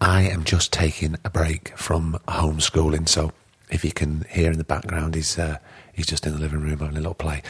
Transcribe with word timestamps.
I 0.00 0.22
am 0.22 0.44
just 0.44 0.72
taking 0.72 1.16
a 1.24 1.30
break 1.30 1.76
from 1.76 2.18
homeschooling, 2.26 3.08
so 3.08 3.32
if 3.70 3.84
you 3.84 3.92
can 3.92 4.24
hear 4.30 4.50
in 4.50 4.58
the 4.58 4.64
background, 4.64 5.14
he's 5.14 5.38
uh, 5.38 5.58
he's 5.92 6.06
just 6.06 6.26
in 6.26 6.32
the 6.32 6.38
living 6.38 6.60
room 6.60 6.78
having 6.78 6.96
a 6.96 7.00
little 7.00 7.14
play. 7.14 7.42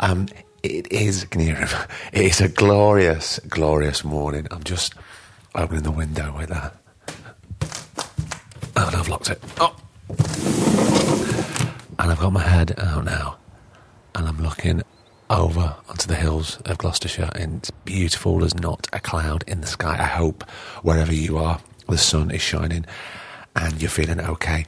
Um, 0.00 0.28
it 0.62 0.90
is, 0.92 1.24
can 1.24 1.40
you 1.40 1.48
hear 1.48 1.66
him? 1.66 1.68
It 2.12 2.22
is 2.22 2.40
a 2.40 2.48
glorious, 2.48 3.38
glorious 3.48 4.04
morning. 4.04 4.46
I'm 4.50 4.64
just 4.64 4.94
opening 5.54 5.82
the 5.82 5.90
window 5.90 6.34
with 6.36 6.48
that. 6.50 6.74
Oh, 8.76 8.86
and 8.86 8.96
I've 8.96 9.08
locked 9.08 9.30
it. 9.30 9.40
Oh, 9.60 9.76
and 11.98 12.10
I've 12.10 12.18
got 12.18 12.32
my 12.32 12.42
head 12.42 12.74
out 12.78 13.04
now, 13.04 13.36
and 14.14 14.26
I'm 14.26 14.42
looking 14.42 14.82
over 15.30 15.76
onto 15.88 16.06
the 16.06 16.14
hills 16.16 16.58
of 16.64 16.78
Gloucestershire, 16.78 17.30
and 17.34 17.58
it's 17.58 17.70
beautiful. 17.70 18.38
There's 18.38 18.54
not 18.56 18.88
a 18.92 19.00
cloud 19.00 19.44
in 19.46 19.60
the 19.60 19.66
sky. 19.66 19.96
I 19.98 20.06
hope 20.06 20.42
wherever 20.82 21.12
you 21.12 21.38
are, 21.38 21.60
the 21.88 21.98
sun 21.98 22.30
is 22.30 22.42
shining 22.42 22.84
and 23.56 23.80
you're 23.80 23.90
feeling 23.90 24.20
okay. 24.20 24.64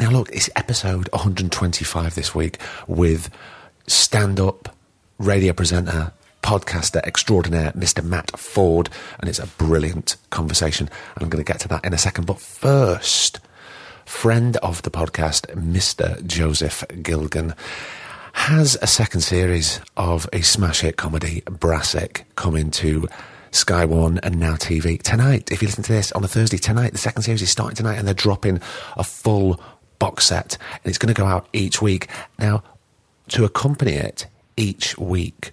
Now, 0.00 0.10
look, 0.10 0.30
it's 0.32 0.50
episode 0.56 1.08
125 1.12 2.14
this 2.14 2.34
week 2.34 2.58
with 2.86 3.30
stand 3.86 4.40
up 4.40 4.74
radio 5.18 5.52
presenter, 5.52 6.12
podcaster 6.42 7.02
extraordinaire, 7.04 7.72
Mr. 7.72 8.02
Matt 8.02 8.32
Forde, 8.32 8.90
and 9.20 9.28
it's 9.28 9.38
a 9.38 9.46
brilliant 9.46 10.16
conversation. 10.30 10.88
And 11.14 11.22
I'm 11.22 11.28
going 11.28 11.44
to 11.44 11.50
get 11.50 11.60
to 11.60 11.68
that 11.68 11.84
in 11.84 11.92
a 11.92 11.98
second. 11.98 12.26
But 12.26 12.40
first, 12.40 13.40
friend 14.04 14.56
of 14.58 14.82
the 14.82 14.90
podcast, 14.90 15.46
Mr. 15.54 16.24
Joseph 16.26 16.84
Gilgan, 17.02 17.54
has 18.32 18.78
a 18.80 18.86
second 18.86 19.20
series 19.20 19.80
of 19.96 20.28
a 20.32 20.40
smash 20.40 20.80
hit 20.80 20.96
comedy, 20.96 21.42
Brassic, 21.46 22.24
coming 22.34 22.70
to 22.72 23.08
Sky 23.52 23.84
One 23.84 24.18
and 24.22 24.40
Now 24.40 24.54
TV 24.54 25.00
tonight. 25.00 25.52
If 25.52 25.62
you 25.62 25.68
listen 25.68 25.84
to 25.84 25.92
this 25.92 26.10
on 26.12 26.24
a 26.24 26.28
Thursday 26.28 26.56
tonight, 26.56 26.92
the 26.92 26.98
second 26.98 27.22
series 27.22 27.42
is 27.42 27.50
starting 27.50 27.76
tonight, 27.76 27.96
and 27.96 28.06
they're 28.06 28.14
dropping 28.14 28.60
a 28.96 29.04
full 29.04 29.60
box 29.98 30.26
set, 30.26 30.56
and 30.82 30.90
it's 30.90 30.98
going 30.98 31.14
to 31.14 31.18
go 31.18 31.26
out 31.26 31.46
each 31.52 31.80
week. 31.82 32.08
Now, 32.38 32.62
to 33.28 33.44
accompany 33.44 33.92
it 33.92 34.26
each 34.56 34.96
week, 34.98 35.52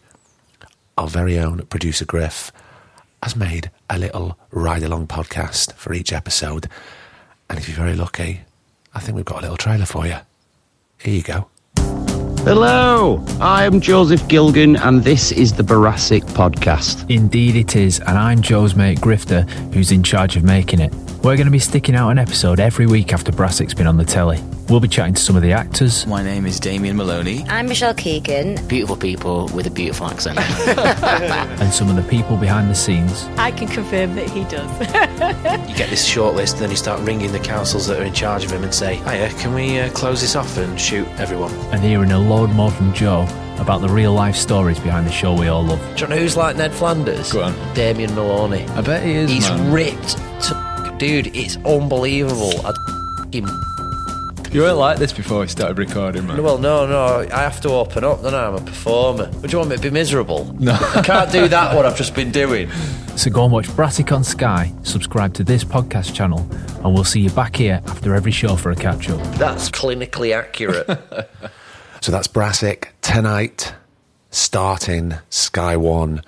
our 0.97 1.07
very 1.07 1.37
own 1.37 1.65
producer 1.67 2.05
Griff 2.05 2.51
has 3.21 3.35
made 3.35 3.69
a 3.89 3.99
little 3.99 4.39
ride 4.51 4.83
along 4.83 5.07
podcast 5.07 5.73
for 5.73 5.93
each 5.93 6.13
episode, 6.13 6.69
and 7.49 7.59
if 7.59 7.67
you're 7.67 7.77
very 7.77 7.95
lucky, 7.95 8.41
I 8.93 9.01
think 9.01 9.15
we've 9.15 9.25
got 9.25 9.39
a 9.39 9.41
little 9.41 9.57
trailer 9.57 9.85
for 9.85 10.07
you. 10.07 10.17
Here 10.97 11.15
you 11.15 11.21
go. 11.21 11.49
Hello, 12.43 13.23
I'm 13.41 13.81
Joseph 13.81 14.25
Gilgan, 14.29 14.77
and 14.77 15.03
this 15.03 15.31
is 15.33 15.53
the 15.53 15.61
Brassic 15.61 16.23
Podcast. 16.23 17.07
Indeed, 17.13 17.57
it 17.57 17.75
is, 17.75 17.99
and 17.99 18.17
I'm 18.17 18.41
Joe's 18.41 18.75
mate 18.75 18.99
Grifter, 18.99 19.47
who's 19.73 19.91
in 19.91 20.03
charge 20.03 20.37
of 20.37 20.43
making 20.43 20.79
it. 20.79 20.93
We're 21.21 21.35
going 21.35 21.47
to 21.47 21.51
be 21.51 21.59
sticking 21.59 21.95
out 21.95 22.11
an 22.11 22.17
episode 22.17 22.61
every 22.61 22.87
week 22.87 23.11
after 23.11 23.33
Brassic's 23.33 23.73
been 23.73 23.87
on 23.87 23.97
the 23.97 24.05
telly. 24.05 24.41
We'll 24.69 24.79
be 24.79 24.87
chatting 24.87 25.15
to 25.15 25.21
some 25.21 25.35
of 25.35 25.41
the 25.41 25.51
actors, 25.51 26.07
My 26.07 26.23
name 26.23 26.45
is 26.45 26.61
Damien 26.61 26.95
Molony. 26.95 27.45
I'm 27.49 27.67
Michelle 27.67 27.93
Keegan. 27.93 28.65
Beautiful 28.67 28.95
people 28.95 29.49
with 29.49 29.67
a 29.67 29.69
beautiful 29.69 30.07
accent. 30.07 30.39
and 31.59 31.73
some 31.73 31.89
of 31.89 31.97
the 31.97 32.09
people 32.09 32.37
behind 32.37 32.69
the 32.69 32.73
scenes. 32.73 33.25
I 33.37 33.51
can 33.51 33.67
confirm 33.67 34.15
that 34.15 34.29
he 34.29 34.45
does. 34.45 34.71
you 35.69 35.75
get 35.75 35.89
this 35.89 36.05
short 36.05 36.35
list, 36.35 36.59
then 36.59 36.69
you 36.69 36.77
start 36.77 37.01
ringing 37.01 37.33
the 37.33 37.39
councils 37.39 37.87
that 37.87 37.99
are 37.99 38.05
in 38.05 38.13
charge 38.13 38.45
of 38.45 38.51
him 38.51 38.63
and 38.63 38.73
say, 38.73 38.95
Hiya, 38.95 39.29
can 39.39 39.53
we 39.53 39.77
uh, 39.77 39.91
close 39.91 40.21
this 40.21 40.37
off 40.37 40.55
and 40.55 40.79
shoot 40.79 41.05
everyone? 41.19 41.51
And 41.73 41.81
hearing 41.83 42.11
a 42.11 42.19
load 42.19 42.51
more 42.51 42.71
from 42.71 42.93
Joe 42.93 43.27
about 43.57 43.81
the 43.81 43.89
real 43.89 44.13
life 44.13 44.37
stories 44.37 44.79
behind 44.79 45.05
the 45.05 45.11
show 45.11 45.33
we 45.33 45.49
all 45.49 45.63
love. 45.63 45.81
Do 45.97 46.05
you 46.05 46.09
know 46.11 46.17
who's 46.17 46.37
like 46.37 46.55
Ned 46.55 46.71
Flanders? 46.71 47.33
Go 47.33 47.43
on. 47.43 47.73
Damien 47.73 48.11
Molony. 48.11 48.67
I 48.69 48.81
bet 48.81 49.03
he 49.03 49.15
is. 49.15 49.29
He's 49.29 49.49
man. 49.49 49.73
ripped 49.73 50.17
to 50.43 50.58
dude. 50.99 51.35
It's 51.35 51.57
unbelievable. 51.57 52.51
I 52.65 52.73
him. 53.31 53.47
You 54.51 54.61
weren't 54.61 54.77
like 54.77 54.97
this 54.97 55.13
before 55.13 55.41
we 55.41 55.47
started 55.47 55.77
recording, 55.77 56.25
man. 56.25 56.41
Well, 56.41 56.57
no, 56.57 56.87
no. 56.87 57.19
I 57.31 57.41
have 57.41 57.61
to 57.61 57.69
open 57.69 58.03
up. 58.03 58.23
Then 58.23 58.33
I'm 58.33 58.55
a 58.55 58.61
performer. 58.61 59.29
Would 59.41 59.51
you 59.51 59.59
want 59.59 59.69
me 59.69 59.75
to 59.75 59.81
be 59.81 59.91
miserable? 59.91 60.45
No. 60.59 60.73
I 60.73 61.03
can't 61.03 61.31
do 61.31 61.47
that. 61.47 61.75
What 61.75 61.85
I've 61.85 61.95
just 61.95 62.15
been 62.15 62.31
doing. 62.31 62.69
So 63.15 63.29
go 63.29 63.43
and 63.43 63.53
watch 63.53 63.73
Brassic 63.75 64.11
on 64.11 64.23
Sky, 64.23 64.73
subscribe 64.83 65.33
to 65.35 65.43
this 65.43 65.63
podcast 65.63 66.15
channel, 66.15 66.39
and 66.83 66.93
we'll 66.93 67.03
see 67.03 67.19
you 67.19 67.29
back 67.29 67.57
here 67.57 67.81
after 67.87 68.15
every 68.15 68.31
show 68.31 68.55
for 68.55 68.71
a 68.71 68.75
catch 68.75 69.09
up. 69.09 69.21
That's 69.35 69.69
clinically 69.69 70.35
accurate. 70.35 70.87
So 72.01 72.13
that's 72.13 72.27
Brassic 72.27 72.93
tonight, 73.01 73.73
starting 74.31 75.15
Sky 75.29 75.75
One. 75.75 76.21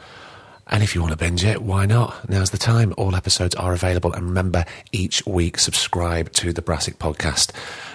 And 0.71 0.81
if 0.81 0.95
you 0.95 1.01
want 1.01 1.11
to 1.11 1.17
binge 1.17 1.43
it, 1.43 1.61
why 1.61 1.85
not? 1.85 2.29
Now's 2.29 2.51
the 2.51 2.57
time. 2.57 2.93
All 2.97 3.13
episodes 3.13 3.53
are 3.55 3.73
available. 3.73 4.13
And 4.13 4.25
remember, 4.25 4.63
each 4.93 5.25
week, 5.27 5.59
subscribe 5.59 6.31
to 6.33 6.53
the 6.53 6.61
Brassic 6.61 6.97
podcast 6.97 7.51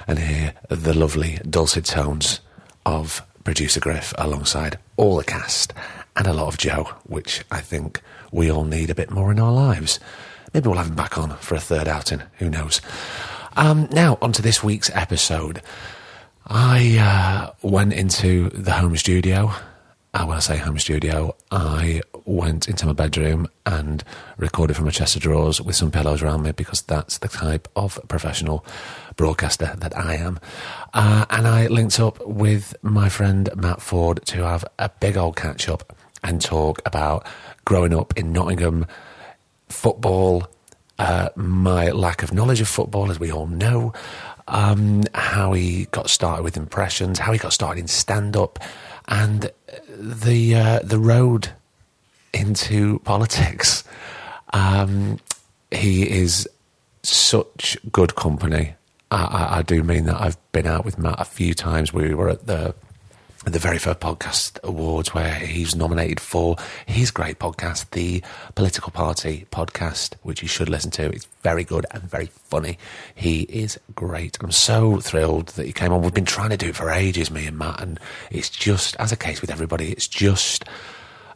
and 0.06 0.18
hear 0.18 0.52
the 0.68 0.92
lovely 0.92 1.38
dulcet 1.48 1.86
tones 1.86 2.40
of 2.84 3.26
producer 3.44 3.80
Griff 3.80 4.12
alongside 4.18 4.78
all 4.98 5.16
the 5.16 5.24
cast 5.24 5.72
and 6.16 6.26
a 6.26 6.34
lot 6.34 6.48
of 6.48 6.58
Joe, 6.58 6.84
which 7.04 7.44
I 7.50 7.60
think 7.60 8.02
we 8.30 8.50
all 8.50 8.64
need 8.64 8.90
a 8.90 8.94
bit 8.94 9.10
more 9.10 9.32
in 9.32 9.40
our 9.40 9.52
lives. 9.52 9.98
Maybe 10.52 10.68
we'll 10.68 10.76
have 10.78 10.88
him 10.88 10.96
back 10.96 11.16
on 11.16 11.36
for 11.38 11.54
a 11.54 11.60
third 11.60 11.88
outing. 11.88 12.22
Who 12.38 12.50
knows? 12.50 12.82
Um, 13.56 13.88
now, 13.90 14.18
on 14.20 14.32
to 14.32 14.42
this 14.42 14.62
week's 14.62 14.90
episode. 14.90 15.62
I 16.46 16.98
uh, 16.98 17.52
went 17.66 17.94
into 17.94 18.50
the 18.50 18.72
home 18.72 18.96
studio. 18.98 19.52
I 20.12 20.38
say 20.40 20.56
home 20.56 20.78
studio, 20.78 21.36
I 21.50 22.00
went 22.26 22.68
into 22.68 22.84
my 22.84 22.92
bedroom 22.92 23.48
and 23.64 24.04
recorded 24.36 24.76
from 24.76 24.88
a 24.88 24.90
chest 24.90 25.16
of 25.16 25.22
drawers 25.22 25.60
with 25.60 25.76
some 25.76 25.90
pillows 25.90 26.22
around 26.22 26.42
me 26.42 26.52
because 26.52 26.82
that's 26.82 27.18
the 27.18 27.28
type 27.28 27.68
of 27.76 27.98
professional 28.08 28.66
broadcaster 29.16 29.74
that 29.78 29.96
I 29.96 30.16
am. 30.16 30.38
Uh, 30.92 31.24
and 31.30 31.46
I 31.46 31.68
linked 31.68 31.98
up 32.00 32.24
with 32.26 32.74
my 32.82 33.08
friend 33.08 33.48
Matt 33.56 33.80
Forde 33.80 34.24
to 34.26 34.42
have 34.44 34.64
a 34.78 34.88
big 34.88 35.16
old 35.16 35.36
catch 35.36 35.68
up 35.68 35.96
and 36.22 36.40
talk 36.40 36.82
about 36.84 37.26
growing 37.64 37.94
up 37.94 38.16
in 38.18 38.32
Nottingham, 38.32 38.86
football, 39.68 40.48
uh, 40.98 41.28
my 41.36 41.90
lack 41.90 42.22
of 42.22 42.32
knowledge 42.32 42.60
of 42.60 42.68
football, 42.68 43.10
as 43.10 43.20
we 43.20 43.30
all 43.30 43.46
know, 43.46 43.92
um, 44.48 45.02
how 45.14 45.52
he 45.52 45.86
got 45.86 46.10
started 46.10 46.42
with 46.42 46.56
impressions, 46.56 47.18
how 47.18 47.32
he 47.32 47.38
got 47.38 47.52
started 47.52 47.80
in 47.80 47.88
stand 47.88 48.36
up, 48.36 48.58
and 49.08 49.50
the 49.88 50.54
uh, 50.54 50.80
the 50.82 50.98
road 50.98 51.50
into 52.36 52.98
politics. 53.00 53.84
Um, 54.52 55.18
he 55.70 56.08
is 56.08 56.48
such 57.02 57.76
good 57.90 58.14
company, 58.14 58.74
I, 59.10 59.24
I, 59.24 59.58
I 59.58 59.62
do 59.62 59.82
mean 59.82 60.04
that. 60.06 60.20
I've 60.20 60.38
been 60.52 60.66
out 60.66 60.84
with 60.84 60.98
Matt 60.98 61.20
a 61.20 61.24
few 61.24 61.54
times. 61.54 61.92
We 61.92 62.14
were 62.14 62.28
at 62.28 62.46
the 62.46 62.74
the 63.44 63.60
very 63.60 63.78
first 63.78 64.00
podcast 64.00 64.60
awards 64.64 65.14
where 65.14 65.32
he's 65.34 65.76
nominated 65.76 66.18
for 66.18 66.56
his 66.84 67.12
great 67.12 67.38
podcast, 67.38 67.88
the 67.90 68.20
Political 68.56 68.90
Party 68.90 69.46
podcast, 69.52 70.14
which 70.24 70.42
you 70.42 70.48
should 70.48 70.68
listen 70.68 70.90
to. 70.92 71.04
It's 71.10 71.28
very 71.44 71.62
good 71.62 71.86
and 71.92 72.02
very 72.02 72.26
funny. 72.26 72.76
He 73.14 73.42
is 73.42 73.78
great. 73.94 74.36
I'm 74.40 74.50
so 74.50 74.98
thrilled 74.98 75.50
that 75.50 75.64
he 75.64 75.72
came 75.72 75.92
on. 75.92 76.02
We've 76.02 76.12
been 76.12 76.24
trying 76.24 76.50
to 76.50 76.56
do 76.56 76.70
it 76.70 76.76
for 76.76 76.90
ages, 76.90 77.30
me 77.30 77.46
and 77.46 77.56
Matt, 77.56 77.80
and 77.80 78.00
it's 78.32 78.50
just, 78.50 78.96
as 78.96 79.12
a 79.12 79.16
case 79.16 79.40
with 79.40 79.52
everybody, 79.52 79.92
it's 79.92 80.08
just 80.08 80.64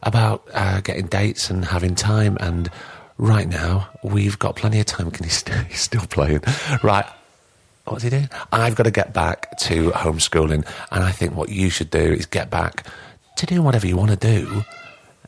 about 0.03 0.47
uh, 0.53 0.81
getting 0.81 1.07
dates 1.07 1.49
and 1.49 1.65
having 1.65 1.95
time. 1.95 2.37
And 2.39 2.69
right 3.17 3.47
now, 3.47 3.89
we've 4.03 4.37
got 4.39 4.55
plenty 4.55 4.79
of 4.79 4.85
time. 4.85 5.11
Can 5.11 5.23
he 5.23 5.29
st- 5.29 5.65
he's 5.69 5.81
still 5.81 6.05
playing? 6.07 6.43
Right. 6.83 7.05
What's 7.85 8.03
he 8.03 8.09
doing? 8.09 8.29
I've 8.51 8.75
got 8.75 8.83
to 8.83 8.91
get 8.91 9.13
back 9.13 9.57
to 9.59 9.89
homeschooling, 9.91 10.67
and 10.91 11.03
I 11.03 11.11
think 11.11 11.35
what 11.35 11.49
you 11.49 11.69
should 11.69 11.89
do 11.89 11.99
is 11.99 12.25
get 12.25 12.49
back 12.49 12.85
to 13.37 13.45
doing 13.45 13.63
whatever 13.63 13.87
you 13.87 13.97
want 13.97 14.11
to 14.11 14.17
do 14.17 14.63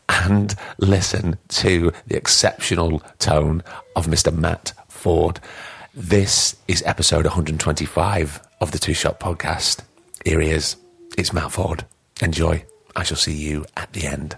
and 0.07 0.55
listen 0.77 1.37
to 1.47 1.91
the 2.07 2.15
exceptional 2.15 3.01
tone 3.19 3.63
of 3.95 4.05
Mr. 4.07 4.33
Matt 4.35 4.73
Forde. 4.87 5.39
This 5.95 6.55
is 6.67 6.83
episode 6.85 7.25
125 7.25 8.41
of 8.61 8.71
the 8.71 8.79
Two 8.79 8.93
Shot 8.93 9.19
Podcast. 9.19 9.81
Here 10.23 10.39
he 10.39 10.49
is. 10.49 10.75
It's 11.17 11.33
Matt 11.33 11.51
Forde. 11.51 11.85
Enjoy. 12.21 12.63
I 12.95 13.03
shall 13.03 13.17
see 13.17 13.33
you 13.33 13.65
at 13.75 13.91
the 13.93 14.05
end. 14.05 14.37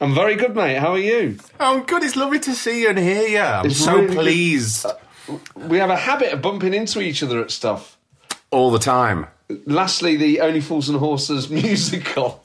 I'm 0.00 0.14
very 0.14 0.34
good, 0.36 0.54
mate. 0.56 0.76
How 0.78 0.92
are 0.92 0.98
you? 0.98 1.38
I'm 1.58 1.82
good. 1.82 2.02
It's 2.02 2.16
lovely 2.16 2.40
to 2.40 2.54
see 2.54 2.82
you 2.82 2.88
and 2.88 2.98
hear 2.98 3.28
you. 3.28 3.38
I'm 3.40 3.66
It's 3.66 3.84
so 3.84 3.94
really 3.96 4.06
good. 4.08 4.16
pleased. 4.16 4.86
Uh, 4.86 4.94
we 5.56 5.78
have 5.78 5.90
a 5.90 5.96
habit 5.96 6.32
of 6.32 6.40
bumping 6.40 6.72
into 6.74 7.00
each 7.00 7.22
other 7.22 7.40
at 7.42 7.50
stuff. 7.50 7.98
All 8.50 8.70
the 8.70 8.78
time. 8.78 9.26
Lastly, 9.66 10.16
the 10.16 10.40
Only 10.40 10.60
Fools 10.60 10.88
and 10.88 10.98
Horses 10.98 11.50
musical, 11.50 12.42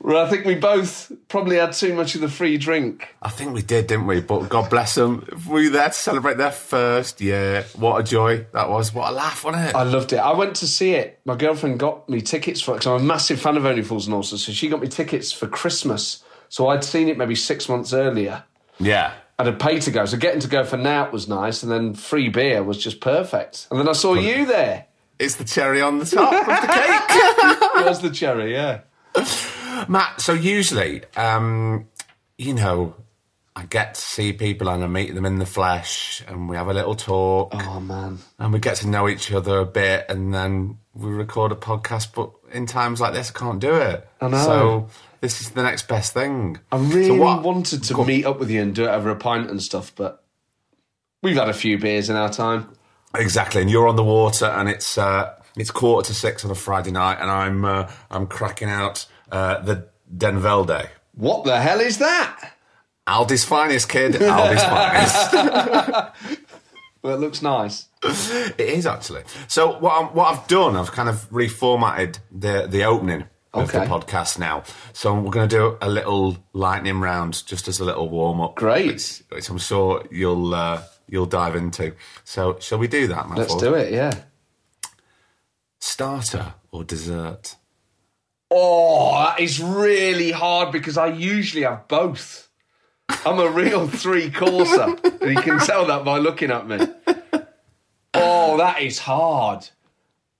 where 0.00 0.16
I 0.22 0.28
think 0.28 0.44
we 0.44 0.54
both 0.54 1.10
probably 1.28 1.56
had 1.56 1.72
too 1.72 1.94
much 1.94 2.14
of 2.14 2.20
the 2.20 2.28
free 2.28 2.58
drink. 2.58 3.08
I 3.22 3.30
think 3.30 3.54
we 3.54 3.62
did, 3.62 3.86
didn't 3.86 4.06
we? 4.06 4.20
But 4.20 4.48
God 4.50 4.68
bless 4.68 4.96
them. 4.96 5.26
We 5.48 5.64
were 5.64 5.70
there 5.70 5.88
to 5.88 5.92
celebrate 5.94 6.36
their 6.36 6.50
first 6.52 7.20
year. 7.22 7.64
What 7.76 8.00
a 8.00 8.02
joy 8.04 8.44
that 8.52 8.68
was. 8.68 8.92
What 8.92 9.10
a 9.10 9.14
laugh, 9.14 9.44
wasn't 9.44 9.68
it? 9.70 9.74
I 9.74 9.84
loved 9.84 10.12
it. 10.12 10.18
I 10.18 10.32
went 10.34 10.56
to 10.56 10.66
see 10.66 10.92
it. 10.92 11.20
My 11.24 11.36
girlfriend 11.36 11.78
got 11.78 12.08
me 12.08 12.20
tickets 12.20 12.60
for 12.60 12.72
it 12.72 12.78
because 12.80 12.86
I'm 12.88 13.00
a 13.00 13.04
massive 13.04 13.40
fan 13.40 13.56
of 13.56 13.64
Only 13.64 13.82
Fools 13.82 14.06
and 14.06 14.12
Horses. 14.14 14.44
So 14.44 14.52
she 14.52 14.68
got 14.68 14.80
me 14.82 14.88
tickets 14.88 15.32
for 15.32 15.46
Christmas. 15.48 16.22
So 16.48 16.68
I'd 16.68 16.84
seen 16.84 17.08
it 17.08 17.18
maybe 17.18 17.34
six 17.34 17.68
months 17.68 17.92
earlier. 17.92 18.44
Yeah. 18.78 19.14
I'd 19.38 19.60
paid 19.60 19.82
to 19.82 19.90
go. 19.90 20.06
So 20.06 20.16
getting 20.16 20.40
to 20.40 20.48
go 20.48 20.64
for 20.64 20.76
now 20.76 21.10
was 21.10 21.28
nice. 21.28 21.62
And 21.62 21.70
then 21.70 21.94
free 21.94 22.28
beer 22.28 22.62
was 22.62 22.78
just 22.82 23.00
perfect. 23.00 23.68
And 23.70 23.78
then 23.78 23.88
I 23.88 23.92
saw 23.92 24.14
you 24.14 24.46
there. 24.46 24.86
It's 25.18 25.36
the 25.36 25.44
cherry 25.44 25.80
on 25.80 25.98
the 25.98 26.06
top 26.06 26.32
of 26.32 26.46
the 26.46 26.72
cake. 26.72 27.62
It 27.76 27.88
was 27.88 28.00
the 28.00 28.10
cherry, 28.10 28.52
yeah. 28.52 28.80
Matt, 29.88 30.20
so 30.20 30.32
usually, 30.32 31.02
um, 31.16 31.88
you 32.38 32.54
know, 32.54 32.94
I 33.54 33.64
get 33.64 33.94
to 33.94 34.00
see 34.00 34.32
people 34.32 34.68
and 34.68 34.82
I 34.82 34.86
meet 34.86 35.14
them 35.14 35.24
in 35.24 35.38
the 35.38 35.46
flesh 35.46 36.22
and 36.26 36.48
we 36.48 36.56
have 36.56 36.68
a 36.68 36.74
little 36.74 36.94
talk. 36.94 37.52
Oh, 37.54 37.80
man. 37.80 38.18
And 38.38 38.52
we 38.52 38.58
get 38.58 38.76
to 38.78 38.88
know 38.88 39.08
each 39.08 39.32
other 39.32 39.58
a 39.60 39.64
bit 39.66 40.06
and 40.08 40.34
then 40.34 40.78
we 40.94 41.10
record 41.10 41.52
a 41.52 41.56
podcast. 41.56 42.14
But 42.14 42.32
in 42.52 42.66
times 42.66 43.00
like 43.00 43.14
this, 43.14 43.30
I 43.34 43.38
can't 43.38 43.60
do 43.60 43.74
it. 43.74 44.06
I 44.20 44.28
know. 44.28 44.44
So 44.44 44.88
this 45.26 45.40
is 45.40 45.50
the 45.50 45.62
next 45.64 45.88
best 45.88 46.14
thing. 46.14 46.58
I 46.70 46.76
really 46.76 47.08
So 47.08 47.14
what- 47.16 47.42
wanted 47.42 47.82
to 47.82 48.04
meet 48.04 48.24
up 48.24 48.38
with 48.38 48.48
you 48.48 48.62
and 48.62 48.72
do 48.72 48.84
it 48.84 48.88
over 48.90 49.10
a 49.10 49.16
pint 49.16 49.50
and 49.50 49.60
stuff, 49.60 49.92
but 49.96 50.22
we've 51.20 51.34
had 51.36 51.48
a 51.48 51.52
few 51.52 51.78
beers 51.78 52.08
in 52.08 52.14
our 52.14 52.30
time. 52.30 52.68
Exactly, 53.12 53.60
and 53.60 53.68
you're 53.70 53.88
on 53.88 53.96
the 53.96 54.04
water, 54.04 54.46
and 54.46 54.68
it's 54.68 54.96
uh, 54.96 55.34
it's 55.56 55.72
quarter 55.72 56.06
to 56.08 56.14
six 56.14 56.44
on 56.44 56.50
a 56.52 56.54
Friday 56.54 56.92
night, 56.92 57.18
and 57.20 57.28
I'm 57.28 57.64
uh, 57.64 57.90
I'm 58.08 58.28
cracking 58.28 58.68
out 58.68 59.06
uh, 59.32 59.60
the 59.62 59.88
Denvelde. 60.16 60.88
What 61.14 61.42
the 61.44 61.58
hell 61.60 61.80
is 61.80 61.98
that? 61.98 62.52
Aldi's 63.08 63.44
finest, 63.44 63.88
kid. 63.88 64.12
Aldi's 64.20 64.62
finest. 64.62 66.12
Well, 67.02 67.14
it 67.14 67.20
looks 67.20 67.40
nice. 67.40 67.86
It 68.02 68.58
is 68.58 68.84
actually. 68.84 69.22
So 69.46 69.78
what 69.78 69.92
I'm, 70.02 70.06
what 70.08 70.26
I've 70.26 70.48
done, 70.48 70.76
I've 70.76 70.90
kind 70.90 71.08
of 71.08 71.30
reformatted 71.30 72.18
the 72.32 72.66
the 72.68 72.82
opening 72.84 73.26
of 73.56 73.72
the 73.72 73.78
podcast 73.80 74.38
now. 74.38 74.62
So 74.92 75.14
we're 75.14 75.30
going 75.30 75.48
to 75.48 75.56
do 75.56 75.78
a 75.80 75.88
little 75.88 76.36
lightning 76.52 77.00
round, 77.00 77.44
just 77.46 77.68
as 77.68 77.80
a 77.80 77.84
little 77.84 78.08
warm 78.08 78.40
up. 78.40 78.54
Great. 78.56 78.86
which, 78.86 79.22
which 79.30 79.48
I'm 79.48 79.58
sure 79.58 80.04
you'll 80.10 80.54
uh, 80.54 80.82
you'll 81.08 81.26
dive 81.26 81.56
into. 81.56 81.94
So 82.24 82.58
shall 82.60 82.78
we 82.78 82.88
do 82.88 83.06
that, 83.08 83.28
Matt? 83.28 83.38
Let's 83.38 83.52
Forde? 83.52 83.60
do 83.60 83.74
it, 83.74 83.92
yeah. 83.92 84.12
Starter 85.80 86.54
or 86.72 86.84
dessert? 86.84 87.56
Oh, 88.50 89.12
that 89.24 89.40
is 89.40 89.60
really 89.60 90.30
hard 90.30 90.72
because 90.72 90.96
I 90.96 91.08
usually 91.08 91.64
have 91.64 91.88
both. 91.88 92.48
I'm 93.24 93.38
a 93.38 93.48
real 93.50 93.88
three 94.02 94.30
courser, 94.30 94.96
and 95.04 95.30
you 95.30 95.42
can 95.42 95.58
tell 95.60 95.86
that 95.86 96.04
by 96.04 96.18
looking 96.18 96.50
at 96.50 96.66
me. 96.66 96.78
Oh, 98.14 98.56
that 98.56 98.80
is 98.82 98.98
hard. 98.98 99.68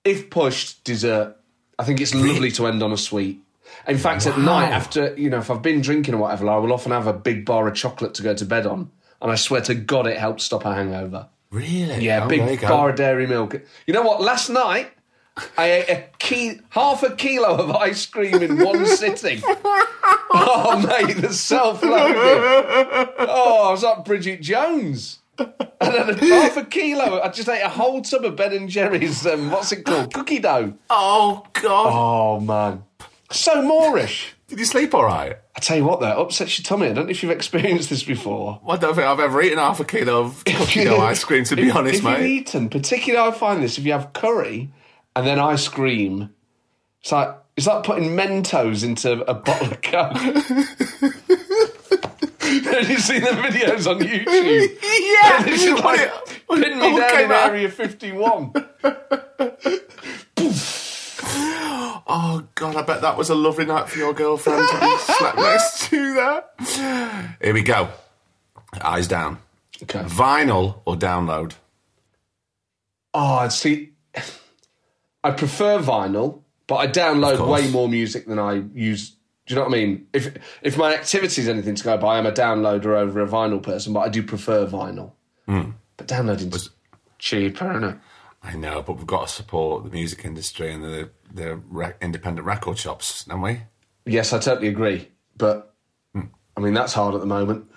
If 0.04 0.30
pushed, 0.30 0.84
dessert. 0.84 1.36
I 1.78 1.84
think 1.84 2.00
it's 2.00 2.14
lovely 2.14 2.50
to 2.52 2.66
end 2.66 2.82
on 2.82 2.92
a 2.92 2.96
sweet. 2.96 3.40
In 3.86 3.98
fact, 3.98 4.26
at 4.26 4.38
night, 4.38 4.70
after, 4.70 5.14
you 5.16 5.28
know, 5.28 5.38
if 5.38 5.50
I've 5.50 5.62
been 5.62 5.80
drinking 5.80 6.14
or 6.14 6.18
whatever, 6.18 6.48
I 6.48 6.56
will 6.56 6.72
often 6.72 6.92
have 6.92 7.06
a 7.06 7.12
big 7.12 7.44
bar 7.44 7.68
of 7.68 7.74
chocolate 7.74 8.14
to 8.14 8.22
go 8.22 8.34
to 8.34 8.44
bed 8.44 8.66
on. 8.66 8.90
And 9.20 9.30
I 9.30 9.34
swear 9.34 9.60
to 9.62 9.74
God, 9.74 10.06
it 10.06 10.16
helps 10.18 10.44
stop 10.44 10.64
a 10.64 10.74
hangover. 10.74 11.28
Really? 11.50 12.04
Yeah, 12.04 12.24
Oh, 12.24 12.28
big 12.28 12.60
bar 12.62 12.90
of 12.90 12.96
dairy 12.96 13.26
milk. 13.26 13.56
You 13.86 13.94
know 13.94 14.02
what? 14.02 14.20
Last 14.22 14.48
night, 14.48 14.90
I 15.58 15.70
ate 15.70 15.88
a 15.90 16.04
key, 16.18 16.60
half 16.70 17.02
a 17.02 17.14
kilo 17.14 17.48
of 17.56 17.70
ice 17.72 18.06
cream 18.06 18.42
in 18.42 18.58
one 18.64 18.86
sitting. 18.96 19.42
Oh, 19.44 20.82
mate, 20.86 21.16
the 21.18 21.32
self-loathing. 21.32 23.14
Oh, 23.18 23.68
I 23.68 23.70
was 23.70 23.82
like 23.82 24.04
Bridget 24.04 24.40
Jones. 24.42 25.18
And 25.38 25.48
then 25.80 26.18
half 26.28 26.56
a 26.56 26.64
kilo. 26.64 27.20
I 27.20 27.28
just 27.28 27.48
ate 27.48 27.62
a 27.62 27.68
whole 27.68 28.02
tub 28.02 28.24
of 28.24 28.36
Ben 28.36 28.52
and 28.52 28.68
Jerry's. 28.68 29.26
Um, 29.26 29.50
what's 29.50 29.72
it 29.72 29.84
called? 29.84 30.12
Cookie 30.12 30.38
dough. 30.38 30.74
Oh 30.90 31.46
God! 31.54 31.92
Oh 31.92 32.40
man, 32.40 32.84
so 33.30 33.62
Moorish. 33.62 34.34
Did 34.48 34.60
you 34.60 34.64
sleep 34.64 34.94
all 34.94 35.04
right? 35.04 35.36
I 35.56 35.60
tell 35.60 35.76
you 35.76 35.84
what, 35.84 35.98
though, 35.98 36.22
upsets 36.22 36.56
your 36.56 36.62
tummy. 36.64 36.86
I 36.86 36.92
don't 36.92 37.06
know 37.06 37.10
if 37.10 37.20
you've 37.20 37.32
experienced 37.32 37.90
this 37.90 38.04
before. 38.04 38.60
Well, 38.62 38.76
I 38.76 38.80
don't 38.80 38.94
think 38.94 39.06
I've 39.06 39.18
ever 39.18 39.42
eaten 39.42 39.58
half 39.58 39.80
a 39.80 39.84
kilo 39.84 40.20
of 40.20 40.44
cookie 40.46 40.84
dough 40.84 41.00
ice 41.00 41.24
cream. 41.24 41.42
To 41.44 41.56
be 41.56 41.68
if, 41.68 41.74
honest, 41.74 41.98
if 41.98 42.04
mate. 42.04 42.18
you've 42.18 42.26
eaten, 42.42 42.68
particularly 42.68 43.28
I 43.28 43.32
find 43.36 43.62
this 43.62 43.76
if 43.76 43.84
you 43.84 43.92
have 43.92 44.12
curry 44.12 44.70
and 45.16 45.26
then 45.26 45.40
ice 45.40 45.66
cream, 45.66 46.30
it's 47.00 47.10
like 47.10 47.36
it's 47.56 47.66
like 47.66 47.82
putting 47.84 48.10
Mentos 48.10 48.84
into 48.84 49.28
a 49.28 49.34
bottle 49.34 49.72
of 49.72 49.82
Coke. 49.82 50.16
Have 52.64 52.90
you 52.90 52.98
seen 52.98 53.22
the 53.22 53.30
videos 53.30 53.90
on 53.90 54.00
YouTube? 54.00 54.78
Yeah. 55.16 55.42
This 55.42 55.64
is 55.64 55.80
like 55.80 56.10
pin 56.50 56.78
me 56.78 56.96
down 56.98 57.20
in 57.20 57.32
out? 57.32 57.50
Area 57.50 57.68
51. 57.68 58.52
Oh 62.08 62.46
God, 62.54 62.76
I 62.76 62.82
bet 62.82 63.00
that 63.00 63.16
was 63.16 63.30
a 63.30 63.34
lovely 63.34 63.64
night 63.64 63.88
for 63.88 63.98
your 63.98 64.12
girlfriend 64.14 64.68
to 64.68 64.80
be 64.80 64.96
slept 64.98 65.36
next 65.38 65.88
to 65.90 66.14
that. 66.14 67.36
Here 67.42 67.52
we 67.54 67.62
go. 67.62 67.88
Eyes 68.80 69.08
down. 69.08 69.38
Okay. 69.82 70.00
Vinyl 70.04 70.80
or 70.84 70.94
download? 70.96 71.54
Oh, 73.12 73.34
I 73.34 73.48
see, 73.48 73.92
I 75.24 75.30
prefer 75.32 75.78
vinyl, 75.80 76.42
but 76.66 76.76
I 76.76 76.86
download 76.86 77.48
way 77.48 77.68
more 77.70 77.88
music 77.88 78.26
than 78.26 78.38
I 78.38 78.62
use. 78.74 79.15
Do 79.46 79.54
you 79.54 79.60
know 79.60 79.66
what 79.66 79.74
I 79.74 79.78
mean? 79.78 80.06
If 80.12 80.36
if 80.62 80.76
my 80.76 80.92
activity 80.94 81.40
is 81.40 81.48
anything 81.48 81.76
to 81.76 81.84
go 81.84 81.96
by, 81.96 82.18
I'm 82.18 82.26
a 82.26 82.32
downloader 82.32 82.96
over 82.96 83.20
a 83.20 83.28
vinyl 83.28 83.62
person, 83.62 83.92
but 83.92 84.00
I 84.00 84.08
do 84.08 84.22
prefer 84.22 84.66
vinyl. 84.66 85.12
Mm. 85.48 85.74
But 85.96 86.08
downloading's 86.08 86.70
cheaper, 87.18 87.70
isn't 87.70 87.84
it? 87.84 87.96
I 88.42 88.56
know, 88.56 88.82
but 88.82 88.96
we've 88.96 89.06
got 89.06 89.28
to 89.28 89.32
support 89.32 89.84
the 89.84 89.90
music 89.90 90.24
industry 90.24 90.72
and 90.72 90.82
the 90.82 91.10
the 91.32 91.56
rec- 91.68 91.96
independent 92.02 92.46
record 92.46 92.78
shops, 92.78 93.24
haven't 93.26 93.42
we? 93.42 93.60
Yes, 94.04 94.32
I 94.32 94.38
totally 94.38 94.68
agree. 94.68 95.08
But 95.36 95.74
I 96.14 96.60
mean, 96.60 96.74
that's 96.74 96.92
hard 96.92 97.14
at 97.14 97.20
the 97.20 97.26
moment. 97.26 97.70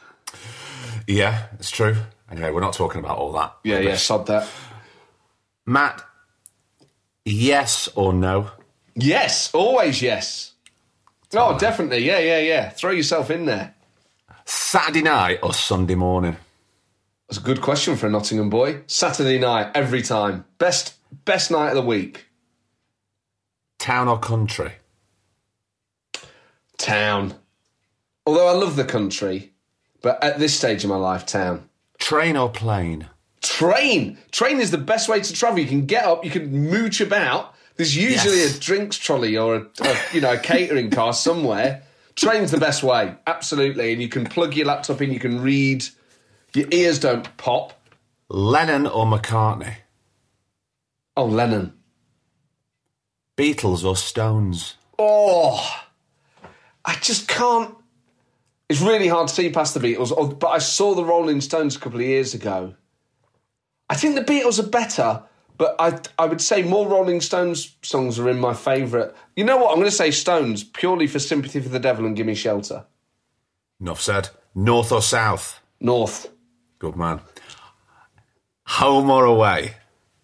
Yeah, 1.08 1.48
it's 1.54 1.72
true. 1.72 1.98
Anyway, 2.32 2.52
we're 2.52 2.62
not 2.62 2.74
talking 2.74 3.00
about 3.00 3.18
all 3.18 3.32
that. 3.34 3.56
Yeah, 3.64 3.80
yeah, 3.80 3.96
sod 3.96 4.28
that. 4.28 4.48
Matt, 5.66 6.04
yes 7.26 7.90
or 7.96 8.14
no? 8.14 8.52
Yes, 8.96 9.54
always 9.54 10.02
yes. 10.02 10.49
Oh, 11.34 11.58
definitely. 11.58 12.06
Yeah, 12.06 12.20
yeah, 12.20 12.40
yeah. 12.40 12.70
Throw 12.70 12.92
yourself 12.92 13.30
in 13.30 13.46
there. 13.46 13.76
Saturday 14.46 15.04
night 15.04 15.40
or 15.44 15.54
Sunday 15.54 15.96
morning? 15.96 16.38
That's 17.28 17.38
a 17.38 17.44
good 17.44 17.62
question 17.62 17.96
for 17.96 18.08
a 18.08 18.10
Nottingham 18.10 18.50
boy. 18.50 18.82
Saturday 18.88 19.38
night, 19.38 19.72
every 19.76 20.02
time. 20.02 20.46
Best 20.58 20.96
best 21.26 21.52
night 21.52 21.70
of 21.70 21.76
the 21.76 21.82
week. 21.84 22.26
Town 23.78 24.08
or 24.08 24.18
country? 24.18 24.74
Town. 26.78 27.36
Although 28.26 28.48
I 28.48 28.54
love 28.54 28.76
the 28.76 28.86
country, 28.86 29.54
but 30.02 30.24
at 30.24 30.40
this 30.40 30.56
stage 30.56 30.84
of 30.84 30.90
my 30.90 30.96
life, 30.96 31.26
town. 31.26 31.70
Train 32.00 32.36
or 32.36 32.50
plane? 32.50 33.08
Train. 33.42 34.18
Train 34.32 34.60
is 34.60 34.72
the 34.72 34.78
best 34.78 35.08
way 35.08 35.22
to 35.22 35.34
travel. 35.34 35.60
You 35.60 35.68
can 35.68 35.86
get 35.86 36.06
up, 36.06 36.26
you 36.26 36.32
can 36.32 36.52
mooch 36.70 37.02
about. 37.02 37.54
There's 37.80 37.96
usually 37.96 38.40
Yes. 38.40 38.58
a 38.58 38.60
drinks 38.60 38.98
trolley 38.98 39.38
or 39.38 39.56
a, 39.56 39.66
a 39.84 39.98
you 40.14 40.20
know 40.20 40.34
a 40.34 40.38
catering 40.38 40.90
car 40.92 41.14
somewhere. 41.14 41.84
Train's 42.18 42.52
the 42.52 42.58
best 42.58 42.84
way, 42.84 43.16
absolutely. 43.26 43.94
And 43.94 44.02
you 44.02 44.10
can 44.10 44.26
plug 44.26 44.54
your 44.54 44.66
laptop 44.66 45.02
in, 45.02 45.14
you 45.14 45.20
can 45.20 45.42
read. 45.42 45.86
Your 46.54 46.68
ears 46.72 47.00
don't 47.00 47.38
pop. 47.38 47.72
Lennon 48.28 48.86
or 48.86 49.06
McCartney? 49.06 49.76
Oh, 51.16 51.24
Lennon. 51.24 51.72
Beatles 53.38 53.86
or 53.86 53.96
Stones? 53.96 54.76
Oh, 54.98 55.66
I 56.84 56.96
just 56.96 57.30
can't. 57.30 57.74
It's 58.68 58.82
really 58.82 59.08
hard 59.08 59.30
to 59.30 59.34
see 59.34 59.50
past 59.50 59.74
the 59.74 59.80
Beatles, 59.80 60.12
oh, 60.16 60.28
but 60.28 60.48
I 60.50 60.58
saw 60.60 60.94
the 60.96 61.06
Rolling 61.06 61.40
Stones 61.40 61.78
a 61.78 61.80
couple 61.80 62.02
of 62.02 62.06
years 62.06 62.34
ago. 62.34 62.74
I 63.90 63.96
think 63.96 64.16
the 64.16 64.22
Beatles 64.34 64.60
are 64.60 64.70
better, 64.70 65.24
but 65.60 65.76
I 65.78 66.00
I 66.18 66.26
would 66.26 66.42
say 66.42 66.64
more 66.64 66.88
Rolling 66.88 67.22
Stones 67.22 67.76
songs 67.84 68.18
are 68.18 68.28
in 68.30 68.40
my 68.40 68.56
favourite. 68.56 69.14
You 69.36 69.44
know 69.44 69.58
what? 69.58 69.70
I'm 69.70 69.76
going 69.76 69.86
to 69.86 69.92
say 69.92 70.10
Stones 70.10 70.64
purely 70.64 71.06
for 71.06 71.20
Sympathy 71.20 71.60
for 71.60 71.70
the 71.70 71.80
Devil 71.80 72.08
and 72.08 72.16
Gimme 72.16 72.34
Shelter. 72.34 72.86
Enough 73.80 74.02
said. 74.02 74.30
North 74.56 74.92
or 74.92 75.02
south? 75.04 75.60
North. 75.80 76.28
Good 76.80 76.96
man. 76.96 77.22
Home 78.66 79.10
or 79.12 79.26
away? 79.26 79.76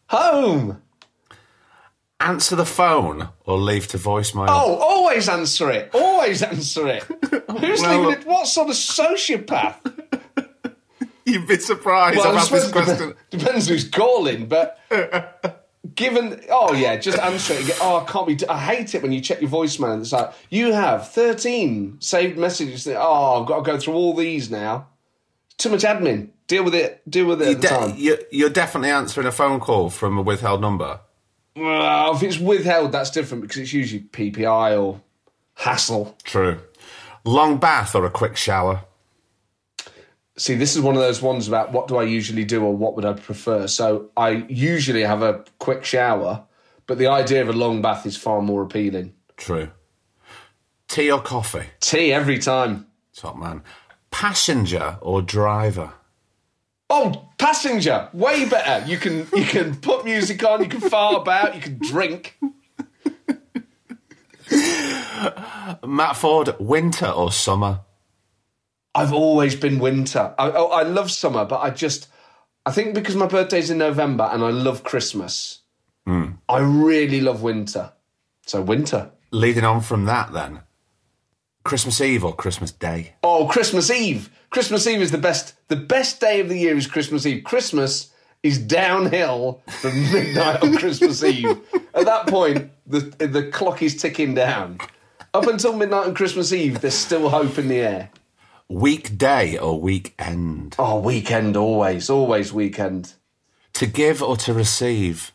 Home. 0.10 0.82
Answer 2.20 2.56
the 2.56 2.66
phone 2.66 3.30
or 3.46 3.58
leave 3.58 3.88
to 3.90 3.98
voicemail? 3.98 4.48
Oh, 4.50 4.76
always 4.78 5.28
answer 5.30 5.70
it. 5.70 5.92
Always 5.94 6.42
answer 6.42 6.88
it. 6.88 7.04
Who's 7.60 7.82
Well- 7.82 8.02
leaving 8.08 8.22
it? 8.22 8.26
What 8.28 8.48
sort 8.48 8.70
of 8.70 8.76
sociopath? 8.76 10.22
You'd 11.26 11.48
be 11.48 11.58
surprised. 11.58 12.18
Well, 12.18 12.38
I've 12.38 12.50
this 12.50 12.72
question. 12.72 13.10
dep- 13.10 13.30
Depends 13.32 13.68
who's 13.68 13.88
calling, 13.90 14.46
but 14.48 14.80
given, 15.96 16.40
oh 16.50 16.74
yeah, 16.74 16.98
just 16.98 17.18
answer 17.20 17.54
it. 17.56 17.78
Oh, 17.82 17.98
I 18.06 18.12
can't 18.12 18.28
be. 18.28 18.48
I 18.48 18.60
hate 18.60 18.94
it 18.96 19.02
when 19.02 19.12
you 19.12 19.22
check 19.22 19.42
your 19.42 19.50
voicemail 19.50 19.94
and 19.94 20.02
it's 20.04 20.12
like 20.12 20.32
you 20.50 20.72
have 20.74 21.12
thirteen 21.12 21.98
saved 22.00 22.38
messages. 22.38 22.88
Oh, 22.88 23.42
I've 23.42 23.48
got 23.48 23.64
to 23.66 23.72
go 23.72 23.80
through 23.80 23.96
all 23.96 24.14
these 24.14 24.50
now. 24.52 24.88
Too 25.58 25.70
much 25.70 25.82
admin. 25.84 26.30
Deal 26.48 26.64
with 26.64 26.76
it. 26.76 27.02
Deal 27.10 27.26
with 27.26 27.42
it 27.42 27.46
You 27.46 27.52
at 27.56 27.62
the 27.62 27.68
de- 27.68 27.74
time. 27.74 27.94
you're, 27.98 28.18
you're 28.32 28.50
definitely 28.52 28.92
answering 28.92 29.26
a 29.26 29.32
phone 29.32 29.60
call 29.60 29.90
from 29.90 30.18
a 30.18 30.22
withheld 30.22 30.62
number. 30.62 31.00
Well, 31.56 32.16
if 32.16 32.22
it's 32.22 32.38
withheld, 32.38 32.92
that's 32.92 33.10
different 33.10 33.42
because 33.42 33.58
it's 33.60 33.74
usually 33.74 34.02
PPI 34.04 34.80
or 34.80 35.02
hassle. 35.56 36.16
True. 36.24 36.60
Long 37.24 37.58
bath 37.58 37.96
or 37.96 38.06
a 38.06 38.12
quick 38.12 38.36
shower? 38.38 38.82
See, 40.38 40.56
this 40.56 40.76
is 40.76 40.82
one 40.82 40.96
of 40.96 41.02
those 41.02 41.22
ones 41.22 41.48
about 41.48 41.72
what 41.72 41.88
do 41.88 41.96
I 41.98 42.04
usually 42.04 42.44
do 42.44 42.64
or 42.64 42.76
what 42.76 42.96
would 42.96 43.06
I 43.06 43.14
prefer. 43.14 43.68
So 43.68 44.10
I 44.18 44.46
usually 44.50 45.04
have 45.04 45.22
a 45.22 45.46
quick 45.60 45.86
shower, 45.86 46.44
but 46.88 46.98
the 46.98 47.08
idea 47.08 47.42
of 47.42 47.50
a 47.50 47.54
long 47.54 47.82
bath 47.82 48.06
is 48.06 48.18
far 48.18 48.42
more 48.42 48.62
appealing. 48.62 49.14
True. 49.38 49.70
Tea 50.90 51.12
or 51.12 51.22
coffee? 51.22 51.68
Tea 51.80 52.12
every 52.12 52.38
time. 52.38 52.88
Top 53.16 53.38
man. 53.38 53.64
Passenger 54.12 54.98
or 55.02 55.22
driver? 55.22 55.94
Oh, 56.90 57.30
passenger, 57.38 58.10
way 58.14 58.48
better. 58.48 58.86
You 58.86 58.98
can 58.98 59.28
you 59.34 59.46
can 59.46 59.76
put 59.76 60.06
music 60.06 60.44
on, 60.44 60.62
you 60.62 60.70
can 60.70 60.82
fart 60.82 61.16
about, 61.16 61.56
you 61.56 61.62
can 61.62 61.80
drink. 61.80 62.38
Matt 65.84 66.16
Forde, 66.16 66.60
winter 66.60 67.08
or 67.08 67.32
summer? 67.32 67.82
I've 68.96 69.14
always 69.14 69.56
been 69.56 69.78
winter. 69.78 70.34
I, 70.40 70.52
oh, 70.52 70.68
I 70.68 70.84
love 70.84 71.12
summer, 71.12 71.44
but 71.44 71.60
I 71.60 71.70
just 71.70 72.08
I 72.66 72.72
think 72.72 72.96
because 72.96 73.16
my 73.16 73.28
birthday's 73.28 73.70
in 73.70 73.78
November 73.78 74.28
and 74.32 74.44
I 74.44 74.50
love 74.50 74.84
Christmas, 74.84 75.60
hmm. 76.08 76.32
I 76.50 76.60
really 76.60 77.22
love 77.22 77.44
winter. 77.44 77.92
So 78.48 78.62
winter. 78.62 79.12
Leading 79.32 79.66
on 79.66 79.82
from 79.82 80.06
that, 80.06 80.32
then, 80.34 80.62
Christmas 81.64 82.00
Eve 82.00 82.24
or 82.24 82.34
Christmas 82.34 82.72
Day? 82.72 83.16
Oh, 83.24 83.48
Christmas 83.48 83.92
Eve. 83.92 84.30
Christmas 84.50 84.88
Eve 84.88 85.02
is 85.02 85.12
the 85.12 85.18
best. 85.18 85.56
The 85.68 85.76
best 85.76 86.22
day 86.22 86.40
of 86.40 86.48
the 86.48 86.58
year 86.58 86.78
is 86.78 86.88
Christmas 86.88 87.26
Eve. 87.26 87.44
Christmas 87.44 88.14
is 88.44 88.58
downhill 88.60 89.62
from 89.68 90.02
midnight 90.14 90.62
on 90.64 90.78
Christmas 90.78 91.24
Eve. 91.24 91.58
At 91.94 92.06
that 92.06 92.28
point, 92.28 92.72
the 92.88 93.00
the 93.00 93.50
clock 93.52 93.82
is 93.82 94.00
ticking 94.02 94.36
down. 94.36 94.80
Up 95.34 95.48
until 95.48 95.76
midnight 95.76 96.08
on 96.08 96.16
Christmas 96.16 96.54
Eve, 96.54 96.80
there's 96.80 96.94
still 96.94 97.30
hope 97.30 97.58
in 97.58 97.68
the 97.68 97.80
air. 97.80 98.10
Weekday 98.70 99.58
or 99.58 99.80
weekend? 99.80 100.76
Oh, 100.80 101.00
weekend 101.00 101.56
always, 101.56 102.10
always 102.10 102.52
weekend. 102.52 103.14
To 103.74 103.86
give 103.86 104.24
or 104.24 104.38
to 104.38 104.54
receive? 104.54 105.32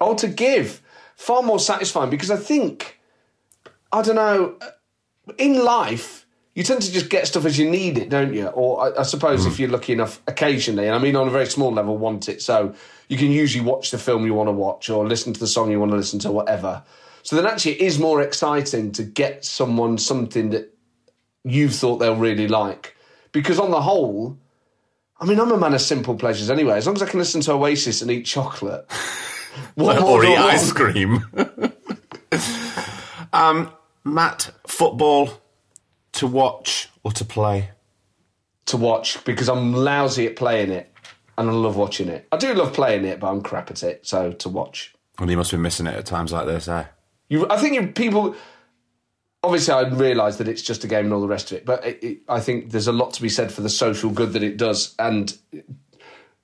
Oh, 0.00 0.14
to 0.16 0.28
give 0.28 0.82
far 1.16 1.42
more 1.42 1.58
satisfying 1.58 2.10
because 2.10 2.30
I 2.30 2.36
think 2.36 2.98
I 3.92 4.02
don't 4.02 4.16
know. 4.16 4.56
In 5.36 5.62
life, 5.62 6.26
you 6.54 6.64
tend 6.64 6.82
to 6.82 6.92
just 6.92 7.10
get 7.10 7.26
stuff 7.26 7.44
as 7.44 7.58
you 7.58 7.70
need 7.70 7.98
it, 7.98 8.08
don't 8.08 8.34
you? 8.34 8.46
Or 8.48 8.82
I, 8.82 9.00
I 9.00 9.02
suppose 9.02 9.46
if 9.46 9.56
hmm. 9.56 9.62
you're 9.62 9.70
lucky 9.70 9.92
enough, 9.92 10.20
occasionally, 10.26 10.86
and 10.86 10.94
I 10.94 10.98
mean 10.98 11.16
on 11.16 11.28
a 11.28 11.30
very 11.30 11.46
small 11.46 11.72
level, 11.72 11.96
want 11.96 12.28
it. 12.28 12.42
So 12.42 12.74
you 13.08 13.16
can 13.16 13.30
usually 13.30 13.64
watch 13.64 13.90
the 13.90 13.98
film 13.98 14.26
you 14.26 14.34
want 14.34 14.48
to 14.48 14.52
watch 14.52 14.90
or 14.90 15.06
listen 15.06 15.32
to 15.32 15.40
the 15.40 15.46
song 15.46 15.70
you 15.70 15.78
want 15.78 15.92
to 15.92 15.96
listen 15.96 16.18
to, 16.20 16.32
whatever. 16.32 16.82
So 17.22 17.36
then 17.36 17.46
actually, 17.46 17.72
it 17.72 17.82
is 17.82 17.98
more 17.98 18.22
exciting 18.22 18.92
to 18.92 19.02
get 19.02 19.44
someone 19.44 19.98
something 19.98 20.50
that 20.50 20.74
you've 21.44 21.74
thought 21.74 21.98
they'll 21.98 22.16
really 22.16 22.48
like. 22.48 22.96
Because 23.32 23.58
on 23.58 23.70
the 23.70 23.80
whole, 23.80 24.36
I 25.20 25.24
mean, 25.24 25.38
I'm 25.38 25.52
a 25.52 25.58
man 25.58 25.74
of 25.74 25.80
simple 25.80 26.16
pleasures 26.16 26.50
anyway. 26.50 26.76
As 26.76 26.86
long 26.86 26.96
as 26.96 27.02
I 27.02 27.06
can 27.06 27.18
listen 27.18 27.40
to 27.42 27.52
Oasis 27.52 28.02
and 28.02 28.10
eat 28.10 28.24
chocolate. 28.24 28.90
What 29.74 29.98
or 30.02 30.22
do 30.22 30.28
eat 30.28 30.38
ice 30.38 30.72
cream? 30.72 31.24
um, 33.32 33.72
Matt, 34.04 34.50
football 34.66 35.30
to 36.12 36.26
watch 36.26 36.88
or 37.02 37.12
to 37.12 37.24
play? 37.24 37.70
to 38.68 38.76
watch 38.76 39.22
because 39.24 39.48
I'm 39.48 39.72
lousy 39.72 40.26
at 40.26 40.36
playing 40.36 40.70
it 40.70 40.92
and 41.36 41.48
I 41.48 41.52
love 41.52 41.76
watching 41.76 42.08
it. 42.08 42.26
I 42.30 42.36
do 42.36 42.54
love 42.54 42.72
playing 42.72 43.04
it, 43.04 43.20
but 43.20 43.30
I'm 43.30 43.42
crap 43.42 43.70
at 43.70 43.82
it. 43.82 44.06
So 44.06 44.32
to 44.32 44.48
watch. 44.48 44.94
Well, 45.18 45.30
you 45.30 45.36
must 45.36 45.50
be 45.50 45.56
missing 45.56 45.86
it 45.86 45.96
at 45.96 46.06
times 46.06 46.32
like 46.32 46.46
this, 46.46 46.68
eh? 46.68 46.84
You, 47.28 47.48
I 47.50 47.56
think 47.56 47.94
people. 47.94 48.36
Obviously, 49.42 49.72
I 49.74 49.88
realise 49.88 50.36
that 50.36 50.48
it's 50.48 50.62
just 50.62 50.82
a 50.84 50.88
game 50.88 51.04
and 51.04 51.14
all 51.14 51.20
the 51.20 51.28
rest 51.28 51.52
of 51.52 51.58
it, 51.58 51.64
but 51.64 51.84
it, 51.86 52.02
it, 52.02 52.18
I 52.28 52.40
think 52.40 52.70
there's 52.72 52.88
a 52.88 52.92
lot 52.92 53.12
to 53.14 53.22
be 53.22 53.28
said 53.28 53.52
for 53.52 53.60
the 53.60 53.68
social 53.68 54.10
good 54.10 54.32
that 54.32 54.42
it 54.42 54.56
does. 54.56 54.94
And 54.98 55.36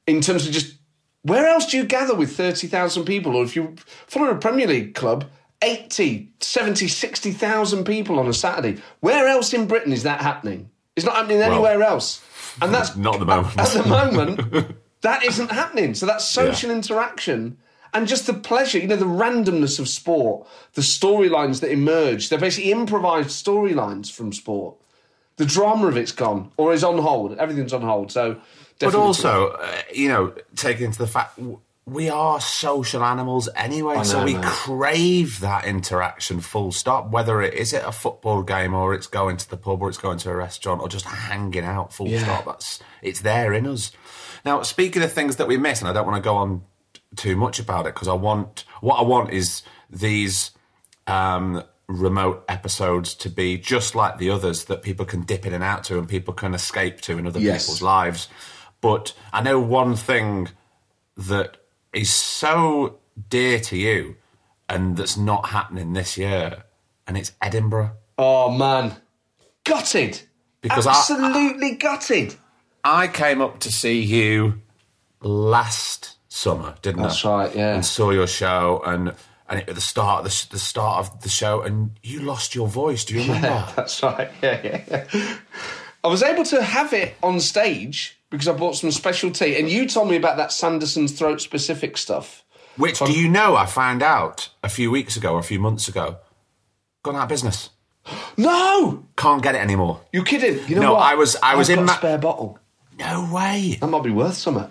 in 0.07 0.21
terms 0.21 0.47
of 0.47 0.53
just 0.53 0.77
where 1.23 1.47
else 1.47 1.67
do 1.67 1.77
you 1.77 1.85
gather 1.85 2.15
with 2.15 2.37
30,000 2.37 3.05
people? 3.05 3.35
Or 3.35 3.45
if 3.45 3.57
you 3.57 3.75
follow 4.07 4.31
a 4.31 4.37
Premier 4.37 4.67
League 4.67 4.95
club, 4.95 5.25
80, 5.63 6.31
70, 6.41 6.89
60,000 6.89 7.85
people 7.85 8.19
on 8.19 8.29
a 8.29 8.35
Saturday. 8.35 8.81
Where 9.01 9.27
else 9.27 9.53
in 9.55 9.67
Britain 9.67 9.93
is 9.93 10.03
that 10.03 10.21
happening? 10.21 10.71
It's 10.95 11.07
not 11.07 11.17
happening 11.17 11.41
anywhere 11.41 11.83
else. 11.83 12.23
And 12.63 12.73
that's 12.73 12.95
Not 12.95 13.15
at 13.15 13.21
the 13.21 13.27
moment. 13.27 13.59
at 13.59 13.69
the 13.69 13.89
moment, 13.89 14.77
that 15.01 15.25
isn't 15.25 15.51
happening. 15.51 15.95
So 15.95 16.07
that 16.07 16.21
social 16.21 16.71
interaction 16.71 17.59
and 17.95 18.09
just 18.09 18.27
the 18.27 18.35
pleasure, 18.35 18.79
you 18.79 18.89
know, 18.89 18.97
the 18.97 19.05
randomness 19.07 19.79
of 19.79 19.89
sport, 19.89 20.47
the 20.75 20.83
storylines 20.83 21.61
that 21.61 21.71
emerge. 21.71 22.29
They're 22.29 22.39
basically 22.39 22.73
improvised 22.73 23.31
storylines 23.31 24.11
from 24.13 24.33
sport. 24.33 24.77
The 25.37 25.47
drama 25.47 25.87
of 25.87 25.97
it's 25.97 26.13
gone 26.13 26.51
or 26.57 26.73
is 26.73 26.85
on 26.85 26.99
hold. 26.99 27.39
Everything's 27.39 27.73
on 27.73 27.83
hold. 27.83 28.13
So, 28.13 28.41
But 28.79 28.95
also, 28.95 29.49
uh, 29.51 29.83
you 29.93 30.09
know, 30.09 30.35
taking 30.57 30.87
into 30.87 30.99
the 30.99 31.07
fact 31.07 31.39
we 31.87 32.09
are 32.09 32.41
social 32.41 33.05
animals 33.05 33.49
anyway, 33.55 33.97
I 33.97 34.03
so 34.05 34.25
we 34.25 34.37
crave 34.41 35.41
that 35.41 35.67
interaction. 35.67 36.41
Full 36.41 36.73
stop. 36.73 37.11
Whether 37.11 37.43
it 37.43 37.55
is 37.55 37.73
it 37.73 37.83
a 37.85 37.93
football 37.93 38.43
game 38.43 38.75
or 38.75 38.95
it's 38.95 39.07
going 39.07 39.37
to 39.37 39.51
the 39.51 39.57
pub 39.57 39.83
or 39.83 39.89
it's 39.89 39.99
going 39.99 40.19
to 40.19 40.31
a 40.31 40.37
restaurant 40.37 40.81
or 40.81 40.89
just 40.89 41.05
hanging 41.05 41.65
out. 41.65 41.93
Full 41.93 42.09
Yeah. 42.09 42.23
stop. 42.23 42.45
That's 42.47 42.81
it's 43.03 43.21
there 43.21 43.53
in 43.53 43.67
us. 43.67 43.93
Now, 44.45 44.63
speaking 44.63 45.03
of 45.03 45.13
things 45.13 45.37
that 45.37 45.47
we 45.49 45.57
miss, 45.57 45.81
and 45.81 45.89
I 45.89 45.93
don't 45.93 46.07
want 46.07 46.23
to 46.23 46.27
go 46.27 46.37
on 46.37 46.63
too 47.16 47.37
much 47.37 47.59
about 47.59 47.87
it 47.87 47.94
because 47.94 48.09
I 48.09 48.14
want 48.14 48.64
what 48.80 48.97
I 48.97 49.02
want 49.02 49.30
is 49.33 49.62
these 49.90 50.50
um, 51.06 51.62
remote 51.87 52.44
episodes 52.49 53.14
to 53.16 53.28
be 53.30 53.59
just 53.59 53.94
like 53.94 54.18
the 54.18 54.30
others 54.30 54.64
that 54.66 54.83
people 54.83 55.04
can 55.06 55.23
dip 55.23 55.44
in 55.47 55.52
and 55.52 55.62
out 55.62 55.85
to 55.85 55.99
and 55.99 56.09
people 56.09 56.33
can 56.35 56.54
escape 56.54 57.00
to 57.02 57.18
in 57.18 57.26
other 57.26 57.40
Yes. 57.40 57.64
people's 57.64 57.83
lives. 57.83 58.28
But 58.80 59.14
I 59.33 59.42
know 59.42 59.59
one 59.61 59.97
thing 59.97 60.49
that 61.16 61.56
is 61.92 62.12
so 62.12 62.99
dear 63.28 63.61
to 63.61 63.76
you 63.76 64.16
and 64.68 64.97
that's 64.97 65.16
not 65.16 65.50
happening 65.50 65.92
this 65.92 66.16
year, 66.16 66.64
and 67.06 67.16
it's 67.18 67.33
Edinburgh. 67.42 67.92
Oh 68.18 68.50
man, 68.50 68.97
gutted. 69.64 70.23
Because 70.62 70.87
I- 70.87 70.92
absolutely 70.92 71.76
gutted. 71.76 72.35
I 72.83 73.09
came 73.09 73.40
up 73.42 73.61
to 73.61 73.71
see 73.73 74.00
you 74.00 74.61
last 75.21 76.13
summer, 76.35 76.75
didn't 76.83 77.00
I? 77.00 77.03
That's 77.05 77.25
right, 77.25 77.55
yeah. 77.55 77.75
And 77.75 77.85
saw 77.85 78.11
your 78.11 78.26
show, 78.26 78.83
and 78.85 79.14
and 79.49 79.61
it, 79.61 79.69
at 79.69 79.75
the 79.75 79.81
start, 79.81 80.25
the, 80.25 80.47
the 80.50 80.59
start 80.59 81.07
of 81.07 81.23
the 81.23 81.29
show, 81.29 81.62
and 81.62 81.93
you 82.03 82.21
lost 82.21 82.55
your 82.55 82.67
voice. 82.69 83.05
Do 83.05 83.14
you 83.14 83.21
remember? 83.23 83.47
Yeah, 83.49 83.73
that's 83.76 84.03
right. 84.03 84.31
Yeah, 84.43 84.61
yeah, 84.64 85.05
yeah. 85.12 85.37
I 86.03 86.09
was 86.09 86.23
able 86.23 86.45
to 86.45 86.62
have 86.62 86.93
it 86.93 87.14
on 87.23 87.41
stage 87.41 88.19
because 88.31 88.49
I 88.49 88.53
bought 88.53 88.76
some 88.76 88.91
special 88.91 89.31
tea, 89.31 89.59
and 89.59 89.71
you 89.71 89.87
told 89.87 90.11
me 90.11 90.17
about 90.17 90.37
that 90.37 90.53
Sanderson's 90.53 91.12
throat 91.12 91.41
specific 91.41 91.97
stuff. 91.97 92.45
Which 92.76 92.99
do 92.99 93.12
you 93.12 93.29
know? 93.29 93.55
I 93.55 93.67
found 93.67 94.03
out 94.03 94.49
a 94.62 94.69
few 94.69 94.91
weeks 94.91 95.17
ago, 95.17 95.35
or 95.35 95.38
a 95.38 95.45
few 95.45 95.61
months 95.61 95.87
ago, 95.87 96.17
gone 97.03 97.17
out 97.17 97.25
of 97.25 97.29
business. 97.29 97.71
No, 98.37 99.05
can't 99.17 99.43
get 99.43 99.55
it 99.55 99.59
anymore. 99.59 100.00
You 100.12 100.25
kidding? 100.25 100.69
You 100.69 100.75
know 100.75 100.83
no, 100.83 100.93
what? 100.95 101.03
I 101.03 101.14
was. 101.14 101.37
I 101.41 101.55
was 101.55 101.71
I've 101.71 101.79
in 101.79 101.87
got 101.87 101.93
a 101.93 101.95
Ma- 101.95 101.99
spare 101.99 102.19
bottle. 102.19 102.59
No 102.99 103.31
way. 103.33 103.79
That 103.81 103.87
might 103.87 104.03
be 104.03 104.11
worth 104.11 104.35
something. 104.35 104.69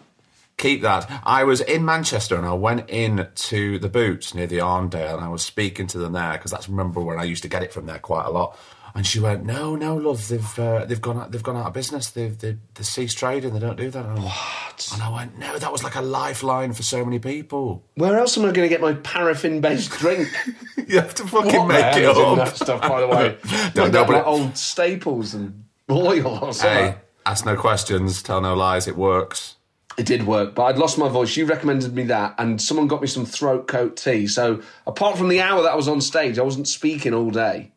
Keep 0.58 0.82
that. 0.84 1.10
I 1.26 1.44
was 1.44 1.62
in 1.62 1.84
Manchester 1.84 2.36
and 2.36 2.46
I 2.46 2.54
went 2.54 2.90
in 2.90 3.28
to 3.34 3.80
the 3.80 3.90
Boots 3.90 4.34
near 4.34 4.48
the 4.48 4.60
Arndale 4.60 5.16
and 5.16 5.24
I 5.26 5.30
was 5.30 5.44
speaking 5.44 5.88
to 5.88 5.98
them 5.98 6.14
there 6.14 6.34
because 6.34 6.52
that's 6.52 6.70
remember 6.70 7.02
when 7.02 7.20
I 7.20 7.24
used 7.24 7.44
to 7.44 7.50
get 7.50 7.64
it 7.64 7.74
from 7.74 7.86
there 7.86 8.00
quite 8.00 8.26
a 8.26 8.30
lot. 8.30 8.58
And 8.96 9.08
she 9.08 9.20
went, 9.20 9.44
"No, 9.44 9.76
no, 9.76 9.96
love, 9.96 10.28
they've 10.28 10.60
uh, 10.60 10.86
they've 10.86 11.02
gone 11.02 11.18
out, 11.18 11.32
they've 11.32 11.42
gone 11.42 11.58
out 11.58 11.66
of 11.66 11.74
business. 11.74 12.12
They've 12.12 12.38
they 12.38 12.58
they 12.76 12.84
ceased 12.84 13.18
trading. 13.18 13.54
They 13.56 13.60
don't 13.60 13.76
do 13.76 13.90
that." 13.90 14.06
And, 14.06 14.24
what? 14.24 14.90
And 14.94 15.02
I 15.02 15.10
went, 15.10 15.40
"No, 15.40 15.58
that 15.58 15.72
was 15.72 15.84
like 15.84 15.96
a 15.96 16.02
lifeline 16.02 16.74
for 16.74 16.84
so 16.84 17.04
many 17.04 17.18
people. 17.18 17.84
Where 17.96 18.20
else 18.20 18.38
am 18.38 18.44
I 18.44 18.52
going 18.52 18.66
to 18.66 18.70
get 18.70 18.82
my 18.82 18.94
paraffin 18.94 19.62
based 19.62 19.90
drink? 19.94 20.28
you 20.88 21.00
have 21.00 21.16
to 21.16 21.28
fucking 21.28 21.62
what 21.62 21.68
make 21.70 21.98
it 21.98 22.04
hell 22.04 22.40
up." 22.40 22.46
that 22.50 22.56
stuff, 22.56 22.82
by 22.82 23.02
the 23.02 23.08
way. 23.08 23.38
Don't 23.44 23.52
like 23.52 23.76
know, 23.76 23.90
that, 23.90 24.08
but 24.08 24.14
like 24.14 24.22
it- 24.22 24.28
old 24.28 24.58
staples 24.58 25.34
and 25.34 25.64
oil 25.90 26.28
or 26.44 26.54
something. 26.54 26.94
Hey, 26.94 26.96
ask 27.26 27.48
no 27.48 27.56
questions, 27.56 28.22
tell 28.22 28.42
no 28.42 28.54
lies. 28.54 28.88
It 28.88 28.96
works. 28.96 29.56
It 29.98 30.06
did 30.08 30.26
work, 30.26 30.56
but 30.56 30.64
I'd 30.64 30.78
lost 30.78 30.98
my 30.98 31.08
voice. 31.08 31.38
You 31.38 31.46
recommended 31.46 31.94
me 31.94 32.04
that, 32.06 32.36
and 32.40 32.60
someone 32.62 32.88
got 32.88 33.02
me 33.02 33.08
some 33.08 33.26
throat 33.26 33.68
coat 33.68 33.96
tea. 33.96 34.26
So, 34.28 34.62
apart 34.88 35.18
from 35.18 35.28
the 35.30 35.40
hour 35.40 35.62
that 35.62 35.72
I 35.72 35.76
was 35.76 35.88
on 35.88 36.02
stage, 36.02 36.40
I 36.40 36.42
wasn't 36.42 36.68
speaking 36.68 37.14
all 37.14 37.30
day, 37.30 37.72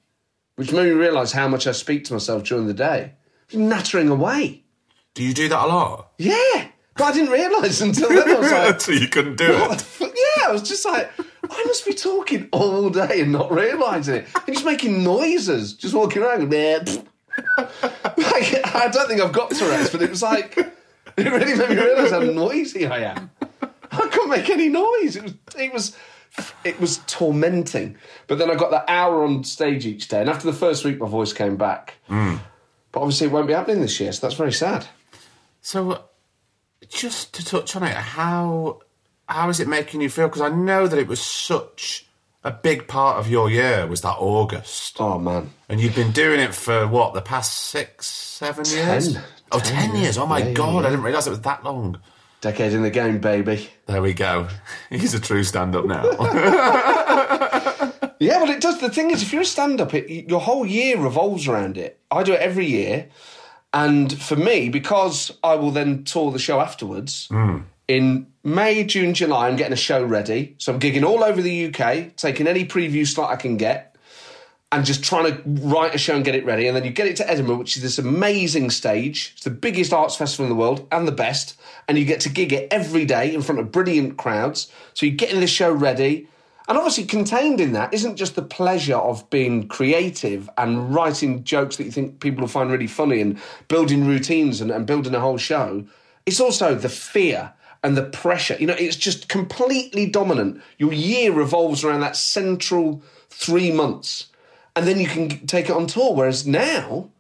which 0.57 0.73
made 0.73 0.85
me 0.85 0.91
realise 0.93 1.33
how 1.33 1.47
much 1.47 1.67
I 1.67 1.73
speak 1.73 2.05
to 2.05 2.15
myself 2.15 2.45
during 2.45 2.67
the 2.67 2.75
day. 2.75 3.13
Nattering 3.53 4.09
away. 4.09 4.63
Do 5.15 5.23
you 5.23 5.35
do 5.35 5.49
that 5.51 5.65
a 5.65 5.69
lot? 5.69 6.13
Yeah, 6.19 6.69
but 6.97 7.05
I 7.05 7.13
didn't 7.13 7.31
realise 7.31 7.81
until 7.83 8.09
then. 8.09 8.29
I 8.29 8.39
was 8.41 8.51
like, 8.53 8.81
so 8.81 8.93
you 8.93 9.09
couldn't 9.09 9.37
do 9.37 9.53
what 9.53 9.81
it. 9.81 10.01
Yeah, 10.01 10.49
I 10.49 10.53
was 10.53 10.63
just 10.63 10.85
like, 10.87 11.11
I 11.19 11.65
must 11.67 11.85
be 11.87 11.93
talking 11.93 12.49
all 12.51 12.89
day 12.91 13.21
and 13.21 13.31
not 13.33 13.53
realising 13.53 14.17
it. 14.17 14.29
And 14.35 14.55
just 14.55 14.65
making 14.65 15.05
noises, 15.05 15.75
just 15.75 15.95
walking 15.95 16.23
around. 16.23 16.53
Like, 17.59 18.75
I 18.75 18.89
don't 18.91 19.09
think 19.09 19.21
I've 19.21 19.33
got 19.33 19.51
Tourette's, 19.51 19.91
but 19.91 20.01
it 20.01 20.09
was 20.09 20.23
like, 20.23 20.57
it 21.27 21.33
really 21.33 21.57
made 21.57 21.71
me 21.71 21.77
realise 21.77 22.11
how 22.11 22.21
noisy 22.21 22.87
I 22.87 22.99
am. 23.13 23.31
I 23.63 24.09
couldn't 24.09 24.31
make 24.31 24.51
any 24.51 24.69
noise. 24.69 25.17
It 25.17 25.23
was, 25.23 25.35
it 25.57 25.73
was, 25.73 25.97
it 26.65 26.81
was 26.81 26.99
tormenting. 27.07 27.97
But 28.27 28.39
then 28.39 28.51
I 28.51 28.55
got 28.55 28.71
that 28.71 28.85
hour 28.89 29.25
on 29.25 29.45
stage 29.45 29.87
each 29.87 30.09
day, 30.09 30.21
and 30.21 30.29
after 30.29 30.47
the 30.47 30.57
first 30.57 30.85
week, 30.85 30.99
my 31.01 31.09
voice 31.09 31.33
came 31.33 31.57
back. 31.57 31.95
Mm. 32.11 32.41
But 32.93 33.01
obviously, 33.01 33.29
it 33.29 33.33
won't 33.33 33.47
be 33.47 33.55
happening 33.55 33.81
this 33.81 33.99
year, 33.99 34.13
so 34.13 34.27
that's 34.27 34.37
very 34.37 34.53
sad. 34.53 34.87
So, 35.63 36.05
just 36.89 37.35
to 37.35 37.45
touch 37.45 37.75
on 37.77 37.83
it, 37.83 37.95
how 37.95 38.81
how 39.29 39.49
is 39.49 39.61
it 39.61 39.69
making 39.69 40.01
you 40.01 40.11
feel? 40.11 40.29
Because 40.29 40.43
I 40.43 40.51
know 40.51 40.87
that 40.87 40.99
it 40.99 41.09
was 41.09 41.21
such 41.21 42.07
a 42.47 42.53
big 42.53 42.87
part 42.87 43.19
of 43.19 43.29
your 43.29 43.51
year 43.51 43.87
was 43.87 44.01
that 44.03 44.17
August. 44.19 44.97
Oh 45.01 45.19
man! 45.19 45.51
And 45.69 45.81
you've 45.81 45.97
been 45.97 46.13
doing 46.13 46.41
it 46.41 46.55
for 46.55 46.87
what 46.87 47.13
the 47.13 47.21
past 47.21 47.53
six, 47.59 48.07
seven 48.07 48.65
years? 48.65 49.13
Ten. 49.15 49.23
Oh, 49.53 49.59
Ten, 49.59 49.91
ten 49.91 49.97
years! 50.01 50.17
Oh 50.17 50.27
my 50.27 50.39
yeah, 50.39 50.53
god! 50.53 50.75
yeah. 50.83 50.89
I 50.89 50.91
didn't 50.91 51.03
realise 51.05 51.27
it 51.27 51.31
was 51.31 51.41
that 51.43 51.65
long. 51.65 52.01
Decade 52.41 52.73
in 52.73 52.83
the 52.83 52.91
game, 52.91 53.19
baby. 53.19 53.69
There 53.87 54.01
we 54.01 54.13
go. 54.15 54.49
He's 54.91 55.15
a 55.15 55.21
true 55.21 55.43
stand-up 55.43 55.85
now. 55.87 56.03
Yeah, 58.19 58.43
well, 58.43 58.51
it 58.51 58.63
does. 58.63 58.81
The 58.81 58.89
thing 58.89 59.11
is, 59.11 59.23
if 59.23 59.31
you're 59.31 59.43
a 59.43 59.45
stand-up, 59.45 59.93
it, 59.93 60.31
your 60.31 60.41
whole 60.41 60.65
year 60.65 60.99
revolves 60.99 61.47
around 61.47 61.77
it. 61.77 62.01
I 62.11 62.23
do 62.23 62.33
it 62.33 62.41
every 62.41 62.65
year, 62.65 63.09
and 63.75 64.11
for 64.21 64.37
me, 64.37 64.71
because 64.71 65.37
I 65.45 65.57
will 65.57 65.71
then 65.71 66.05
tour 66.05 66.33
the 66.33 66.39
show 66.39 66.59
afterwards. 66.61 67.27
Hmm. 67.31 67.59
In 67.89 68.27
May, 68.43 68.83
June, 68.83 69.15
July, 69.15 69.47
I'm 69.47 69.55
getting 69.55 69.73
a 69.73 69.77
show 69.77 70.03
ready. 70.03 70.57
So 70.59 70.73
I'm 70.73 70.81
gigging 70.81 71.05
all 71.05 71.23
over 71.23 71.41
the 71.41 71.67
UK, 71.67 72.17
taking 72.17 72.49
any 72.49 72.65
preview 72.65 73.07
slot 73.07 73.31
I 73.31 73.37
can 73.37 73.57
get, 73.57 73.95
and 74.73 74.85
just 74.85 75.05
trying 75.05 75.33
to 75.33 75.43
write 75.47 75.95
a 75.95 75.99
show 75.99 76.17
and 76.17 76.25
get 76.25 76.35
it 76.35 76.45
ready. 76.45 76.67
And 76.67 76.77
then 76.77 76.85
you 76.85 76.91
get 76.91 77.07
it 77.07 77.17
to 77.17 77.31
Edinburgh, 77.31 77.59
which 77.59 77.77
is 77.77 77.85
this 77.85 77.99
amazing 77.99 78.71
stage. 78.71 79.35
It's 79.35 79.45
the 79.45 79.51
biggest 79.51 79.93
arts 79.93 80.17
festival 80.17 80.47
in 80.47 80.51
the 80.51 80.57
world 80.57 80.89
and 80.91 81.07
the 81.07 81.13
best. 81.13 81.61
And 81.87 81.97
you 81.97 82.05
get 82.05 82.21
to 82.23 82.29
gig 82.29 82.53
it 82.53 82.73
every 82.73 83.05
day 83.05 83.33
in 83.33 83.43
front 83.43 83.61
of 83.61 83.71
brilliant 83.71 84.17
crowds. 84.17 84.71
So 84.95 85.07
you're 85.07 85.15
getting 85.15 85.39
the 85.39 85.47
show 85.47 85.71
ready. 85.71 86.29
And 86.69 86.77
obviously, 86.77 87.05
contained 87.05 87.61
in 87.61 87.73
that 87.75 87.95
isn't 87.95 88.17
just 88.17 88.35
the 88.35 88.43
pleasure 88.43 88.97
of 88.97 89.31
being 89.31 89.69
creative 89.69 90.51
and 90.59 90.93
writing 90.93 91.45
jokes 91.45 91.77
that 91.77 91.85
you 91.85 91.93
think 91.93 92.19
people 92.19 92.41
will 92.41 92.49
find 92.49 92.73
really 92.73 92.89
funny 92.89 93.21
and 93.21 93.39
building 93.69 94.05
routines 94.05 94.61
and, 94.61 94.73
and 94.73 94.85
building 94.89 95.15
a 95.15 95.21
whole 95.21 95.39
show. 95.39 95.87
It's 96.27 96.41
also 96.41 96.75
the 96.75 96.89
fear 96.89 97.53
and 97.83 97.97
the 97.97 98.03
pressure. 98.03 98.57
You 98.59 98.67
know, 98.67 98.77
it's 98.79 98.97
just 98.97 99.29
completely 99.29 100.07
dominant. 100.07 100.63
Your 100.79 100.93
year 100.93 101.33
revolves 101.33 101.85
around 101.85 102.01
that 102.01 102.17
central 102.17 103.03
three 103.31 103.71
months. 103.71 104.29
And 104.75 104.87
then 104.87 105.01
you 105.01 105.07
can 105.07 105.47
take 105.47 105.67
it 105.67 105.73
on 105.73 105.87
tour. 105.87 106.15
Whereas 106.15 106.47
now, 106.47 107.11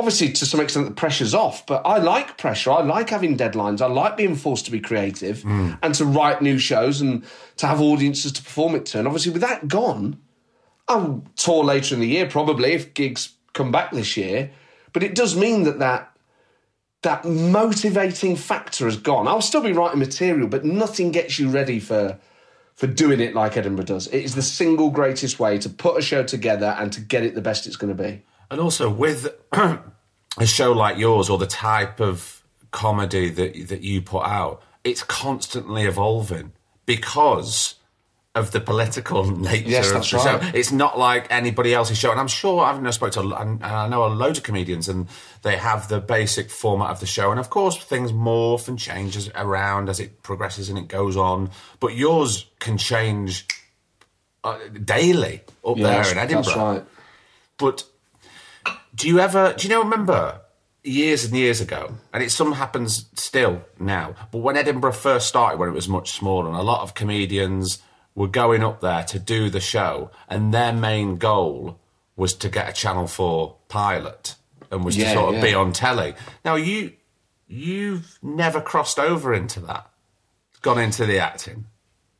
obviously 0.00 0.32
to 0.32 0.46
some 0.46 0.60
extent 0.60 0.86
the 0.86 0.94
pressure's 0.94 1.34
off 1.34 1.66
but 1.66 1.82
i 1.84 1.98
like 1.98 2.38
pressure 2.38 2.70
i 2.70 2.80
like 2.80 3.10
having 3.10 3.36
deadlines 3.36 3.82
i 3.82 3.86
like 3.86 4.16
being 4.16 4.34
forced 4.34 4.64
to 4.64 4.70
be 4.70 4.80
creative 4.80 5.42
hmm. 5.42 5.72
and 5.82 5.94
to 5.94 6.06
write 6.06 6.40
new 6.40 6.58
shows 6.58 7.02
and 7.02 7.22
to 7.58 7.66
have 7.66 7.82
audiences 7.82 8.32
to 8.32 8.42
perform 8.42 8.74
it 8.74 8.86
to 8.86 8.98
and 8.98 9.06
obviously 9.06 9.30
with 9.30 9.42
that 9.42 9.68
gone 9.68 10.18
i'll 10.88 11.22
tour 11.36 11.62
later 11.62 11.94
in 11.94 12.00
the 12.00 12.06
year 12.06 12.26
probably 12.26 12.72
if 12.72 12.94
gigs 12.94 13.34
come 13.52 13.70
back 13.70 13.92
this 13.92 14.16
year 14.16 14.50
but 14.94 15.02
it 15.02 15.14
does 15.14 15.36
mean 15.36 15.64
that 15.64 15.80
that 15.80 16.10
that 17.02 17.24
motivating 17.24 18.36
factor 18.36 18.84
has 18.84 18.96
gone. 18.96 19.26
I'll 19.26 19.40
still 19.40 19.62
be 19.62 19.72
writing 19.72 19.98
material 19.98 20.48
but 20.48 20.64
nothing 20.64 21.10
gets 21.10 21.38
you 21.38 21.48
ready 21.48 21.80
for 21.80 22.18
for 22.74 22.86
doing 22.86 23.20
it 23.20 23.34
like 23.34 23.56
edinburgh 23.56 23.84
does. 23.86 24.06
It 24.06 24.24
is 24.24 24.34
the 24.34 24.42
single 24.42 24.90
greatest 24.90 25.38
way 25.38 25.58
to 25.58 25.68
put 25.68 25.98
a 25.98 26.02
show 26.02 26.22
together 26.22 26.74
and 26.78 26.92
to 26.92 27.00
get 27.00 27.22
it 27.22 27.34
the 27.34 27.42
best 27.42 27.66
it's 27.66 27.76
going 27.76 27.94
to 27.94 28.02
be. 28.02 28.22
And 28.50 28.60
also 28.60 28.88
with 28.90 29.28
a 29.52 30.46
show 30.46 30.72
like 30.72 30.96
yours 30.96 31.28
or 31.28 31.38
the 31.38 31.46
type 31.46 32.00
of 32.00 32.42
comedy 32.70 33.28
that 33.28 33.68
that 33.68 33.82
you 33.82 34.02
put 34.02 34.24
out, 34.24 34.62
it's 34.84 35.02
constantly 35.02 35.84
evolving 35.84 36.52
because 36.86 37.76
of 38.34 38.52
the 38.52 38.60
political 38.60 39.24
nature 39.36 39.68
Yes, 39.68 39.90
of 39.90 40.08
the 40.08 40.16
right. 40.16 40.42
show. 40.42 40.50
It's 40.54 40.70
not 40.70 40.98
like 40.98 41.26
anybody 41.30 41.74
else's 41.74 41.98
show. 41.98 42.10
And 42.12 42.20
I'm 42.20 42.28
sure 42.28 42.62
I've 42.64 42.80
know 42.80 42.90
spoke 42.92 43.12
to 43.12 43.20
and 43.20 43.62
I 43.64 43.88
know 43.88 44.04
a 44.04 44.08
load 44.08 44.36
of 44.36 44.42
comedians 44.44 44.88
and 44.88 45.08
they 45.42 45.56
have 45.56 45.88
the 45.88 46.00
basic 46.00 46.48
format 46.50 46.90
of 46.90 47.00
the 47.00 47.06
show. 47.06 47.30
And 47.32 47.40
of 47.40 47.50
course 47.50 47.76
things 47.76 48.12
morph 48.12 48.68
and 48.68 48.78
changes 48.78 49.30
around 49.34 49.88
as 49.88 49.98
it 49.98 50.22
progresses 50.22 50.68
and 50.68 50.78
it 50.78 50.86
goes 50.88 51.16
on. 51.16 51.50
But 51.80 51.94
yours 51.96 52.46
can 52.60 52.78
change 52.78 53.46
uh, 54.44 54.58
daily 54.84 55.42
up 55.66 55.76
Yeah, 55.76 56.02
there 56.02 56.12
in 56.12 56.18
Edinburgh. 56.18 56.42
that's 56.44 56.56
right. 56.56 56.84
But 57.58 57.84
do 58.94 59.08
you 59.08 59.18
ever 59.18 59.54
do 59.56 59.66
you 59.66 59.74
know 59.74 59.82
remember 59.82 60.40
years 60.82 61.24
and 61.24 61.34
years 61.34 61.60
ago 61.60 61.94
and 62.12 62.22
it 62.22 62.30
some 62.30 62.52
happens 62.52 63.06
still 63.14 63.62
now 63.78 64.14
but 64.32 64.38
when 64.38 64.56
edinburgh 64.56 64.92
first 64.92 65.28
started 65.28 65.58
when 65.60 65.68
it 65.68 65.72
was 65.72 65.88
much 65.88 66.10
smaller 66.12 66.48
and 66.48 66.56
a 66.56 66.62
lot 66.62 66.80
of 66.82 66.94
comedians 66.94 67.82
were 68.20 68.28
going 68.28 68.62
up 68.62 68.80
there 68.80 69.02
to 69.04 69.18
do 69.18 69.48
the 69.50 69.60
show 69.60 70.10
and 70.28 70.52
their 70.52 70.72
main 70.72 71.16
goal 71.16 71.78
was 72.16 72.34
to 72.34 72.48
get 72.48 72.68
a 72.68 72.72
channel 72.72 73.06
4 73.06 73.56
pilot 73.68 74.34
and 74.70 74.84
was 74.84 74.96
Yeah, 74.96 75.08
to 75.08 75.14
sort 75.14 75.28
of 75.30 75.34
yeah. 75.36 75.46
be 75.48 75.54
on 75.54 75.72
telly 75.72 76.14
now 76.44 76.54
you 76.54 76.92
you've 77.48 78.18
never 78.22 78.60
crossed 78.60 78.98
over 78.98 79.32
into 79.34 79.58
that 79.60 79.90
gone 80.62 80.78
into 80.78 81.06
the 81.06 81.18
acting? 81.18 81.66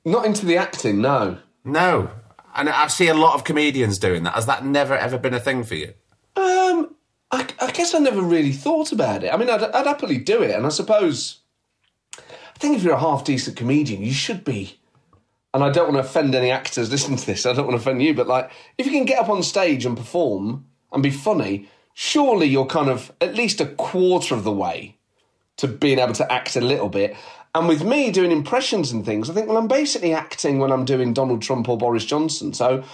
Not 0.04 0.24
into 0.24 0.46
the 0.46 0.56
acting, 0.56 1.00
no. 1.00 1.38
No. 1.64 2.10
And 2.54 2.68
I 2.68 2.86
see 2.88 3.08
a 3.08 3.14
lot 3.14 3.34
of 3.34 3.44
comedians 3.44 3.98
doing 3.98 4.22
that. 4.24 4.34
Has 4.34 4.46
that 4.46 4.64
never 4.64 4.96
ever 4.96 5.18
been 5.18 5.34
a 5.34 5.40
thing 5.40 5.62
for 5.62 5.74
you? 5.74 5.92
Um, 6.36 6.94
I, 7.30 7.46
I 7.60 7.70
guess 7.70 7.94
I 7.94 7.98
never 7.98 8.22
really 8.22 8.52
thought 8.52 8.92
about 8.92 9.22
it. 9.24 9.32
I 9.32 9.36
mean, 9.36 9.50
I'd, 9.50 9.62
I'd 9.62 9.86
happily 9.86 10.18
do 10.18 10.42
it, 10.42 10.52
and 10.52 10.66
I 10.66 10.70
suppose 10.70 11.40
I 12.18 12.58
think 12.58 12.76
if 12.76 12.82
you're 12.82 12.94
a 12.94 13.00
half 13.00 13.24
decent 13.24 13.56
comedian, 13.56 14.02
you 14.02 14.12
should 14.12 14.42
be. 14.44 14.79
And 15.52 15.64
I 15.64 15.70
don't 15.70 15.92
want 15.92 15.96
to 16.02 16.08
offend 16.08 16.34
any 16.34 16.50
actors 16.50 16.90
listening 16.90 17.18
to 17.18 17.26
this. 17.26 17.44
I 17.44 17.52
don't 17.52 17.66
want 17.66 17.76
to 17.76 17.82
offend 17.82 18.02
you, 18.02 18.14
but 18.14 18.28
like, 18.28 18.50
if 18.78 18.86
you 18.86 18.92
can 18.92 19.04
get 19.04 19.18
up 19.18 19.28
on 19.28 19.42
stage 19.42 19.84
and 19.84 19.96
perform 19.96 20.66
and 20.92 21.02
be 21.02 21.10
funny, 21.10 21.68
surely 21.92 22.46
you're 22.46 22.66
kind 22.66 22.88
of 22.88 23.12
at 23.20 23.34
least 23.34 23.60
a 23.60 23.66
quarter 23.66 24.34
of 24.34 24.44
the 24.44 24.52
way 24.52 24.96
to 25.56 25.66
being 25.66 25.98
able 25.98 26.14
to 26.14 26.32
act 26.32 26.56
a 26.56 26.60
little 26.60 26.88
bit. 26.88 27.16
And 27.54 27.66
with 27.66 27.82
me 27.82 28.12
doing 28.12 28.30
impressions 28.30 28.92
and 28.92 29.04
things, 29.04 29.28
I 29.28 29.34
think, 29.34 29.48
well, 29.48 29.58
I'm 29.58 29.66
basically 29.66 30.14
acting 30.14 30.60
when 30.60 30.70
I'm 30.70 30.84
doing 30.84 31.12
Donald 31.12 31.42
Trump 31.42 31.68
or 31.68 31.76
Boris 31.76 32.04
Johnson. 32.04 32.54
So 32.54 32.84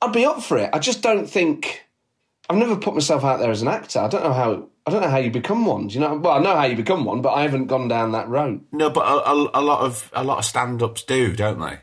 I'd 0.00 0.12
be 0.12 0.24
up 0.24 0.42
for 0.42 0.56
it. 0.56 0.70
I 0.72 0.78
just 0.78 1.02
don't 1.02 1.28
think 1.28 1.84
I've 2.48 2.56
never 2.56 2.76
put 2.76 2.94
myself 2.94 3.24
out 3.24 3.38
there 3.38 3.50
as 3.50 3.62
an 3.62 3.68
actor. 3.68 4.00
I 4.00 4.08
don't 4.08 4.24
know 4.24 4.32
how. 4.32 4.68
I 4.86 4.90
don't 4.90 5.02
know 5.02 5.10
how 5.10 5.18
you 5.18 5.30
become 5.30 5.66
one. 5.66 5.88
Do 5.88 5.94
you 5.94 6.00
know? 6.00 6.16
Well, 6.16 6.32
I 6.32 6.38
know 6.40 6.56
how 6.56 6.64
you 6.64 6.74
become 6.74 7.04
one, 7.04 7.20
but 7.20 7.32
I 7.34 7.42
haven't 7.42 7.66
gone 7.66 7.86
down 7.86 8.12
that 8.12 8.28
road. 8.28 8.64
No, 8.72 8.90
but 8.90 9.02
a, 9.02 9.30
a, 9.30 9.60
a 9.60 9.62
lot 9.62 9.82
of 9.82 10.10
a 10.14 10.24
lot 10.24 10.38
of 10.38 10.44
stand-ups 10.44 11.04
do, 11.04 11.36
don't 11.36 11.60
they? 11.60 11.78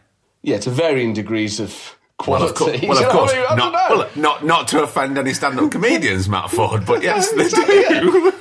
Yeah, 0.48 0.60
to 0.60 0.70
varying 0.70 1.12
degrees 1.12 1.60
of 1.60 1.98
Well, 2.26 2.42
of 2.42 2.56
quality. 2.56 2.88
course, 2.88 3.00
well, 3.02 3.06
of 3.06 3.12
course 3.18 3.34
I 3.34 3.36
mean? 3.36 3.46
I 3.50 3.56
not, 3.56 3.74
well, 3.90 4.10
not 4.16 4.46
not 4.46 4.68
to 4.70 4.82
offend 4.82 5.18
any 5.18 5.34
stand-up 5.34 5.72
comedians, 5.72 6.30
Matt 6.30 6.50
Forde, 6.50 6.86
but 6.86 7.04
yes, 7.04 7.30
they 7.34 7.50
do. 7.50 8.32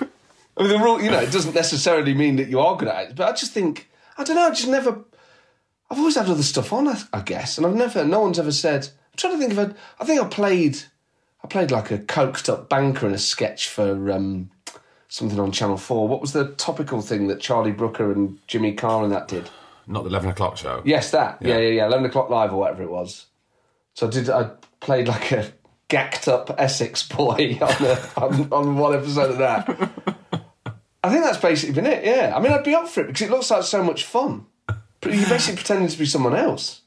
I 0.57 0.62
mean, 0.62 0.69
the 0.71 0.79
rule, 0.79 1.03
you 1.03 1.11
know, 1.11 1.19
it 1.19 1.33
doesn't 1.33 1.57
necessarily 1.57 2.14
mean 2.14 2.37
that 2.37 2.47
you 2.49 2.61
are 2.61 2.77
good 2.77 2.87
at 2.87 3.11
it, 3.11 3.16
but 3.16 3.29
I 3.29 3.33
just 3.33 3.51
think, 3.53 3.90
I 4.16 4.23
don't 4.23 4.37
know, 4.37 4.47
I 4.47 4.51
just 4.51 4.69
never, 4.69 5.05
I've 5.90 5.99
always 5.99 6.14
had 6.14 6.31
other 6.31 6.45
stuff 6.45 6.73
on, 6.73 6.87
I, 6.87 7.03
I 7.12 7.21
guess, 7.23 7.59
and 7.59 7.66
I've 7.66 7.75
never, 7.75 8.05
no 8.05 8.21
one's 8.21 8.38
ever 8.38 8.53
said, 8.53 8.85
I'm 8.85 9.16
trying 9.16 9.33
to 9.33 9.38
think 9.40 9.51
of 9.53 9.59
a, 9.59 9.75
I 9.99 10.05
think 10.05 10.21
I 10.23 10.29
played, 10.29 10.79
I 11.42 11.49
played 11.49 11.73
like 11.73 11.90
a 11.90 11.99
coked 11.99 12.49
up 12.49 12.69
banker 12.69 13.09
in 13.09 13.14
a 13.14 13.19
sketch 13.19 13.69
for 13.69 14.12
um, 14.12 14.51
something 15.09 15.40
on 15.40 15.51
Channel 15.51 15.77
4. 15.77 16.07
What 16.07 16.21
was 16.21 16.33
the 16.33 16.53
topical 16.53 17.03
thing 17.03 17.27
that 17.27 17.40
Charlie 17.40 17.73
Brooker 17.73 18.12
and 18.12 18.38
Jimmy 18.47 18.75
Carr 18.75 19.03
and 19.03 19.12
that 19.12 19.27
did? 19.27 19.51
Not 19.87 20.03
the 20.05 20.11
eleven 20.11 20.31
o'clock 20.31 20.57
show. 20.57 20.83
Yes, 20.85 21.11
that. 21.12 21.38
Yeah, 21.40 21.59
yeah, 21.59 21.68
yeah. 21.68 21.87
11 21.87 22.07
o'clock 22.07 22.29
live 22.31 22.53
or 22.53 22.57
whatever 22.59 22.83
it 22.83 22.90
was. 22.90 23.27
So 23.94 24.07
I 24.09 24.11
did, 24.11 24.29
I 24.29 24.51
played 24.81 25.09
like 25.09 25.33
a 25.33 25.53
gacked 25.88 26.27
up 26.29 26.55
Essex 26.59 27.07
boy 27.07 27.59
on, 27.62 27.85
a, 27.85 27.99
on, 28.16 28.53
on 28.53 28.77
one 28.77 28.94
episode 28.94 29.31
of 29.31 29.38
that. 29.38 29.68
I 31.05 31.11
think 31.11 31.22
that's 31.22 31.38
basically 31.38 31.75
been 31.77 31.87
it, 31.87 32.05
yeah. 32.05 32.33
I 32.37 32.40
mean, 32.40 32.53
I'd 32.53 32.64
be 32.64 32.75
up 32.75 32.88
for 32.88 33.03
it 33.03 33.07
because 33.07 33.22
it 33.22 33.31
looks 33.31 33.51
like 33.51 33.62
so 33.62 33.83
much 33.85 34.05
fun. 34.05 34.46
But 34.66 35.14
you're 35.14 35.29
basically 35.29 35.57
pretending 35.62 35.88
to 35.88 35.99
be 35.99 36.07
someone 36.07 36.35
else. 36.35 36.81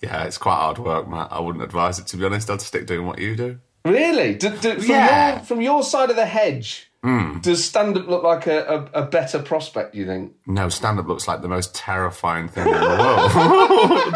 Yeah, 0.00 0.24
it's 0.24 0.38
quite 0.38 0.54
hard 0.54 0.78
work, 0.78 1.06
Matt. 1.08 1.28
I 1.30 1.40
wouldn't 1.40 1.62
advise 1.62 1.98
it 1.98 2.06
to 2.08 2.16
be 2.16 2.24
honest. 2.24 2.48
I'd 2.48 2.62
stick 2.62 2.86
doing 2.86 3.06
what 3.06 3.18
you 3.18 3.36
do. 3.36 3.58
Really? 3.84 4.34
Do, 4.36 4.56
do, 4.56 4.76
from, 4.76 4.84
Yeah. 4.88 5.34
your, 5.34 5.44
from 5.44 5.60
your 5.60 5.82
side 5.82 6.08
of 6.10 6.16
the 6.16 6.24
hedge, 6.26 6.87
Mm. 7.04 7.40
does 7.42 7.64
stand 7.64 7.96
up 7.96 8.08
look 8.08 8.24
like 8.24 8.48
a, 8.48 8.88
a, 8.92 9.02
a 9.02 9.06
better 9.06 9.38
prospect, 9.40 9.94
you 9.94 10.04
think? 10.04 10.32
No, 10.46 10.68
stand-up 10.68 11.06
looks 11.06 11.28
like 11.28 11.42
the 11.42 11.48
most 11.48 11.72
terrifying 11.74 12.48
thing 12.48 12.66
in 12.66 12.72
the 12.74 12.80
world. 12.80 14.14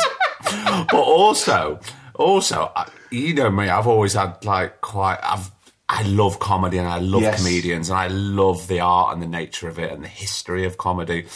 but 0.90 1.00
also, 1.00 1.78
also, 2.14 2.72
you 3.10 3.34
know 3.34 3.50
me. 3.50 3.68
I've 3.68 3.86
always 3.86 4.14
had 4.14 4.44
like 4.44 4.80
quite. 4.80 5.18
I've. 5.22 5.50
I 5.88 6.04
love 6.04 6.38
comedy 6.38 6.78
and 6.78 6.88
I 6.88 7.00
love 7.00 7.20
Yes. 7.20 7.38
comedians 7.38 7.90
and 7.90 7.98
I 7.98 8.06
love 8.08 8.66
the 8.66 8.80
art 8.80 9.12
and 9.12 9.22
the 9.22 9.26
nature 9.26 9.68
of 9.68 9.78
it 9.78 9.92
and 9.92 10.02
the 10.02 10.08
history 10.08 10.64
of 10.64 10.78
comedy. 10.78 11.26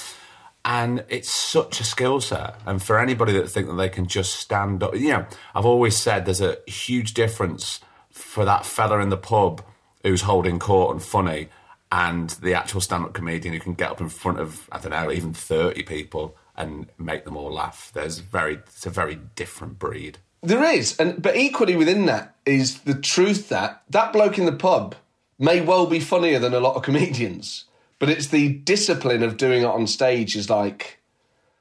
And 0.65 1.05
it's 1.11 1.31
such 1.31 1.79
a 1.79 1.85
skill 1.85 2.23
set. 2.23 2.55
And 2.65 2.83
for 2.83 2.99
anybody 2.99 3.35
that 3.35 3.51
think 3.51 3.67
that 3.67 3.75
they 3.75 3.91
can 3.91 4.07
just 4.07 4.33
stand 4.35 4.83
up, 4.83 4.95
you 4.97 5.11
know, 5.11 5.27
I've 5.55 5.67
always 5.67 5.95
said 5.95 6.25
there's 6.25 6.41
a 6.41 6.57
huge 6.67 7.13
difference 7.13 7.81
for 8.11 8.47
that 8.47 8.65
fella 8.65 9.01
in 9.01 9.11
the 9.11 9.19
pub 9.19 9.63
who's 10.07 10.23
holding 10.23 10.59
court 10.59 10.95
and 10.95 11.03
funny 11.03 11.49
and 11.91 12.31
the 12.31 12.55
actual 12.55 12.81
stand-up 12.81 13.13
comedian 13.13 13.55
who 13.55 13.61
can 13.61 13.75
get 13.75 13.91
up 13.91 14.01
in 14.01 14.09
front 14.09 14.39
of, 14.39 14.69
I 14.71 14.79
don't 14.79 14.91
know, 14.91 15.11
even 15.11 15.33
30 15.33 15.83
people 15.83 16.37
and 16.57 16.87
make 16.99 17.25
them 17.25 17.37
all 17.37 17.53
laugh. 17.53 17.91
There's 17.93 18.21
very, 18.21 18.55
it's 18.55 18.87
a 18.87 18.91
very 18.91 19.19
different 19.35 19.79
breed. 19.79 20.19
There 20.43 20.63
is, 20.63 20.97
and 20.99 21.21
but 21.21 21.37
equally 21.37 21.75
within 21.77 22.07
that 22.07 22.37
is 22.45 22.81
the 22.81 22.95
truth 22.95 23.49
that 23.49 23.83
that 23.91 24.13
bloke 24.13 24.39
in 24.39 24.47
the 24.47 24.53
pub 24.53 24.95
may 25.39 25.61
well 25.61 25.87
be 25.87 25.99
funnier 25.99 26.39
than 26.39 26.55
a 26.55 26.61
lot 26.61 26.77
of 26.77 26.83
comedians, 26.83 27.65
but 27.99 28.09
it's 28.09 28.29
the 28.29 28.49
discipline 28.49 29.23
of 29.23 29.37
doing 29.37 29.63
it 29.63 29.67
on 29.67 29.87
stage 29.87 30.37
is 30.37 30.49
like, 30.49 31.01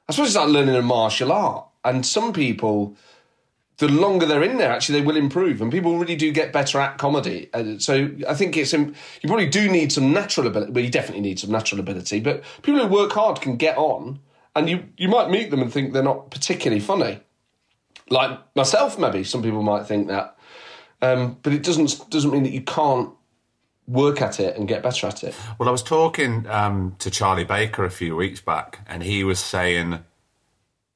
I 0.08 0.12
suppose 0.12 0.28
it's 0.28 0.36
like 0.36 0.48
learning 0.48 0.76
a 0.76 0.82
martial 0.82 1.32
art. 1.32 1.66
And 1.84 2.06
some 2.06 2.32
people, 2.32 2.96
the 3.78 3.88
longer 3.88 4.24
they're 4.24 4.42
in 4.42 4.56
there, 4.56 4.72
actually, 4.72 5.00
they 5.00 5.06
will 5.06 5.16
improve, 5.16 5.60
and 5.60 5.70
people 5.70 5.98
really 5.98 6.16
do 6.16 6.32
get 6.32 6.52
better 6.52 6.80
at 6.80 6.96
comedy. 6.98 7.50
Uh, 7.52 7.78
so 7.78 8.10
I 8.26 8.34
think 8.34 8.56
it's 8.56 8.72
you 8.72 8.94
probably 9.24 9.48
do 9.48 9.70
need 9.70 9.92
some 9.92 10.12
natural 10.12 10.46
ability. 10.46 10.72
Well, 10.72 10.84
you 10.84 10.90
definitely 10.90 11.22
need 11.22 11.38
some 11.38 11.50
natural 11.50 11.80
ability, 11.80 12.20
but 12.20 12.42
people 12.62 12.80
who 12.80 12.86
work 12.86 13.12
hard 13.12 13.40
can 13.40 13.56
get 13.56 13.76
on, 13.76 14.20
and 14.54 14.68
you 14.68 14.84
you 14.96 15.08
might 15.08 15.30
meet 15.30 15.50
them 15.50 15.62
and 15.62 15.72
think 15.72 15.92
they're 15.92 16.02
not 16.02 16.30
particularly 16.30 16.80
funny 16.80 17.20
like 18.08 18.38
myself 18.54 18.98
maybe 18.98 19.24
some 19.24 19.42
people 19.42 19.62
might 19.62 19.86
think 19.86 20.08
that 20.08 20.36
um, 21.02 21.36
but 21.42 21.52
it 21.52 21.62
doesn't 21.62 22.08
doesn't 22.10 22.30
mean 22.30 22.42
that 22.44 22.52
you 22.52 22.62
can't 22.62 23.10
work 23.86 24.22
at 24.22 24.40
it 24.40 24.56
and 24.56 24.66
get 24.66 24.82
better 24.82 25.06
at 25.06 25.22
it 25.22 25.34
Well, 25.58 25.68
I 25.68 25.72
was 25.72 25.82
talking 25.82 26.46
um, 26.48 26.96
to 26.98 27.10
Charlie 27.10 27.44
Baker 27.44 27.84
a 27.84 27.90
few 27.90 28.16
weeks 28.16 28.40
back, 28.40 28.80
and 28.88 29.02
he 29.02 29.22
was 29.22 29.38
saying 29.38 30.00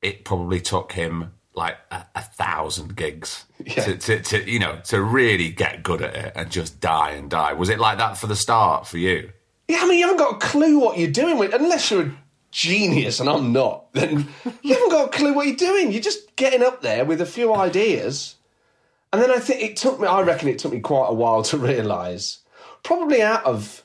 it 0.03 0.25
probably 0.25 0.61
took 0.61 0.93
him 0.93 1.33
like 1.55 1.77
a, 1.91 2.05
a 2.15 2.23
thousand 2.23 2.97
gigs 2.97 3.45
to, 3.67 3.97
to, 3.97 4.21
to, 4.21 4.51
you 4.51 4.59
know, 4.59 4.81
to 4.85 5.03
really 5.03 5.51
get 5.51 5.83
good 5.83 6.03
at 6.03 6.15
it 6.15 6.33
and 6.35 6.51
just 6.51 6.81
die 6.81 7.11
and 7.11 7.31
die. 7.31 7.53
Was 7.53 7.69
it 7.69 7.79
like 7.79 7.99
that 7.99 8.17
for 8.17 8.27
the 8.27 8.37
start 8.37 8.87
for 8.87 8.99
you? 8.99 9.33
yeah 9.71 9.79
i 9.83 9.87
mean 9.87 9.99
you 9.99 10.05
haven't 10.05 10.19
got 10.19 10.35
a 10.35 10.47
clue 10.47 10.79
what 10.79 10.99
you're 10.99 11.11
doing 11.11 11.39
with 11.39 11.55
unless 11.55 11.91
you're 11.91 12.03
a 12.03 12.13
genius 12.51 13.21
and 13.21 13.29
i'm 13.29 13.53
not 13.53 13.93
then 13.93 14.27
you 14.63 14.75
haven't 14.75 14.91
got 14.91 15.07
a 15.07 15.17
clue 15.17 15.33
what 15.33 15.47
you're 15.47 15.57
doing 15.57 15.93
you're 15.93 16.03
just 16.03 16.35
getting 16.37 16.63
up 16.63 16.83
there 16.83 17.05
with 17.05 17.21
a 17.21 17.27
few 17.27 17.55
ideas 17.55 18.35
and 19.13 19.23
then 19.23 19.31
i 19.31 19.39
think 19.39 19.63
it 19.63 19.77
took 19.77 20.01
me 20.01 20.09
i 20.09 20.21
reckon 20.21 20.49
it 20.49 20.59
took 20.59 20.73
me 20.73 20.81
quite 20.81 21.09
a 21.09 21.15
while 21.15 21.43
to 21.43 21.57
realise 21.73 22.39
probably 22.83 23.23
out 23.23 23.45
of 23.45 23.85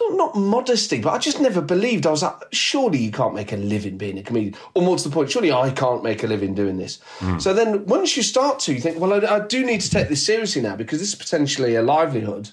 not- 0.00 0.16
not 0.16 0.36
modesty, 0.36 1.00
but 1.00 1.12
I 1.12 1.18
just 1.18 1.40
never 1.40 1.60
believed. 1.60 2.06
I 2.06 2.10
was 2.10 2.22
like, 2.22 2.34
surely 2.52 2.98
you 2.98 3.10
can't 3.10 3.34
make 3.34 3.52
a 3.52 3.56
living 3.56 3.98
being 3.98 4.18
a 4.18 4.22
comedian. 4.22 4.54
Or 4.74 4.82
more 4.82 4.96
to 4.96 5.08
the 5.08 5.14
point, 5.14 5.30
surely 5.30 5.52
I 5.52 5.70
can't 5.70 6.02
make 6.02 6.22
a 6.22 6.26
living 6.26 6.54
doing 6.54 6.78
this. 6.78 7.00
Hmm. 7.18 7.38
So 7.38 7.52
then 7.52 7.86
once 7.86 8.16
you 8.16 8.22
start 8.22 8.58
to, 8.60 8.72
you 8.72 8.80
think, 8.80 8.98
well, 8.98 9.12
I, 9.12 9.36
I 9.36 9.46
do 9.46 9.64
need 9.64 9.80
to 9.82 9.90
take 9.90 10.08
this 10.08 10.24
seriously 10.24 10.62
now 10.62 10.76
because 10.76 10.98
this 10.98 11.08
is 11.08 11.14
potentially 11.14 11.74
a 11.74 11.82
livelihood 11.82 12.50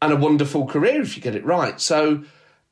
and 0.00 0.12
a 0.12 0.16
wonderful 0.16 0.66
career 0.66 1.02
if 1.02 1.16
you 1.16 1.22
get 1.22 1.34
it 1.34 1.44
right. 1.44 1.80
So 1.80 2.22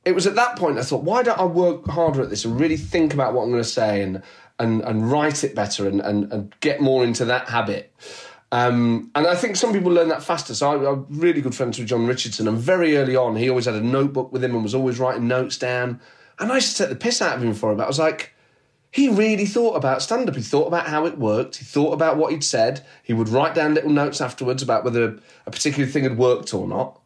it 0.05 0.15
was 0.15 0.27
at 0.27 0.37
that 0.37 0.57
point 0.57 0.79
I 0.79 0.83
thought, 0.83 1.03
why 1.03 1.23
don't 1.23 1.39
I 1.39 1.45
work 1.45 1.87
harder 1.87 2.23
at 2.23 2.31
this 2.31 2.45
and 2.45 2.59
really 2.59 2.77
think 2.77 3.13
about 3.13 3.35
what 3.35 3.43
I'm 3.43 3.51
going 3.51 3.63
to 3.63 3.69
say 3.69 4.03
and 4.03 4.23
and, 4.61 4.83
and 4.83 5.11
write 5.11 5.45
it 5.45 5.55
better 5.55 5.87
and, 5.87 6.01
and, 6.01 6.33
and 6.33 6.55
get 6.59 6.81
more 6.81 7.05
into 7.05 7.25
that 7.27 7.49
habit. 7.49 7.93
Um, 8.51 9.11
and 9.15 9.27
I 9.27 9.35
think 9.35 9.57
some 9.57 9.73
people 9.73 9.93
learn 9.93 10.09
that 10.09 10.23
faster. 10.23 10.55
So 10.55 10.71
I, 10.71 10.93
I'm 10.93 11.07
really 11.11 11.41
good 11.41 11.55
friends 11.55 11.79
with 11.79 11.89
Jon 11.89 12.07
Richardson, 12.07 12.49
and 12.49 12.59
very 12.59 12.97
early 12.97 13.17
on, 13.17 13.37
he 13.37 13.51
always 13.51 13.67
had 13.67 13.75
a 13.75 13.81
notebook 13.81 14.33
with 14.33 14.43
him 14.43 14.55
and 14.55 14.63
was 14.63 14.75
always 14.75 14.99
writing 14.99 15.29
notes 15.29 15.59
down. 15.59 16.01
And 16.39 16.51
I 16.51 16.57
used 16.57 16.77
to 16.77 16.85
take 16.85 16.91
the 16.91 16.97
piss 16.97 17.21
out 17.21 17.37
of 17.37 17.43
him 17.43 17.53
for 17.53 17.73
it. 17.73 17.77
But 17.77 17.85
I 17.85 17.89
was 17.89 17.99
like, 17.99 18.35
he 18.91 19.09
really 19.09 19.45
thought 19.45 19.77
about 19.77 20.03
stand 20.03 20.29
up. 20.29 20.37
He 20.37 20.43
thought 20.43 20.67
about 20.67 20.87
how 20.87 21.05
it 21.05 21.19
worked. 21.19 21.57
He 21.57 21.65
thought 21.65 21.93
about 21.93 22.17
what 22.17 22.33
he'd 22.33 22.45
said. 22.45 22.85
He 23.03 23.13
would 23.13 23.29
write 23.29 23.55
down 23.55 23.75
little 23.75 23.91
notes 23.91 24.21
afterwards 24.21 24.63
about 24.63 24.85
whether 24.85 25.19
a 25.47 25.51
particular 25.51 25.89
thing 25.89 26.05
had 26.05 26.17
worked 26.17 26.55
or 26.55 26.67
not. 26.67 27.01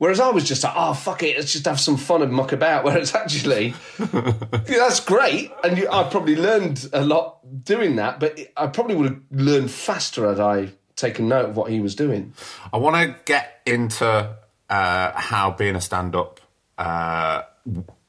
Whereas 0.00 0.18
I 0.18 0.30
was 0.30 0.44
just 0.48 0.64
like, 0.64 0.72
oh, 0.74 0.94
fuck 0.94 1.22
it, 1.22 1.36
let's 1.36 1.52
just 1.52 1.66
have 1.66 1.78
some 1.78 1.98
fun 1.98 2.22
and 2.22 2.32
muck 2.32 2.52
about. 2.52 2.84
Whereas 2.88 3.14
actually, 3.14 3.74
that's 3.98 5.00
great. 5.00 5.52
And 5.62 5.76
you, 5.76 5.86
I 5.90 6.04
probably 6.04 6.36
learned 6.36 6.88
a 6.94 7.04
lot 7.04 7.38
doing 7.64 7.96
that, 7.96 8.18
but 8.18 8.38
I 8.56 8.68
probably 8.68 8.96
would 8.96 9.06
have 9.10 9.20
learned 9.30 9.70
faster 9.70 10.26
had 10.26 10.40
I 10.40 10.70
taken 10.96 11.28
note 11.28 11.50
of 11.50 11.56
what 11.56 11.70
he 11.70 11.80
was 11.80 11.94
doing. 11.94 12.32
I 12.72 12.78
want 12.78 12.96
to 12.96 13.14
get 13.26 13.60
into 13.66 14.36
uh, 14.70 15.12
how 15.14 15.50
being 15.50 15.76
a 15.76 15.82
stand-up 15.82 16.40
uh, 16.78 17.42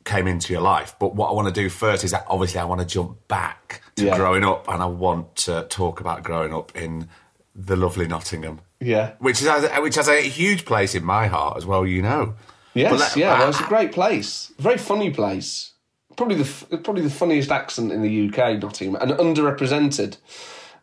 came 0.06 0.28
into 0.28 0.54
your 0.54 0.62
life, 0.62 0.96
but 0.98 1.14
what 1.14 1.28
I 1.30 1.34
want 1.34 1.54
to 1.54 1.62
do 1.62 1.68
first 1.68 2.06
is 2.06 2.12
that 2.12 2.24
obviously 2.30 2.62
I 2.62 2.64
want 2.64 2.80
to 2.80 2.88
jump 2.88 3.28
back 3.28 3.82
to 3.98 4.06
Yeah. 4.06 4.16
growing 4.18 4.46
up, 4.46 4.70
and 4.70 4.82
I 4.82 4.86
want 4.86 5.36
to 5.48 5.66
talk 5.70 6.00
about 6.00 6.24
growing 6.24 6.54
up 6.54 6.74
in 6.74 7.10
the 7.54 7.76
lovely 7.76 8.08
Nottingham, 8.08 8.62
Yeah. 8.82 9.12
which 9.20 9.42
is 9.42 9.48
which 9.80 9.96
has 9.96 10.08
a 10.10 10.22
huge 10.22 10.66
place 10.66 10.96
in 10.96 11.04
my 11.06 11.28
heart 11.28 11.56
as 11.58 11.66
well. 11.66 11.86
You 11.86 12.02
know, 12.02 12.34
Yes, 12.74 13.00
let- 13.00 13.16
yeah, 13.16 13.40
well, 13.40 13.50
it's 13.50 13.60
a 13.60 13.64
great 13.66 13.92
place. 13.92 14.52
Very 14.58 14.78
funny 14.78 15.12
place. 15.12 15.74
Probably 16.18 16.36
the 16.36 16.78
probably 16.80 17.04
the 17.04 17.10
funniest 17.10 17.52
accent 17.52 17.92
in 17.92 18.02
the 18.02 18.28
UK, 18.28 18.60
Nottingham, 18.62 18.96
and 19.02 19.12
underrepresented 19.12 20.18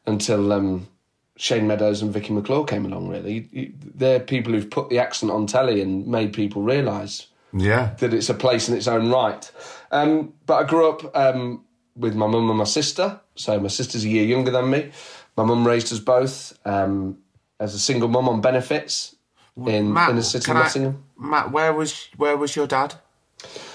until 0.07 0.53
um, 0.53 0.89
Shane 1.37 1.67
Meadows 1.67 2.03
and 2.03 2.13
Vicky 2.13 2.33
McClure 2.33 2.65
came 2.65 2.87
along. 2.87 3.09
Really, 3.09 3.73
they're 3.95 4.21
people 4.21 4.53
who've 4.53 4.71
put 4.71 4.89
the 4.91 4.99
accent 4.99 5.31
on 5.33 5.47
telly 5.47 5.81
and 5.81 6.07
made 6.07 6.33
people 6.33 6.63
realise 6.63 7.27
Yeah. 7.53 7.95
that 8.01 8.15
it's 8.15 8.29
a 8.31 8.35
place 8.35 8.69
in 8.69 8.77
its 8.77 8.89
own 8.89 9.11
right. 9.11 9.51
Um, 9.91 10.33
but 10.47 10.55
I 10.65 10.65
grew 10.69 10.89
up 10.89 11.15
um, 11.17 11.65
with 11.97 12.15
my 12.15 12.27
mum 12.27 12.49
and 12.49 12.59
my 12.59 12.65
sister. 12.65 13.21
So 13.35 13.59
my 13.61 13.69
sister's 13.69 14.05
a 14.05 14.09
year 14.09 14.25
younger 14.25 14.51
than 14.51 14.71
me. 14.71 14.91
My 15.37 15.45
mum 15.45 15.67
raised 15.67 15.93
us 15.93 16.01
both 16.01 16.59
um, 16.65 17.19
as 17.61 17.75
a 17.75 17.79
single 17.79 18.09
mum 18.09 18.29
on 18.29 18.41
benefits 18.41 19.17
in 19.67 19.93
Matt, 19.93 20.11
inner 20.11 20.23
city 20.23 20.45
can 20.45 20.57
I- 20.57 20.63
Nottingham. 20.63 21.05
Matt, 21.19 21.51
where 21.51 21.73
was 21.73 22.09
where 22.17 22.37
was 22.37 22.55
your 22.55 22.67
dad? 22.67 22.95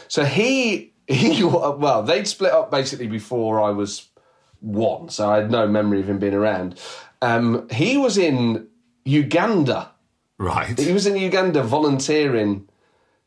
So 0.08 0.24
he 0.26 0.94
he 1.08 1.44
well, 1.44 2.04
they'd 2.04 2.28
split 2.28 2.52
up 2.52 2.72
basically 2.72 3.08
before 3.08 3.60
I 3.62 3.72
was 3.72 4.10
one, 4.62 5.10
so 5.10 5.30
I 5.30 5.38
had 5.38 5.52
no 5.52 5.68
memory 5.68 6.00
of 6.00 6.10
him 6.10 6.20
being 6.20 6.34
around. 6.34 6.80
Um, 7.22 7.68
he 7.70 7.98
was 7.98 8.18
in 8.18 8.68
Uganda. 9.06 9.92
Right. 10.38 10.78
He 10.78 10.92
was 10.94 11.06
in 11.06 11.16
Uganda 11.16 11.64
volunteering, 11.64 12.68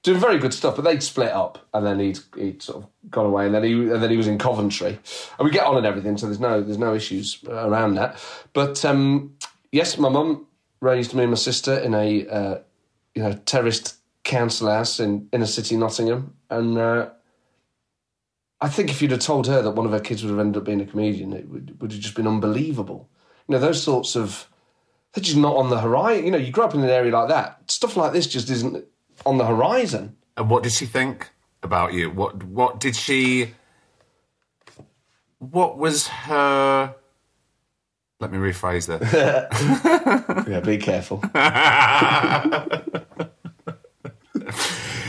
doing 0.03 0.19
very 0.21 0.39
good 0.39 0.53
stuff. 0.55 0.77
But 0.77 0.85
they'd 0.85 1.03
split 1.03 1.31
up, 1.33 1.59
and 1.75 1.85
then 1.85 2.01
he'd 2.01 2.19
he'd 2.37 2.63
sort 2.63 2.85
of 2.85 3.11
gone 3.11 3.27
away, 3.27 3.47
and 3.47 3.55
then 3.55 3.65
he 3.65 3.73
and 3.73 4.03
then 4.03 4.11
he 4.11 4.17
was 4.17 4.27
in 4.29 4.39
Coventry, 4.39 4.99
and 5.39 5.45
we 5.45 5.51
get 5.51 5.65
on 5.65 5.77
and 5.77 5.87
everything. 5.87 6.17
So 6.17 6.27
there's 6.27 6.41
no 6.41 6.63
there's 6.63 6.79
no 6.79 6.95
issues 6.95 7.43
around 7.47 7.95
that. 7.97 8.19
But 8.55 8.83
um, 8.85 9.35
yes, 9.73 9.99
my 9.99 10.09
mum 10.09 10.46
raised 10.81 11.15
me 11.15 11.23
and 11.23 11.33
my 11.33 11.37
sister 11.37 11.79
in 11.79 11.95
a 11.95 12.27
uh, 12.29 12.59
you 13.15 13.23
know 13.23 13.33
terraced 13.45 13.97
council 14.25 14.69
house 14.69 15.01
in 15.01 15.29
inner 15.33 15.47
city 15.47 15.77
Nottingham, 15.77 16.35
and 16.51 16.79
uh, 16.79 17.11
I 18.61 18.69
think 18.69 18.91
if 18.91 19.03
you'd 19.03 19.11
have 19.11 19.21
told 19.21 19.47
her 19.47 19.63
that 19.63 19.73
one 19.73 19.87
of 19.87 19.93
her 19.93 20.01
kids 20.01 20.23
would 20.23 20.31
have 20.31 20.39
ended 20.39 20.61
up 20.61 20.65
being 20.65 20.81
a 20.81 20.87
comedian, 20.87 21.33
it 21.33 21.49
would, 21.49 21.81
would 21.81 21.93
have 21.93 22.01
just 22.01 22.15
been 22.15 22.27
unbelievable. 22.27 23.09
You 23.47 23.55
know, 23.55 23.59
those 23.59 23.83
sorts 23.83 24.17
of 24.17 24.49
they're 25.13 25.25
just 25.25 25.37
not 25.37 25.57
on 25.57 25.71
the 25.71 25.81
horizon. 25.81 26.25
You 26.25 26.31
know, 26.31 26.39
you 26.39 26.53
grow 26.53 26.65
up 26.65 26.75
in 26.75 26.83
an 26.83 26.91
area 26.91 27.13
like 27.13 27.29
that. 27.29 27.71
Stuff 27.71 27.97
like 27.97 28.13
this 28.13 28.27
just 28.27 28.51
isn't 28.51 28.85
on 29.25 29.39
the 29.39 29.47
horizon. 29.47 30.17
And 30.37 30.51
what 30.51 30.63
did 30.63 30.73
she 30.73 30.87
think 30.87 31.31
about 31.63 31.93
you? 31.95 32.11
What 32.11 32.43
what 32.45 32.81
did 32.81 32.97
she? 32.97 33.55
What 35.39 35.79
was 35.79 36.09
her? 36.09 36.95
Let 38.19 38.33
me 38.33 38.39
rephrase 38.39 38.87
this. 38.87 39.13
yeah, 40.49 40.61
be 40.61 40.79
careful. 40.79 41.23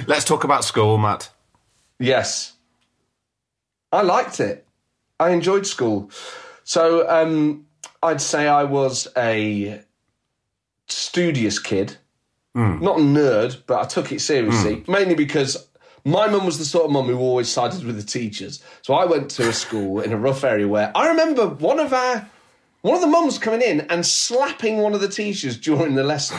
Let's 0.07 0.25
talk 0.25 0.43
about 0.43 0.65
school, 0.65 0.97
Matt. 0.97 1.29
Yes. 1.99 2.53
I 3.91 4.01
liked 4.01 4.39
it. 4.39 4.65
I 5.19 5.29
enjoyed 5.29 5.65
school. 5.65 6.11
So 6.63 7.09
um, 7.09 7.65
I'd 8.03 8.21
say 8.21 8.47
I 8.47 8.65
was 8.65 9.07
a 9.17 9.81
studious 10.87 11.59
kid. 11.59 11.97
Not 12.81 12.97
a 12.97 13.01
nerd, 13.01 13.63
but 13.67 13.79
I 13.79 13.85
took 13.85 14.11
it 14.11 14.19
seriously, 14.19 14.83
mainly 14.87 15.13
because 15.13 15.67
my 16.03 16.27
mum 16.27 16.45
was 16.45 16.57
the 16.57 16.65
sort 16.65 16.85
of 16.85 16.91
mum 16.91 17.05
who 17.05 17.19
always 17.19 17.49
sided 17.49 17.83
with 17.83 17.97
the 17.97 18.03
teachers. 18.03 18.63
So 18.81 18.95
I 18.95 19.05
went 19.05 19.29
to 19.31 19.47
a 19.47 19.53
school 19.53 20.01
in 20.01 20.11
a 20.11 20.17
rough 20.17 20.43
area 20.43 20.67
where 20.67 20.91
I 20.95 21.09
remember 21.09 21.47
one 21.47 21.79
of 21.79 21.93
our 21.93 22.27
one 22.81 22.95
of 22.95 23.01
the 23.01 23.07
mums 23.07 23.37
coming 23.37 23.61
in 23.61 23.81
and 23.81 24.05
slapping 24.05 24.77
one 24.77 24.93
of 24.93 25.01
the 25.01 25.07
teachers 25.07 25.57
during 25.57 25.95
the 25.95 26.03
lesson. 26.03 26.37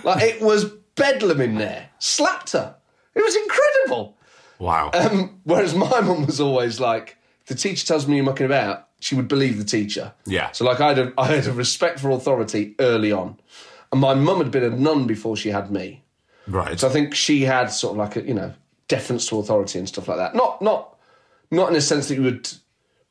like 0.04 0.22
it 0.22 0.40
was 0.40 0.64
bedlam 0.94 1.40
in 1.40 1.56
there. 1.56 1.90
Slapped 1.98 2.52
her. 2.52 2.76
It 3.14 3.22
was 3.22 3.36
incredible. 3.36 4.16
Wow. 4.58 4.90
Um, 4.94 5.40
whereas 5.44 5.74
my 5.74 6.00
mum 6.00 6.26
was 6.26 6.40
always 6.40 6.80
like, 6.80 7.16
the 7.46 7.54
teacher 7.54 7.86
tells 7.86 8.06
me 8.06 8.16
you're 8.16 8.24
mucking 8.24 8.46
about, 8.46 8.88
she 9.00 9.14
would 9.14 9.28
believe 9.28 9.58
the 9.58 9.64
teacher. 9.64 10.12
Yeah. 10.26 10.52
So 10.52 10.64
like 10.64 10.80
I 10.80 10.88
had 10.88 10.98
a, 10.98 11.12
I 11.18 11.26
had 11.26 11.46
a 11.46 11.52
respect 11.52 11.98
for 11.98 12.10
authority 12.10 12.74
early 12.78 13.12
on. 13.12 13.38
And 13.90 14.00
my 14.00 14.14
mum 14.14 14.38
had 14.38 14.50
been 14.50 14.62
a 14.62 14.70
nun 14.70 15.06
before 15.06 15.36
she 15.36 15.48
had 15.48 15.70
me. 15.70 16.02
Right. 16.46 16.78
So 16.78 16.88
I 16.88 16.92
think 16.92 17.14
she 17.14 17.42
had 17.42 17.66
sort 17.66 17.92
of 17.92 17.98
like 17.98 18.16
a, 18.16 18.22
you 18.22 18.34
know, 18.34 18.54
deference 18.88 19.26
to 19.28 19.38
authority 19.38 19.78
and 19.78 19.88
stuff 19.88 20.08
like 20.08 20.18
that. 20.18 20.34
Not 20.34 20.60
not 20.60 20.96
not 21.50 21.70
in 21.70 21.76
a 21.76 21.80
sense 21.80 22.08
that 22.08 22.16
you 22.16 22.22
would 22.22 22.48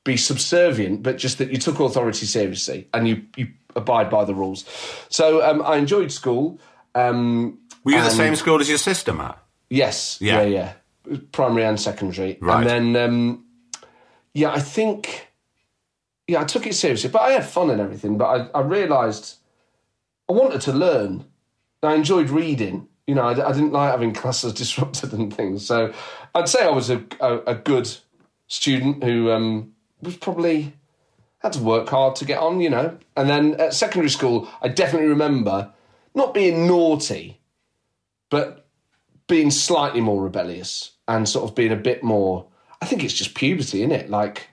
be 0.03 0.17
subservient, 0.17 1.03
but 1.03 1.17
just 1.17 1.37
that 1.37 1.51
you 1.51 1.57
took 1.57 1.79
authority 1.79 2.25
seriously 2.25 2.87
and 2.93 3.07
you, 3.07 3.23
you 3.35 3.47
abide 3.75 4.09
by 4.09 4.25
the 4.25 4.33
rules. 4.33 4.65
So 5.09 5.45
um, 5.47 5.61
I 5.63 5.77
enjoyed 5.77 6.11
school. 6.11 6.59
Um, 6.95 7.59
Were 7.83 7.91
you 7.93 8.01
the 8.01 8.09
same 8.09 8.35
school 8.35 8.59
as 8.59 8.69
your 8.69 8.77
sister, 8.77 9.13
Matt? 9.13 9.37
Yes. 9.69 10.17
Yeah. 10.21 10.41
Yeah. 10.41 10.73
Yeah. 11.07 11.17
Primary 11.31 11.65
and 11.65 11.79
secondary. 11.79 12.37
Right. 12.41 12.65
And 12.65 12.95
then, 12.95 13.03
um, 13.09 13.45
yeah, 14.33 14.51
I 14.51 14.59
think, 14.59 15.27
yeah, 16.27 16.41
I 16.41 16.43
took 16.43 16.65
it 16.65 16.75
seriously, 16.75 17.09
but 17.09 17.21
I 17.21 17.31
had 17.31 17.45
fun 17.45 17.69
and 17.69 17.81
everything. 17.81 18.17
But 18.17 18.51
I, 18.55 18.59
I 18.59 18.61
realised 18.61 19.35
I 20.29 20.33
wanted 20.33 20.61
to 20.61 20.73
learn. 20.73 21.25
I 21.81 21.95
enjoyed 21.95 22.29
reading. 22.29 22.87
You 23.07 23.15
know, 23.15 23.23
I, 23.23 23.31
I 23.31 23.53
didn't 23.53 23.71
like 23.71 23.91
having 23.91 24.13
classes 24.21 24.53
disrupted 24.53 25.13
and 25.13 25.33
things. 25.33 25.65
So 25.65 25.93
I'd 26.35 26.49
say 26.49 26.63
I 26.63 26.69
was 26.69 26.89
a, 26.89 27.03
a, 27.19 27.39
a 27.47 27.55
good 27.55 27.89
student 28.47 29.03
who 29.03 29.31
um, 29.31 29.73
was 30.01 30.17
probably 30.17 30.73
had 31.39 31.53
to 31.53 31.63
work 31.63 31.89
hard 31.89 32.15
to 32.17 32.25
get 32.25 32.39
on, 32.39 32.59
you 32.61 32.69
know. 32.69 32.97
And 33.15 33.29
then 33.29 33.55
at 33.55 33.73
secondary 33.73 34.09
school, 34.09 34.49
I 34.61 34.67
definitely 34.67 35.07
remember 35.07 35.71
not 36.13 36.33
being 36.33 36.67
naughty, 36.67 37.39
but 38.29 38.67
being 39.27 39.51
slightly 39.51 40.01
more 40.01 40.21
rebellious 40.21 40.91
and 41.07 41.27
sort 41.27 41.49
of 41.49 41.55
being 41.55 41.71
a 41.71 41.77
bit 41.77 42.03
more. 42.03 42.45
I 42.81 42.85
think 42.85 43.03
it's 43.03 43.13
just 43.13 43.35
puberty, 43.35 43.81
isn't 43.81 43.91
it? 43.91 44.09
Like 44.09 44.47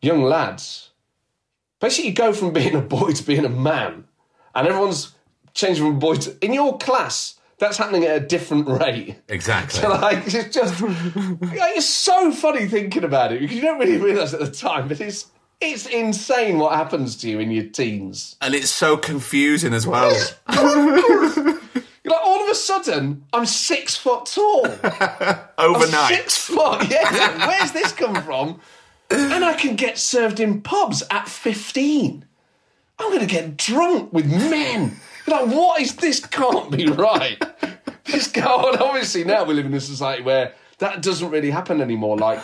young 0.00 0.22
lads, 0.22 0.90
basically, 1.80 2.10
you 2.10 2.14
go 2.14 2.32
from 2.32 2.52
being 2.54 2.74
a 2.74 2.80
boy 2.80 3.12
to 3.12 3.22
being 3.22 3.44
a 3.44 3.50
man, 3.50 4.04
and 4.54 4.66
everyone's 4.66 5.14
changing 5.54 5.84
from 5.84 5.98
boy 5.98 6.16
to. 6.16 6.36
In 6.44 6.54
your 6.54 6.78
class, 6.78 7.38
that's 7.62 7.76
happening 7.78 8.04
at 8.04 8.16
a 8.16 8.20
different 8.20 8.68
rate. 8.68 9.16
Exactly. 9.28 9.80
So 9.80 9.88
like 9.90 10.26
it's 10.26 10.54
just 10.54 10.80
like, 10.82 11.76
it's 11.76 11.86
so 11.86 12.32
funny 12.32 12.66
thinking 12.66 13.04
about 13.04 13.32
it 13.32 13.40
because 13.40 13.54
you 13.56 13.62
don't 13.62 13.78
really 13.78 13.98
realise 13.98 14.34
at 14.34 14.40
the 14.40 14.50
time, 14.50 14.88
but 14.88 15.00
it's 15.00 15.28
it's 15.60 15.86
insane 15.86 16.58
what 16.58 16.74
happens 16.74 17.16
to 17.18 17.30
you 17.30 17.38
in 17.38 17.52
your 17.52 17.64
teens. 17.64 18.36
And 18.40 18.52
it's 18.54 18.70
so 18.70 18.96
confusing 18.96 19.72
as 19.72 19.86
well. 19.86 20.10
You're 20.52 21.54
like 22.04 22.20
all 22.24 22.42
of 22.42 22.50
a 22.50 22.54
sudden, 22.54 23.24
I'm 23.32 23.46
six 23.46 23.96
foot 23.96 24.26
tall. 24.26 24.66
I'm 24.82 25.74
Overnight. 25.74 26.16
six 26.16 26.38
foot. 26.38 26.84
Yeah. 26.90 27.46
Where's 27.46 27.70
this 27.70 27.92
come 27.92 28.20
from? 28.22 28.60
And 29.08 29.44
I 29.44 29.54
can 29.54 29.76
get 29.76 29.98
served 29.98 30.40
in 30.40 30.62
pubs 30.62 31.04
at 31.10 31.28
15. 31.28 32.24
I'm 32.98 33.08
going 33.08 33.20
to 33.20 33.26
get 33.26 33.56
drunk 33.56 34.12
with 34.12 34.26
men. 34.26 34.96
Like, 35.26 35.46
what 35.46 35.80
is 35.80 35.96
this? 35.96 36.20
Can't 36.20 36.70
be 36.70 36.86
right. 36.86 37.42
This 38.04 38.28
go 38.28 38.42
on. 38.42 38.78
Obviously, 38.78 39.24
now 39.24 39.44
we 39.44 39.54
live 39.54 39.66
in 39.66 39.74
a 39.74 39.80
society 39.80 40.22
where 40.22 40.54
that 40.78 41.02
doesn't 41.02 41.30
really 41.30 41.50
happen 41.50 41.80
anymore. 41.80 42.18
Like, 42.18 42.42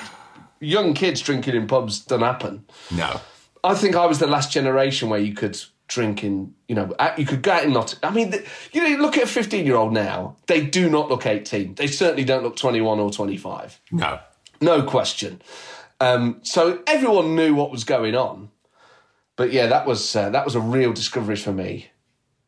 young 0.60 0.94
kids 0.94 1.20
drinking 1.20 1.56
in 1.56 1.66
pubs 1.66 2.00
don't 2.00 2.20
happen. 2.20 2.64
No. 2.90 3.20
I 3.64 3.74
think 3.74 3.96
I 3.96 4.06
was 4.06 4.18
the 4.18 4.26
last 4.26 4.52
generation 4.52 5.08
where 5.08 5.20
you 5.20 5.34
could 5.34 5.60
drink 5.88 6.22
in, 6.22 6.54
you 6.68 6.74
know, 6.74 6.94
you 7.16 7.26
could 7.26 7.42
go 7.42 7.52
out 7.52 7.64
and 7.64 7.74
not. 7.74 7.98
I 8.02 8.10
mean, 8.10 8.34
you 8.72 8.88
know, 8.88 9.02
look 9.02 9.16
at 9.16 9.24
a 9.24 9.26
15 9.26 9.66
year 9.66 9.76
old 9.76 9.92
now, 9.92 10.36
they 10.46 10.64
do 10.64 10.88
not 10.88 11.08
look 11.08 11.26
18. 11.26 11.74
They 11.74 11.86
certainly 11.86 12.24
don't 12.24 12.42
look 12.42 12.56
21 12.56 13.00
or 13.00 13.10
25. 13.10 13.80
No. 13.90 14.20
No 14.60 14.82
question. 14.82 15.42
Um, 16.00 16.38
so 16.42 16.82
everyone 16.86 17.34
knew 17.34 17.54
what 17.54 17.70
was 17.70 17.84
going 17.84 18.14
on. 18.14 18.50
But 19.36 19.52
yeah, 19.52 19.66
that 19.66 19.86
was 19.86 20.16
uh, 20.16 20.30
that 20.30 20.44
was 20.44 20.56
a 20.56 20.60
real 20.60 20.92
discovery 20.92 21.36
for 21.36 21.52
me. 21.52 21.90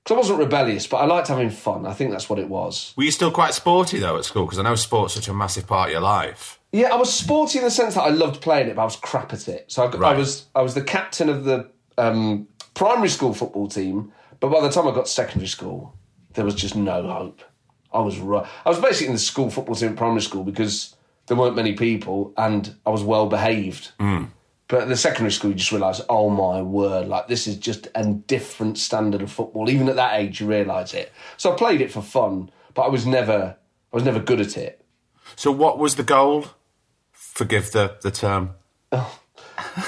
Because 0.04 0.14
I 0.14 0.18
wasn't 0.18 0.38
rebellious, 0.38 0.86
but 0.86 0.96
I 0.98 1.04
liked 1.04 1.28
having 1.28 1.50
fun. 1.50 1.86
I 1.86 1.92
think 1.92 2.10
that's 2.10 2.28
what 2.30 2.38
it 2.38 2.48
was. 2.48 2.94
Were 2.96 3.04
you 3.04 3.10
still 3.10 3.30
quite 3.30 3.52
sporty 3.54 3.98
though 3.98 4.16
at 4.16 4.24
school? 4.24 4.46
Because 4.46 4.58
I 4.58 4.62
know 4.62 4.74
sport's 4.74 5.14
such 5.14 5.28
a 5.28 5.34
massive 5.34 5.66
part 5.66 5.88
of 5.88 5.92
your 5.92 6.00
life. 6.00 6.58
Yeah, 6.72 6.88
I 6.92 6.96
was 6.96 7.12
sporty 7.12 7.58
in 7.58 7.64
the 7.64 7.70
sense 7.70 7.94
that 7.94 8.02
I 8.02 8.08
loved 8.10 8.40
playing 8.40 8.68
it, 8.68 8.76
but 8.76 8.82
I 8.82 8.86
was 8.86 8.96
crap 8.96 9.32
at 9.32 9.46
it. 9.48 9.70
So 9.70 9.84
I, 9.84 10.10
I 10.12 10.16
was 10.16 10.46
I 10.54 10.62
was 10.62 10.74
the 10.74 10.82
captain 10.82 11.28
of 11.28 11.44
the 11.44 11.68
um, 11.98 12.48
primary 12.74 13.08
school 13.08 13.34
football 13.34 13.68
team, 13.68 14.12
but 14.38 14.48
by 14.50 14.60
the 14.60 14.70
time 14.70 14.88
I 14.88 14.92
got 14.92 15.04
to 15.06 15.10
secondary 15.10 15.48
school, 15.48 15.94
there 16.34 16.44
was 16.44 16.54
just 16.54 16.76
no 16.76 17.02
hope. 17.06 17.42
I 17.92 18.00
was 18.00 18.18
ru- 18.18 18.38
I 18.64 18.68
was 18.68 18.78
basically 18.80 19.08
in 19.08 19.12
the 19.14 19.18
school 19.18 19.50
football 19.50 19.74
team 19.74 19.90
at 19.90 19.96
primary 19.96 20.22
school 20.22 20.44
because 20.44 20.94
there 21.26 21.36
weren't 21.36 21.56
many 21.56 21.74
people 21.74 22.32
and 22.36 22.74
I 22.86 22.90
was 22.90 23.02
well 23.02 23.26
behaved. 23.26 23.90
But 24.70 24.82
at 24.82 24.88
the 24.88 24.96
secondary 24.96 25.32
school, 25.32 25.50
you 25.50 25.56
just 25.56 25.72
realise, 25.72 26.00
oh 26.08 26.30
my 26.30 26.62
word, 26.62 27.08
like 27.08 27.26
this 27.26 27.48
is 27.48 27.56
just 27.56 27.88
a 27.96 28.06
different 28.06 28.78
standard 28.78 29.20
of 29.20 29.32
football. 29.32 29.68
Even 29.68 29.88
at 29.88 29.96
that 29.96 30.20
age, 30.20 30.40
you 30.40 30.46
realise 30.46 30.94
it. 30.94 31.12
So 31.38 31.52
I 31.52 31.56
played 31.56 31.80
it 31.80 31.90
for 31.90 32.00
fun, 32.00 32.52
but 32.74 32.82
I 32.82 32.88
was 32.88 33.04
never, 33.04 33.56
I 33.92 33.96
was 33.96 34.04
never 34.04 34.20
good 34.20 34.40
at 34.40 34.56
it. 34.56 34.84
So 35.34 35.50
what 35.50 35.80
was 35.80 35.96
the 35.96 36.04
goal? 36.04 36.46
Forgive 37.10 37.72
the, 37.72 37.96
the 38.02 38.12
term. 38.12 38.52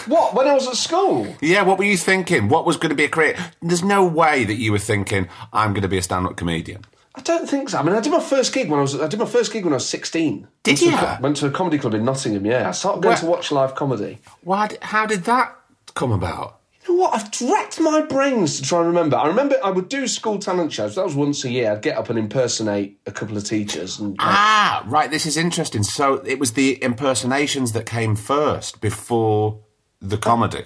What? 0.07 0.35
When 0.35 0.47
I 0.47 0.55
was 0.55 0.69
at 0.69 0.77
school? 0.77 1.35
Yeah, 1.41 1.63
what 1.63 1.79
were 1.79 1.85
you 1.85 1.97
thinking? 1.97 2.49
What 2.49 2.67
was 2.67 2.77
going 2.77 2.91
to 2.91 2.95
be 2.95 3.05
a 3.05 3.09
career? 3.09 3.37
There's 3.63 3.83
no 3.83 4.05
way 4.05 4.45
that 4.45 4.55
you 4.55 4.71
were 4.71 4.79
thinking, 4.79 5.29
I'm 5.53 5.73
going 5.73 5.83
to 5.83 5.89
be 5.89 5.97
a 5.97 6.03
stand 6.03 6.27
up 6.27 6.37
comedian. 6.37 6.85
I 7.15 7.21
don't 7.21 7.49
think 7.49 7.69
so. 7.69 7.79
I 7.79 7.83
mean, 7.83 7.95
I 7.95 8.01
did 8.01 8.11
my 8.13 8.21
first 8.21 8.53
gig 8.55 8.71
when 8.71 8.79
I 8.79 8.83
was. 8.83 8.99
I 8.99 9.07
did 9.07 9.21
my 9.21 9.27
first 9.27 9.53
gig 9.53 9.65
when 9.65 9.73
I 9.75 9.77
was 9.77 9.89
sixteen. 9.89 10.49
Did 10.63 10.81
went 10.81 10.95
to 10.99 11.07
a 11.07 11.15
you? 11.17 11.23
went 11.23 11.37
to 11.39 11.47
a 11.47 11.51
comedy 11.51 11.79
club 11.79 11.95
in 11.95 12.05
Nottingham. 12.05 12.47
Yeah, 12.47 12.69
I 12.69 12.73
started 12.73 13.03
going 13.03 13.13
Where- 13.15 13.21
to 13.21 13.27
watch 13.27 13.53
live 13.53 13.75
comedy. 13.75 14.19
Why, 14.43 14.71
how 14.81 15.05
did 15.07 15.25
that 15.25 15.55
come 15.95 16.11
about? 16.13 16.59
You 16.89 16.97
know 16.97 17.03
what? 17.03 17.15
I've 17.15 17.49
racked 17.49 17.79
my 17.81 18.01
brains 18.01 18.57
to 18.61 18.67
try 18.67 18.79
and 18.79 18.89
remember. 18.89 19.17
I 19.17 19.29
remember 19.29 19.57
I 19.63 19.71
would 19.71 19.89
do 19.89 20.09
school 20.09 20.39
talent 20.41 20.73
shows. 20.73 20.97
That 20.97 21.05
was 21.05 21.15
once 21.15 21.45
a 21.45 21.51
year. 21.51 21.71
I'd 21.71 21.83
get 21.83 21.97
up 21.97 22.09
and 22.11 22.19
impersonate 22.19 22.99
a 23.07 23.13
couple 23.13 23.37
of 23.37 23.45
teachers. 23.45 24.01
And 24.01 24.17
Ah, 24.19 24.83
right. 24.89 25.09
This 25.11 25.25
is 25.27 25.37
interesting. 25.37 25.85
So 25.85 26.15
it 26.27 26.41
was 26.41 26.55
the 26.55 26.83
impersonations 26.83 27.71
that 27.73 27.87
came 27.87 28.17
first 28.17 28.81
before 28.81 29.61
the 30.01 30.17
comedy. 30.19 30.65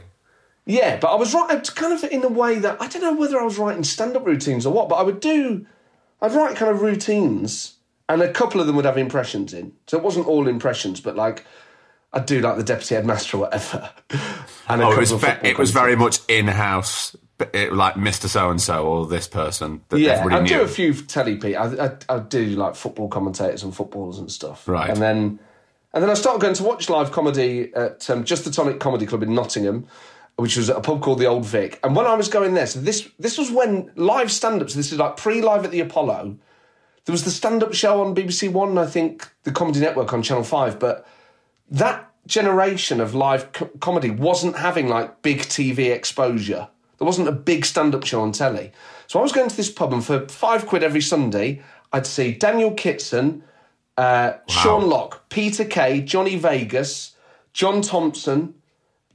Yeah, 0.65 0.97
but 0.97 1.09
I 1.13 1.17
was 1.17 1.35
right 1.35 1.75
kind 1.75 1.93
of 1.93 2.03
in 2.11 2.25
a 2.25 2.29
way 2.29 2.59
that 2.61 2.81
I 2.81 2.89
don't 2.89 3.03
know 3.03 3.13
whether 3.15 3.39
I 3.39 3.45
was 3.45 3.59
writing 3.59 3.85
stand 3.85 4.17
up 4.17 4.25
routines 4.27 4.65
or 4.65 4.73
what, 4.73 4.89
but 4.89 4.95
I 4.97 5.03
would 5.03 5.21
do, 5.21 5.67
I'd 6.21 6.33
write 6.33 6.57
kind 6.57 6.71
of 6.71 6.83
routines, 6.83 7.75
and 8.09 8.23
a 8.23 8.33
couple 8.33 8.61
of 8.61 8.67
them 8.67 8.77
would 8.77 8.85
have 8.85 8.99
impressions 8.99 9.53
in. 9.53 9.73
So 9.87 9.99
it 9.99 10.03
wasn't 10.03 10.27
all 10.27 10.49
impressions, 10.49 11.01
but 11.01 11.17
like 11.17 11.45
I'd 12.13 12.27
do 12.27 12.41
like 12.41 12.57
the 12.57 12.65
deputy 12.65 12.95
headmaster 12.95 13.37
or 13.37 13.41
whatever. 13.41 13.91
And 14.69 14.83
oh, 14.83 14.91
it 14.91 14.99
was 14.99 15.13
ve- 15.13 15.49
it 15.49 15.59
was 15.59 15.71
very 15.71 15.95
much 15.95 16.19
in 16.27 16.49
house, 16.49 17.15
like 17.39 17.95
Mr. 17.95 18.27
So 18.27 18.51
and 18.51 18.61
So 18.61 18.85
or 18.85 19.07
this 19.07 19.29
person 19.29 19.83
that 19.91 20.01
yeah, 20.01 20.25
I 20.29 20.43
do 20.43 20.61
a 20.61 20.67
few 20.67 20.93
telly 20.93 21.37
people. 21.37 21.57
I, 21.57 21.87
I, 21.87 22.17
I 22.17 22.19
do 22.19 22.47
like 22.47 22.75
football 22.75 23.07
commentators 23.07 23.63
and 23.63 23.73
footballers 23.73 24.19
and 24.19 24.29
stuff. 24.29 24.67
Right. 24.67 24.91
And 24.91 25.01
then, 25.01 25.39
and 25.95 26.03
then 26.03 26.11
I 26.11 26.15
started 26.15 26.41
going 26.43 26.55
to 26.55 26.65
watch 26.65 26.91
live 26.91 27.13
comedy 27.13 27.73
at 27.77 28.11
um, 28.11 28.25
Just 28.25 28.45
the 28.45 28.51
Tonic 28.51 28.81
Comedy 28.81 29.07
Club 29.07 29.23
in 29.23 29.37
Nottingham, 29.37 29.87
which 30.37 30.57
was 30.57 30.69
at 30.69 30.77
a 30.77 30.81
pub 30.81 31.01
called 31.03 31.19
the 31.19 31.27
Old 31.27 31.47
Vic. 31.47 31.81
And 31.83 31.97
when 31.97 32.07
I 32.07 32.15
was 32.15 32.29
going 32.29 32.55
there, 32.55 32.67
so 32.67 32.81
this 32.81 33.09
this 33.19 33.39
was 33.39 33.51
when 33.51 33.91
live 33.97 34.31
stand-ups. 34.31 34.75
This 34.75 34.93
is 34.93 34.99
like 34.99 35.17
pre-live 35.17 35.65
at 35.65 35.71
the 35.71 35.81
Apollo. 35.81 36.37
There 37.05 37.13
was 37.13 37.25
the 37.25 37.31
stand-up 37.31 37.73
show 37.73 38.03
on 38.05 38.15
BBC 38.15 38.53
One, 38.53 38.77
I 38.79 38.87
think 38.87 39.29
the 39.45 39.53
Comedy 39.53 39.81
Network 39.81 40.13
on 40.13 40.23
Channel 40.23 40.45
Five, 40.45 40.79
but 40.79 41.07
that 41.71 42.11
generation 42.27 43.01
of 43.01 43.15
live 43.15 43.53
co- 43.53 43.71
comedy 43.81 44.11
wasn't 44.11 44.57
having 44.57 44.89
like 44.89 45.23
big 45.23 45.41
TV 45.41 45.91
exposure. 45.91 46.69
There 46.99 47.07
wasn't 47.07 47.29
a 47.29 47.33
big 47.33 47.65
stand 47.65 47.95
up 47.95 48.05
show 48.05 48.23
on 48.23 48.33
telly. 48.33 48.73
So 49.07 49.19
I 49.19 49.23
was 49.23 49.33
going 49.33 49.49
to 49.49 49.57
this 49.57 49.71
pub, 49.71 49.93
and 49.93 50.05
for 50.05 50.27
five 50.29 50.67
quid 50.67 50.83
every 50.83 51.01
Sunday, 51.01 51.63
I'd 51.93 52.07
see 52.07 52.33
Daniel 52.33 52.73
Kitson, 52.73 53.45
uh, 53.97 54.35
Sean 54.49 54.89
Lock, 54.89 55.29
Peter 55.29 55.65
Kay, 55.65 56.01
Johnny 56.01 56.37
Vegas, 56.37 57.15
John 57.53 57.81
Thomson, 57.81 58.55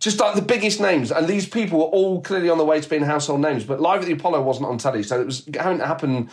just 0.02 0.20
like 0.20 0.36
the 0.36 0.42
biggest 0.42 0.82
names. 0.82 1.12
And 1.12 1.28
these 1.28 1.48
people 1.48 1.80
were 1.80 1.86
all 1.86 2.20
clearly 2.22 2.50
on 2.50 2.58
the 2.58 2.66
way 2.66 2.82
to 2.82 2.90
being 2.90 3.04
household 3.04 3.40
names. 3.40 3.64
But 3.64 3.80
Live 3.80 4.02
at 4.02 4.08
the 4.08 4.14
Apollo 4.14 4.42
wasn't 4.42 4.68
on 4.68 4.78
telly, 4.78 5.04
so 5.04 5.22
it 5.22 5.26
was 5.26 5.48
having 5.58 5.78
to 5.78 5.88
happen 5.88 6.30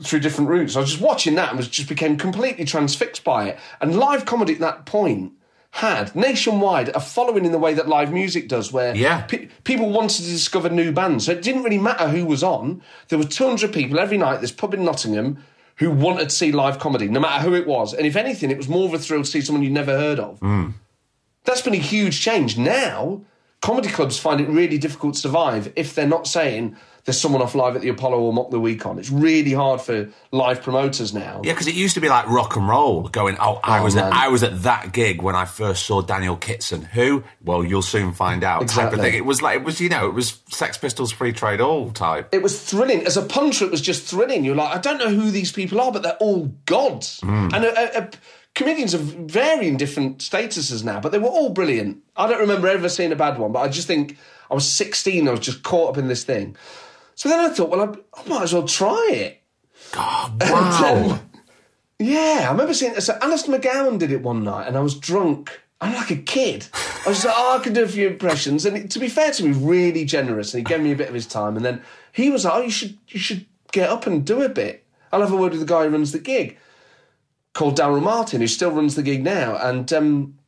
through 0.00 0.20
different 0.20 0.48
routes. 0.48 0.74
I 0.74 0.80
was 0.80 0.90
just 0.92 1.02
watching 1.02 1.34
that 1.34 1.50
and 1.50 1.58
was 1.58 1.68
just 1.68 1.88
became 1.88 2.16
completely 2.16 2.64
transfixed 2.64 3.24
by 3.24 3.48
it. 3.48 3.58
And 3.82 3.98
live 3.98 4.24
comedy 4.24 4.54
at 4.54 4.60
that 4.60 4.86
point 4.86 5.32
had 5.72 6.14
nationwide 6.14 6.90
a 6.90 7.00
following 7.00 7.44
in 7.44 7.52
the 7.52 7.58
way 7.58 7.74
that 7.74 7.88
live 7.88 8.12
music 8.12 8.46
does, 8.48 8.72
where 8.72 8.94
Yeah. 8.94 9.22
pe- 9.22 9.48
people 9.64 9.90
wanted 9.90 10.22
to 10.24 10.30
discover 10.30 10.68
new 10.70 10.92
bands. 10.92 11.26
So 11.26 11.32
it 11.32 11.42
didn't 11.42 11.62
really 11.62 11.78
matter 11.78 12.08
who 12.08 12.24
was 12.24 12.42
on. 12.42 12.82
There 13.08 13.18
were 13.18 13.24
200 13.24 13.72
people 13.72 13.98
every 13.98 14.18
night, 14.18 14.40
this 14.40 14.50
pub 14.52 14.74
in 14.74 14.84
Nottingham, 14.84 15.38
who 15.76 15.90
wanted 15.90 16.28
to 16.28 16.34
see 16.34 16.52
live 16.52 16.78
comedy, 16.78 17.08
no 17.08 17.20
matter 17.20 17.42
who 17.42 17.54
it 17.54 17.66
was. 17.66 17.94
And 17.94 18.06
if 18.06 18.16
anything, 18.16 18.50
it 18.50 18.58
was 18.58 18.68
more 18.68 18.86
of 18.86 18.94
a 18.94 18.98
thrill 18.98 19.22
to 19.22 19.28
see 19.30 19.40
someone 19.40 19.62
you'd 19.62 19.72
never 19.72 19.92
heard 19.98 20.20
of. 20.20 20.38
Hmm. 20.40 20.68
That's 21.44 21.62
been 21.62 21.74
a 21.74 21.78
huge 21.78 22.20
change. 22.20 22.56
Now, 22.58 23.22
comedy 23.60 23.88
clubs 23.88 24.18
find 24.18 24.40
it 24.40 24.48
really 24.48 24.78
difficult 24.78 25.14
to 25.14 25.20
survive 25.20 25.72
if 25.76 25.94
they're 25.94 26.06
not 26.06 26.26
saying 26.26 26.76
there's 27.04 27.20
someone 27.20 27.42
off 27.42 27.56
live 27.56 27.74
at 27.74 27.82
the 27.82 27.88
Apollo 27.88 28.20
or 28.20 28.32
Mock 28.32 28.50
the 28.52 28.60
Week 28.60 28.86
on. 28.86 28.96
It's 28.96 29.10
really 29.10 29.52
hard 29.52 29.80
for 29.80 30.08
live 30.30 30.62
promoters 30.62 31.12
now. 31.12 31.40
Yeah, 31.42 31.52
because 31.52 31.66
it 31.66 31.74
used 31.74 31.94
to 31.94 32.00
be 32.00 32.08
like 32.08 32.28
rock 32.28 32.54
and 32.54 32.68
roll. 32.68 33.08
Going, 33.08 33.36
oh, 33.40 33.58
I 33.64 33.80
Oh, 33.80 33.82
was 33.82 33.96
at. 33.96 34.12
I 34.12 34.28
was 34.28 34.44
at 34.44 34.62
that 34.62 34.92
gig 34.92 35.20
when 35.20 35.34
I 35.34 35.44
first 35.44 35.84
saw 35.84 36.00
Daniel 36.00 36.36
Kitson. 36.36 36.82
Who? 36.82 37.24
Well, 37.42 37.64
you'll 37.64 37.82
soon 37.82 38.12
find 38.12 38.44
out. 38.44 38.60
Type 38.60 38.62
of 38.62 38.68
Exactly. 38.92 39.00
thing. 39.00 39.14
It 39.14 39.24
was 39.24 39.42
like 39.42 39.56
it 39.56 39.64
was, 39.64 39.80
you 39.80 39.88
know, 39.88 40.06
it 40.06 40.14
was 40.14 40.38
Sex 40.50 40.78
Pistols, 40.78 41.10
Free 41.10 41.32
Trade 41.32 41.58
Hall 41.58 41.90
type. 41.90 42.28
It 42.30 42.40
was 42.40 42.62
thrilling. 42.62 43.04
As 43.04 43.16
a 43.16 43.22
punter, 43.22 43.64
it 43.64 43.72
was 43.72 43.80
just 43.80 44.04
thrilling. 44.04 44.44
You're 44.44 44.54
like, 44.54 44.72
I 44.76 44.80
don't 44.80 44.98
know 44.98 45.08
who 45.10 45.32
these 45.32 45.50
people 45.50 45.80
are, 45.80 45.90
but 45.90 46.04
they're 46.04 46.14
all 46.18 46.52
gods. 46.66 47.18
Mm. 47.22 47.52
And 47.52 47.64
uh, 47.64 47.68
uh, 47.68 48.00
uh, 48.00 48.10
comedians 48.54 48.94
of 48.94 49.00
varying 49.00 49.76
different 49.76 50.18
statuses 50.18 50.84
now, 50.84 51.00
but 51.00 51.12
they 51.12 51.18
were 51.18 51.28
all 51.28 51.50
brilliant. 51.50 52.02
I 52.16 52.28
don't 52.28 52.40
remember 52.40 52.68
ever 52.68 52.88
seeing 52.88 53.12
a 53.12 53.16
bad 53.16 53.38
one, 53.38 53.52
but 53.52 53.60
I 53.60 53.68
just 53.68 53.86
think 53.86 54.18
I 54.50 54.54
was 54.54 54.70
16, 54.70 55.26
I 55.26 55.30
was 55.30 55.40
just 55.40 55.62
caught 55.62 55.90
up 55.90 55.98
in 55.98 56.08
this 56.08 56.24
thing. 56.24 56.56
So 57.14 57.28
then 57.28 57.40
I 57.40 57.48
thought, 57.48 57.70
well, 57.70 57.80
I, 57.80 58.20
I 58.20 58.28
might 58.28 58.42
as 58.42 58.52
well 58.52 58.66
try 58.66 59.10
it. 59.12 59.42
God, 59.92 60.42
wow. 60.42 61.20
yeah, 61.98 62.46
I 62.46 62.50
remember 62.50 62.74
seeing 62.74 62.98
So 63.00 63.18
Alistair 63.20 63.58
McGowan 63.58 63.98
did 63.98 64.12
it 64.12 64.22
one 64.22 64.44
night, 64.44 64.68
and 64.68 64.76
I 64.76 64.80
was 64.80 64.94
drunk. 64.94 65.60
I'm 65.80 65.94
like 65.94 66.10
a 66.10 66.16
kid. 66.16 66.66
I 67.04 67.08
was 67.08 67.24
like, 67.24 67.34
oh, 67.36 67.58
I 67.58 67.62
can 67.62 67.72
do 67.72 67.82
a 67.82 67.88
few 67.88 68.06
impressions. 68.06 68.64
And 68.64 68.88
to 68.88 68.98
be 69.00 69.08
fair 69.08 69.32
to 69.32 69.42
me, 69.42 69.50
really 69.50 70.04
generous. 70.04 70.54
And 70.54 70.60
he 70.60 70.64
gave 70.64 70.80
me 70.80 70.92
a 70.92 70.96
bit 70.96 71.08
of 71.08 71.14
his 71.14 71.26
time. 71.26 71.56
And 71.56 71.64
then 71.64 71.82
he 72.12 72.30
was 72.30 72.44
like, 72.44 72.54
oh, 72.54 72.60
you 72.60 72.70
should, 72.70 72.96
you 73.08 73.18
should 73.18 73.46
get 73.72 73.90
up 73.90 74.06
and 74.06 74.24
do 74.24 74.42
a 74.42 74.48
bit. 74.48 74.86
I'll 75.10 75.20
have 75.20 75.32
a 75.32 75.36
word 75.36 75.50
with 75.50 75.60
the 75.60 75.66
guy 75.66 75.84
who 75.84 75.90
runs 75.90 76.12
the 76.12 76.20
gig, 76.20 76.56
called 77.54 77.76
Daryl 77.78 78.02
Martin, 78.02 78.40
who 78.40 78.46
still 78.46 78.70
runs 78.70 78.94
the 78.94 79.02
gig 79.02 79.22
now. 79.22 79.56
And 79.56 79.92
um, 79.92 80.38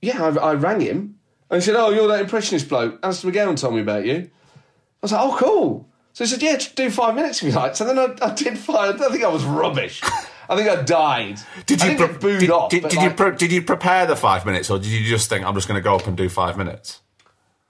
yeah, 0.00 0.22
I, 0.22 0.28
I 0.50 0.54
rang 0.54 0.80
him. 0.80 1.18
And 1.50 1.60
he 1.60 1.64
said, 1.66 1.76
oh, 1.76 1.90
you're 1.90 2.08
that 2.08 2.20
impressionist 2.20 2.68
bloke. 2.68 2.98
Alistair 3.02 3.30
McGowan 3.30 3.58
told 3.60 3.74
me 3.74 3.80
about 3.80 4.06
you. 4.06 4.14
I 4.14 4.98
was 5.02 5.12
like, 5.12 5.20
oh, 5.20 5.36
cool. 5.38 5.88
So 6.14 6.24
he 6.24 6.30
said, 6.30 6.42
yeah, 6.42 6.58
do 6.74 6.90
five 6.90 7.14
minutes 7.14 7.42
if 7.42 7.48
you 7.48 7.54
like. 7.58 7.74
So 7.76 7.84
then 7.84 7.98
I, 7.98 8.14
I 8.22 8.34
did 8.34 8.58
five. 8.58 9.00
I 9.00 9.08
think 9.10 9.24
I 9.24 9.28
was 9.28 9.44
rubbish. 9.44 10.00
I 10.48 10.56
think 10.56 10.68
I 10.68 10.82
died. 10.82 11.40
Did 11.66 11.82
I 11.82 11.90
you 11.92 11.96
pre- 11.96 12.18
booed 12.18 12.40
did, 12.40 12.50
off? 12.50 12.70
did, 12.70 12.82
did 12.88 13.02
you 13.02 13.10
pre- 13.10 13.36
did 13.36 13.52
you 13.52 13.62
prepare 13.62 14.06
the 14.06 14.16
five 14.16 14.44
minutes, 14.44 14.68
or 14.70 14.78
did 14.78 14.88
you 14.88 15.04
just 15.08 15.28
think 15.30 15.44
I'm 15.46 15.54
just 15.54 15.68
going 15.68 15.78
to 15.80 15.82
go 15.82 15.94
up 15.96 16.06
and 16.06 16.16
do 16.16 16.28
five 16.28 16.58
minutes? 16.58 17.00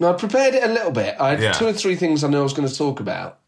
No, 0.01 0.11
I 0.13 0.17
prepared 0.17 0.55
it 0.55 0.65
a 0.65 0.69
little 0.73 0.91
bit. 0.91 1.15
I 1.21 1.31
had 1.31 1.41
Yeah. 1.41 1.53
two 1.53 1.67
or 1.67 1.73
three 1.73 1.95
things 1.95 2.25
I 2.25 2.29
knew 2.29 2.41
I 2.41 2.43
was 2.43 2.53
going 2.55 2.67
to 2.67 2.75
talk 2.77 2.99
about, 2.99 3.39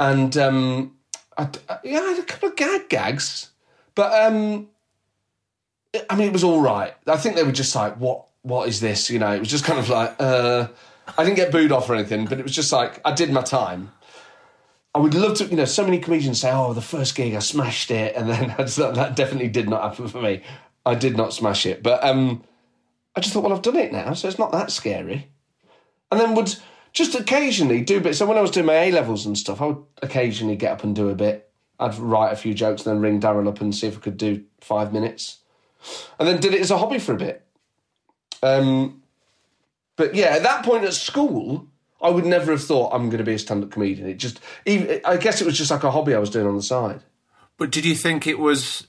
and 0.00 0.36
um, 0.36 0.96
I, 1.38 1.48
I- 1.68 1.78
yeah, 1.84 2.00
I 2.00 2.10
had 2.10 2.18
a 2.18 2.24
couple 2.24 2.48
of 2.48 2.56
gag 2.56 2.88
gags, 2.88 3.50
but 3.96 4.12
um, 4.24 4.68
I 6.08 6.14
mean, 6.14 6.28
it 6.28 6.32
was 6.32 6.44
all 6.44 6.60
right. 6.60 6.94
I 7.08 7.16
think 7.16 7.34
they 7.34 7.42
were 7.42 7.50
just 7.50 7.74
like, 7.74 7.96
"What? 7.96 8.28
What 8.42 8.68
is 8.68 8.80
this?" 8.80 9.10
You 9.10 9.18
know, 9.18 9.32
it 9.32 9.40
was 9.40 9.48
just 9.48 9.64
kind 9.64 9.80
of 9.80 9.88
like, 9.88 10.14
uh, 10.20 10.68
I 11.18 11.24
didn't 11.24 11.36
get 11.36 11.50
booed 11.50 11.72
off 11.72 11.90
or 11.90 11.96
anything, 11.96 12.26
but 12.26 12.38
it 12.38 12.44
was 12.44 12.54
just 12.54 12.70
like 12.70 13.00
I 13.04 13.12
did 13.12 13.32
my 13.32 13.42
time. 13.42 13.90
I 14.94 14.98
would 14.98 15.14
love 15.14 15.36
to, 15.38 15.44
you 15.44 15.56
know, 15.56 15.66
so 15.66 15.84
many 15.84 15.98
comedians 15.98 16.40
say, 16.40 16.52
"Oh, 16.52 16.72
the 16.72 16.80
first 16.80 17.16
gig 17.16 17.34
I 17.34 17.40
smashed 17.40 17.90
it," 17.90 18.14
and 18.14 18.30
then 18.30 18.48
that 18.56 19.12
definitely 19.16 19.48
did 19.48 19.68
not 19.68 19.82
happen 19.82 20.06
for 20.06 20.22
me. 20.22 20.42
I 20.84 20.94
did 20.94 21.16
not 21.16 21.32
smash 21.32 21.66
it, 21.66 21.82
but 21.82 22.04
um, 22.04 22.44
I 23.16 23.20
just 23.20 23.34
thought, 23.34 23.42
well, 23.42 23.52
I've 23.52 23.62
done 23.62 23.74
it 23.74 23.90
now, 23.90 24.12
so 24.14 24.28
it's 24.28 24.38
not 24.38 24.52
that 24.52 24.70
scary 24.70 25.30
and 26.10 26.20
then 26.20 26.34
would 26.34 26.54
just 26.92 27.14
occasionally 27.14 27.82
do 27.82 28.00
bits. 28.00 28.18
So 28.18 28.26
when 28.26 28.38
I 28.38 28.42
was 28.42 28.50
doing 28.50 28.66
my 28.66 28.74
A 28.74 28.92
levels 28.92 29.26
and 29.26 29.36
stuff, 29.36 29.60
I 29.60 29.66
would 29.66 29.84
occasionally 30.02 30.56
get 30.56 30.72
up 30.72 30.84
and 30.84 30.94
do 30.94 31.08
a 31.08 31.14
bit. 31.14 31.45
I'd 31.78 31.96
write 31.98 32.32
a 32.32 32.36
few 32.36 32.54
jokes 32.54 32.86
and 32.86 32.94
then 32.94 33.02
ring 33.02 33.20
Daryl 33.20 33.48
up 33.48 33.60
and 33.60 33.74
see 33.74 33.86
if 33.86 33.96
I 33.96 34.00
could 34.00 34.16
do 34.16 34.44
five 34.60 34.92
minutes, 34.92 35.38
and 36.18 36.26
then 36.26 36.40
did 36.40 36.54
it 36.54 36.60
as 36.60 36.70
a 36.70 36.78
hobby 36.78 36.98
for 36.98 37.12
a 37.12 37.18
bit. 37.18 37.46
Um, 38.42 39.02
but 39.96 40.14
yeah, 40.14 40.28
at 40.28 40.42
that 40.42 40.64
point 40.64 40.84
at 40.84 40.94
school, 40.94 41.66
I 42.00 42.10
would 42.10 42.26
never 42.26 42.52
have 42.52 42.62
thought 42.62 42.92
I'm 42.92 43.08
going 43.08 43.18
to 43.18 43.24
be 43.24 43.34
a 43.34 43.38
stand-up 43.38 43.70
comedian. 43.70 44.08
It 44.08 44.18
just, 44.18 44.40
even, 44.66 45.00
I 45.04 45.16
guess 45.16 45.40
it 45.40 45.46
was 45.46 45.56
just 45.56 45.70
like 45.70 45.84
a 45.84 45.90
hobby 45.90 46.14
I 46.14 46.18
was 46.18 46.30
doing 46.30 46.46
on 46.46 46.56
the 46.56 46.62
side. 46.62 47.02
But 47.56 47.70
did 47.70 47.86
you 47.86 47.94
think 47.94 48.26
it 48.26 48.38
was 48.38 48.86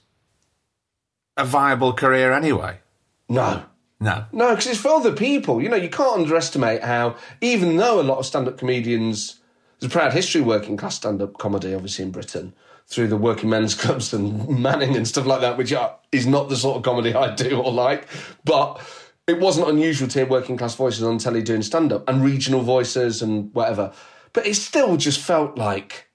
a 1.36 1.44
viable 1.44 1.94
career 1.94 2.32
anyway? 2.32 2.80
No. 3.28 3.64
No. 4.00 4.26
No, 4.32 4.50
because 4.50 4.66
it's 4.66 4.80
for 4.80 4.88
other 4.88 5.12
people. 5.12 5.62
You 5.62 5.70
know, 5.70 5.76
you 5.76 5.88
can't 5.88 6.20
underestimate 6.20 6.82
how, 6.82 7.16
even 7.40 7.76
though 7.78 8.00
a 8.00 8.02
lot 8.02 8.18
of 8.18 8.26
stand 8.26 8.46
up 8.46 8.58
comedians, 8.58 9.40
there's 9.80 9.90
a 9.90 9.92
proud 9.92 10.12
history 10.12 10.42
of 10.42 10.46
working 10.46 10.76
class 10.76 10.96
stand 10.96 11.22
up 11.22 11.38
comedy, 11.38 11.74
obviously, 11.74 12.04
in 12.04 12.10
Britain, 12.10 12.52
through 12.88 13.08
the 13.08 13.16
working 13.16 13.50
men's 13.50 13.74
clubs 13.74 14.12
and 14.14 14.48
Manning 14.62 14.96
and 14.96 15.06
stuff 15.06 15.26
like 15.26 15.42
that, 15.42 15.56
which 15.58 15.72
are, 15.72 15.96
is 16.10 16.26
not 16.26 16.48
the 16.48 16.56
sort 16.56 16.78
of 16.78 16.82
comedy 16.82 17.14
I 17.14 17.34
do 17.34 17.60
or 17.60 17.70
like. 17.70 18.08
But 18.44 18.80
it 19.26 19.38
wasn't 19.38 19.68
unusual 19.68 20.08
to 20.08 20.18
hear 20.20 20.26
working 20.26 20.56
class 20.56 20.74
voices 20.74 21.02
on 21.02 21.18
telly 21.18 21.42
doing 21.42 21.62
stand 21.62 21.92
up 21.92 22.08
and 22.08 22.24
regional 22.24 22.62
voices 22.62 23.20
and 23.20 23.54
whatever. 23.54 23.92
But 24.32 24.46
it 24.46 24.54
still 24.54 24.96
just 24.96 25.20
felt 25.20 25.56
like. 25.56 26.06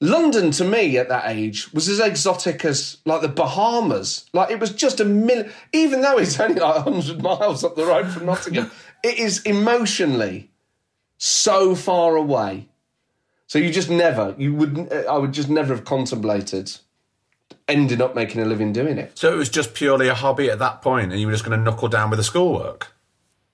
London 0.00 0.52
to 0.52 0.64
me 0.64 0.96
at 0.96 1.08
that 1.08 1.24
age 1.26 1.72
was 1.72 1.88
as 1.88 1.98
exotic 1.98 2.64
as 2.64 2.98
like 3.04 3.20
the 3.20 3.28
Bahamas. 3.28 4.26
Like 4.32 4.52
it 4.52 4.60
was 4.60 4.70
just 4.70 5.00
a 5.00 5.04
million, 5.04 5.52
even 5.72 6.02
though 6.02 6.18
it's 6.18 6.38
only 6.40 6.60
like 6.60 6.86
100 6.86 7.20
miles 7.20 7.64
up 7.64 7.74
the 7.74 7.84
road 7.84 8.08
from 8.08 8.26
Nottingham, 8.26 8.70
it 9.02 9.18
is 9.18 9.42
emotionally 9.42 10.52
so 11.16 11.74
far 11.74 12.14
away. 12.14 12.67
So 13.48 13.58
you 13.58 13.70
just 13.72 13.90
never, 13.90 14.34
you 14.38 14.54
would, 14.54 14.92
uh, 14.92 15.12
I 15.12 15.18
would 15.18 15.32
just 15.32 15.48
never 15.48 15.74
have 15.74 15.84
contemplated 15.84 16.76
ending 17.66 18.00
up 18.00 18.14
making 18.14 18.40
a 18.40 18.44
living 18.44 18.72
doing 18.72 18.98
it. 18.98 19.18
So 19.18 19.32
it 19.32 19.36
was 19.36 19.48
just 19.48 19.74
purely 19.74 20.08
a 20.08 20.14
hobby 20.14 20.48
at 20.50 20.58
that 20.60 20.80
point, 20.80 21.12
and 21.12 21.20
you 21.20 21.26
were 21.26 21.32
just 21.32 21.44
going 21.44 21.58
to 21.58 21.62
knuckle 21.62 21.88
down 21.88 22.10
with 22.10 22.18
the 22.18 22.24
schoolwork. 22.24 22.92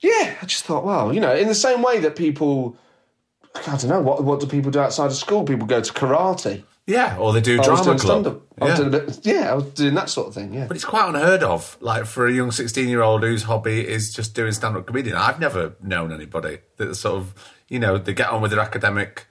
Yeah, 0.01 0.37
I 0.43 0.47
just 0.47 0.65
thought, 0.65 0.85
well, 0.85 1.15
you 1.15 1.21
know, 1.21 1.35
in 1.35 1.49
the 1.49 1.55
same 1.55 1.81
way 1.81 1.99
that 2.01 2.15
people, 2.15 2.77
I 3.55 3.77
don't 3.77 3.89
know, 3.89 4.01
what 4.03 4.23
what 4.23 4.41
do 4.41 4.47
people 4.47 4.71
do 4.71 4.81
outside 4.81 5.07
of 5.07 5.15
school? 5.15 5.45
People 5.45 5.67
go 5.67 5.81
to 5.81 5.93
karate. 5.93 6.65
Yeah, 6.87 7.17
or 7.17 7.33
they 7.33 7.41
do 7.41 7.59
I 7.61 7.65
drama 7.65 7.99
club. 7.99 8.43
I 8.61 8.65
was 8.65 8.79
Yeah. 8.79 8.89
bit, 8.89 9.21
yeah, 9.23 9.51
I 9.53 9.55
was 9.55 9.65
doing 9.67 9.95
that 9.95 10.11
sort 10.11 10.29
of 10.29 10.35
thing. 10.35 10.53
Yeah, 10.53 10.67
But 10.67 10.77
it's 10.77 10.85
quite 10.85 11.09
unheard 11.09 11.43
of, 11.43 11.79
like 11.81 12.05
for 12.05 12.27
a 12.27 12.33
young 12.33 12.51
sixteen-year-old 12.51 13.23
whose 13.23 13.45
hobby 13.45 13.89
is 13.89 14.13
just 14.13 14.35
doing 14.35 14.53
stand-up 14.53 14.87
comedian. 14.87 15.17
I've 15.17 15.41
never 15.41 15.77
known 15.83 16.13
anybody 16.13 16.59
that 16.77 16.95
sort 16.97 17.17
of, 17.17 17.35
you 17.69 17.79
know, 17.79 17.97
they 17.97 18.13
get 18.13 18.29
on 18.29 18.43
with 18.43 18.51
their 18.51 18.61
academic 18.61 19.27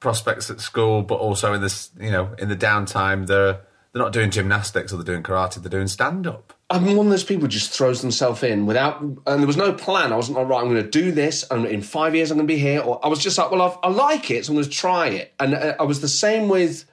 prospects 0.00 0.50
at 0.50 0.60
school, 0.60 1.02
but 1.02 1.16
also 1.16 1.52
in 1.52 1.60
this, 1.60 1.90
you 2.00 2.10
know, 2.10 2.34
in 2.38 2.48
the 2.48 2.56
downtime, 2.56 3.26
they're 3.26 3.60
they're 3.92 4.02
not 4.02 4.12
doing 4.12 4.30
gymnastics 4.30 4.92
or 4.92 4.96
they're 4.96 5.14
doing 5.14 5.22
karate, 5.22 5.62
they're 5.62 5.70
doing 5.70 5.88
stand-up. 5.88 6.52
I'm 6.70 6.84
one 6.94 7.06
of 7.06 7.10
those 7.10 7.24
people 7.24 7.42
who 7.42 7.48
just 7.48 7.70
throws 7.70 8.02
themselves 8.02 8.42
in 8.42 8.66
without, 8.66 9.00
and 9.00 9.22
there 9.24 9.46
was 9.46 9.56
no 9.56 9.72
plan. 9.72 10.12
I 10.12 10.16
wasn't 10.16 10.36
like, 10.36 10.46
right, 10.46 10.60
I'm 10.60 10.68
going 10.68 10.82
to 10.82 10.90
do 10.90 11.10
this, 11.10 11.42
and 11.50 11.64
in 11.64 11.80
five 11.80 12.14
years 12.14 12.30
I'm 12.30 12.36
going 12.36 12.46
to 12.46 12.52
be 12.52 12.60
here. 12.60 12.80
Or 12.80 13.02
I 13.02 13.08
was 13.08 13.18
just 13.20 13.38
like, 13.38 13.50
well, 13.50 13.62
I've, 13.62 13.78
I 13.82 13.88
like 13.88 14.30
it, 14.30 14.44
so 14.44 14.52
I'm 14.52 14.56
going 14.56 14.68
to 14.68 14.70
try 14.70 15.08
it. 15.08 15.32
And 15.40 15.54
uh, 15.54 15.74
I 15.80 15.84
was 15.84 16.02
the 16.02 16.08
same 16.08 16.50
with 16.50 16.84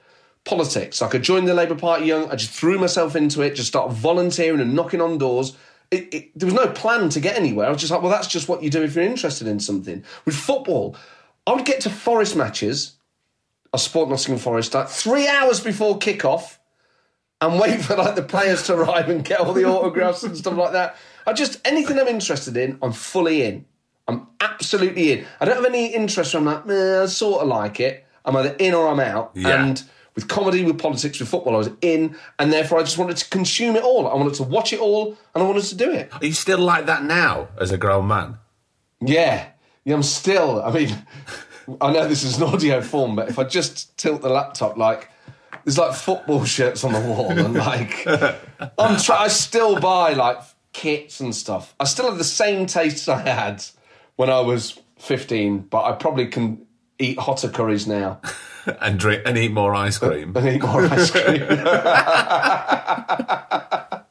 politics. 0.44 1.02
Like 1.02 1.14
I 1.14 1.18
joined 1.18 1.46
the 1.46 1.52
Labour 1.52 1.74
Party 1.74 2.06
young, 2.06 2.30
I 2.30 2.36
just 2.36 2.52
threw 2.52 2.78
myself 2.78 3.14
into 3.14 3.42
it, 3.42 3.54
just 3.54 3.68
started 3.68 3.92
volunteering 3.94 4.60
and 4.60 4.74
knocking 4.74 5.02
on 5.02 5.18
doors. 5.18 5.54
It, 5.90 6.14
it, 6.14 6.38
there 6.38 6.46
was 6.46 6.54
no 6.54 6.68
plan 6.68 7.10
to 7.10 7.20
get 7.20 7.36
anywhere. 7.36 7.66
I 7.66 7.70
was 7.70 7.80
just 7.80 7.92
like, 7.92 8.00
well, 8.00 8.10
that's 8.10 8.28
just 8.28 8.48
what 8.48 8.62
you 8.62 8.70
do 8.70 8.82
if 8.82 8.94
you're 8.94 9.04
interested 9.04 9.46
in 9.46 9.60
something. 9.60 10.02
With 10.24 10.34
football, 10.34 10.96
I 11.46 11.52
would 11.52 11.66
get 11.66 11.82
to 11.82 11.90
Forest 11.90 12.34
matches. 12.34 12.95
I 13.76 13.78
support 13.78 14.08
Nottingham 14.08 14.38
Forest 14.38 14.72
like 14.72 14.88
three 14.88 15.28
hours 15.28 15.60
before 15.60 15.98
kickoff 15.98 16.56
and 17.42 17.60
wait 17.60 17.82
for 17.82 17.94
like 17.94 18.14
the 18.14 18.22
players 18.22 18.62
to 18.68 18.74
arrive 18.74 19.10
and 19.10 19.22
get 19.22 19.38
all 19.38 19.52
the 19.52 19.66
autographs 19.66 20.22
and 20.22 20.34
stuff 20.34 20.56
like 20.56 20.72
that. 20.72 20.96
I 21.26 21.34
just 21.34 21.60
anything 21.62 21.98
I'm 21.98 22.08
interested 22.08 22.56
in, 22.56 22.78
I'm 22.80 22.92
fully 22.92 23.42
in. 23.42 23.66
I'm 24.08 24.28
absolutely 24.40 25.12
in. 25.12 25.26
I 25.40 25.44
don't 25.44 25.56
have 25.56 25.66
any 25.66 25.88
interest. 25.88 26.32
Where 26.32 26.40
I'm 26.40 26.46
like, 26.46 26.64
"Meh, 26.64 27.02
I 27.02 27.04
sort 27.04 27.42
of 27.42 27.48
like 27.48 27.78
it. 27.78 28.06
I'm 28.24 28.34
either 28.34 28.56
in 28.58 28.72
or 28.72 28.88
I'm 28.88 28.98
out. 28.98 29.32
Yeah. 29.34 29.62
And 29.62 29.82
with 30.14 30.26
comedy, 30.26 30.64
with 30.64 30.78
politics, 30.78 31.20
with 31.20 31.28
football, 31.28 31.56
I 31.56 31.58
was 31.58 31.70
in, 31.82 32.16
and 32.38 32.50
therefore 32.50 32.78
I 32.78 32.82
just 32.82 32.96
wanted 32.96 33.18
to 33.18 33.28
consume 33.28 33.76
it 33.76 33.84
all. 33.84 34.08
I 34.08 34.14
wanted 34.14 34.32
to 34.36 34.42
watch 34.44 34.72
it 34.72 34.80
all, 34.80 35.18
and 35.34 35.44
I 35.44 35.46
wanted 35.46 35.64
to 35.64 35.74
do 35.74 35.92
it. 35.92 36.08
Are 36.14 36.24
you 36.24 36.32
still 36.32 36.60
like 36.60 36.86
that 36.86 37.04
now 37.04 37.48
as 37.60 37.72
a 37.72 37.76
grown 37.76 38.08
man? 38.08 38.38
Yeah, 39.02 39.48
yeah. 39.84 39.94
I'm 39.94 40.02
still. 40.02 40.62
I 40.62 40.72
mean, 40.72 40.96
I 41.80 41.92
know 41.92 42.06
this 42.08 42.22
is 42.22 42.36
an 42.38 42.44
audio 42.44 42.80
form, 42.80 43.16
but 43.16 43.28
if 43.28 43.38
I 43.38 43.44
just 43.44 43.96
tilt 43.96 44.22
the 44.22 44.28
laptop, 44.28 44.76
like 44.76 45.10
there's 45.64 45.78
like 45.78 45.94
football 45.94 46.44
shirts 46.44 46.84
on 46.84 46.92
the 46.92 47.00
wall, 47.00 47.30
and 47.30 47.54
like 47.54 48.06
I'm 48.78 49.00
try- 49.00 49.24
I 49.24 49.28
still 49.28 49.80
buy 49.80 50.12
like 50.12 50.38
kits 50.72 51.20
and 51.20 51.34
stuff. 51.34 51.74
I 51.80 51.84
still 51.84 52.08
have 52.08 52.18
the 52.18 52.24
same 52.24 52.66
tastes 52.66 53.08
I 53.08 53.20
had 53.20 53.64
when 54.16 54.30
I 54.30 54.40
was 54.40 54.78
15, 54.98 55.58
but 55.58 55.84
I 55.84 55.92
probably 55.92 56.26
can 56.28 56.66
eat 56.98 57.18
hotter 57.18 57.48
curries 57.48 57.86
now 57.86 58.20
and 58.80 58.98
drink 58.98 59.22
and 59.26 59.36
eat 59.36 59.52
more 59.52 59.74
ice 59.74 59.98
cream. 59.98 60.34
and 60.36 60.48
eat 60.48 60.62
more 60.62 60.84
ice 60.86 61.10
cream. 61.10 61.42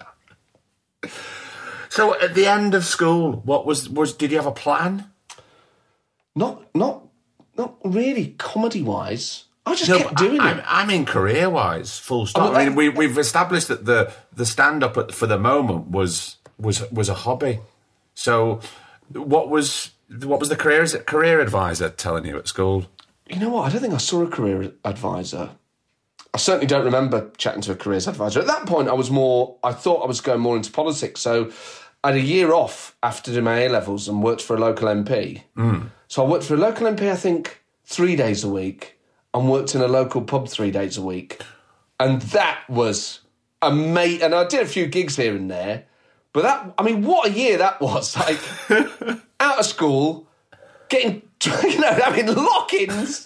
So 1.87 2.13
at 2.19 2.35
the 2.35 2.45
end 2.45 2.75
of 2.75 2.83
school, 2.83 3.31
what 3.45 3.65
was 3.65 3.87
was 3.87 4.11
did 4.11 4.29
you 4.31 4.37
have 4.37 4.45
a 4.45 4.51
plan? 4.51 5.09
not, 6.35 6.63
not, 6.75 7.04
not 7.57 7.75
really 7.83 8.35
comedy 8.37 8.81
wise. 8.81 9.45
I 9.65 9.73
just 9.75 9.89
No, 9.89 9.97
kept 9.97 10.15
doing 10.17 10.39
oh, 10.39 10.43
I, 10.43 10.51
it. 10.51 10.63
I, 10.67 10.81
I 10.83 10.85
mean, 10.85 11.05
career 11.05 11.49
wise, 11.49 11.97
full 11.97 12.27
stop. 12.27 12.43
Oh, 12.43 12.51
well, 12.51 12.61
I 12.61 12.65
mean, 12.65 12.75
we, 12.75 12.89
we've 12.89 13.17
established 13.17 13.67
that 13.69 13.85
the 13.85 14.11
the 14.31 14.45
stand 14.45 14.83
up 14.83 15.11
for 15.11 15.25
the 15.27 15.39
moment 15.39 15.89
was 15.89 16.37
was 16.59 16.89
was 16.91 17.09
a 17.09 17.15
hobby. 17.15 17.59
So, 18.13 18.59
what 19.11 19.49
was 19.49 19.91
what 20.23 20.39
was 20.39 20.49
the 20.49 20.55
career 20.55 20.85
career 20.85 21.39
advisor 21.39 21.89
telling 21.89 22.25
you 22.25 22.37
at 22.37 22.47
school? 22.47 22.85
You 23.27 23.39
know 23.39 23.49
what? 23.49 23.63
I 23.63 23.69
don't 23.71 23.81
think 23.81 23.93
I 23.93 23.97
saw 23.97 24.21
a 24.21 24.27
career 24.27 24.71
advisor. 24.83 25.49
I 26.33 26.37
certainly 26.37 26.67
don't 26.67 26.83
remember 26.83 27.31
chatting 27.37 27.61
to 27.61 27.71
a 27.71 27.75
careers 27.75 28.07
advisor. 28.09 28.41
At 28.41 28.47
that 28.47 28.65
point, 28.67 28.89
I 28.89 28.93
was 28.93 29.09
more, 29.09 29.55
I 29.63 29.71
thought 29.71 30.03
I 30.03 30.05
was 30.05 30.19
going 30.19 30.41
more 30.41 30.57
into 30.57 30.69
politics. 30.69 31.21
So 31.21 31.49
I 32.05 32.09
had 32.11 32.17
a 32.17 32.21
year 32.21 32.53
off 32.53 32.95
after 33.01 33.31
doing 33.31 33.45
my 33.45 33.61
A 33.61 33.69
levels 33.69 34.07
and 34.07 34.21
worked 34.21 34.41
for 34.41 34.55
a 34.55 34.59
local 34.59 34.87
MP. 34.87 35.41
So 36.07 36.23
I 36.23 36.29
worked 36.29 36.43
for 36.45 36.53
a 36.53 36.57
local 36.57 36.85
MP, 36.87 37.09
I 37.11 37.15
think, 37.15 37.61
three 37.83 38.15
days 38.15 38.43
a 38.43 38.49
week 38.49 38.99
and 39.33 39.49
worked 39.49 39.73
in 39.73 39.81
a 39.81 39.87
local 39.87 40.21
pub 40.21 40.47
three 40.47 40.69
days 40.71 40.97
a 40.97 41.01
week. 41.01 41.41
And 41.99 42.21
that 42.21 42.59
was 42.69 43.21
amazing. 43.61 44.21
And 44.21 44.35
I 44.35 44.45
did 44.45 44.61
a 44.61 44.65
few 44.67 44.85
gigs 44.85 45.15
here 45.15 45.35
and 45.35 45.49
there. 45.49 45.85
But 46.31 46.43
that, 46.43 46.73
I 46.77 46.83
mean, 46.83 47.03
what 47.03 47.27
a 47.29 47.31
year 47.31 47.57
that 47.57 47.81
was. 47.81 48.15
Like, 48.25 48.39
out 49.39 49.59
of 49.59 49.65
school, 49.65 50.27
getting, 50.89 51.21
you 51.63 51.79
know, 51.79 51.89
I 52.05 52.15
mean, 52.15 52.33
lock 52.33 52.71
ins, 52.73 53.23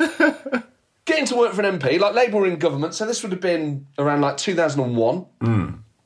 getting 1.05 1.25
to 1.25 1.36
work 1.36 1.53
for 1.53 1.61
an 1.63 1.80
MP. 1.80 1.99
Like, 1.99 2.13
Labour 2.15 2.38
were 2.38 2.47
in 2.47 2.57
government, 2.59 2.93
so 2.93 3.05
this 3.05 3.23
would 3.23 3.32
have 3.32 3.41
been 3.41 3.88
around 3.97 4.21
like 4.21 4.38
2001. 4.38 5.25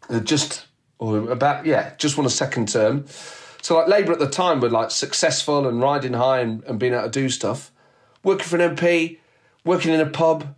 Uh, 0.10 0.20
Just, 0.22 0.66
or 1.04 1.30
about, 1.32 1.66
yeah, 1.66 1.94
just 1.98 2.18
won 2.18 2.26
a 2.26 2.30
second 2.30 2.70
term. 2.70 3.06
So, 3.62 3.76
like, 3.78 3.88
Labour 3.88 4.14
at 4.14 4.20
the 4.20 4.30
time 4.30 4.60
were 4.62 4.70
like 4.70 4.92
successful 4.92 5.68
and 5.68 5.82
riding 5.82 6.14
high 6.14 6.40
and, 6.40 6.64
and 6.64 6.80
being 6.80 6.94
able 6.94 7.04
to 7.04 7.10
do 7.10 7.30
stuff. 7.30 7.72
Working 8.24 8.46
for 8.46 8.58
an 8.60 8.76
MP, 8.76 9.20
working 9.66 9.94
in 9.94 10.00
a 10.00 10.06
pub. 10.06 10.56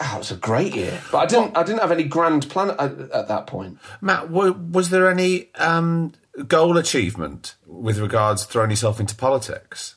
Oh, 0.00 0.12
it 0.14 0.18
was 0.18 0.30
a 0.30 0.36
great 0.36 0.74
year, 0.76 1.00
but 1.10 1.18
I 1.18 1.26
didn't. 1.26 1.56
I 1.56 1.62
didn't 1.64 1.80
have 1.80 1.90
any 1.90 2.04
grand 2.04 2.48
plan 2.48 2.70
at, 2.70 2.78
at 3.10 3.28
that 3.28 3.46
point. 3.48 3.78
Matt, 4.00 4.30
wa- 4.30 4.50
was 4.52 4.90
there 4.90 5.10
any 5.10 5.52
um, 5.56 6.12
goal 6.46 6.76
achievement 6.76 7.56
with 7.66 7.98
regards 7.98 8.42
to 8.46 8.52
throwing 8.52 8.70
yourself 8.70 9.00
into 9.00 9.16
politics? 9.16 9.96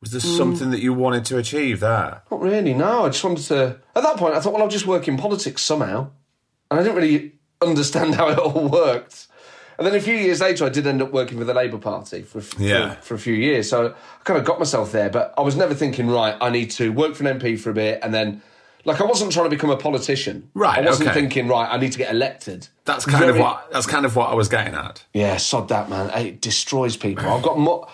Was 0.00 0.10
there 0.10 0.20
Mm. 0.20 0.36
something 0.36 0.70
that 0.72 0.80
you 0.80 0.92
wanted 0.92 1.24
to 1.26 1.38
achieve 1.38 1.78
there? 1.80 2.22
Not 2.30 2.40
really, 2.40 2.74
no. 2.74 3.04
I 3.04 3.08
just 3.10 3.22
wanted 3.22 3.44
to. 3.46 3.78
At 3.94 4.02
that 4.02 4.16
point, 4.16 4.34
I 4.34 4.40
thought, 4.40 4.52
well, 4.52 4.62
I'll 4.62 4.68
just 4.68 4.86
work 4.86 5.06
in 5.06 5.16
politics 5.16 5.62
somehow. 5.62 6.10
And 6.70 6.80
I 6.80 6.82
didn't 6.82 6.96
really 6.96 7.33
understand 7.66 8.14
how 8.14 8.28
it 8.28 8.38
all 8.38 8.68
worked. 8.68 9.26
And 9.76 9.86
then 9.86 9.94
a 9.96 10.00
few 10.00 10.14
years 10.14 10.40
later, 10.40 10.64
I 10.64 10.68
did 10.68 10.86
end 10.86 11.02
up 11.02 11.10
working 11.10 11.36
for 11.38 11.44
the 11.44 11.54
Labour 11.54 11.78
Party 11.78 12.22
for, 12.22 12.38
a 12.38 12.42
f- 12.42 12.58
Yeah. 12.60 12.94
for, 13.00 13.14
a 13.14 13.18
few 13.18 13.34
years. 13.34 13.68
So 13.68 13.88
I 13.88 14.22
kind 14.22 14.38
of 14.38 14.44
got 14.44 14.60
myself 14.60 14.92
there, 14.92 15.10
but 15.10 15.34
I 15.36 15.40
was 15.40 15.56
never 15.56 15.74
thinking, 15.74 16.08
right, 16.08 16.36
I 16.40 16.50
need 16.50 16.70
to 16.72 16.92
work 16.92 17.16
for 17.16 17.26
an 17.26 17.40
MP 17.40 17.58
for 17.58 17.70
a 17.70 17.74
bit 17.74 17.98
and 18.02 18.14
then. 18.14 18.42
Like 18.86 19.00
I 19.00 19.04
wasn't 19.04 19.32
trying 19.32 19.46
to 19.46 19.50
become 19.50 19.70
a 19.70 19.78
politician. 19.78 20.50
Right, 20.52 20.76
I 20.78 20.82
wasn't 20.82 21.08
okay. 21.08 21.18
thinking, 21.18 21.48
right, 21.48 21.66
I 21.72 21.78
need 21.78 21.92
to 21.92 21.96
get 21.98 22.10
elected. 22.12 22.68
That's 22.84 23.06
kind 23.06 23.30
of 23.30 23.38
what 23.38 23.72
that's 23.72 23.86
kind 23.86 24.04
of 24.04 24.14
what 24.14 24.28
I 24.28 24.34
was 24.34 24.48
getting 24.50 24.74
at. 24.74 25.02
Yeah, 25.14 25.38
sod 25.38 25.70
that, 25.70 25.88
man. 25.88 26.10
It 26.22 26.42
destroys 26.42 26.94
people. 26.94 27.26
I've 27.26 27.42
got 27.42 27.58
more. 27.58 27.88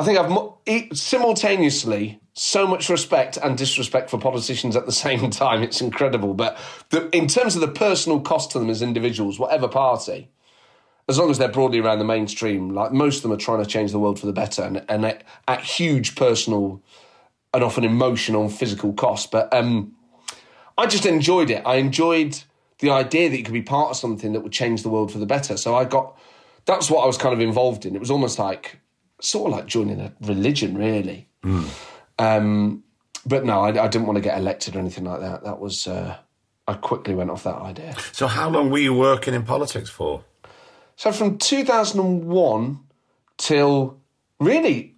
I 0.00 0.02
think 0.02 0.18
I've 0.18 0.96
simultaneously 0.96 2.20
so 2.32 2.66
much 2.66 2.88
respect 2.88 3.36
and 3.36 3.58
disrespect 3.58 4.08
for 4.08 4.18
politicians 4.18 4.74
at 4.74 4.86
the 4.86 4.92
same 5.06 5.28
time. 5.28 5.62
It's 5.62 5.82
incredible. 5.82 6.32
But 6.32 6.56
the, 6.88 7.14
in 7.14 7.26
terms 7.26 7.54
of 7.54 7.60
the 7.60 7.68
personal 7.68 8.20
cost 8.20 8.50
to 8.52 8.58
them 8.58 8.70
as 8.70 8.80
individuals, 8.80 9.38
whatever 9.38 9.68
party, 9.68 10.30
as 11.06 11.18
long 11.18 11.30
as 11.30 11.36
they're 11.36 11.48
broadly 11.48 11.80
around 11.80 11.98
the 11.98 12.06
mainstream, 12.06 12.70
like 12.70 12.92
most 12.92 13.16
of 13.16 13.22
them 13.24 13.32
are 13.32 13.36
trying 13.36 13.62
to 13.62 13.68
change 13.68 13.92
the 13.92 13.98
world 13.98 14.18
for 14.18 14.24
the 14.24 14.32
better 14.32 14.62
and, 14.62 14.82
and 14.88 15.04
at, 15.04 15.22
at 15.46 15.60
huge 15.60 16.14
personal 16.14 16.82
and 17.52 17.62
often 17.62 17.84
emotional 17.84 18.44
and 18.44 18.54
physical 18.54 18.94
cost. 18.94 19.30
But 19.30 19.52
um, 19.52 19.94
I 20.78 20.86
just 20.86 21.04
enjoyed 21.04 21.50
it. 21.50 21.62
I 21.66 21.74
enjoyed 21.74 22.38
the 22.78 22.88
idea 22.88 23.28
that 23.28 23.36
you 23.36 23.44
could 23.44 23.52
be 23.52 23.60
part 23.60 23.90
of 23.90 23.98
something 23.98 24.32
that 24.32 24.40
would 24.40 24.52
change 24.52 24.82
the 24.82 24.88
world 24.88 25.12
for 25.12 25.18
the 25.18 25.26
better. 25.26 25.58
So 25.58 25.74
I 25.74 25.84
got 25.84 26.16
that's 26.64 26.90
what 26.90 27.02
I 27.02 27.06
was 27.06 27.18
kind 27.18 27.34
of 27.34 27.40
involved 27.40 27.84
in. 27.84 27.94
It 27.94 28.00
was 28.00 28.10
almost 28.10 28.38
like 28.38 28.80
sort 29.20 29.52
of 29.52 29.58
like 29.58 29.66
joining 29.66 30.00
a 30.00 30.12
religion, 30.20 30.76
really. 30.76 31.28
Um, 32.18 32.84
but 33.26 33.44
no, 33.44 33.60
I, 33.60 33.84
I 33.84 33.88
didn't 33.88 34.06
want 34.06 34.16
to 34.16 34.22
get 34.22 34.38
elected 34.38 34.76
or 34.76 34.78
anything 34.78 35.04
like 35.04 35.20
that. 35.20 35.44
That 35.44 35.60
was 35.60 35.86
uh, 35.86 36.16
I 36.66 36.74
quickly 36.74 37.14
went 37.14 37.30
off 37.30 37.42
that 37.44 37.56
idea. 37.56 37.96
So, 38.12 38.26
how 38.26 38.48
long 38.48 38.70
were 38.70 38.78
you 38.78 38.94
working 38.94 39.34
in 39.34 39.42
politics 39.42 39.90
for? 39.90 40.24
So 41.00 41.12
from 41.12 41.38
2001 41.38 42.78
till 43.38 43.98
really 44.38 44.96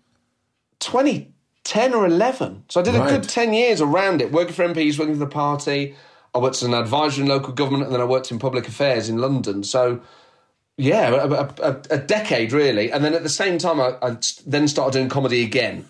2010 0.80 1.94
or 1.94 2.04
11. 2.04 2.64
So 2.68 2.80
I 2.80 2.82
did 2.82 2.96
a 2.96 3.06
good 3.08 3.22
10 3.22 3.54
years 3.54 3.80
around 3.80 4.20
it, 4.20 4.32
working 4.32 4.52
for 4.52 4.66
MPs, 4.66 4.98
working 4.98 5.14
for 5.14 5.20
the 5.20 5.28
party. 5.28 5.94
I 6.34 6.38
worked 6.38 6.56
as 6.56 6.64
an 6.64 6.74
advisor 6.74 7.22
in 7.22 7.28
local 7.28 7.52
government 7.52 7.84
and 7.84 7.94
then 7.94 8.00
I 8.00 8.04
worked 8.04 8.32
in 8.32 8.40
public 8.40 8.66
affairs 8.66 9.08
in 9.08 9.18
London. 9.18 9.62
So, 9.62 10.00
yeah, 10.76 11.10
a, 11.10 11.28
a, 11.28 11.82
a, 11.90 11.98
decade 11.98 12.52
really. 12.52 12.90
And 12.90 13.04
then 13.04 13.14
at 13.14 13.22
the 13.22 13.28
same 13.28 13.58
time, 13.58 13.80
I, 13.80 13.96
I 14.02 14.16
then 14.46 14.68
started 14.68 14.98
doing 14.98 15.08
comedy 15.08 15.42
again. 15.42 15.86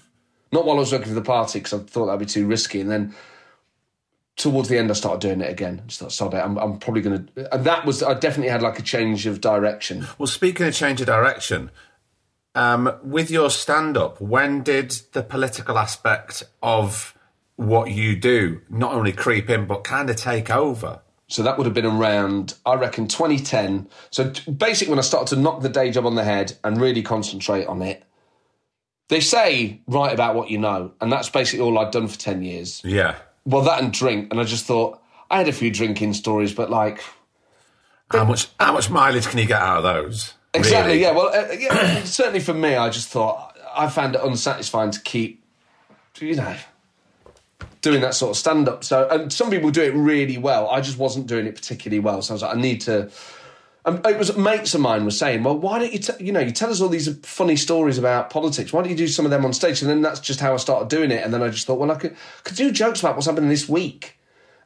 Not 0.50 0.66
while 0.66 0.76
I 0.76 0.80
was 0.80 0.92
working 0.92 1.08
for 1.08 1.14
the 1.14 1.22
party 1.22 1.60
because 1.60 1.72
I 1.72 1.78
thought 1.78 2.06
that'd 2.06 2.20
be 2.20 2.26
too 2.26 2.46
risky. 2.46 2.80
And 2.80 2.90
then 2.90 3.14
towards 4.36 4.68
the 4.68 4.78
end, 4.78 4.90
I 4.90 4.94
started 4.94 5.20
doing 5.20 5.40
it 5.40 5.50
again. 5.50 5.82
Just 5.86 6.00
thought, 6.00 6.12
sod 6.12 6.34
it. 6.34 6.38
I'm, 6.38 6.58
I'm 6.58 6.78
probably 6.78 7.00
going 7.00 7.26
to. 7.26 7.54
And 7.54 7.64
that 7.64 7.86
was, 7.86 8.02
I 8.02 8.14
definitely 8.14 8.50
had 8.50 8.60
like 8.60 8.78
a 8.78 8.82
change 8.82 9.26
of 9.26 9.40
direction. 9.40 10.06
Well, 10.18 10.26
speaking 10.26 10.66
of 10.66 10.74
change 10.74 11.00
of 11.00 11.06
direction, 11.06 11.70
um, 12.54 12.98
with 13.02 13.30
your 13.30 13.50
stand 13.50 13.96
up, 13.96 14.20
when 14.20 14.62
did 14.62 14.90
the 15.12 15.22
political 15.22 15.78
aspect 15.78 16.42
of 16.62 17.16
what 17.56 17.90
you 17.90 18.16
do 18.16 18.62
not 18.68 18.92
only 18.92 19.12
creep 19.12 19.48
in 19.48 19.66
but 19.66 19.84
kind 19.84 20.10
of 20.10 20.16
take 20.16 20.50
over? 20.50 21.00
So 21.32 21.42
that 21.42 21.56
would 21.56 21.64
have 21.64 21.72
been 21.72 21.86
around, 21.86 22.54
I 22.66 22.74
reckon, 22.74 23.08
2010. 23.08 23.88
So 24.10 24.30
basically, 24.52 24.90
when 24.90 24.98
I 24.98 25.02
started 25.02 25.34
to 25.34 25.40
knock 25.40 25.62
the 25.62 25.70
day 25.70 25.90
job 25.90 26.04
on 26.04 26.14
the 26.14 26.24
head 26.24 26.58
and 26.62 26.78
really 26.78 27.02
concentrate 27.02 27.64
on 27.66 27.80
it, 27.80 28.04
they 29.08 29.20
say 29.20 29.80
write 29.86 30.12
about 30.12 30.34
what 30.34 30.50
you 30.50 30.58
know, 30.58 30.92
and 31.00 31.10
that's 31.10 31.30
basically 31.30 31.60
all 31.60 31.78
I'd 31.78 31.90
done 31.90 32.06
for 32.06 32.18
10 32.18 32.42
years. 32.42 32.82
Yeah. 32.84 33.16
well, 33.46 33.62
that 33.62 33.82
and 33.82 33.92
drink, 33.92 34.28
and 34.30 34.40
I 34.40 34.44
just 34.44 34.66
thought 34.66 35.00
I 35.30 35.38
had 35.38 35.48
a 35.48 35.52
few 35.52 35.70
drinking 35.70 36.12
stories, 36.14 36.52
but 36.52 36.70
like 36.70 37.02
How 38.10 38.24
much 38.24 38.48
how 38.60 38.74
much 38.74 38.90
mileage 38.90 39.26
can 39.26 39.38
you 39.38 39.46
get 39.46 39.60
out 39.60 39.78
of 39.78 39.82
those? 39.84 40.34
Exactly. 40.52 40.92
Really? 40.92 41.02
Yeah. 41.02 41.12
Well, 41.12 41.28
uh, 41.28 41.52
yeah. 41.58 42.02
certainly 42.04 42.40
for 42.40 42.52
me, 42.52 42.76
I 42.76 42.90
just 42.90 43.08
thought 43.08 43.56
I 43.74 43.88
found 43.88 44.14
it 44.16 44.20
unsatisfying 44.22 44.90
to 44.90 45.00
keep, 45.00 45.42
you 46.20 46.36
know, 46.36 46.56
doing 47.82 48.00
that 48.00 48.14
sort 48.14 48.30
of 48.30 48.36
stand 48.36 48.68
up. 48.68 48.84
So, 48.84 49.08
and 49.08 49.32
some 49.32 49.50
people 49.50 49.70
do 49.70 49.82
it 49.82 49.94
really 49.94 50.38
well. 50.38 50.70
I 50.70 50.80
just 50.80 50.98
wasn't 50.98 51.26
doing 51.26 51.46
it 51.46 51.54
particularly 51.54 52.00
well. 52.00 52.22
So 52.22 52.32
I 52.32 52.34
was 52.34 52.42
like, 52.42 52.56
I 52.56 52.60
need 52.60 52.80
to. 52.82 53.10
Um, 53.84 54.00
it 54.04 54.16
was 54.16 54.36
mates 54.36 54.74
of 54.74 54.80
mine 54.80 55.04
were 55.04 55.10
saying, 55.10 55.42
well, 55.42 55.58
why 55.58 55.80
don't 55.80 55.92
you, 55.92 55.98
t- 55.98 56.24
you 56.24 56.30
know, 56.30 56.38
you 56.38 56.52
tell 56.52 56.70
us 56.70 56.80
all 56.80 56.88
these 56.88 57.12
funny 57.26 57.56
stories 57.56 57.98
about 57.98 58.30
politics. 58.30 58.72
Why 58.72 58.80
don't 58.80 58.90
you 58.90 58.96
do 58.96 59.08
some 59.08 59.24
of 59.24 59.32
them 59.32 59.44
on 59.44 59.52
stage? 59.52 59.82
And 59.82 59.90
then 59.90 60.02
that's 60.02 60.20
just 60.20 60.38
how 60.38 60.54
I 60.54 60.56
started 60.58 60.88
doing 60.88 61.10
it. 61.10 61.24
And 61.24 61.34
then 61.34 61.42
I 61.42 61.48
just 61.48 61.66
thought, 61.66 61.80
well, 61.80 61.90
I 61.90 61.96
could 61.96 62.16
could 62.44 62.56
do 62.56 62.70
jokes 62.70 63.00
about 63.00 63.16
what's 63.16 63.26
happening 63.26 63.50
this 63.50 63.68
week, 63.68 64.18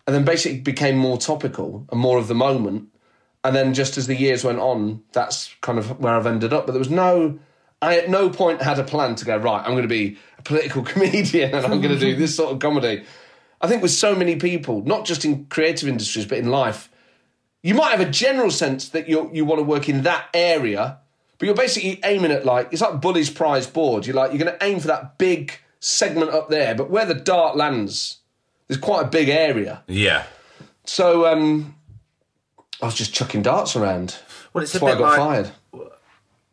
and 0.07 0.15
then 0.15 0.27
basically 0.27 0.61
became 0.61 0.99
more 0.99 1.17
topical 1.17 1.87
and 1.91 1.99
more 1.99 2.19
of 2.19 2.29
the 2.29 2.35
moment. 2.35 2.91
And 3.43 3.57
then 3.57 3.73
just 3.73 3.97
as 3.97 4.07
the 4.07 4.17
years 4.17 4.45
went 4.45 4.59
on, 4.59 5.03
that's 5.13 5.55
kind 5.63 5.79
of 5.79 5.99
where 5.99 6.15
I've 6.15 6.27
ended 6.27 6.53
up. 6.53 6.67
But 6.67 6.73
there 6.73 6.81
was 6.81 6.91
no, 6.91 7.39
I 7.81 7.97
at 7.97 8.11
no 8.11 8.29
point 8.29 8.61
had 8.61 8.79
a 8.79 8.85
plan 8.85 9.15
to 9.15 9.25
go, 9.25 9.39
right, 9.39 9.65
I'm 9.65 9.71
going 9.71 9.83
to 9.83 9.89
be 9.89 10.19
political 10.47 10.83
comedian 10.93 11.55
and 11.55 11.65
I'm 11.67 11.81
going 11.81 11.95
to 11.95 11.99
do 11.99 12.15
this 12.17 12.35
sort 12.37 12.53
of 12.53 12.59
comedy. 12.59 13.05
I 13.61 13.69
think 13.69 13.83
with 13.83 13.91
so 13.91 14.15
many 14.15 14.37
people, 14.37 14.83
not 14.83 15.05
just 15.05 15.25
in 15.25 15.47
creative 15.47 15.89
industries, 15.89 16.27
but 16.27 16.39
in 16.39 16.51
life, 16.51 16.91
you 17.63 17.75
might 17.75 17.91
have 17.91 18.01
a 18.01 18.11
general 18.11 18.51
sense 18.51 18.91
that 18.91 19.09
you 19.09 19.31
you 19.33 19.45
want 19.45 19.59
to 19.59 19.65
work 19.65 19.89
in 19.89 20.03
that 20.03 20.29
area, 20.35 20.99
but 21.39 21.47
you're 21.47 21.55
basically 21.55 21.99
aiming 22.05 22.31
at 22.31 22.45
like, 22.45 22.69
it's 22.73 22.83
like 22.83 23.01
Bully's 23.01 23.31
prize 23.31 23.67
board. 23.67 24.07
You're 24.07 24.15
like, 24.17 24.31
you're 24.33 24.43
going 24.45 24.57
to 24.59 24.65
aim 24.65 24.79
for 24.81 24.87
that 24.89 25.19
big 25.19 25.53
segment 25.81 26.31
up 26.31 26.49
there, 26.49 26.75
but 26.75 26.91
where 26.91 27.07
the 27.07 27.15
dart 27.15 27.57
lands, 27.57 28.19
there's 28.69 28.81
quite 28.81 29.07
a 29.07 29.09
big 29.09 29.29
area. 29.29 29.83
Yeah. 29.89 30.25
So, 30.85 31.27
um, 31.27 31.75
I 32.81 32.85
was 32.87 32.95
just 32.95 33.13
chucking 33.15 33.43
darts 33.43 33.75
around. 33.75 34.17
Well, 34.53 34.63
it's 34.63 34.73
That's 34.73 34.83
a 34.83 34.85
why 34.85 34.93
I 34.93 34.99
got 34.99 35.03
like- 35.03 35.19
fired. 35.19 35.51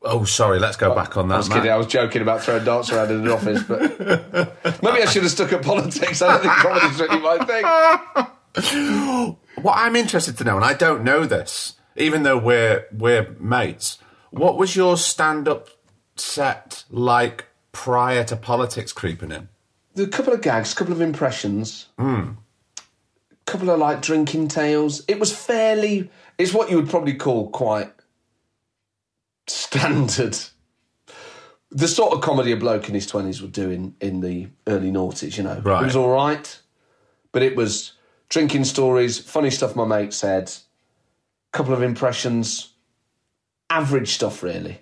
Oh, 0.05 0.25
sorry. 0.25 0.59
Let's 0.59 0.75
go 0.77 0.93
back 0.93 1.15
on 1.15 1.29
that. 1.29 1.35
I 1.35 1.37
was 1.37 1.49
Matt. 1.49 1.57
kidding. 1.59 1.71
I 1.71 1.77
was 1.77 1.87
joking 1.87 2.21
about 2.21 2.41
throwing 2.41 2.65
darts 2.65 2.91
around 2.91 3.09
in 3.11 3.21
an 3.21 3.29
office, 3.29 3.63
but 3.63 3.81
maybe 4.83 5.01
I 5.01 5.05
should 5.05 5.23
have 5.23 5.31
stuck 5.31 5.53
at 5.53 5.61
politics. 5.63 6.21
I 6.21 6.27
don't 6.33 6.41
think 6.41 6.53
comedy's 6.53 6.99
really 6.99 7.19
my 7.19 7.45
thing. 7.45 9.37
What 9.61 9.75
I'm 9.77 9.95
interested 9.95 10.37
to 10.39 10.43
know, 10.43 10.55
and 10.57 10.65
I 10.65 10.73
don't 10.73 11.03
know 11.03 11.25
this, 11.25 11.73
even 11.95 12.23
though 12.23 12.37
we're 12.37 12.85
we're 12.91 13.35
mates. 13.39 13.97
What 14.31 14.57
was 14.57 14.75
your 14.75 14.97
stand-up 14.97 15.69
set 16.15 16.83
like 16.89 17.45
prior 17.71 18.23
to 18.25 18.35
politics 18.35 18.91
creeping 18.91 19.31
in? 19.31 19.47
There 19.95 20.05
were 20.05 20.09
a 20.09 20.11
couple 20.11 20.33
of 20.33 20.41
gags, 20.41 20.73
a 20.73 20.75
couple 20.75 20.93
of 20.93 21.01
impressions, 21.01 21.87
Mm. 21.99 22.37
a 22.77 23.35
couple 23.45 23.69
of 23.69 23.79
like 23.79 24.01
drinking 24.01 24.47
tales. 24.49 25.03
It 25.07 25.19
was 25.19 25.31
fairly. 25.35 26.09
It's 26.37 26.53
what 26.53 26.69
you 26.69 26.75
would 26.77 26.89
probably 26.89 27.13
call 27.13 27.49
quite 27.51 27.91
standard. 29.47 30.37
The 31.71 31.87
sort 31.87 32.13
of 32.13 32.21
comedy 32.21 32.51
a 32.51 32.57
bloke 32.57 32.87
in 32.87 32.95
his 32.95 33.07
twenties 33.07 33.41
would 33.41 33.51
do 33.51 33.69
in, 33.69 33.95
in 33.99 34.21
the 34.21 34.47
early 34.67 34.91
noughties, 34.91 35.37
you 35.37 35.43
know. 35.43 35.59
Right. 35.59 35.81
It 35.81 35.85
was 35.85 35.95
all 35.95 36.09
right, 36.09 36.59
but 37.31 37.41
it 37.41 37.55
was 37.55 37.93
drinking 38.29 38.65
stories, 38.65 39.19
funny 39.19 39.49
stuff 39.49 39.75
my 39.75 39.85
mate 39.85 40.13
said, 40.13 40.51
couple 41.51 41.73
of 41.73 41.81
impressions, 41.81 42.73
average 43.69 44.09
stuff 44.09 44.43
really. 44.43 44.81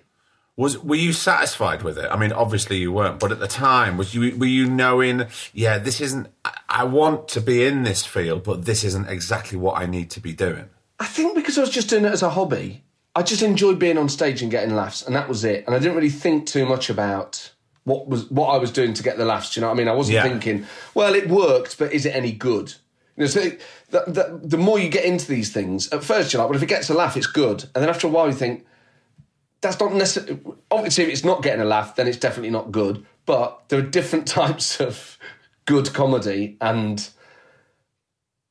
Was 0.56 0.78
were 0.78 0.96
you 0.96 1.14
satisfied 1.14 1.82
with 1.82 1.96
it? 1.96 2.08
I 2.10 2.18
mean, 2.18 2.30
obviously 2.30 2.76
you 2.76 2.92
weren't, 2.92 3.18
but 3.18 3.32
at 3.32 3.40
the 3.40 3.48
time, 3.48 3.96
was 3.96 4.14
you 4.14 4.36
were 4.36 4.44
you 4.46 4.68
knowing? 4.68 5.24
Yeah, 5.54 5.78
this 5.78 6.00
isn't. 6.00 6.28
I, 6.44 6.58
I 6.68 6.84
want 6.84 7.28
to 7.28 7.40
be 7.40 7.64
in 7.64 7.84
this 7.84 8.04
field, 8.04 8.44
but 8.44 8.66
this 8.66 8.84
isn't 8.84 9.08
exactly 9.08 9.56
what 9.56 9.80
I 9.80 9.86
need 9.86 10.10
to 10.10 10.20
be 10.20 10.34
doing. 10.34 10.68
I 11.00 11.06
think 11.06 11.34
because 11.34 11.56
I 11.56 11.62
was 11.62 11.70
just 11.70 11.88
doing 11.88 12.04
it 12.04 12.12
as 12.12 12.22
a 12.22 12.30
hobby, 12.30 12.84
I 13.14 13.22
just 13.22 13.42
enjoyed 13.42 13.78
being 13.78 13.98
on 13.98 14.08
stage 14.08 14.40
and 14.42 14.50
getting 14.50 14.74
laughs, 14.74 15.02
and 15.06 15.14
that 15.14 15.28
was 15.28 15.44
it. 15.44 15.64
And 15.66 15.74
I 15.74 15.78
didn't 15.78 15.94
really 15.96 16.08
think 16.10 16.46
too 16.46 16.64
much 16.64 16.88
about 16.88 17.52
what 17.84 18.08
was 18.08 18.30
what 18.30 18.48
I 18.48 18.58
was 18.58 18.70
doing 18.70 18.94
to 18.94 19.02
get 19.02 19.18
the 19.18 19.24
laughs. 19.24 19.52
Do 19.52 19.60
you 19.60 19.62
know 19.62 19.68
what 19.68 19.74
I 19.74 19.78
mean? 19.78 19.88
I 19.88 19.92
wasn't 19.92 20.14
Yeah. 20.16 20.22
thinking, 20.22 20.66
well, 20.94 21.14
it 21.14 21.28
worked, 21.28 21.78
but 21.78 21.92
is 21.92 22.06
it 22.06 22.14
any 22.14 22.32
good? 22.32 22.74
You 23.16 23.24
know, 23.24 23.26
so 23.26 23.40
the, 23.90 24.04
the, 24.06 24.40
the 24.42 24.56
more 24.56 24.78
you 24.78 24.88
get 24.88 25.04
into 25.04 25.26
these 25.28 25.52
things, 25.52 25.92
at 25.92 26.02
first 26.02 26.32
you're 26.32 26.40
like, 26.40 26.48
well, 26.48 26.56
if 26.56 26.62
it 26.62 26.68
gets 26.68 26.88
a 26.88 26.94
laugh, 26.94 27.16
it's 27.16 27.26
good, 27.26 27.64
and 27.74 27.82
then 27.82 27.90
after 27.90 28.06
a 28.06 28.10
while 28.10 28.26
you 28.28 28.32
think, 28.32 28.64
that's 29.60 29.78
not 29.78 29.92
necessarily. 29.94 30.40
Obviously, 30.70 31.04
if 31.04 31.10
it's 31.10 31.24
not 31.24 31.42
getting 31.42 31.60
a 31.60 31.64
laugh, 31.66 31.94
then 31.96 32.08
it's 32.08 32.16
definitely 32.16 32.50
not 32.50 32.72
good. 32.72 33.04
But 33.26 33.62
there 33.68 33.78
are 33.78 33.82
different 33.82 34.26
types 34.40 34.80
of 34.80 35.18
good 35.66 35.92
comedy, 35.92 36.56
and 36.62 37.06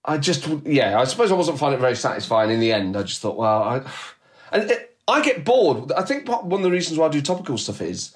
I 0.06 0.18
just, 0.20 0.48
yeah, 0.66 1.00
I 1.00 1.06
suppose 1.06 1.32
I 1.32 1.36
wasn't 1.36 1.58
finding 1.58 1.80
it 1.80 1.82
very 1.82 1.96
satisfying 1.96 2.52
in 2.52 2.60
the 2.60 2.72
end. 2.74 2.96
I 2.96 3.04
just 3.04 3.22
thought, 3.22 3.38
well, 3.38 3.64
I, 3.64 3.82
and 4.52 4.70
it, 4.70 4.98
I 5.08 5.22
get 5.22 5.44
bored. 5.44 5.92
I 5.92 6.04
think 6.04 6.28
one 6.28 6.60
of 6.60 6.64
the 6.64 6.72
reasons 6.72 7.00
why 7.00 7.08
I 7.08 7.10
do 7.10 7.22
topical 7.22 7.58
stuff 7.58 7.82
is 7.82 8.16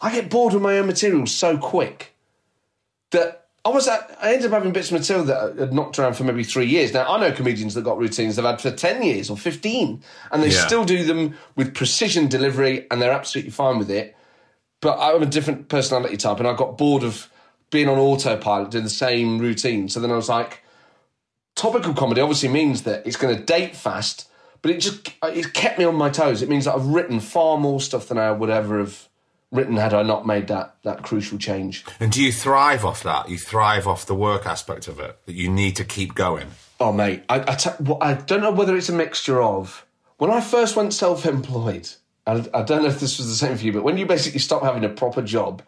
I 0.00 0.12
get 0.12 0.30
bored 0.30 0.52
with 0.52 0.62
my 0.62 0.78
own 0.78 0.86
material 0.86 1.26
so 1.26 1.56
quick 1.56 2.14
that 3.12 3.46
I 3.64 3.70
was 3.70 3.88
at, 3.88 4.18
I 4.20 4.34
ended 4.34 4.46
up 4.46 4.52
having 4.52 4.72
bits 4.72 4.90
of 4.90 4.98
material 4.98 5.24
that 5.26 5.56
had 5.56 5.72
knocked 5.72 5.98
around 5.98 6.14
for 6.14 6.24
maybe 6.24 6.44
three 6.44 6.66
years. 6.66 6.92
Now 6.92 7.06
I 7.10 7.18
know 7.18 7.32
comedians 7.32 7.74
that 7.74 7.82
got 7.82 7.96
routines 7.96 8.36
they've 8.36 8.44
had 8.44 8.60
for 8.60 8.70
ten 8.70 9.02
years 9.02 9.30
or 9.30 9.38
fifteen, 9.38 10.02
and 10.30 10.42
they 10.42 10.48
Yeah. 10.48 10.66
still 10.66 10.84
do 10.84 11.04
them 11.04 11.34
with 11.56 11.74
precision 11.74 12.28
delivery, 12.28 12.86
and 12.90 13.00
they're 13.00 13.12
absolutely 13.12 13.52
fine 13.52 13.78
with 13.78 13.90
it. 13.90 14.14
But 14.82 14.98
I'm 14.98 15.22
a 15.22 15.26
different 15.26 15.70
personality 15.70 16.18
type, 16.18 16.40
and 16.40 16.48
I 16.48 16.54
got 16.54 16.76
bored 16.76 17.04
of 17.04 17.30
being 17.70 17.88
on 17.88 17.96
autopilot 17.98 18.70
doing 18.70 18.84
the 18.84 18.90
same 18.90 19.38
routine. 19.38 19.88
So 19.88 19.98
then 19.98 20.10
I 20.10 20.16
was 20.16 20.28
like, 20.28 20.62
topical 21.56 21.94
comedy 21.94 22.20
obviously 22.20 22.50
means 22.50 22.82
that 22.82 23.06
it's 23.06 23.16
going 23.16 23.34
to 23.34 23.42
date 23.42 23.74
fast, 23.74 24.28
but 24.64 24.70
it 24.70 24.78
just 24.78 25.12
it 25.22 25.52
kept 25.52 25.78
me 25.78 25.84
on 25.84 25.94
my 25.94 26.08
toes. 26.08 26.40
It 26.40 26.48
means 26.48 26.64
that 26.64 26.74
I've 26.74 26.86
written 26.86 27.20
far 27.20 27.58
more 27.58 27.82
stuff 27.82 28.08
than 28.08 28.16
I 28.16 28.30
would 28.30 28.48
ever 28.48 28.78
have 28.78 29.10
written 29.52 29.76
had 29.76 29.92
I 29.92 30.02
not 30.02 30.26
made 30.26 30.46
that 30.46 30.76
that 30.84 31.02
crucial 31.02 31.36
change. 31.36 31.84
And 32.00 32.10
do 32.10 32.22
you 32.22 32.32
thrive 32.32 32.82
off 32.82 33.02
that? 33.02 33.28
You 33.28 33.36
thrive 33.36 33.86
off 33.86 34.06
the 34.06 34.14
work 34.14 34.46
aspect 34.46 34.88
of 34.88 34.98
it 34.98 35.18
that 35.26 35.34
you 35.34 35.50
need 35.50 35.76
to 35.76 35.84
keep 35.84 36.14
going. 36.14 36.46
Oh, 36.80 36.92
mate, 36.92 37.24
I, 37.28 37.40
I, 37.40 37.54
t- 37.56 37.70
well, 37.78 37.98
I 38.00 38.14
don't 38.14 38.40
know 38.40 38.52
whether 38.52 38.74
it's 38.74 38.88
a 38.88 38.94
mixture 38.94 39.42
of 39.42 39.84
when 40.16 40.30
I 40.30 40.40
first 40.40 40.76
went 40.76 40.94
self-employed. 40.94 41.90
I, 42.26 42.46
I 42.54 42.62
don't 42.62 42.84
know 42.84 42.88
if 42.88 43.00
this 43.00 43.18
was 43.18 43.28
the 43.28 43.34
same 43.34 43.58
for 43.58 43.66
you, 43.66 43.72
but 43.74 43.84
when 43.84 43.98
you 43.98 44.06
basically 44.06 44.40
stop 44.40 44.62
having 44.62 44.82
a 44.82 44.88
proper 44.88 45.20
job. 45.20 45.60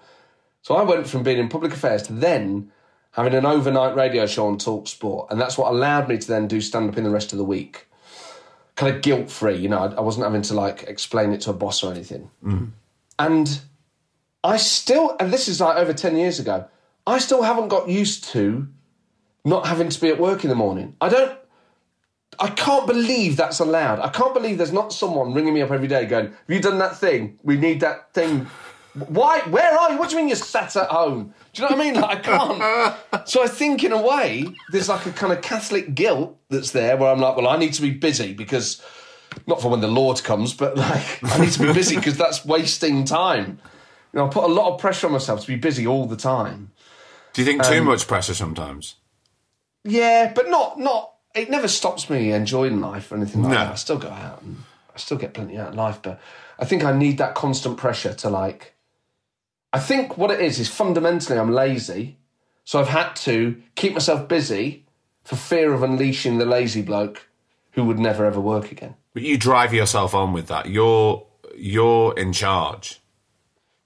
So 0.62 0.74
I 0.74 0.84
went 0.84 1.06
from 1.06 1.22
being 1.22 1.36
in 1.36 1.50
public 1.50 1.74
affairs 1.74 2.04
to 2.04 2.14
then 2.14 2.72
having 3.10 3.34
an 3.34 3.44
overnight 3.44 3.94
radio 3.94 4.24
show 4.24 4.46
on 4.46 4.56
Talk 4.56 4.88
Sport, 4.88 5.28
and 5.30 5.38
that's 5.38 5.58
what 5.58 5.70
allowed 5.70 6.08
me 6.08 6.16
to 6.16 6.26
then 6.26 6.48
do 6.48 6.62
stand 6.62 6.88
up 6.88 6.96
in 6.96 7.04
the 7.04 7.10
rest 7.10 7.32
of 7.32 7.36
the 7.36 7.44
week, 7.44 7.88
kind 8.76 8.94
of 8.94 9.02
guilt 9.02 9.30
free. 9.30 9.56
You 9.56 9.68
know, 9.68 9.78
I, 9.78 9.86
I 9.94 10.00
wasn't 10.00 10.24
having 10.24 10.42
to 10.42 10.54
like 10.54 10.84
explain 10.84 11.32
it 11.32 11.40
to 11.42 11.50
a 11.50 11.54
boss 11.54 11.82
or 11.82 11.92
anything. 11.92 12.30
Mm. 12.44 12.70
And 13.18 13.60
I 14.44 14.58
still, 14.58 15.16
and 15.18 15.32
this 15.32 15.48
is 15.48 15.60
like 15.60 15.76
over 15.76 15.92
10 15.92 16.16
years 16.16 16.38
ago, 16.38 16.68
I 17.06 17.18
still 17.18 17.42
haven't 17.42 17.68
got 17.68 17.88
used 17.88 18.24
to 18.32 18.68
not 19.44 19.66
having 19.66 19.88
to 19.88 20.00
be 20.00 20.08
at 20.08 20.18
work 20.18 20.44
in 20.44 20.50
the 20.50 20.56
morning. 20.56 20.96
I 21.00 21.08
don't, 21.08 21.38
I 22.38 22.48
can't 22.50 22.86
believe 22.86 23.36
that's 23.36 23.60
allowed. 23.60 24.00
I 24.00 24.08
can't 24.08 24.34
believe 24.34 24.58
there's 24.58 24.72
not 24.72 24.92
someone 24.92 25.32
ringing 25.32 25.54
me 25.54 25.62
up 25.62 25.70
every 25.70 25.88
day 25.88 26.04
going, 26.04 26.26
Have 26.26 26.36
you 26.48 26.60
done 26.60 26.78
that 26.78 26.98
thing? 26.98 27.38
We 27.42 27.56
need 27.56 27.80
that 27.80 28.12
thing. 28.12 28.46
Why? 29.08 29.40
Where 29.40 29.78
are 29.78 29.92
you? 29.92 29.98
What 29.98 30.08
do 30.08 30.16
you 30.16 30.22
mean 30.22 30.28
you're 30.28 30.36
sat 30.36 30.74
at 30.76 30.88
home? 30.88 31.34
Do 31.52 31.62
you 31.62 31.68
know 31.68 31.76
what 31.76 31.84
I 31.86 31.92
mean? 31.92 32.00
Like, 32.00 32.26
I 32.28 32.96
can't. 33.12 33.28
so 33.28 33.42
I 33.42 33.46
think, 33.48 33.84
in 33.84 33.92
a 33.92 34.00
way, 34.00 34.46
there's 34.70 34.88
like 34.88 35.04
a 35.06 35.12
kind 35.12 35.32
of 35.32 35.42
Catholic 35.42 35.94
guilt 35.94 36.36
that's 36.48 36.70
there 36.70 36.96
where 36.96 37.10
I'm 37.12 37.18
like, 37.20 37.36
well, 37.36 37.46
I 37.48 37.56
need 37.58 37.74
to 37.74 37.82
be 37.82 37.90
busy 37.90 38.32
because, 38.32 38.82
not 39.46 39.60
for 39.60 39.70
when 39.70 39.80
the 39.80 39.88
Lord 39.88 40.22
comes, 40.24 40.54
but 40.54 40.76
like, 40.76 41.18
I 41.24 41.40
need 41.40 41.52
to 41.52 41.66
be 41.66 41.72
busy 41.74 41.96
because 41.96 42.16
that's 42.16 42.44
wasting 42.44 43.04
time. 43.04 43.58
You 44.12 44.20
know, 44.20 44.26
I 44.26 44.30
put 44.30 44.44
a 44.44 44.48
lot 44.52 44.72
of 44.72 44.80
pressure 44.80 45.06
on 45.08 45.12
myself 45.12 45.42
to 45.42 45.46
be 45.46 45.56
busy 45.56 45.86
all 45.86 46.06
the 46.06 46.16
time. 46.16 46.70
Do 47.34 47.42
you 47.42 47.46
think 47.46 47.62
too 47.64 47.80
Um, 47.80 47.84
much 47.84 48.06
pressure 48.06 48.32
sometimes? 48.32 48.94
Yeah, 49.84 50.32
but 50.34 50.48
not 50.48 50.78
not. 50.78 51.12
It 51.34 51.50
never 51.50 51.68
stops 51.68 52.08
me 52.08 52.32
enjoying 52.32 52.80
life 52.80 53.12
or 53.12 53.16
anything 53.16 53.42
like 53.42 53.52
No. 53.52 53.58
that. 53.58 53.72
I 53.72 53.74
still 53.74 53.98
go 53.98 54.08
out 54.08 54.40
and 54.40 54.56
I 54.94 54.98
still 54.98 55.18
get 55.18 55.34
plenty 55.34 55.58
out 55.58 55.68
of 55.68 55.74
life, 55.74 56.00
but 56.02 56.18
I 56.58 56.64
think 56.64 56.82
I 56.82 56.96
need 56.96 57.18
that 57.18 57.34
constant 57.34 57.76
pressure 57.76 58.14
to 58.14 58.30
like. 58.30 58.72
I 59.76 59.78
think 59.78 60.16
what 60.16 60.30
it 60.30 60.40
is 60.40 60.58
is 60.58 60.70
fundamentally 60.70 61.38
I'm 61.38 61.52
lazy, 61.52 62.16
so 62.64 62.80
I've 62.80 62.88
had 62.88 63.14
to 63.16 63.60
keep 63.74 63.92
myself 63.92 64.26
busy 64.26 64.86
for 65.22 65.36
fear 65.36 65.74
of 65.74 65.82
unleashing 65.82 66.38
the 66.38 66.46
lazy 66.46 66.80
bloke 66.80 67.28
who 67.72 67.84
would 67.84 67.98
never 67.98 68.24
ever 68.24 68.40
work 68.40 68.72
again. 68.72 68.94
But 69.12 69.22
you 69.22 69.36
drive 69.36 69.74
yourself 69.74 70.14
on 70.14 70.32
with 70.32 70.46
that. 70.46 70.70
You're 70.70 71.26
you're 71.54 72.18
in 72.18 72.32
charge. 72.32 73.02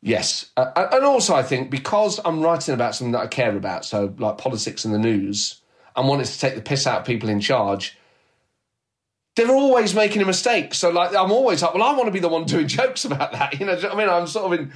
Yes, 0.00 0.52
uh, 0.56 0.70
and 0.92 1.04
also 1.04 1.34
I 1.34 1.42
think 1.42 1.72
because 1.72 2.20
I'm 2.24 2.40
writing 2.40 2.72
about 2.72 2.94
something 2.94 3.10
that 3.10 3.22
I 3.22 3.26
care 3.26 3.56
about, 3.56 3.84
so 3.84 4.14
like 4.16 4.38
politics 4.38 4.84
and 4.84 4.94
the 4.94 4.98
news, 4.98 5.60
and 5.96 6.06
wanting 6.06 6.26
to 6.26 6.38
take 6.38 6.54
the 6.54 6.62
piss 6.62 6.86
out 6.86 7.00
of 7.00 7.04
people 7.04 7.28
in 7.28 7.40
charge, 7.40 7.98
they're 9.34 9.50
always 9.50 9.92
making 9.92 10.22
a 10.22 10.24
mistake. 10.24 10.72
So 10.72 10.90
like 10.90 11.16
I'm 11.16 11.32
always 11.32 11.62
like, 11.62 11.74
well, 11.74 11.82
I 11.82 11.94
want 11.94 12.06
to 12.06 12.12
be 12.12 12.20
the 12.20 12.28
one 12.28 12.44
doing 12.44 12.68
jokes 12.78 13.04
about 13.04 13.32
that. 13.32 13.58
You 13.58 13.66
know, 13.66 13.74
you 13.74 13.82
know 13.82 13.88
what 13.88 13.96
I 13.96 13.98
mean, 13.98 14.08
I'm 14.08 14.28
sort 14.28 14.52
of 14.52 14.60
in 14.60 14.72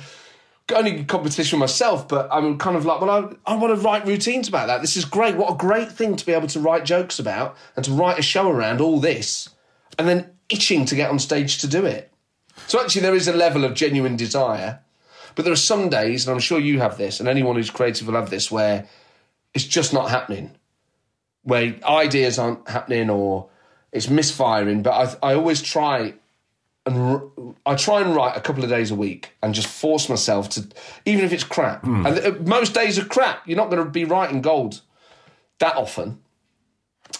only 0.72 1.04
competition 1.04 1.58
myself, 1.58 2.08
but 2.08 2.28
I'm 2.32 2.56
kind 2.58 2.76
of 2.76 2.86
like, 2.86 3.00
well, 3.00 3.10
I, 3.46 3.52
I 3.52 3.56
want 3.56 3.74
to 3.74 3.80
write 3.84 4.06
routines 4.06 4.48
about 4.48 4.68
that. 4.68 4.80
This 4.80 4.96
is 4.96 5.04
great. 5.04 5.36
What 5.36 5.52
a 5.52 5.56
great 5.56 5.92
thing 5.92 6.16
to 6.16 6.24
be 6.24 6.32
able 6.32 6.48
to 6.48 6.60
write 6.60 6.84
jokes 6.84 7.18
about 7.18 7.56
and 7.76 7.84
to 7.84 7.92
write 7.92 8.18
a 8.18 8.22
show 8.22 8.50
around 8.50 8.80
all 8.80 8.98
this, 8.98 9.50
and 9.98 10.08
then 10.08 10.30
itching 10.48 10.86
to 10.86 10.94
get 10.94 11.10
on 11.10 11.18
stage 11.18 11.58
to 11.58 11.66
do 11.66 11.84
it. 11.84 12.10
So 12.66 12.80
actually, 12.80 13.02
there 13.02 13.14
is 13.14 13.28
a 13.28 13.32
level 13.32 13.64
of 13.64 13.74
genuine 13.74 14.16
desire, 14.16 14.80
but 15.34 15.44
there 15.44 15.52
are 15.52 15.56
some 15.56 15.90
days, 15.90 16.26
and 16.26 16.34
I'm 16.34 16.40
sure 16.40 16.58
you 16.58 16.80
have 16.80 16.96
this, 16.96 17.20
and 17.20 17.28
anyone 17.28 17.56
who's 17.56 17.70
creative 17.70 18.06
will 18.06 18.14
have 18.14 18.30
this, 18.30 18.50
where 18.50 18.86
it's 19.52 19.64
just 19.64 19.92
not 19.92 20.10
happening, 20.10 20.52
where 21.42 21.74
ideas 21.84 22.38
aren't 22.38 22.66
happening 22.68 23.10
or 23.10 23.48
it's 23.92 24.08
misfiring. 24.08 24.82
But 24.82 25.18
I, 25.22 25.30
I 25.30 25.34
always 25.34 25.60
try 25.60 26.14
and 26.86 26.96
r- 26.96 27.22
I 27.66 27.74
try 27.76 28.00
and 28.00 28.14
write 28.14 28.36
a 28.36 28.40
couple 28.40 28.62
of 28.64 28.70
days 28.70 28.90
a 28.90 28.94
week 28.94 29.32
and 29.42 29.54
just 29.54 29.66
force 29.68 30.08
myself 30.08 30.48
to, 30.50 30.66
even 31.04 31.24
if 31.24 31.32
it's 31.32 31.44
crap. 31.44 31.84
And 31.84 32.06
uh, 32.06 32.32
most 32.44 32.74
days 32.74 32.98
are 32.98 33.04
crap. 33.04 33.46
You're 33.46 33.56
not 33.56 33.70
going 33.70 33.82
to 33.84 33.90
be 33.90 34.04
writing 34.04 34.42
gold 34.42 34.80
that 35.60 35.76
often. 35.76 36.18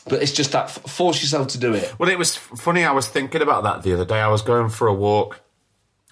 But 0.07 0.23
it's 0.23 0.33
just 0.33 0.53
that 0.53 0.65
f- 0.65 0.91
force 0.91 1.23
yourself 1.23 1.49
to 1.49 1.59
do 1.59 1.73
it. 1.73 1.95
Well, 1.99 2.11
it 2.11 2.19
was 2.19 2.37
funny. 2.37 2.85
I 2.85 2.93
was 2.93 3.09
thinking 3.09 3.41
about 3.43 3.63
that 3.63 3.83
the 3.83 3.95
other 3.95 4.05
day. 4.05 4.21
I 4.21 4.29
was 4.29 4.43
going 4.43 4.69
for 4.69 4.87
a 4.87 4.93
walk, 4.95 5.41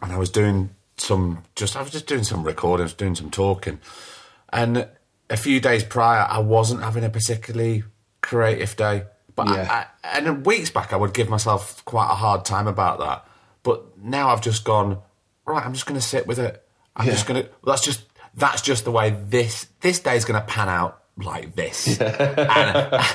and 0.01 0.13
I 0.13 0.17
was 0.19 0.31
doing 0.31 0.71
some 0.97 1.43
just. 1.57 1.77
I 1.77 1.83
was 1.83 1.91
just 1.91 2.07
doing 2.07 2.25
some 2.25 2.45
recording, 2.45 2.83
I 2.83 2.87
was 2.87 2.95
doing 2.95 3.15
some 3.17 3.31
talking, 3.31 3.81
and 4.53 4.89
a 5.29 5.37
few 5.37 5.61
days 5.61 5.83
prior, 5.85 6.27
I 6.29 6.39
wasn't 6.39 6.83
having 6.83 7.05
a 7.05 7.11
particularly 7.11 7.85
creative 8.23 8.77
day. 8.77 9.05
But 9.35 9.49
I, 9.49 9.87
I, 10.05 10.19
and 10.19 10.47
weeks 10.47 10.71
back, 10.71 10.93
I 10.93 10.97
would 10.97 11.13
give 11.15 11.29
myself 11.29 11.85
quite 11.85 12.11
a 12.11 12.15
hard 12.15 12.45
time 12.45 12.67
about 12.69 12.99
that. 13.01 13.27
But 13.63 13.99
now 13.99 14.31
I've 14.31 14.41
just 14.41 14.65
gone 14.65 14.99
right. 15.47 15.65
I'm 15.65 15.73
just 15.73 15.87
going 15.87 15.99
to 16.01 16.07
sit 16.07 16.27
with 16.27 16.39
it. 16.39 16.63
I'm 16.97 17.07
Yeah. 17.07 17.13
just 17.13 17.27
going 17.27 17.43
to. 17.45 17.49
That's 17.65 17.83
just 17.83 18.05
that's 18.35 18.63
just 18.63 18.85
the 18.85 18.91
way 18.91 19.11
this 19.11 19.67
this 19.81 20.01
day 20.01 20.17
is 20.17 20.25
going 20.25 20.41
to 20.41 20.47
pan 20.47 20.69
out 20.69 21.03
like 21.17 21.55
this. 21.55 22.01
And, 22.01 23.05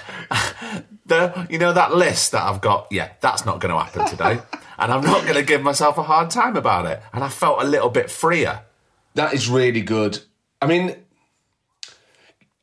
the 1.06 1.48
you 1.50 1.58
know 1.58 1.74
that 1.74 1.95
list 1.95 2.32
that 2.34 2.43
I've 2.43 2.62
got. 2.62 2.88
Yeah, 2.91 3.10
that's 3.22 3.45
not 3.45 3.60
going 3.60 3.74
to 3.74 3.80
happen 3.82 4.06
today, 4.08 4.39
and 4.80 4.91
I'm 4.91 5.02
not 5.04 5.24
going 5.24 5.36
to 5.36 5.43
give 5.43 5.62
myself 5.62 5.98
a 5.98 6.04
hard 6.04 6.30
time 6.30 6.56
about 6.58 6.86
it. 6.86 7.02
And 7.14 7.24
I 7.24 7.30
felt 7.30 7.62
a 7.62 7.66
little 7.66 7.89
bit 7.89 8.10
freer. 8.12 8.62
That 9.16 9.34
is 9.34 9.50
really 9.50 9.82
good. 9.82 10.20
I 10.62 10.68
mean, 10.68 10.95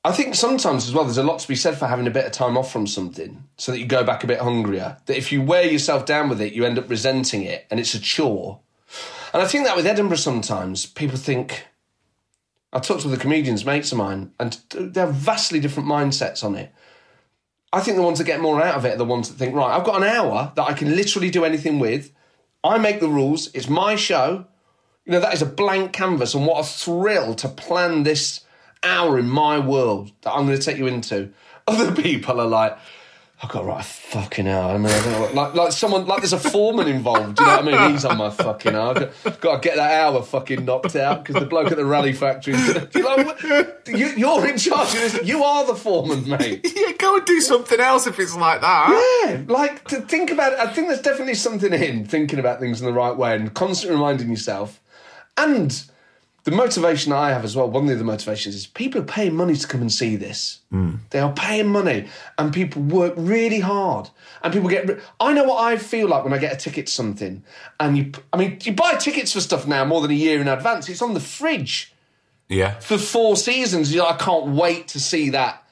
I 0.06 0.12
think 0.12 0.34
sometimes 0.34 0.86
as 0.86 0.92
well, 0.92 1.04
there's 1.04 1.16
a 1.16 1.22
lot 1.22 1.38
to 1.38 1.48
be 1.48 1.56
said 1.56 1.78
for 1.78 1.86
having 1.86 2.06
a 2.06 2.10
bit 2.10 2.26
of 2.26 2.32
time 2.32 2.58
off 2.58 2.70
from 2.70 2.86
something 2.86 3.42
so 3.56 3.72
that 3.72 3.78
you 3.78 3.86
go 3.86 4.04
back 4.04 4.22
a 4.22 4.26
bit 4.26 4.40
hungrier. 4.40 4.98
That 5.06 5.16
if 5.16 5.32
you 5.32 5.40
wear 5.40 5.64
yourself 5.64 6.04
down 6.04 6.28
with 6.28 6.42
it, 6.42 6.52
you 6.52 6.66
end 6.66 6.78
up 6.78 6.90
resenting 6.90 7.42
it 7.42 7.66
and 7.70 7.80
it's 7.80 7.94
a 7.94 8.00
chore. 8.00 8.60
And 9.32 9.42
I 9.42 9.46
think 9.46 9.64
that 9.64 9.76
with 9.76 9.86
Edinburgh 9.86 10.18
sometimes, 10.18 10.84
people 10.84 11.16
think. 11.16 11.66
I 12.70 12.80
talked 12.80 13.02
to 13.02 13.08
the 13.08 13.16
comedians, 13.16 13.64
mates 13.64 13.92
of 13.92 13.98
mine, 13.98 14.32
and 14.38 14.58
they 14.74 15.00
have 15.00 15.14
vastly 15.14 15.60
different 15.60 15.88
mindsets 15.88 16.44
on 16.44 16.54
it. 16.56 16.72
I 17.72 17.80
think 17.80 17.96
the 17.96 18.02
ones 18.02 18.18
that 18.18 18.24
get 18.24 18.40
more 18.40 18.60
out 18.60 18.74
of 18.74 18.84
it 18.84 18.94
are 18.94 18.98
the 18.98 19.04
ones 19.04 19.28
that 19.28 19.36
think, 19.36 19.54
right, 19.54 19.76
I've 19.76 19.86
got 19.86 19.96
an 19.96 20.08
hour 20.08 20.52
that 20.54 20.62
I 20.62 20.74
can 20.74 20.94
literally 20.94 21.30
do 21.30 21.44
anything 21.44 21.78
with. 21.78 22.12
I 22.62 22.78
make 22.78 23.00
the 23.00 23.08
rules. 23.08 23.48
It's 23.54 23.68
my 23.68 23.96
show. 23.96 24.46
You 25.04 25.12
know, 25.12 25.20
that 25.20 25.34
is 25.34 25.42
a 25.42 25.46
blank 25.46 25.92
canvas, 25.92 26.34
and 26.34 26.46
what 26.46 26.60
a 26.60 26.68
thrill 26.68 27.34
to 27.36 27.48
plan 27.48 28.02
this 28.02 28.43
hour 28.84 29.18
in 29.18 29.28
my 29.28 29.58
world 29.58 30.10
that 30.22 30.32
I'm 30.32 30.46
going 30.46 30.58
to 30.58 30.64
take 30.64 30.78
you 30.78 30.86
into. 30.86 31.30
Other 31.66 31.94
people 32.00 32.40
are 32.40 32.46
like, 32.46 32.76
I've 33.42 33.50
got 33.50 33.60
to 33.60 33.66
write 33.66 33.80
a 33.80 33.84
fucking 33.84 34.48
hour. 34.48 34.74
I 34.74 34.78
mean, 34.78 34.86
I 34.86 35.02
don't 35.02 35.12
know, 35.12 35.20
what- 35.22 35.34
like, 35.34 35.54
like 35.54 35.72
someone, 35.72 36.06
like 36.06 36.20
there's 36.20 36.32
a 36.32 36.38
foreman 36.38 36.88
involved. 36.88 37.38
You 37.40 37.44
know 37.46 37.56
what 37.56 37.74
I 37.74 37.84
mean? 37.86 37.90
He's 37.92 38.04
on 38.04 38.16
my 38.16 38.30
fucking 38.30 38.74
hour. 38.74 38.90
I've 38.96 39.22
got, 39.24 39.40
got 39.40 39.62
to 39.62 39.68
get 39.68 39.76
that 39.76 39.90
hour 40.00 40.22
fucking 40.22 40.64
knocked 40.64 40.96
out 40.96 41.24
because 41.24 41.42
the 41.42 41.46
bloke 41.46 41.70
at 41.70 41.76
the 41.76 41.84
Raleigh 41.84 42.12
factory 42.14 42.54
is 42.54 42.72
going 42.72 42.86
to. 42.88 42.98
You 42.98 43.02
know, 43.02 43.98
you, 43.98 44.06
you're 44.16 44.46
in 44.48 44.56
charge 44.56 44.88
of 44.88 44.94
this. 44.94 45.20
You 45.26 45.42
are 45.42 45.66
the 45.66 45.74
foreman, 45.74 46.26
mate. 46.28 46.70
yeah, 46.76 46.92
go 46.96 47.16
and 47.16 47.26
do 47.26 47.40
something 47.40 47.80
else 47.80 48.06
if 48.06 48.18
it's 48.18 48.34
like 48.36 48.60
that. 48.62 49.24
Yeah, 49.26 49.42
like 49.46 49.86
to 49.88 50.00
think 50.02 50.30
about 50.30 50.52
it. 50.54 50.58
I 50.58 50.72
think 50.72 50.88
there's 50.88 51.02
definitely 51.02 51.34
something 51.34 51.72
in 51.72 52.06
thinking 52.06 52.38
about 52.38 52.60
things 52.60 52.80
in 52.80 52.86
the 52.86 52.92
right 52.94 53.14
way 53.16 53.34
and 53.34 53.52
constantly 53.52 53.96
reminding 53.96 54.30
yourself. 54.30 54.80
And 55.36 55.84
the 56.44 56.50
motivation 56.50 57.12
I 57.12 57.30
have 57.30 57.42
as 57.44 57.56
well, 57.56 57.70
one 57.70 57.88
of 57.88 57.98
the 57.98 58.04
motivations 58.04 58.54
is 58.54 58.66
people 58.66 59.00
are 59.00 59.04
paying 59.04 59.34
money 59.34 59.56
to 59.56 59.66
come 59.66 59.80
and 59.80 59.90
see 59.90 60.14
this. 60.16 60.60
Hmm. 60.70 60.96
They 61.10 61.18
are 61.20 61.32
paying 61.32 61.68
money 61.68 62.06
and 62.38 62.52
people 62.52 62.82
work 62.82 63.14
really 63.16 63.60
hard. 63.60 64.10
And 64.42 64.52
people 64.52 64.68
get. 64.68 64.86
re- 64.88 65.00
I 65.20 65.32
know 65.32 65.44
what 65.44 65.62
I 65.64 65.78
feel 65.78 66.06
like 66.08 66.22
when 66.22 66.34
I 66.34 66.38
get 66.38 66.52
a 66.52 66.56
ticket 66.56 66.86
to 66.88 66.92
something. 66.92 67.42
And 67.80 67.96
you, 67.96 68.12
I 68.32 68.36
mean, 68.36 68.58
you 68.62 68.72
buy 68.74 68.94
tickets 68.94 69.32
for 69.32 69.40
stuff 69.40 69.66
now 69.66 69.84
more 69.86 70.02
than 70.02 70.10
a 70.10 70.14
year 70.14 70.40
in 70.40 70.48
advance. 70.48 70.88
It's 70.90 71.00
on 71.00 71.14
the 71.14 71.20
fridge 71.20 71.94
Yeah. 72.50 72.78
for 72.80 72.98
four 72.98 73.36
seasons. 73.36 73.94
You're 73.94 74.04
like, 74.04 74.20
I 74.20 74.24
can't 74.24 74.48
wait 74.48 74.88
to 74.88 75.00
see 75.00 75.30
that. 75.30 75.62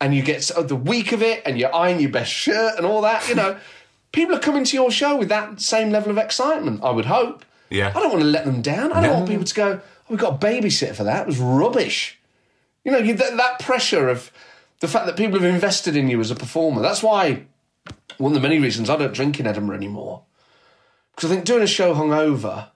And 0.00 0.14
you 0.14 0.22
get 0.22 0.44
so- 0.44 0.60
uh, 0.60 0.62
the 0.62 0.76
week 0.76 1.10
of 1.12 1.22
it, 1.22 1.42
and 1.44 1.58
you're 1.58 1.74
eyeing 1.74 1.98
your 2.00 2.10
best 2.10 2.30
shirt 2.32 2.76
and 2.76 2.86
all 2.86 3.02
that. 3.02 3.28
You 3.28 3.34
know, 3.34 3.58
people 4.12 4.36
are 4.36 4.40
coming 4.40 4.62
to 4.64 4.76
your 4.76 4.92
show 4.92 5.16
with 5.16 5.28
that 5.28 5.60
same 5.60 5.90
level 5.90 6.10
of 6.12 6.18
excitement. 6.18 6.84
I 6.84 6.90
would 6.90 7.06
hope. 7.06 7.44
Yeah. 7.68 7.88
I 7.94 8.00
don't 8.00 8.10
want 8.10 8.22
to 8.22 8.28
let 8.28 8.44
them 8.44 8.62
down. 8.62 8.92
I 8.92 9.00
don't 9.02 9.10
No. 9.10 9.14
want 9.18 9.28
people 9.28 9.44
to 9.44 9.54
go, 9.54 9.80
we 10.10 10.16
got 10.16 10.34
a 10.34 10.46
babysitter 10.46 10.94
for 10.94 11.04
that. 11.04 11.22
It 11.22 11.26
was 11.26 11.38
rubbish. 11.38 12.18
You 12.84 12.92
know, 12.92 13.00
that, 13.00 13.60
pressure 13.60 14.08
of 14.08 14.32
the 14.80 14.88
fact 14.88 15.06
that 15.06 15.16
people 15.16 15.38
have 15.38 15.54
invested 15.54 15.96
in 15.96 16.08
you 16.08 16.18
as 16.20 16.30
a 16.30 16.34
performer. 16.34 16.82
That's 16.82 17.02
why 17.02 17.46
one 18.18 18.32
of 18.32 18.34
the 18.34 18.46
many 18.46 18.58
reasons 18.58 18.90
I 18.90 18.96
don't 18.96 19.14
drink 19.14 19.38
in 19.38 19.46
Edinburgh 19.46 19.76
anymore. 19.76 20.22
Because 21.14 21.30
I 21.30 21.34
think 21.34 21.46
doing 21.46 21.62
a 21.62 21.66
show 21.66 21.94
hungover, 21.94 22.70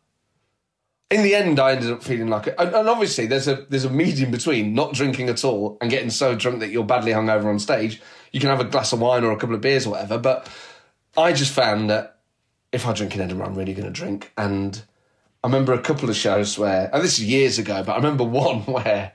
in 1.10 1.22
the 1.22 1.34
end, 1.34 1.58
I 1.58 1.72
ended 1.72 1.90
up 1.90 2.02
feeling 2.02 2.28
like, 2.28 2.46
and, 2.46 2.74
and 2.74 2.88
obviously 2.88 3.26
there's 3.26 3.48
a 3.48 3.66
there's 3.68 3.84
a 3.84 3.90
medium 3.90 4.30
between 4.30 4.74
not 4.74 4.92
drinking 4.94 5.28
at 5.28 5.44
all 5.44 5.78
and 5.80 5.90
getting 5.90 6.10
so 6.10 6.34
drunk 6.34 6.60
that 6.60 6.70
you're 6.70 6.84
badly 6.84 7.12
hungover 7.12 7.46
on 7.46 7.58
stage. 7.58 8.00
You 8.32 8.40
can 8.40 8.50
have 8.50 8.60
a 8.60 8.64
glass 8.64 8.92
of 8.92 9.00
wine 9.00 9.24
or 9.24 9.32
a 9.32 9.36
couple 9.36 9.54
of 9.54 9.60
beers 9.60 9.86
or 9.86 9.90
whatever, 9.90 10.18
but 10.18 10.48
I 11.16 11.32
just 11.32 11.52
found 11.52 11.90
that 11.90 12.18
if 12.72 12.86
I 12.86 12.92
drink 12.92 13.14
in 13.14 13.20
Edinburgh, 13.20 13.46
I'm 13.46 13.54
really 13.54 13.74
going 13.74 13.86
to 13.86 13.92
drink. 13.92 14.32
And 14.36 14.82
I 15.44 15.46
remember 15.46 15.74
a 15.74 15.78
couple 15.78 16.08
of 16.08 16.16
shows 16.16 16.58
where, 16.58 16.88
and 16.90 17.04
this 17.04 17.18
is 17.18 17.24
years 17.26 17.58
ago, 17.58 17.82
but 17.84 17.92
I 17.92 17.96
remember 17.96 18.24
one 18.46 18.60
where, 18.60 19.12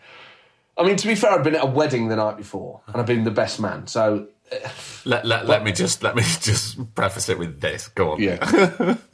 I 0.77 0.83
mean, 0.83 0.95
to 0.95 1.07
be 1.07 1.15
fair, 1.15 1.31
I'd 1.31 1.43
been 1.43 1.55
at 1.55 1.63
a 1.63 1.67
wedding 1.67 2.07
the 2.07 2.15
night 2.15 2.37
before 2.37 2.81
and 2.85 2.97
I'd 2.97 3.07
been 3.07 3.23
the 3.23 3.31
best 3.31 3.59
man. 3.59 3.87
So 3.87 4.27
eh. 4.51 4.69
Let, 5.05 5.25
let, 5.25 5.47
let 5.47 5.63
me 5.63 5.71
just 5.71 6.03
let 6.03 6.15
me 6.15 6.21
just 6.41 6.93
preface 6.93 7.29
it 7.29 7.39
with 7.39 7.59
this. 7.59 7.87
Go 7.89 8.11
on. 8.11 8.21
Yeah. 8.21 8.95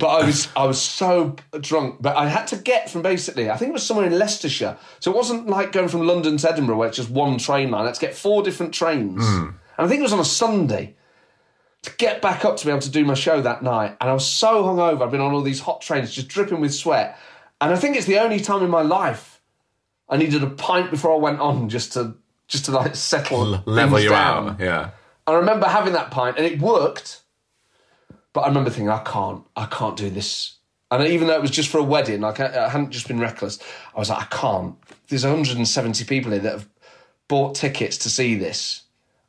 But 0.00 0.06
I 0.06 0.26
was 0.26 0.46
I 0.54 0.64
was 0.64 0.80
so 0.80 1.34
drunk, 1.60 1.96
but 2.00 2.16
I 2.16 2.28
had 2.28 2.46
to 2.48 2.56
get 2.56 2.88
from 2.88 3.02
basically 3.02 3.50
I 3.50 3.56
think 3.56 3.70
it 3.70 3.72
was 3.72 3.84
somewhere 3.84 4.06
in 4.06 4.16
Leicestershire, 4.16 4.76
so 5.00 5.10
it 5.10 5.16
wasn't 5.16 5.48
like 5.48 5.72
going 5.72 5.88
from 5.88 6.06
London 6.06 6.36
to 6.36 6.52
Edinburgh 6.52 6.76
where 6.76 6.86
it's 6.86 6.98
just 6.98 7.10
one 7.10 7.36
train 7.36 7.72
line. 7.72 7.82
I 7.82 7.86
had 7.86 7.94
to 7.94 8.00
get 8.00 8.14
four 8.14 8.44
different 8.44 8.72
trains, 8.72 9.28
hmm. 9.28 9.46
and 9.46 9.56
I 9.76 9.88
think 9.88 9.98
it 9.98 10.04
was 10.04 10.12
on 10.12 10.20
a 10.20 10.24
Sunday 10.24 10.94
to 11.88 11.96
get 11.96 12.22
back 12.22 12.44
up 12.44 12.56
to 12.58 12.66
be 12.66 12.70
able 12.70 12.82
to 12.82 12.90
do 12.90 13.04
my 13.04 13.14
show 13.14 13.40
that 13.40 13.62
night. 13.62 13.96
And 14.00 14.10
I 14.10 14.12
was 14.12 14.26
so 14.26 14.64
hungover. 14.64 15.02
I've 15.02 15.10
been 15.10 15.20
on 15.20 15.32
all 15.32 15.42
these 15.42 15.60
hot 15.60 15.80
trains, 15.80 16.12
just 16.12 16.28
dripping 16.28 16.60
with 16.60 16.74
sweat, 16.74 17.18
and 17.60 17.72
I 17.72 17.76
think 17.76 17.96
it's 17.96 18.06
the 18.06 18.18
only 18.18 18.40
time 18.40 18.62
in 18.62 18.70
my 18.70 18.82
life 18.82 19.40
I 20.08 20.16
needed 20.16 20.42
a 20.42 20.50
pint 20.50 20.90
before 20.90 21.12
I 21.12 21.16
went 21.16 21.40
on 21.40 21.68
just 21.68 21.92
to 21.94 22.14
just 22.46 22.64
to 22.66 22.72
like 22.72 22.96
settle 22.96 23.62
Level 23.66 23.96
things 23.96 24.04
you 24.04 24.10
down. 24.10 24.50
out. 24.50 24.60
Yeah. 24.60 24.90
I 25.26 25.34
remember 25.34 25.66
having 25.66 25.92
that 25.92 26.10
pint 26.10 26.38
and 26.38 26.46
it 26.46 26.60
worked. 26.60 27.20
But 28.32 28.42
I 28.42 28.48
remember 28.48 28.70
thinking, 28.70 28.90
I 28.90 29.02
can't, 29.02 29.44
I 29.56 29.66
can't 29.66 29.96
do 29.96 30.10
this. 30.10 30.56
And 30.90 31.06
even 31.06 31.26
though 31.28 31.34
it 31.34 31.42
was 31.42 31.50
just 31.50 31.68
for 31.68 31.78
a 31.78 31.82
wedding, 31.82 32.20
like 32.22 32.40
I, 32.40 32.66
I 32.66 32.68
hadn't 32.68 32.90
just 32.90 33.08
been 33.08 33.20
reckless, 33.20 33.58
I 33.94 33.98
was 33.98 34.08
like, 34.08 34.22
I 34.22 34.36
can't. 34.36 34.76
There's 35.08 35.24
170 35.24 36.04
people 36.04 36.32
here 36.32 36.40
that 36.40 36.52
have 36.52 36.68
bought 37.26 37.54
tickets 37.54 37.98
to 37.98 38.10
see 38.10 38.36
this, 38.36 38.82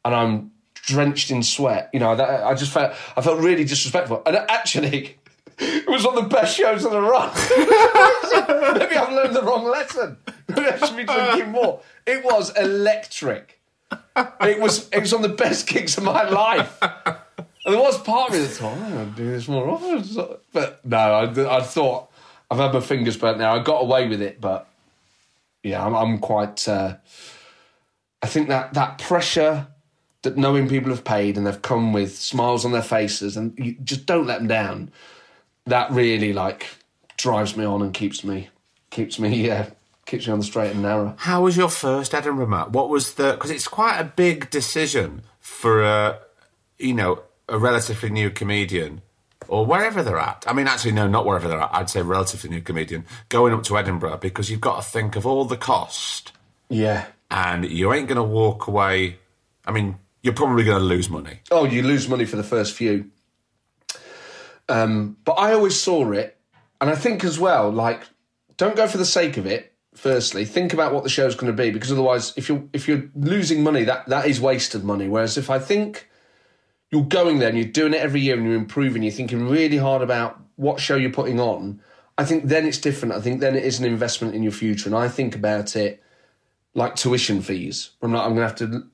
and 0.05 0.15
I'm 0.15 0.51
drenched 0.85 1.31
in 1.31 1.43
sweat. 1.43 1.89
You 1.93 1.99
know, 1.99 2.15
that, 2.15 2.43
I 2.43 2.53
just 2.53 2.71
felt, 2.71 2.93
I 3.15 3.21
felt 3.21 3.39
really 3.39 3.63
disrespectful. 3.63 4.21
And 4.25 4.35
actually, 4.35 5.17
it 5.57 5.87
was 5.87 6.05
one 6.05 6.17
of 6.17 6.23
the 6.23 6.29
best 6.29 6.55
shows 6.55 6.85
of 6.85 6.91
the 6.91 7.01
run. 7.01 7.29
Maybe 8.79 8.95
I've 8.95 9.13
learned 9.13 9.35
the 9.35 9.43
wrong 9.43 9.65
lesson. 9.65 10.17
I 10.55 10.77
should 10.77 10.97
be 10.97 11.05
drinking 11.05 11.51
more. 11.51 11.81
It 12.05 12.23
was 12.23 12.55
electric. 12.57 13.59
It 14.41 14.59
was 14.59 14.87
it 14.89 14.99
was 14.99 15.13
one 15.13 15.23
of 15.23 15.31
the 15.31 15.35
best 15.35 15.67
gigs 15.67 15.97
of 15.97 16.03
my 16.03 16.27
life. 16.29 16.77
And 16.81 17.75
there 17.75 17.81
was 17.81 17.97
part 18.01 18.29
of 18.29 18.35
me 18.35 18.41
that 18.41 18.49
thought, 18.49 18.77
I'm 18.77 18.91
going 18.91 19.13
to 19.13 19.15
do 19.15 19.31
this 19.31 19.47
more 19.47 19.69
often. 19.69 20.37
But 20.53 20.85
no, 20.85 20.97
I, 20.97 21.57
I 21.57 21.61
thought, 21.61 22.09
I've 22.49 22.57
had 22.57 22.73
my 22.73 22.79
fingers 22.79 23.17
burnt 23.17 23.37
now. 23.37 23.55
I 23.55 23.61
got 23.61 23.81
away 23.81 24.07
with 24.07 24.21
it, 24.21 24.41
but 24.41 24.67
yeah, 25.63 25.85
I'm, 25.85 25.93
I'm 25.93 26.19
quite. 26.19 26.67
Uh, 26.67 26.95
I 28.21 28.27
think 28.27 28.47
that 28.47 28.73
that 28.73 28.97
pressure 28.97 29.67
that 30.23 30.37
knowing 30.37 30.67
people 30.67 30.89
have 30.91 31.03
paid 31.03 31.37
and 31.37 31.45
they've 31.47 31.61
come 31.61 31.93
with 31.93 32.15
smiles 32.17 32.65
on 32.65 32.71
their 32.71 32.81
faces 32.81 33.37
and 33.37 33.53
you 33.57 33.73
just 33.83 34.05
don't 34.05 34.27
let 34.27 34.39
them 34.39 34.47
down. 34.47 34.91
That 35.65 35.91
really 35.91 36.33
like 36.33 36.67
drives 37.17 37.55
me 37.55 37.65
on 37.65 37.81
and 37.81 37.93
keeps 37.93 38.23
me 38.23 38.49
keeps 38.91 39.19
me 39.19 39.45
yeah 39.47 39.69
keeps 40.05 40.25
me 40.25 40.33
on 40.33 40.39
the 40.39 40.45
straight 40.45 40.71
and 40.71 40.81
narrow. 40.81 41.13
How 41.17 41.43
was 41.43 41.55
your 41.57 41.69
first 41.69 42.13
Edinburgh 42.13 42.47
Matt? 42.47 42.71
What 42.71 42.89
was 42.89 43.13
the 43.15 43.33
because 43.33 43.51
it's 43.51 43.67
quite 43.67 43.99
a 43.99 44.03
big 44.05 44.49
decision 44.49 45.21
for 45.39 45.83
a 45.83 46.19
you 46.77 46.93
know 46.93 47.21
a 47.47 47.57
relatively 47.57 48.09
new 48.09 48.29
comedian 48.29 49.01
or 49.47 49.65
wherever 49.65 50.03
they're 50.03 50.19
at. 50.19 50.43
I 50.47 50.53
mean, 50.53 50.67
actually, 50.67 50.91
no, 50.91 51.07
not 51.07 51.25
wherever 51.25 51.47
they're 51.47 51.59
at. 51.61 51.73
I'd 51.73 51.89
say 51.89 52.03
relatively 52.03 52.51
new 52.51 52.61
comedian 52.61 53.05
going 53.29 53.53
up 53.53 53.63
to 53.63 53.77
Edinburgh 53.79 54.17
because 54.17 54.51
you've 54.51 54.61
got 54.61 54.75
to 54.83 54.87
think 54.87 55.15
of 55.15 55.25
all 55.25 55.45
the 55.45 55.57
cost, 55.57 56.31
Yeah. 56.69 57.05
and 57.31 57.65
you 57.65 57.91
ain't 57.91 58.07
going 58.07 58.17
to 58.17 58.23
walk 58.23 58.67
away. 58.67 59.17
I 59.65 59.71
mean, 59.71 59.97
you're 60.21 60.33
probably 60.33 60.63
going 60.63 60.79
to 60.79 60.85
lose 60.85 61.09
money. 61.09 61.39
Oh, 61.51 61.65
you 61.65 61.81
lose 61.83 62.07
money 62.07 62.25
for 62.25 62.35
the 62.35 62.43
first 62.43 62.75
few. 62.75 63.11
Um, 64.67 65.17
but 65.25 65.33
I 65.33 65.53
always 65.53 65.79
saw 65.79 66.11
it, 66.11 66.37
and 66.79 66.89
I 66.89 66.95
think 66.95 67.23
as 67.23 67.39
well, 67.39 67.71
like, 67.71 68.03
don't 68.57 68.75
go 68.75 68.87
for 68.87 68.97
the 68.97 69.05
sake 69.05 69.37
of 69.37 69.45
it. 69.45 69.73
Firstly, 69.95 70.45
think 70.45 70.73
about 70.73 70.93
what 70.93 71.03
the 71.03 71.09
show's 71.09 71.35
going 71.35 71.51
to 71.51 71.63
be, 71.63 71.71
because 71.71 71.91
otherwise, 71.91 72.33
if 72.37 72.47
you're 72.47 72.63
if 72.71 72.87
you're 72.87 73.09
losing 73.15 73.63
money, 73.63 73.83
that 73.85 74.05
that 74.07 74.27
is 74.27 74.39
wasted 74.39 74.83
money. 74.83 75.07
Whereas 75.07 75.37
if 75.37 75.49
I 75.49 75.59
think 75.59 76.07
you're 76.91 77.03
going 77.03 77.39
there 77.39 77.49
and 77.49 77.57
you're 77.57 77.67
doing 77.67 77.93
it 77.93 77.99
every 77.99 78.21
year 78.21 78.35
and 78.35 78.45
you're 78.45 78.55
improving, 78.55 79.03
you're 79.03 79.11
thinking 79.11 79.49
really 79.49 79.77
hard 79.77 80.01
about 80.01 80.39
what 80.55 80.79
show 80.79 80.95
you're 80.95 81.11
putting 81.11 81.39
on. 81.39 81.81
I 82.17 82.25
think 82.25 82.45
then 82.45 82.65
it's 82.65 82.77
different. 82.77 83.13
I 83.15 83.21
think 83.21 83.39
then 83.39 83.55
it 83.55 83.63
is 83.63 83.79
an 83.79 83.85
investment 83.85 84.35
in 84.35 84.43
your 84.43 84.51
future, 84.51 84.87
and 84.87 84.95
I 84.95 85.09
think 85.09 85.35
about 85.35 85.75
it 85.75 86.03
like 86.75 86.95
tuition 86.95 87.41
fees. 87.41 87.91
I'm 88.01 88.13
like, 88.13 88.21
I'm 88.21 88.35
going 88.35 88.47
to 88.47 88.63
have 88.63 88.71
to 88.71 88.87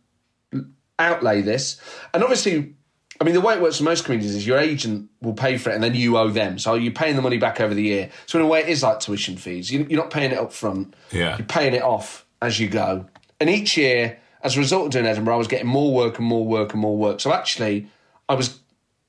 outlay 0.99 1.41
this. 1.41 1.79
And 2.13 2.23
obviously, 2.23 2.73
I 3.19 3.23
mean, 3.23 3.33
the 3.33 3.41
way 3.41 3.55
it 3.55 3.61
works 3.61 3.77
for 3.77 3.83
most 3.83 4.05
comedians 4.05 4.35
is 4.35 4.45
your 4.45 4.57
agent 4.57 5.09
will 5.21 5.33
pay 5.33 5.57
for 5.57 5.69
it 5.69 5.75
and 5.75 5.83
then 5.83 5.95
you 5.95 6.17
owe 6.17 6.29
them. 6.29 6.59
So 6.59 6.73
you're 6.75 6.93
paying 6.93 7.15
the 7.15 7.21
money 7.21 7.37
back 7.37 7.61
over 7.61 7.73
the 7.73 7.83
year. 7.83 8.09
So 8.25 8.37
in 8.39 8.45
a 8.45 8.47
way, 8.47 8.59
it 8.61 8.69
is 8.69 8.83
like 8.83 8.99
tuition 8.99 9.37
fees. 9.37 9.71
You- 9.71 9.87
You're 9.89 10.01
not 10.01 10.09
paying 10.11 10.31
it 10.31 10.37
up 10.37 10.51
front. 10.53 10.93
Yeah. 11.11 11.37
You're 11.37 11.47
paying 11.47 11.73
it 11.73 11.81
off 11.81 12.25
as 12.41 12.59
you 12.59 12.67
go. 12.67 13.05
And 13.39 13.49
each 13.49 13.77
year, 13.77 14.19
as 14.43 14.55
a 14.55 14.59
result 14.59 14.85
of 14.87 14.91
doing 14.91 15.05
Edinburgh, 15.05 15.35
I 15.35 15.37
was 15.37 15.47
getting 15.47 15.67
more 15.67 15.93
work 15.93 16.17
and 16.19 16.27
more 16.27 16.45
work 16.45 16.73
and 16.73 16.81
more 16.81 16.95
work. 16.97 17.19
So 17.19 17.33
actually, 17.33 17.87
I 18.29 18.35
was 18.35 18.59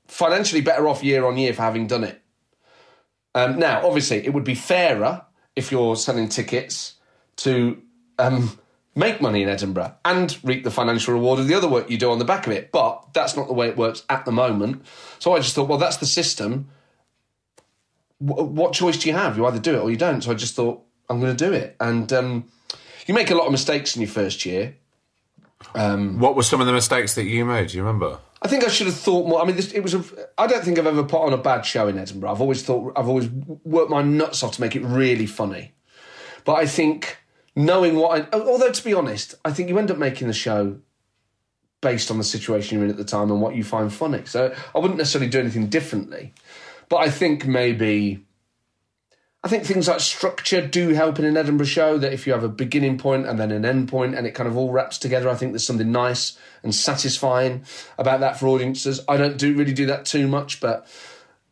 financially 0.07 0.61
better 0.61 0.87
off 0.87 1.03
year 1.03 1.25
on 1.25 1.37
year 1.37 1.53
for 1.53 1.61
having 1.63 1.87
done 1.87 2.03
it. 2.03 2.21
Um, 3.35 3.59
now, 3.59 3.85
obviously, 3.85 4.25
it 4.25 4.33
would 4.33 4.43
be 4.43 4.55
fairer 4.55 5.23
if 5.55 5.71
you're 5.71 5.95
selling 5.95 6.27
tickets 6.29 6.95
to 7.37 7.81
um, 8.17 8.57
make 8.97 9.21
money 9.21 9.43
in 9.43 9.49
Edinburgh 9.49 9.93
and 10.03 10.37
reap 10.43 10.63
the 10.63 10.71
financial 10.71 11.13
reward 11.13 11.39
of 11.39 11.47
the 11.47 11.53
other 11.53 11.67
work 11.67 11.89
you 11.89 11.97
do 11.97 12.11
on 12.11 12.19
the 12.19 12.25
back 12.25 12.47
of 12.47 12.53
it. 12.53 12.71
But 12.71 13.13
that's 13.13 13.37
not 13.37 13.47
the 13.47 13.53
way 13.53 13.67
it 13.69 13.77
works 13.77 14.03
at 14.09 14.25
the 14.25 14.31
moment. 14.31 14.85
So 15.19 15.33
I 15.33 15.37
just 15.39 15.53
thought, 15.55 15.69
well, 15.69 15.77
that's 15.77 15.97
the 15.97 16.05
system. 16.05 16.69
W- 18.25 18.49
what 18.49 18.73
choice 18.73 18.97
do 18.97 19.07
you 19.07 19.15
have? 19.15 19.37
You 19.37 19.45
either 19.45 19.59
do 19.59 19.75
it 19.75 19.79
or 19.79 19.91
you 19.91 19.97
don't. 19.97 20.21
So 20.21 20.31
I 20.31 20.33
just 20.33 20.55
thought, 20.55 20.83
I'm 21.09 21.19
going 21.19 21.35
to 21.35 21.45
do 21.45 21.53
it. 21.53 21.75
And 21.79 22.11
um, 22.11 22.45
you 23.05 23.13
make 23.13 23.29
a 23.31 23.35
lot 23.35 23.45
of 23.45 23.51
mistakes 23.51 23.95
in 23.95 24.01
your 24.01 24.09
first 24.11 24.45
year. 24.45 24.75
Um, 25.75 26.19
What 26.19 26.35
were 26.35 26.43
some 26.43 26.59
of 26.59 26.67
the 26.67 26.73
mistakes 26.73 27.15
that 27.15 27.25
you 27.25 27.45
made? 27.45 27.69
Do 27.69 27.77
you 27.77 27.83
remember? 27.83 28.17
I 28.41 28.47
think 28.47 28.63
I 28.63 28.67
should 28.67 28.87
have 28.87 28.95
thought 28.97 29.27
more. 29.27 29.41
I 29.41 29.45
mean, 29.45 29.55
this, 29.55 29.71
it 29.73 29.81
was. 29.81 29.95
A, 29.95 30.03
I 30.37 30.45
don't 30.45 30.63
think 30.63 30.77
I've 30.77 30.85
ever 30.85 31.03
put 31.03 31.21
on 31.21 31.33
a 31.33 31.37
bad 31.37 31.65
show 31.65 31.87
in 31.87 31.97
Edinburgh. 31.97 32.31
I've 32.31 32.41
always 32.41 32.61
thought 32.61 32.93
I've 32.95 33.07
always 33.07 33.27
worked 33.63 33.89
my 33.89 34.03
nuts 34.03 34.43
off 34.43 34.51
to 34.53 34.61
make 34.61 34.75
it 34.75 34.83
really 34.83 35.25
funny. 35.25 35.73
But 36.45 36.53
I 36.53 36.67
think 36.67 37.17
knowing 37.57 37.95
what, 37.95 38.29
I, 38.31 38.37
although 38.37 38.71
to 38.71 38.83
be 38.83 38.93
honest, 38.93 39.33
I 39.43 39.51
think 39.51 39.67
you 39.67 39.79
end 39.79 39.89
up 39.89 39.97
making 39.97 40.27
the 40.27 40.33
show 40.33 40.77
based 41.81 42.11
on 42.11 42.19
the 42.19 42.23
situation 42.23 42.77
you're 42.77 42.85
in 42.85 42.91
at 42.91 42.97
the 42.97 43.03
time 43.03 43.31
and 43.31 43.41
what 43.41 43.55
you 43.55 43.63
find 43.63 43.91
funny. 43.91 44.21
So 44.25 44.55
I 44.75 44.79
wouldn't 44.79 44.99
necessarily 44.99 45.29
do 45.29 45.39
anything 45.39 45.67
differently. 45.67 46.33
But 46.87 46.97
I 46.97 47.09
think 47.09 47.45
maybe. 47.47 48.23
I 49.43 49.49
think 49.49 49.65
things 49.65 49.87
like 49.87 49.99
structure 50.01 50.65
do 50.65 50.89
help 50.89 51.19
in 51.19 51.25
an 51.25 51.37
Edinburgh 51.37 51.67
show. 51.67 51.97
That 51.97 52.13
if 52.13 52.27
you 52.27 52.33
have 52.33 52.43
a 52.43 52.49
beginning 52.49 52.97
point 52.97 53.25
and 53.25 53.39
then 53.39 53.51
an 53.51 53.65
end 53.65 53.89
point, 53.89 54.13
and 54.13 54.27
it 54.27 54.31
kind 54.31 54.47
of 54.47 54.55
all 54.55 54.71
wraps 54.71 54.97
together, 54.97 55.27
I 55.27 55.35
think 55.35 55.51
there's 55.51 55.65
something 55.65 55.91
nice 55.91 56.37
and 56.63 56.75
satisfying 56.75 57.63
about 57.97 58.19
that 58.19 58.39
for 58.39 58.47
audiences. 58.47 58.99
I 59.07 59.17
don't 59.17 59.37
do 59.37 59.55
really 59.55 59.73
do 59.73 59.87
that 59.87 60.05
too 60.05 60.27
much, 60.27 60.59
but 60.59 60.87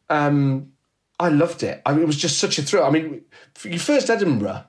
um, 0.10 0.74
I 1.20 1.30
loved 1.30 1.64
it. 1.64 1.82
I 1.86 1.93
mean, 1.93 2.01
it 2.01 2.08
was 2.08 2.18
just 2.18 2.38
such 2.38 2.60
a 2.60 2.64
thrill. 2.64 2.86
I 2.86 2.89
mean, 2.89 3.24
your 3.64 3.80
first 3.80 4.10
Edinburgh, 4.10 4.66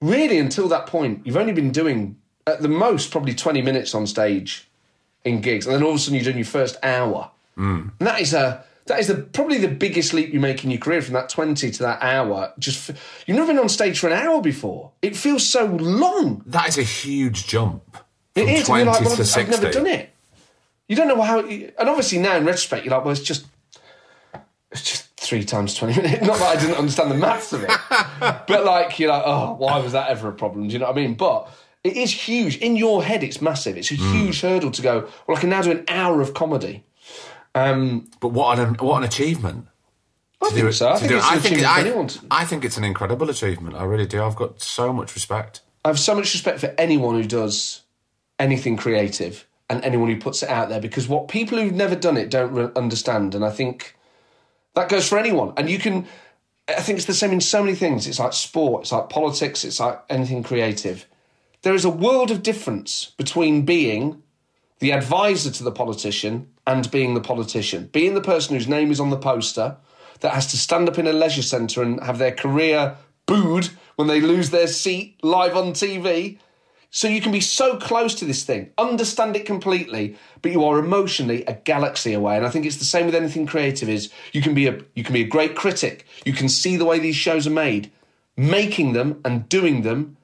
really 0.00 0.38
until 0.38 0.68
that 0.68 0.86
point, 0.86 1.26
you've 1.26 1.36
only 1.36 1.52
been 1.52 1.70
doing 1.70 2.16
at 2.46 2.62
the 2.62 2.68
most 2.68 3.10
probably 3.10 3.34
20 3.34 3.62
minutes 3.62 3.94
on 3.94 4.06
stage 4.06 4.68
in 5.24 5.40
gigs, 5.40 5.66
and 5.66 5.74
then 5.74 5.82
all 5.82 5.90
of 5.90 5.96
a 5.96 5.98
sudden 5.98 6.14
you're 6.14 6.24
doing 6.24 6.36
your 6.36 6.46
first 6.46 6.76
hour. 6.82 7.30
Mm. 7.56 7.90
And 7.98 8.06
that 8.06 8.20
is 8.20 8.32
a 8.34 8.64
that 8.86 9.00
is 9.00 9.08
the 9.08 9.16
probably 9.16 9.58
the 9.58 9.68
biggest 9.68 10.14
leap 10.14 10.32
you 10.32 10.38
make 10.38 10.62
in 10.64 10.70
your 10.70 10.78
career 10.78 11.02
from 11.02 11.14
that 11.14 11.28
20 11.28 11.70
to 11.72 11.82
that 11.82 12.02
hour. 12.02 12.52
Just 12.58 12.90
f- 12.90 13.24
you've 13.26 13.36
never 13.36 13.48
been 13.48 13.58
on 13.58 13.68
stage 13.68 13.98
for 13.98 14.06
an 14.06 14.12
hour 14.12 14.40
before. 14.40 14.92
It 15.02 15.16
feels 15.16 15.48
so 15.48 15.66
long. 15.66 16.42
That 16.46 16.68
is 16.68 16.78
a 16.78 16.82
huge 16.82 17.46
jump. 17.46 17.96
It 18.34 18.42
is. 18.42 18.48
and 18.48 18.56
you're 18.56 18.64
20 18.66 18.84
like, 18.84 19.00
well, 19.00 19.16
to 19.16 19.22
I've, 19.22 19.38
I've 19.38 19.48
never 19.48 19.62
60. 19.62 19.70
done 19.72 19.86
it. 19.86 20.10
You 20.88 20.94
don't 20.96 21.08
know 21.08 21.20
how. 21.20 21.40
And 21.40 21.72
obviously 21.78 22.18
now 22.18 22.36
in 22.36 22.44
retrospect, 22.44 22.84
you're 22.84 22.94
like, 22.94 23.04
well, 23.04 23.12
it's 23.12 23.22
just 23.22 23.46
it's 24.70 24.82
just 24.82 25.05
three 25.26 25.44
times 25.44 25.74
20 25.74 26.00
minutes. 26.02 26.22
Not 26.26 26.38
that 26.38 26.56
I 26.56 26.60
didn't 26.60 26.76
understand 26.76 27.10
the 27.10 27.16
maths 27.16 27.52
of 27.52 27.62
it, 27.64 27.70
but 28.20 28.64
like 28.64 28.98
you're 28.98 29.10
like, 29.10 29.22
oh, 29.26 29.54
why 29.54 29.78
was 29.78 29.92
that 29.92 30.08
ever 30.10 30.28
a 30.28 30.32
problem? 30.32 30.68
Do 30.68 30.72
you 30.72 30.78
know 30.78 30.86
what 30.86 30.96
I 30.98 31.00
mean? 31.00 31.14
But 31.14 31.48
it 31.84 31.96
is 31.96 32.12
huge 32.12 32.56
in 32.58 32.76
your 32.76 33.02
head. 33.04 33.22
It's 33.22 33.40
massive. 33.40 33.76
It's 33.76 33.90
a 33.90 33.94
Mm. 33.94 34.12
huge 34.12 34.40
hurdle 34.40 34.70
to 34.72 34.82
go. 34.82 35.08
Well, 35.26 35.36
I 35.36 35.40
can 35.40 35.50
now 35.50 35.62
do 35.62 35.70
an 35.70 35.84
hour 35.88 36.20
of 36.20 36.34
comedy. 36.34 36.84
Um, 37.54 38.08
but 38.20 38.28
what 38.28 38.58
an 38.58 38.74
what 38.74 38.98
an 38.98 39.04
achievement! 39.04 39.66
I 40.42 40.46
think 40.50 40.60
do 40.60 40.66
it- 40.68 40.72
so. 40.74 40.90
I 40.90 40.96
think 40.98 41.12
it's 41.12 41.24
an 41.26 41.64
I 41.64 41.82
think 41.82 42.24
I, 42.30 42.42
I 42.42 42.44
think 42.44 42.64
it's 42.64 42.76
an 42.76 42.84
incredible 42.84 43.30
achievement. 43.30 43.76
I 43.76 43.84
really 43.84 44.06
do. 44.06 44.22
I've 44.22 44.36
got 44.36 44.60
so 44.60 44.92
much 44.92 45.14
respect. 45.14 45.62
I 45.84 45.88
have 45.88 45.98
so 45.98 46.14
much 46.14 46.32
respect 46.34 46.60
for 46.60 46.74
anyone 46.76 47.14
who 47.14 47.24
does 47.26 47.82
anything 48.38 48.76
creative 48.76 49.46
and 49.70 49.82
anyone 49.84 50.10
who 50.10 50.16
puts 50.20 50.42
it 50.42 50.48
out 50.50 50.68
there 50.68 50.80
because 50.80 51.08
what 51.08 51.28
people 51.28 51.58
who've 51.58 51.72
never 51.72 51.96
done 51.96 52.16
it 52.16 52.28
don't 52.30 52.52
re- 52.52 52.68
understand. 52.76 53.34
And 53.34 53.44
I 53.44 53.50
think 53.50 53.95
that 54.76 54.90
goes 54.90 55.08
for 55.08 55.18
anyone. 55.18 55.54
And 55.56 55.68
you 55.68 55.78
can, 55.78 56.06
I 56.68 56.80
think 56.82 56.98
it's 56.98 57.06
the 57.06 57.14
same 57.14 57.32
in 57.32 57.40
so 57.40 57.62
many 57.62 57.74
things. 57.74 58.06
It's 58.06 58.20
like 58.20 58.34
sport, 58.34 58.82
it's 58.82 58.92
like 58.92 59.08
politics, 59.08 59.64
it's 59.64 59.80
like 59.80 60.00
anything 60.08 60.42
creative. 60.42 61.06
There 61.62 61.74
is 61.74 61.84
a 61.84 61.90
world 61.90 62.30
of 62.30 62.42
difference 62.42 63.12
between 63.16 63.64
being 63.64 64.22
the 64.78 64.92
advisor 64.92 65.50
to 65.50 65.64
the 65.64 65.72
politician 65.72 66.48
and 66.66 66.90
being 66.90 67.14
the 67.14 67.22
politician. 67.22 67.88
Being 67.90 68.14
the 68.14 68.20
person 68.20 68.54
whose 68.54 68.68
name 68.68 68.90
is 68.90 69.00
on 69.00 69.08
the 69.08 69.16
poster 69.16 69.78
that 70.20 70.34
has 70.34 70.46
to 70.48 70.58
stand 70.58 70.88
up 70.88 70.98
in 70.98 71.06
a 71.06 71.12
leisure 71.12 71.42
centre 71.42 71.82
and 71.82 72.02
have 72.02 72.18
their 72.18 72.32
career 72.32 72.96
booed 73.24 73.70
when 73.96 74.08
they 74.08 74.20
lose 74.20 74.50
their 74.50 74.66
seat 74.66 75.18
live 75.22 75.56
on 75.56 75.72
TV. 75.72 76.38
So 76.90 77.08
you 77.08 77.20
can 77.20 77.32
be 77.32 77.40
so 77.40 77.76
close 77.76 78.14
to 78.16 78.24
this 78.24 78.44
thing, 78.44 78.70
understand 78.78 79.36
it 79.36 79.44
completely, 79.44 80.16
but 80.40 80.52
you 80.52 80.64
are 80.64 80.78
emotionally 80.78 81.44
a 81.44 81.52
galaxy 81.52 82.14
away. 82.14 82.36
And 82.36 82.46
I 82.46 82.48
think 82.50 82.64
it's 82.64 82.76
the 82.78 82.84
same 82.84 83.04
with 83.06 83.14
anything 83.14 83.44
creative 83.46 83.88
is 83.88 84.10
you 84.32 84.40
can 84.40 84.54
be 84.54 84.66
a 84.66 84.80
you 84.94 85.04
can 85.04 85.12
be 85.12 85.22
a 85.22 85.26
great 85.26 85.56
critic. 85.56 86.06
You 86.24 86.32
can 86.32 86.48
see 86.48 86.76
the 86.76 86.84
way 86.86 86.98
these 86.98 87.16
shows 87.16 87.46
are 87.46 87.50
made. 87.50 87.90
Making 88.36 88.92
them 88.92 89.20
and 89.24 89.48
doing 89.48 89.82
them 89.82 90.16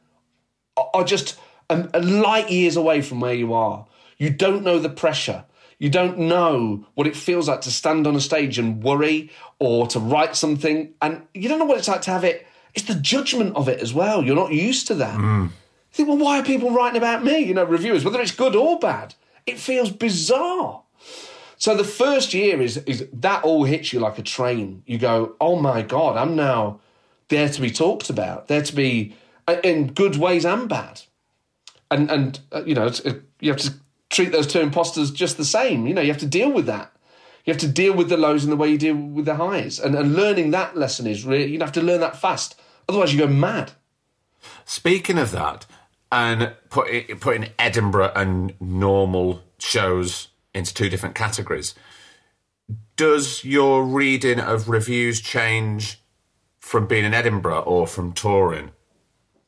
are- 0.76 1.04
just 1.04 1.38
a, 1.68 1.88
a 1.94 2.00
light 2.00 2.50
years 2.50 2.76
away 2.76 3.02
from 3.02 3.20
where 3.20 3.34
you 3.34 3.52
are. 3.52 3.86
You 4.18 4.30
don't 4.30 4.62
know 4.62 4.78
the 4.78 4.88
pressure. 4.88 5.44
You 5.78 5.90
don't 5.90 6.16
know 6.16 6.86
what 6.94 7.06
it 7.08 7.16
feels 7.16 7.48
like 7.48 7.62
to 7.62 7.70
stand 7.72 8.06
on 8.06 8.14
a 8.14 8.20
stage 8.20 8.58
and 8.58 8.82
worry 8.82 9.30
or 9.58 9.86
to 9.88 9.98
write 9.98 10.36
something. 10.36 10.94
And 11.02 11.22
you 11.34 11.48
don't 11.48 11.58
know 11.58 11.64
what 11.64 11.78
it's 11.78 11.88
like 11.88 12.02
to 12.02 12.12
have 12.12 12.22
it. 12.24 12.46
It's 12.74 12.86
the 12.86 12.94
judgment 12.94 13.56
of 13.56 13.68
it 13.68 13.80
as 13.80 13.92
well. 13.92 14.22
You're 14.22 14.36
not 14.36 14.52
used 14.52 14.86
to 14.86 14.94
that. 14.96 15.18
Mm. 15.18 15.50
Think, 15.92 16.08
well, 16.08 16.18
why 16.18 16.40
are 16.40 16.44
people 16.44 16.70
writing 16.70 16.96
about 16.96 17.22
me? 17.22 17.40
You 17.40 17.54
know, 17.54 17.64
reviewers, 17.64 18.04
whether 18.04 18.20
it's 18.20 18.32
good 18.32 18.56
or 18.56 18.78
bad. 18.78 19.14
It 19.46 19.58
feels 19.58 19.90
bizarre. 19.90 20.82
So 21.58 21.76
the 21.76 21.84
first 21.84 22.34
year 22.34 22.60
is 22.60 22.78
is 22.78 23.06
that 23.12 23.44
all 23.44 23.64
hits 23.64 23.92
you 23.92 24.00
like 24.00 24.18
a 24.18 24.22
train. 24.22 24.82
You 24.86 24.98
go, 24.98 25.36
oh 25.40 25.60
my 25.60 25.82
god, 25.82 26.16
I'm 26.16 26.34
now 26.34 26.80
there 27.28 27.48
to 27.48 27.60
be 27.60 27.70
talked 27.70 28.10
about, 28.10 28.48
there 28.48 28.62
to 28.62 28.74
be 28.74 29.14
uh, 29.46 29.56
in 29.62 29.92
good 29.92 30.16
ways 30.16 30.44
and 30.44 30.68
bad, 30.68 31.02
and 31.90 32.10
and 32.10 32.40
uh, 32.50 32.64
you 32.66 32.74
know 32.74 32.86
uh, 32.86 33.12
you 33.38 33.52
have 33.52 33.60
to 33.60 33.74
treat 34.10 34.32
those 34.32 34.46
two 34.46 34.60
imposters 34.60 35.10
just 35.10 35.36
the 35.36 35.44
same. 35.44 35.86
You 35.86 35.94
know, 35.94 36.00
you 36.00 36.10
have 36.10 36.20
to 36.20 36.26
deal 36.26 36.50
with 36.50 36.66
that. 36.66 36.92
You 37.44 37.52
have 37.52 37.60
to 37.60 37.68
deal 37.68 37.94
with 37.94 38.08
the 38.08 38.16
lows 38.16 38.44
in 38.44 38.50
the 38.50 38.56
way 38.56 38.68
you 38.68 38.78
deal 38.78 38.96
with 38.96 39.26
the 39.26 39.36
highs, 39.36 39.78
and 39.78 39.94
and 39.94 40.14
learning 40.14 40.50
that 40.50 40.76
lesson 40.76 41.06
is 41.06 41.24
really 41.24 41.46
you 41.52 41.60
have 41.60 41.72
to 41.72 41.82
learn 41.82 42.00
that 42.00 42.16
fast. 42.16 42.60
Otherwise, 42.88 43.14
you 43.14 43.20
go 43.20 43.28
mad. 43.28 43.72
Speaking 44.64 45.18
of 45.18 45.30
that, 45.30 45.66
and 46.12 46.52
put 46.68 46.88
it, 46.90 47.20
putting 47.20 47.48
Edinburgh 47.58 48.12
and 48.14 48.54
normal 48.60 49.40
shows 49.58 50.28
into 50.54 50.74
two 50.74 50.90
different 50.90 51.14
categories, 51.14 51.74
does 52.96 53.42
your 53.44 53.82
reading 53.84 54.38
of 54.38 54.68
reviews 54.68 55.20
change 55.22 56.00
from 56.60 56.86
being 56.86 57.04
in 57.04 57.14
Edinburgh 57.14 57.60
or 57.60 57.86
from 57.86 58.12
touring, 58.12 58.70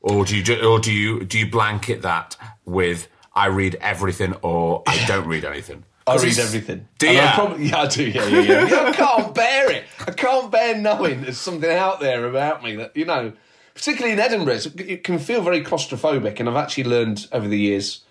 or 0.01 0.25
do 0.25 0.37
you 0.37 0.67
or 0.67 0.81
do 0.81 0.93
you 0.93 1.25
do 1.25 1.39
you 1.39 1.51
blanket 1.51 2.03
that 2.03 2.37
with 2.65 3.09
I 3.35 3.47
read 3.47 3.77
everything 3.77 4.35
or 4.41 4.83
I 4.87 5.05
don't 5.07 5.27
read 5.27 5.45
anything? 5.45 5.85
I 6.07 6.17
read 6.17 6.39
everything. 6.39 6.89
Do 6.99 7.11
you? 7.11 7.21
I 7.21 7.33
probably, 7.33 7.67
yeah, 7.67 7.79
I 7.79 7.87
do. 7.87 8.09
Yeah, 8.09 8.27
yeah. 8.27 8.67
Yeah, 8.69 8.83
I 8.89 8.93
can't 8.93 9.35
bear 9.35 9.71
it. 9.71 9.85
I 10.07 10.12
can't 10.12 10.51
bear 10.51 10.77
knowing 10.77 11.23
there's 11.23 11.39
something 11.39 11.71
out 11.71 12.01
there 12.01 12.27
about 12.27 12.65
me 12.65 12.77
that 12.77 12.97
you 12.97 13.05
know. 13.05 13.35
Particularly 13.75 14.12
in 14.12 14.20
Edinburgh, 14.20 14.61
it 14.79 15.03
can 15.05 15.18
feel 15.18 15.43
very 15.43 15.62
claustrophobic, 15.62 16.39
and 16.39 16.49
I've 16.49 16.57
actually 16.57 16.85
learned 16.85 17.27
over 17.33 17.49
the 17.49 17.59
years 17.59 18.05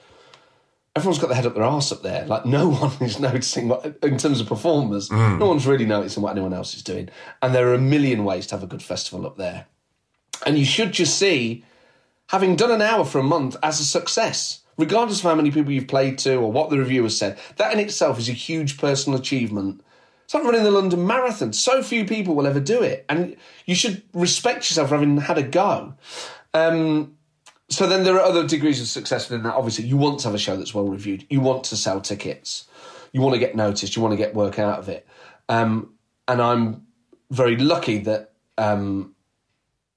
everyone's 0.95 1.19
got 1.19 1.27
their 1.27 1.35
head 1.35 1.45
up 1.45 1.55
their 1.55 1.63
arse 1.63 1.91
up 1.91 2.01
there. 2.01 2.25
Like 2.25 2.45
no 2.45 2.69
one 2.81 2.91
is 3.01 3.19
noticing 3.19 3.67
what, 3.67 3.97
in 4.03 4.17
terms 4.17 4.39
of 4.39 4.47
performers. 4.47 5.09
Hmm. 5.09 5.39
No 5.39 5.47
one's 5.47 5.67
really 5.67 5.85
noticing 5.85 6.23
what 6.23 6.31
anyone 6.31 6.53
else 6.53 6.75
is 6.75 6.83
doing. 6.83 7.09
And 7.41 7.53
there 7.53 7.67
are 7.69 7.73
a 7.73 7.79
million 7.79 8.23
ways 8.23 8.47
to 8.47 8.55
have 8.55 8.63
a 8.63 8.67
good 8.67 8.83
festival 8.83 9.25
up 9.25 9.37
there. 9.37 9.65
And 10.45 10.57
you 10.57 10.65
should 10.65 10.91
just 10.91 11.17
see 11.17 11.63
having 12.27 12.55
done 12.55 12.71
an 12.71 12.81
hour 12.81 13.05
for 13.05 13.19
a 13.19 13.23
month 13.23 13.55
as 13.63 13.79
a 13.79 13.85
success, 13.85 14.61
regardless 14.77 15.19
of 15.19 15.23
how 15.23 15.35
many 15.35 15.51
people 15.51 15.71
you've 15.71 15.87
played 15.87 16.17
to 16.19 16.35
or 16.35 16.51
what 16.51 16.69
the 16.69 16.77
reviewers 16.77 17.17
said. 17.17 17.37
That 17.57 17.73
in 17.73 17.79
itself 17.79 18.19
is 18.19 18.29
a 18.29 18.33
huge 18.33 18.77
personal 18.77 19.19
achievement. 19.19 19.81
It's 20.23 20.33
like 20.33 20.43
running 20.43 20.63
the 20.63 20.71
London 20.71 21.05
Marathon. 21.05 21.53
So 21.53 21.83
few 21.83 22.05
people 22.05 22.35
will 22.35 22.47
ever 22.47 22.59
do 22.59 22.81
it. 22.81 23.05
And 23.09 23.35
you 23.65 23.75
should 23.75 24.03
respect 24.13 24.69
yourself 24.69 24.89
for 24.89 24.95
having 24.95 25.17
had 25.17 25.37
a 25.37 25.43
go. 25.43 25.95
Um, 26.53 27.15
so 27.69 27.87
then 27.87 28.03
there 28.03 28.15
are 28.15 28.21
other 28.21 28.47
degrees 28.47 28.79
of 28.81 28.87
success 28.87 29.29
within 29.29 29.43
that. 29.43 29.55
Obviously, 29.55 29.85
you 29.85 29.97
want 29.97 30.19
to 30.19 30.27
have 30.27 30.35
a 30.35 30.39
show 30.39 30.55
that's 30.55 30.73
well 30.73 30.87
reviewed. 30.87 31.25
You 31.29 31.41
want 31.41 31.63
to 31.65 31.77
sell 31.77 32.01
tickets. 32.01 32.67
You 33.11 33.21
want 33.21 33.33
to 33.33 33.39
get 33.39 33.55
noticed. 33.55 33.95
You 33.95 34.01
want 34.01 34.13
to 34.13 34.17
get 34.17 34.33
work 34.33 34.59
out 34.59 34.79
of 34.79 34.89
it. 34.89 35.07
Um, 35.49 35.93
and 36.27 36.41
I'm 36.41 36.87
very 37.31 37.57
lucky 37.57 37.99
that, 37.99 38.31
um, 38.57 39.15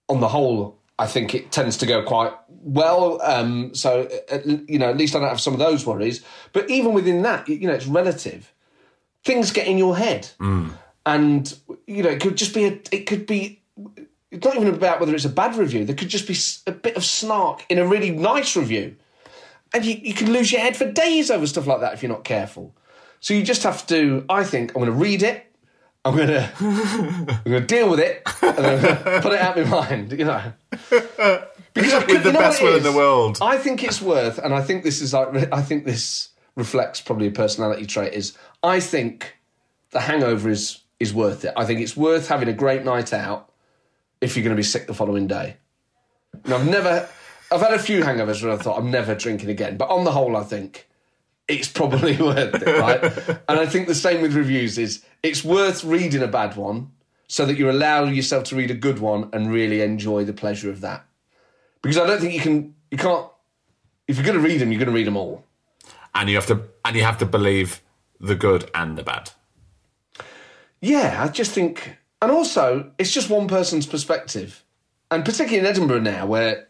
on 0.09 0.21
the 0.21 0.29
whole, 0.29 0.79
I 0.99 1.07
think 1.07 1.35
it 1.35 1.53
tends 1.53 1.77
to 1.79 1.87
go 1.87 2.03
quite 2.03 2.33
well. 2.49 3.21
Um, 3.23 3.75
so 3.75 4.09
at, 4.31 4.47
you 4.47 4.79
know, 4.79 4.89
at 4.89 4.97
least 4.97 5.15
I 5.15 5.21
don't 5.21 5.29
have 5.29 5.41
some 5.41 5.53
of 5.53 5.59
those 5.59 5.85
worries. 5.85 6.25
But 6.53 6.71
even 6.71 6.95
within 6.95 7.23
that, 7.23 7.49
you 7.49 7.67
know, 7.67 7.75
it's 7.75 7.87
relative. 7.87 8.53
Things 9.27 9.51
get 9.51 9.67
in 9.67 9.77
your 9.77 9.97
head, 9.97 10.31
mm. 10.39 10.71
and 11.05 11.59
you 11.87 12.03
know, 12.03 12.11
it 12.11 12.21
could 12.21 12.37
just 12.37 12.55
be 12.55 12.65
a. 12.65 12.81
It 12.93 13.07
could 13.07 13.27
be 13.27 13.61
it's 14.31 14.45
not 14.45 14.57
even 14.57 14.69
about 14.69 15.01
whether 15.01 15.15
it's 15.15 15.25
a 15.25 15.31
bad 15.31 15.57
review. 15.57 15.85
There 15.85 15.97
could 15.97 16.09
just 16.09 16.27
be 16.27 16.37
a 16.71 16.75
bit 16.75 16.97
of 16.97 17.05
snark 17.05 17.65
in 17.69 17.79
a 17.79 17.87
really 17.87 18.11
nice 18.11 18.57
review. 18.57 18.97
And 19.73 19.85
you, 19.85 19.95
you 19.95 20.15
can 20.15 20.33
lose 20.33 20.53
your 20.53 20.61
head 20.61 20.77
for 20.77 20.91
days 20.91 21.31
over 21.31 21.47
stuff 21.47 21.67
like 21.67 21.81
that 21.81 21.95
if 21.95 22.03
you're 22.03 22.13
not 22.13 22.25
careful. 22.25 22.75
So 23.21 23.35
you 23.35 23.43
just 23.43 23.63
have 23.65 23.87
to, 23.89 24.25
I 24.29 24.45
think, 24.45 24.71
I'm 24.71 24.83
going 24.83 24.87
to 24.87 24.93
read 24.93 25.23
it, 25.23 25.47
I'm 26.05 26.17
going 26.17 26.29
to 26.29 26.53
I'm 26.59 27.27
going 27.45 27.61
to 27.61 27.67
deal 27.67 27.91
with 27.91 27.99
it, 27.99 28.23
and 28.43 28.57
then 28.59 28.75
I'm 28.75 28.83
going 28.83 28.97
to 28.97 29.21
put 29.23 29.33
it 29.33 29.41
out 29.41 29.59
of 29.59 29.69
my 29.69 29.81
mind, 29.81 30.13
you 30.13 30.25
know. 30.25 30.53
Because 31.75 31.93
I 31.93 32.05
With 32.07 32.23
the 32.23 32.33
best 32.33 32.63
will 32.63 32.77
in 32.77 32.83
the 32.83 32.93
world. 32.93 33.39
I 33.43 33.59
think 33.59 33.83
it's 33.83 34.01
worth, 34.01 34.39
and 34.39 34.55
I 34.55 34.63
think 34.63 34.85
this 34.85 35.01
is 35.01 35.13
like, 35.13 35.53
I 35.53 35.63
think 35.63 35.85
this 35.85 36.31
reflects 36.55 37.01
probably 37.01 37.27
a 37.27 37.33
personality 37.33 37.87
trait. 37.87 38.15
Is 38.15 38.37
I 38.63 38.81
think 38.81 39.37
the 39.91 40.01
hangover 40.01 40.51
is 40.51 40.83
is 40.99 41.13
worth 41.13 41.45
it. 41.45 41.53
I 41.57 41.65
think 41.65 41.81
it's 41.81 41.97
worth 41.97 42.29
having 42.29 42.49
a 42.49 42.53
great 42.53 42.85
night 42.85 43.13
out 43.13 43.53
if 44.21 44.37
you're 44.37 44.45
going 44.45 44.57
to 44.57 44.61
be 44.61 44.63
sick 44.63 44.87
the 44.87 44.95
following 44.95 45.27
day. 45.27 45.57
And 46.45 46.55
I've 46.55 46.67
never, 46.67 47.09
I've 47.53 47.61
had 47.61 47.75
a 47.75 47.79
few 47.79 48.03
hangovers 48.03 48.43
where 48.43 48.53
I 48.53 48.57
thought 48.57 48.79
I'm 48.79 48.91
never 48.91 49.15
drinking 49.15 49.51
again, 49.51 49.77
but 49.77 49.91
on 49.91 50.05
the 50.05 50.13
whole, 50.13 50.37
I 50.37 50.43
think 50.43 50.89
it's 51.49 51.69
probably 51.69 52.17
worth 52.21 52.55
it, 52.55 52.81
right? 52.81 53.03
and 53.49 53.61
I 53.61 53.67
think 53.67 53.87
the 53.87 53.95
same 53.95 54.23
with 54.23 54.35
reviews 54.35 54.79
is 54.79 55.05
it's 55.23 55.45
worth 55.45 55.85
reading 55.85 56.23
a 56.23 56.29
bad 56.29 56.57
one 56.57 56.93
so 57.29 57.45
that 57.45 57.59
you 57.59 57.71
allow 57.71 58.05
yourself 58.05 58.45
to 58.45 58.57
read 58.57 58.71
a 58.71 58.75
good 58.75 59.01
one 59.01 59.29
and 59.33 59.51
really 59.51 59.83
enjoy 59.83 60.25
the 60.25 60.33
pleasure 60.33 60.71
of 60.71 60.81
that. 60.81 61.05
Because 61.83 61.99
I 61.99 62.07
don't 62.07 62.21
think 62.21 62.35
you 62.35 62.41
can, 62.41 62.75
you 62.91 62.99
can't. 62.99 63.27
If 64.09 64.17
you're 64.17 64.25
going 64.25 64.39
to 64.39 64.43
read 64.43 64.61
them, 64.61 64.71
you're 64.71 64.79
going 64.79 64.91
to 64.91 64.95
read 64.95 65.07
them 65.07 65.17
all. 65.17 65.45
And 66.15 66.29
you 66.29 66.37
have 66.37 66.47
to 66.47 66.63
and 66.85 66.97
you 66.97 67.03
have 67.03 67.19
to 67.19 67.27
believe 67.27 67.83
the 68.21 68.35
good 68.35 68.71
and 68.75 68.97
the 68.97 69.03
bad. 69.03 69.31
Yeah, 70.81 71.25
I 71.25 71.29
just 71.29 71.53
think, 71.53 71.97
and 72.21 72.31
also 72.31 72.93
it's 72.99 73.13
just 73.13 73.31
one 73.31 73.49
person's 73.49 73.87
perspective, 73.87 74.65
and 75.11 75.25
particularly 75.25 75.59
in 75.59 75.67
Edinburgh 75.67 76.01
now, 76.01 76.27
where 76.27 76.69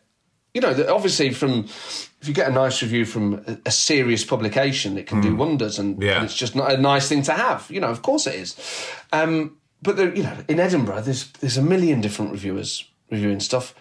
you 0.57 0.63
know, 0.63 0.87
obviously 0.89 1.35
from 1.35 1.65
if 1.65 2.29
you 2.29 2.33
get 2.33 2.49
a 2.49 2.53
nice 2.53 2.83
review 2.83 3.05
from 3.05 3.45
a, 3.47 3.59
a 3.67 3.71
serious 3.71 4.25
publication, 4.25 4.97
it 4.97 5.07
can 5.07 5.21
do 5.21 5.37
wonders, 5.37 5.79
and, 5.79 6.03
and 6.03 6.25
it's 6.25 6.35
just 6.35 6.57
not 6.57 6.73
a 6.73 6.79
nice 6.79 7.09
thing 7.09 7.23
to 7.23 7.33
have. 7.33 7.71
You 7.71 7.81
know, 7.81 7.91
of 7.91 8.01
course 8.01 8.27
it 8.27 8.37
is. 8.37 8.89
Um, 9.13 9.59
but 9.83 9.97
there, 9.97 10.15
you 10.15 10.23
know, 10.23 10.37
in 10.49 10.59
Edinburgh, 10.59 11.03
there's 11.03 11.31
there's 11.33 11.59
a 11.59 11.63
million 11.63 12.01
different 12.01 12.33
reviewers 12.33 12.89
reviewing 13.11 13.41
stuff. 13.41 13.75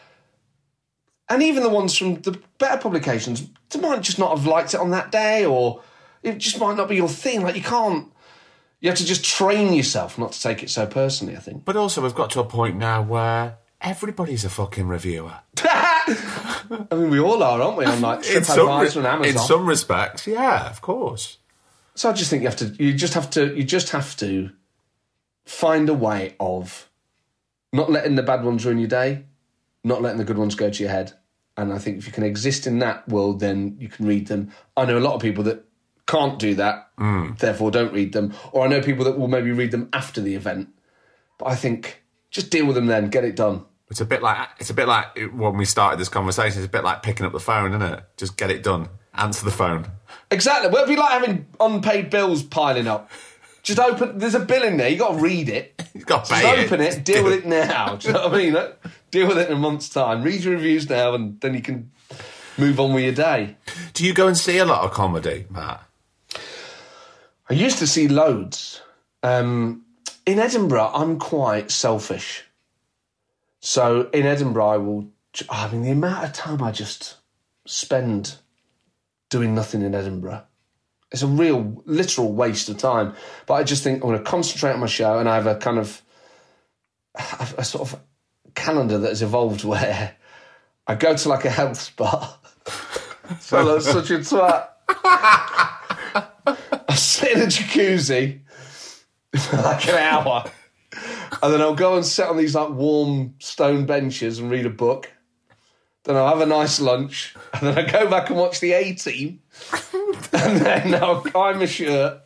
And 1.29 1.41
even 1.41 1.63
the 1.63 1.69
ones 1.69 1.97
from 1.97 2.15
the 2.21 2.39
better 2.59 2.77
publications, 2.77 3.47
they 3.69 3.79
might 3.79 4.01
just 4.01 4.19
not 4.19 4.37
have 4.37 4.45
liked 4.45 4.73
it 4.73 4.79
on 4.81 4.91
that 4.91 5.11
day, 5.11 5.45
or 5.45 5.81
it 6.25 6.39
just 6.39 6.59
might 6.59 6.75
not 6.75 6.89
be 6.89 6.95
your 6.95 7.07
thing. 7.07 7.43
Like 7.43 7.55
you 7.55 7.61
can't, 7.61 8.11
you 8.81 8.89
have 8.89 8.97
to 8.97 9.05
just 9.05 9.23
train 9.23 9.73
yourself 9.73 10.17
not 10.17 10.31
to 10.33 10.41
take 10.41 10.63
it 10.63 10.69
so 10.69 10.85
personally. 10.87 11.37
I 11.37 11.39
think. 11.39 11.63
But 11.63 11.77
also, 11.77 12.01
we've 12.01 12.15
got 12.15 12.31
to 12.31 12.39
a 12.39 12.43
point 12.43 12.77
now 12.77 13.01
where 13.01 13.57
everybody's 13.79 14.43
a 14.43 14.49
fucking 14.49 14.87
reviewer. 14.87 15.35
I 15.63 16.85
mean, 16.91 17.11
we 17.11 17.19
all 17.19 17.41
are, 17.43 17.61
aren't 17.61 17.77
we? 17.77 17.85
On 17.85 18.01
like 18.01 18.21
TripAdvisor 18.21 18.97
and 18.97 19.07
Amazon. 19.07 19.25
in 19.25 19.37
some 19.37 19.65
respects, 19.67 20.25
yeah, 20.27 20.69
of 20.69 20.81
course. 20.81 21.37
So 21.93 22.09
I 22.09 22.13
just 22.13 22.29
think 22.29 22.41
you 22.41 22.49
have 22.49 22.57
to. 22.57 22.75
You 22.83 22.93
just 22.93 23.13
have 23.13 23.29
to. 23.31 23.55
You 23.55 23.63
just 23.63 23.91
have 23.91 24.17
to 24.17 24.49
find 25.45 25.87
a 25.87 25.93
way 25.93 26.35
of 26.39 26.89
not 27.71 27.91
letting 27.91 28.15
the 28.15 28.23
bad 28.23 28.43
ones 28.43 28.65
ruin 28.65 28.79
your 28.79 28.87
day, 28.87 29.25
not 29.83 30.01
letting 30.01 30.17
the 30.17 30.25
good 30.25 30.37
ones 30.39 30.55
go 30.55 30.69
to 30.69 30.83
your 30.83 30.91
head. 30.91 31.13
And 31.57 31.71
I 31.71 31.77
think 31.77 31.99
if 31.99 32.07
you 32.07 32.11
can 32.11 32.23
exist 32.23 32.67
in 32.67 32.79
that 32.79 33.07
world, 33.07 33.39
then 33.39 33.77
you 33.79 33.87
can 33.87 34.05
read 34.05 34.27
them. 34.27 34.51
I 34.75 34.85
know 34.85 34.97
a 34.97 34.99
lot 34.99 35.13
of 35.13 35.21
people 35.21 35.43
that 35.45 35.63
can't 36.07 36.37
do 36.39 36.55
that, 36.55 36.89
therefore 37.39 37.71
don't 37.71 37.93
read 37.93 38.13
them. 38.13 38.33
Or 38.51 38.65
I 38.65 38.67
know 38.67 38.81
people 38.81 39.05
that 39.05 39.17
will 39.17 39.27
maybe 39.27 39.51
read 39.51 39.71
them 39.71 39.89
after 39.93 40.21
the 40.21 40.35
event. 40.35 40.69
But 41.37 41.47
I 41.47 41.55
think 41.55 42.03
just 42.31 42.49
deal 42.49 42.65
with 42.65 42.75
them 42.75 42.85
then, 42.87 43.09
get 43.09 43.23
it 43.25 43.35
done. 43.35 43.65
It's 43.89 44.01
a 44.01 44.05
bit 44.05 44.23
like 44.23 44.47
it's 44.59 44.69
a 44.69 44.73
bit 44.73 44.87
like 44.87 45.15
when 45.33 45.57
we 45.57 45.65
started 45.65 45.99
this 45.99 46.09
conversation. 46.09 46.59
It's 46.59 46.67
a 46.67 46.71
bit 46.71 46.83
like 46.83 47.03
picking 47.03 47.25
up 47.25 47.33
the 47.33 47.39
phone, 47.39 47.71
isn't 47.71 47.81
it? 47.81 48.03
Just 48.17 48.35
get 48.37 48.49
it 48.49 48.63
done. 48.63 48.89
Answer 49.13 49.45
the 49.45 49.51
phone. 49.51 49.85
Exactly. 50.31 50.69
Well, 50.69 50.83
it'd 50.83 50.93
be 50.95 50.99
like 50.99 51.11
having 51.11 51.45
unpaid 51.59 52.09
bills 52.09 52.43
piling 52.43 52.87
up. 52.87 53.09
Just 53.63 53.79
open. 53.79 54.17
There's 54.17 54.35
a 54.35 54.39
bill 54.39 54.63
in 54.63 54.77
there. 54.77 54.89
You 54.89 54.97
got 54.97 55.13
to 55.13 55.19
read 55.21 55.49
it. 55.49 55.81
You 55.95 56.03
got 56.03 56.25
to 56.25 56.31
Just 56.31 56.41
pay 56.43 56.61
it. 56.61 56.65
open 56.65 56.81
it. 56.81 57.05
Deal 57.05 57.23
with 57.23 57.31
it 57.31 57.45
now. 57.45 57.95
Do 57.95 58.07
you 58.09 58.13
know 58.13 58.27
what 58.27 58.33
I 58.35 58.37
mean? 58.37 58.53
Deal 59.11 59.27
with 59.29 59.37
it 59.37 59.49
in 59.49 59.55
a 59.55 59.59
month's 59.59 59.87
time. 59.87 60.23
Read 60.23 60.43
your 60.43 60.53
reviews 60.55 60.89
now, 60.89 61.13
and 61.15 61.39
then 61.39 61.53
you 61.53 61.61
can 61.61 61.89
move 62.57 62.81
on 62.81 62.93
with 62.93 63.05
your 63.05 63.13
day. 63.13 63.55
Do 63.93 64.05
you 64.05 64.13
go 64.13 64.27
and 64.27 64.37
see 64.37 64.57
a 64.57 64.65
lot 64.65 64.83
of 64.83 64.91
comedy, 64.91 65.45
Matt? 65.49 65.84
I 67.49 67.53
used 67.53 67.79
to 67.79 67.87
see 67.87 68.07
loads. 68.07 68.81
Um, 69.23 69.85
in 70.25 70.39
Edinburgh, 70.39 70.91
I'm 70.93 71.19
quite 71.19 71.71
selfish. 71.71 72.43
So 73.59 74.09
in 74.13 74.25
Edinburgh, 74.25 74.67
I 74.67 74.77
will. 74.77 75.09
I 75.49 75.69
mean, 75.69 75.83
the 75.83 75.91
amount 75.91 76.23
of 76.23 76.33
time 76.33 76.63
I 76.63 76.71
just 76.71 77.17
spend 77.65 78.35
doing 79.29 79.53
nothing 79.53 79.81
in 79.81 79.93
Edinburgh. 79.93 80.43
It's 81.11 81.21
a 81.21 81.27
real, 81.27 81.83
literal 81.85 82.31
waste 82.31 82.69
of 82.69 82.77
time. 82.77 83.15
But 83.45 83.55
I 83.55 83.63
just 83.63 83.83
think 83.83 83.95
I'm 83.97 84.09
going 84.09 84.17
to 84.17 84.23
concentrate 84.23 84.73
on 84.73 84.79
my 84.79 84.87
show, 84.87 85.19
and 85.19 85.27
I 85.27 85.35
have 85.35 85.47
a 85.47 85.55
kind 85.55 85.77
of 85.77 86.01
a, 87.57 87.63
sort 87.63 87.91
of 87.91 87.99
calendar 88.55 88.97
that 88.97 89.09
has 89.09 89.21
evolved 89.21 89.63
where 89.65 90.15
I 90.87 90.95
go 90.95 91.15
to 91.15 91.29
like 91.29 91.45
a 91.45 91.49
health 91.49 91.79
spa. 91.79 92.39
so 93.39 93.65
that's 93.65 93.85
such 93.85 94.11
a 94.11 94.19
twat. 94.19 94.69
Sit 96.95 97.33
in 97.33 97.41
a 97.41 97.45
jacuzzi 97.45 98.39
for 99.37 99.57
like 99.57 99.87
an 99.87 99.95
hour, 99.95 100.45
and 101.43 101.53
then 101.53 101.61
I'll 101.61 101.75
go 101.75 101.95
and 101.95 102.05
sit 102.05 102.27
on 102.27 102.37
these 102.37 102.55
like 102.55 102.69
warm 102.69 103.35
stone 103.39 103.85
benches 103.85 104.39
and 104.39 104.49
read 104.49 104.65
a 104.65 104.69
book. 104.69 105.11
Then 106.03 106.15
I'll 106.15 106.29
have 106.29 106.41
a 106.41 106.45
nice 106.45 106.79
lunch, 106.79 107.35
and 107.53 107.61
then 107.61 107.77
I 107.77 107.89
go 107.89 108.09
back 108.09 108.29
and 108.29 108.39
watch 108.39 108.59
the 108.59 108.73
A 108.73 108.93
Team, 108.93 109.41
and 110.31 110.59
then 110.59 110.95
I'll 110.95 111.21
tie 111.21 111.53
my 111.53 111.65
shirt, 111.65 112.21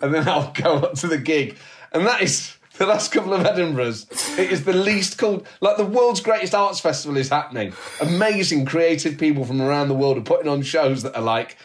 and 0.00 0.14
then 0.14 0.28
I'll 0.28 0.52
go 0.52 0.76
up 0.76 0.94
to 0.96 1.06
the 1.06 1.18
gig, 1.18 1.56
and 1.92 2.06
that 2.06 2.22
is. 2.22 2.56
The 2.78 2.86
last 2.86 3.12
couple 3.12 3.34
of 3.34 3.42
Edinburghs, 3.42 4.38
it 4.38 4.50
is 4.50 4.64
the 4.64 4.72
least 4.72 5.18
called. 5.18 5.46
Like 5.60 5.76
the 5.76 5.84
world's 5.84 6.20
greatest 6.20 6.54
arts 6.54 6.80
festival 6.80 7.18
is 7.18 7.28
happening. 7.28 7.74
Amazing 8.00 8.64
creative 8.64 9.18
people 9.18 9.44
from 9.44 9.60
around 9.60 9.88
the 9.88 9.94
world 9.94 10.16
are 10.16 10.22
putting 10.22 10.48
on 10.48 10.62
shows 10.62 11.02
that 11.02 11.14
are 11.14 11.20
like 11.20 11.58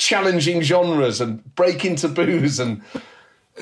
challenging 0.00 0.62
genres 0.62 1.20
and 1.20 1.54
breaking 1.54 1.96
taboos 1.96 2.58
and. 2.58 2.82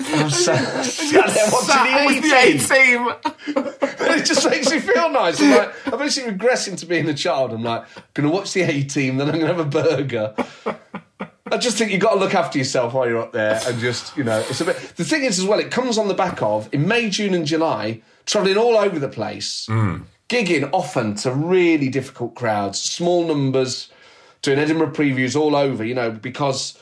I'm 0.00 0.30
sat, 0.30 0.84
sat 0.84 1.30
there 1.30 1.48
watching 1.50 2.22
the 2.22 2.36
A 2.36 2.52
team. 2.58 3.08
it 4.16 4.24
just 4.24 4.48
makes 4.48 4.70
me 4.70 4.78
feel 4.78 5.10
nice. 5.10 5.40
I'm 5.40 5.50
like, 5.50 5.92
I'm 5.92 6.00
actually 6.00 6.30
regressing 6.30 6.78
to 6.78 6.86
being 6.86 7.08
a 7.08 7.14
child. 7.14 7.52
I'm 7.52 7.64
like, 7.64 7.84
going 8.14 8.28
to 8.28 8.32
watch 8.32 8.52
the 8.52 8.62
A 8.62 8.84
team, 8.84 9.16
then 9.16 9.28
I'm 9.28 9.40
going 9.40 9.46
to 9.46 9.54
have 9.54 9.58
a 9.58 9.64
burger. 9.64 10.34
I 11.50 11.56
just 11.56 11.78
think 11.78 11.90
you've 11.90 12.00
got 12.00 12.12
to 12.12 12.20
look 12.20 12.34
after 12.34 12.58
yourself 12.58 12.94
while 12.94 13.08
you're 13.08 13.20
up 13.20 13.32
there 13.32 13.60
and 13.66 13.80
just, 13.80 14.16
you 14.16 14.22
know, 14.22 14.38
it's 14.38 14.60
a 14.60 14.66
bit. 14.66 14.76
The 14.96 15.04
thing 15.04 15.24
is, 15.24 15.40
as 15.40 15.46
well, 15.46 15.58
it 15.58 15.72
comes 15.72 15.98
on 15.98 16.06
the 16.06 16.14
back 16.14 16.40
of, 16.42 16.72
in 16.72 16.86
May, 16.86 17.10
June, 17.10 17.34
and 17.34 17.44
July, 17.44 18.00
travelling 18.24 18.56
all 18.56 18.76
over 18.76 19.00
the 19.00 19.08
place, 19.08 19.66
mm. 19.68 20.02
gigging 20.28 20.70
often 20.72 21.16
to 21.16 21.32
really 21.32 21.88
difficult 21.88 22.36
crowds, 22.36 22.80
small 22.80 23.26
numbers, 23.26 23.90
doing 24.42 24.58
Edinburgh 24.58 24.92
previews 24.92 25.38
all 25.38 25.56
over, 25.56 25.84
you 25.84 25.94
know, 25.94 26.10
because 26.10 26.78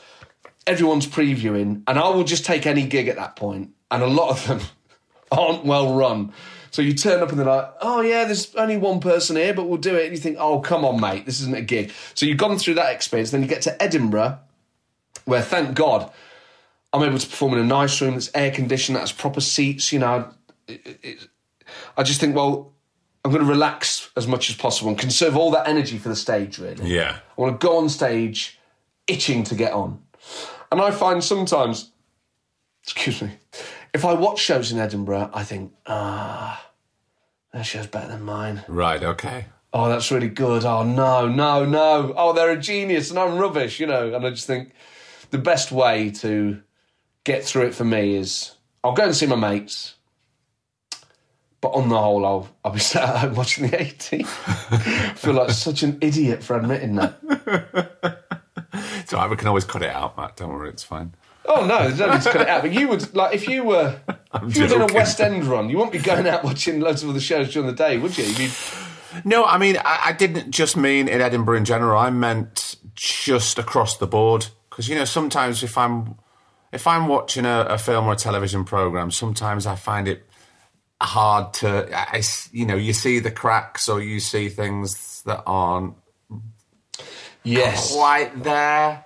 everyone's 0.65 1.07
previewing, 1.07 1.83
and 1.87 1.97
I 1.97 2.09
will 2.09 2.23
just 2.23 2.45
take 2.45 2.65
any 2.65 2.85
gig 2.85 3.07
at 3.07 3.15
that 3.15 3.35
point, 3.35 3.71
and 3.89 4.03
a 4.03 4.07
lot 4.07 4.29
of 4.29 4.47
them 4.47 4.67
aren't 5.31 5.65
well 5.65 5.95
run. 5.95 6.33
So 6.71 6.81
you 6.81 6.93
turn 6.93 7.23
up 7.23 7.29
and 7.29 7.39
they're 7.39 7.47
like, 7.47 7.73
oh 7.81 8.01
yeah, 8.01 8.25
there's 8.25 8.53
only 8.55 8.77
one 8.77 8.99
person 8.99 9.35
here, 9.35 9.53
but 9.53 9.67
we'll 9.67 9.77
do 9.77 9.95
it. 9.95 10.05
And 10.05 10.11
you 10.11 10.21
think, 10.21 10.37
oh, 10.39 10.59
come 10.59 10.85
on, 10.85 10.99
mate, 10.99 11.25
this 11.25 11.39
isn't 11.41 11.55
a 11.55 11.61
gig. 11.61 11.91
So 12.13 12.25
you've 12.25 12.37
gone 12.37 12.57
through 12.57 12.75
that 12.75 12.93
experience, 12.93 13.31
then 13.31 13.41
you 13.41 13.47
get 13.47 13.61
to 13.63 13.81
Edinburgh, 13.81 14.37
where 15.25 15.41
thank 15.41 15.75
God 15.75 16.11
I'm 16.93 17.03
able 17.03 17.17
to 17.17 17.27
perform 17.27 17.53
in 17.53 17.59
a 17.59 17.65
nice 17.65 17.99
room 18.01 18.13
that's 18.13 18.29
air 18.35 18.51
conditioned, 18.51 18.95
that 18.95 19.01
has 19.01 19.11
proper 19.11 19.41
seats. 19.41 19.91
You 19.91 19.99
know, 19.99 20.29
it, 20.67 20.99
it, 21.01 21.27
I 21.97 22.03
just 22.03 22.19
think, 22.19 22.35
well, 22.35 22.73
I'm 23.25 23.31
going 23.31 23.43
to 23.43 23.49
relax 23.49 24.09
as 24.15 24.27
much 24.27 24.49
as 24.49 24.55
possible 24.55 24.89
and 24.89 24.97
conserve 24.97 25.35
all 25.35 25.51
that 25.51 25.67
energy 25.67 25.97
for 25.97 26.09
the 26.09 26.15
stage. 26.15 26.59
Really, 26.59 26.95
Yeah. 26.95 27.17
I 27.37 27.41
want 27.41 27.59
to 27.59 27.65
go 27.67 27.77
on 27.77 27.89
stage 27.89 28.59
itching 29.07 29.43
to 29.45 29.55
get 29.55 29.73
on. 29.73 30.01
And 30.71 30.81
I 30.81 30.91
find 30.91 31.23
sometimes, 31.23 31.91
excuse 32.83 33.21
me, 33.21 33.31
if 33.93 34.05
I 34.05 34.13
watch 34.13 34.39
shows 34.39 34.71
in 34.71 34.79
Edinburgh, 34.79 35.29
I 35.33 35.43
think, 35.43 35.73
ah, 35.85 36.69
their 37.53 37.63
show's 37.63 37.87
better 37.87 38.07
than 38.07 38.21
mine. 38.21 38.63
Right. 38.67 39.01
Okay. 39.03 39.45
Oh, 39.73 39.89
that's 39.89 40.11
really 40.11 40.29
good. 40.29 40.63
Oh, 40.65 40.83
no, 40.83 41.27
no, 41.27 41.65
no. 41.65 42.13
Oh, 42.15 42.33
they're 42.33 42.51
a 42.51 42.57
genius 42.57 43.09
and 43.09 43.19
I'm 43.19 43.37
rubbish, 43.37 43.79
you 43.79 43.87
know. 43.87 44.13
And 44.13 44.25
I 44.25 44.29
just 44.29 44.47
think 44.47 44.71
the 45.31 45.37
best 45.37 45.71
way 45.71 46.09
to 46.11 46.61
get 47.23 47.43
through 47.43 47.67
it 47.67 47.75
for 47.75 47.83
me 47.83 48.15
is 48.15 48.55
I'll 48.83 48.93
go 48.93 49.03
and 49.03 49.15
see 49.15 49.25
my 49.25 49.35
mates. 49.35 49.95
But 51.59 51.69
on 51.69 51.89
the 51.89 51.97
whole, 51.97 52.25
I'll, 52.25 52.49
I'll 52.63 52.71
be 52.71 52.79
sat 52.93 53.03
at 53.03 53.17
home 53.17 53.35
watching 53.35 53.67
the 53.67 53.81
A 53.81 53.85
Team. 53.85 54.25
I 54.25 55.13
feel 55.15 55.33
like 55.33 55.49
such 55.51 55.83
an 55.83 55.97
idiot 56.01 56.43
for 56.43 56.57
admitting 56.57 56.95
that. 56.95 58.23
So 59.07 59.17
I 59.17 59.33
can 59.35 59.47
always 59.47 59.63
cut 59.63 59.81
it 59.83 59.89
out, 59.89 60.17
Matt. 60.17 60.35
Don't 60.35 60.49
worry, 60.49 60.69
it's 60.69 60.83
fine. 60.83 61.13
Oh 61.45 61.65
no, 61.65 61.87
there's 61.87 61.99
no 61.99 62.11
need 62.11 62.21
to 62.21 62.29
cut 62.29 62.41
it 62.41 62.49
out. 62.49 62.61
But 62.61 62.73
you 62.73 62.89
would 62.89 63.15
like 63.15 63.33
if 63.33 63.47
you 63.47 63.63
were 63.63 63.97
I'm 64.33 64.49
if 64.49 64.57
you 64.57 64.63
were 64.63 64.67
doing 64.67 64.91
a. 64.91 64.93
West 64.93 65.21
End 65.21 65.45
run, 65.45 65.69
you 65.69 65.77
wouldn't 65.77 65.93
be 65.93 65.99
going 65.99 66.27
out 66.27 66.43
watching 66.43 66.81
loads 66.81 67.03
of 67.03 67.09
other 67.09 67.21
shows 67.21 67.53
during 67.53 67.67
the 67.67 67.73
day, 67.73 67.97
would 67.97 68.17
you? 68.17 68.25
You'd 68.25 68.51
No, 69.23 69.45
I 69.45 69.57
mean, 69.57 69.77
I, 69.77 70.07
I 70.07 70.11
didn't 70.11 70.51
just 70.51 70.75
mean 70.75 71.07
in 71.07 71.21
Edinburgh 71.21 71.57
in 71.57 71.65
general. 71.65 71.97
I 71.97 72.09
meant 72.09 72.75
just 72.95 73.57
across 73.57 73.95
the 73.97 74.07
board. 74.07 74.47
Because 74.69 74.89
you 74.89 74.95
know, 74.95 75.05
sometimes 75.05 75.63
if 75.63 75.77
I'm 75.77 76.15
if 76.73 76.85
I'm 76.85 77.07
watching 77.07 77.45
a, 77.45 77.61
a 77.61 77.77
film 77.77 78.07
or 78.07 78.13
a 78.13 78.17
television 78.17 78.65
program, 78.65 79.09
sometimes 79.09 79.65
I 79.65 79.75
find 79.75 80.09
it 80.09 80.26
hard 81.01 81.53
to, 81.55 81.87
I, 81.95 82.21
you 82.51 82.65
know, 82.65 82.75
you 82.75 82.93
see 82.93 83.19
the 83.19 83.31
cracks 83.31 83.87
or 83.89 84.01
you 84.01 84.19
see 84.19 84.49
things 84.49 85.21
that 85.23 85.43
aren't 85.45 85.93
yes, 87.43 87.93
quite 87.93 88.43
there. 88.43 89.05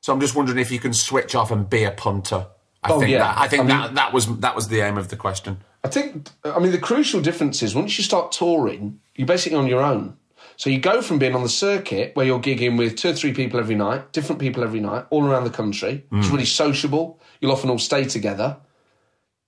So 0.00 0.12
I'm 0.12 0.20
just 0.20 0.34
wondering 0.34 0.58
if 0.58 0.70
you 0.70 0.78
can 0.78 0.92
switch 0.94 1.34
off 1.34 1.50
and 1.50 1.68
be 1.68 1.84
a 1.84 1.90
punter. 1.90 2.46
I 2.82 2.92
Oh, 2.92 3.00
think 3.00 3.10
yeah. 3.12 3.18
that 3.18 3.38
I 3.38 3.48
think 3.48 3.64
I 3.64 3.66
mean- 3.66 3.76
that 3.76 3.94
that 3.96 4.12
was 4.12 4.26
that 4.38 4.54
was 4.54 4.68
the 4.68 4.80
aim 4.80 4.96
of 4.96 5.08
the 5.08 5.16
question. 5.16 5.58
I 5.84 5.88
think. 5.88 6.28
I 6.44 6.58
mean, 6.58 6.72
the 6.72 6.78
crucial 6.78 7.20
difference 7.20 7.62
is 7.62 7.74
once 7.74 7.98
you 7.98 8.04
start 8.04 8.32
touring, 8.32 9.00
you're 9.16 9.26
basically 9.26 9.58
on 9.58 9.66
your 9.66 9.82
own. 9.82 10.16
So 10.56 10.70
you 10.70 10.80
go 10.80 11.02
from 11.02 11.18
being 11.20 11.34
on 11.36 11.42
the 11.44 11.48
circuit 11.48 12.16
where 12.16 12.26
you're 12.26 12.40
gigging 12.40 12.76
with 12.76 12.96
two 12.96 13.10
or 13.10 13.12
three 13.12 13.32
people 13.32 13.60
every 13.60 13.76
night, 13.76 14.12
different 14.12 14.40
people 14.40 14.64
every 14.64 14.80
night, 14.80 15.04
all 15.10 15.24
around 15.24 15.44
the 15.44 15.50
country. 15.50 16.04
It's 16.12 16.26
Mm. 16.28 16.32
really 16.32 16.44
sociable. 16.46 17.20
You'll 17.40 17.52
often 17.52 17.70
all 17.70 17.78
stay 17.78 18.04
together. 18.04 18.56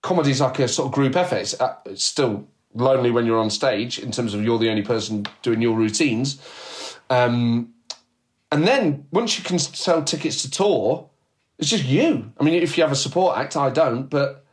Comedy's 0.03 0.41
like 0.41 0.59
a 0.59 0.69
sort 0.69 0.87
of 0.89 0.93
group 0.93 1.17
effort. 1.17 1.37
It's, 1.37 1.61
uh, 1.61 1.77
it's 1.85 2.05
still 2.05 2.47
lonely 2.75 3.11
when 3.11 3.27
you're 3.27 3.39
on 3.39 3.51
stage 3.51 3.99
in 3.99 4.13
terms 4.13 4.35
of 4.35 4.43
you're 4.43 4.59
the 4.59 4.71
only 4.71 4.83
person 4.83 5.27
doing 5.43 5.61
your 5.61 5.77
routines. 5.77 6.41
Um, 7.11 7.75
and 8.53 8.67
then 8.67 9.07
once 9.11 9.39
you 9.39 9.45
can 9.45 9.59
sell 9.59 10.03
tickets 10.03 10.43
to 10.43 10.51
tour, 10.51 11.09
it's 11.59 11.69
just 11.69 11.85
you. 11.85 12.33
I 12.41 12.45
mean, 12.45 12.55
if 12.55 12.77
you 12.77 12.83
have 12.83 12.93
a 12.93 12.97
support 12.97 13.37
act, 13.37 13.57
I 13.57 13.71
don't, 13.71 14.09
but 14.09 14.45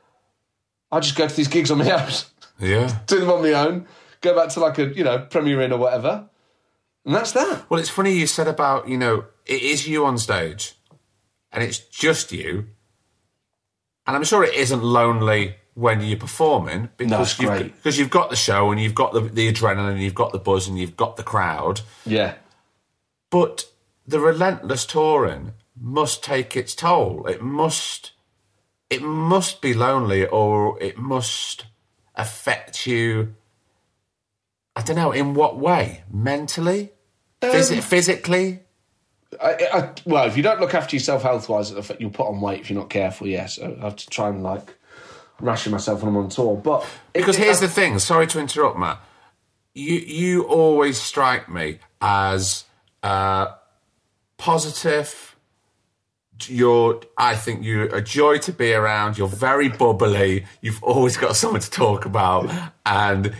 I 0.92 1.00
just 1.00 1.16
go 1.16 1.28
to 1.28 1.36
these 1.36 1.48
gigs 1.48 1.72
on 1.72 1.78
my 1.78 1.92
own, 2.04 2.12
Yeah. 2.60 3.00
do 3.08 3.20
them 3.20 3.30
on 3.30 3.42
my 3.42 3.54
own, 3.54 3.88
go 4.22 4.36
back 4.36 4.50
to 4.50 4.60
like 4.60 4.78
a 4.78 4.88
you 4.94 5.04
know 5.04 5.20
Premier 5.20 5.62
Inn 5.62 5.72
or 5.72 5.80
whatever, 5.80 6.30
and 7.06 7.16
that's 7.16 7.32
that. 7.32 7.70
Well, 7.70 7.80
it's 7.80 7.90
funny 7.90 8.14
you 8.14 8.28
said 8.28 8.48
about, 8.48 8.90
you 8.90 8.98
know, 8.98 9.26
it 9.46 9.62
is 9.62 9.88
you 9.88 10.06
on 10.06 10.18
stage 10.18 10.76
and 11.52 11.64
it's 11.64 11.80
just 11.80 12.32
you. 12.32 12.68
And 14.08 14.16
I'm 14.16 14.24
sure 14.24 14.44
it 14.44 14.56
isn't 14.56 14.82
lonely 14.84 15.56
when 15.74 16.02
you're 16.02 16.18
performing 16.18 16.90
because, 16.98 17.34
it's 17.34 17.40
you've, 17.42 17.76
because 17.76 18.00
you've 18.00 18.10
got 18.10 18.30
the 18.32 18.36
show 18.36 18.72
and 18.72 18.82
you've 18.82 18.96
got 18.96 19.14
the, 19.14 19.20
the 19.22 19.52
adrenaline, 19.52 20.00
you've 20.02 20.16
got 20.16 20.32
the 20.32 20.40
buzz 20.40 20.68
and 20.68 20.80
you've 20.80 20.98
got 20.98 21.18
the 21.18 21.24
crowd. 21.24 21.82
Yeah, 22.06 22.36
But 23.30 23.66
the 24.08 24.20
relentless 24.20 24.86
touring 24.86 25.52
must 25.80 26.24
take 26.24 26.56
its 26.56 26.74
toll. 26.74 27.28
It 27.28 27.42
must 27.42 28.12
it 28.90 29.02
must 29.04 29.62
be 29.62 29.74
lonely 29.74 30.26
or 30.26 30.82
it 30.82 30.98
must 30.98 31.66
affect 32.16 32.88
you 32.88 33.36
I 34.76 34.82
don't 34.84 34.96
know, 34.96 35.12
in 35.12 35.34
what 35.34 35.58
way? 35.58 36.04
Mentally? 36.12 36.92
Phys- 37.42 37.76
Um, 37.76 37.82
physically? 37.82 38.60
I, 39.42 39.68
I, 39.74 39.90
well, 40.06 40.26
if 40.28 40.38
you 40.38 40.44
don't 40.44 40.60
look 40.60 40.74
after 40.74 40.96
yourself 40.96 41.22
health 41.24 41.50
wise, 41.50 41.72
you'll 42.00 42.10
put 42.12 42.28
on 42.28 42.40
weight 42.42 42.62
if 42.62 42.70
you're 42.70 42.80
not 42.80 42.90
careful. 42.90 43.28
Yes, 43.28 43.60
I 43.60 43.70
have 43.82 43.96
to 43.98 44.10
try 44.10 44.30
and 44.30 44.42
like 44.44 44.76
ration 45.40 45.72
myself 45.72 46.02
when 46.02 46.10
I'm 46.10 46.18
on 46.18 46.30
tour. 46.30 46.56
But 46.56 46.84
it- 47.14 47.20
Because 47.20 47.38
here's 47.38 47.60
the 47.60 47.68
thing. 47.68 48.00
Sorry 48.00 48.26
to 48.28 48.40
interrupt, 48.40 48.78
Matt. 48.80 49.00
You 49.74 49.96
you 49.96 50.44
always 50.44 51.00
strike 51.00 51.50
me 51.50 51.80
as 52.02 52.64
uh, 53.04 53.48
positive. 54.38 55.36
You're, 56.46 57.02
I 57.18 57.36
think 57.36 57.64
you're 57.64 57.94
a 57.96 58.02
joy 58.02 58.38
to 58.40 58.54
be 58.54 58.72
around. 58.72 59.18
You're 59.18 59.28
very 59.28 59.70
bubbly. 59.70 60.46
You've 60.62 60.84
always 60.84 61.18
got 61.18 61.36
something 61.36 61.62
to 61.62 61.72
talk 61.72 62.06
about. 62.06 62.52
And 62.86 63.34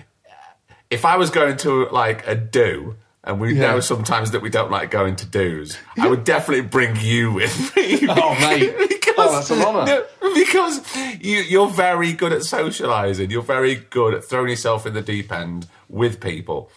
if 0.90 1.06
I 1.06 1.16
was 1.16 1.30
going 1.30 1.58
to 1.58 1.88
like 1.90 2.26
a 2.28 2.34
do, 2.36 2.96
and 3.28 3.40
we 3.40 3.54
Yeah. 3.54 3.72
know 3.74 3.80
sometimes 3.80 4.32
that 4.32 4.42
we 4.42 4.50
don't 4.50 4.72
like 4.72 4.90
going 4.92 5.16
to 5.18 5.26
do's, 5.26 5.78
I 5.98 6.08
would 6.08 6.24
definitely 6.24 6.66
bring 6.68 6.96
you 7.00 7.32
with 7.34 7.76
me. 7.76 8.08
Oh, 8.10 8.36
mate. 8.40 8.74
Oh, 9.20 9.32
that's 9.34 9.50
an 9.50 9.62
honour. 9.62 9.86
No, 9.86 10.06
because 10.36 10.96
you, 11.20 11.40
you're 11.40 11.70
very 11.70 12.14
good 12.14 12.32
at 12.34 12.42
socialising. 12.42 13.32
You're 13.32 13.42
very 13.42 13.76
good 13.76 14.14
at 14.14 14.24
throwing 14.24 14.50
yourself 14.50 14.86
in 14.86 14.94
the 14.94 15.02
deep 15.02 15.32
end 15.32 15.68
with 15.90 16.20
people. 16.22 16.70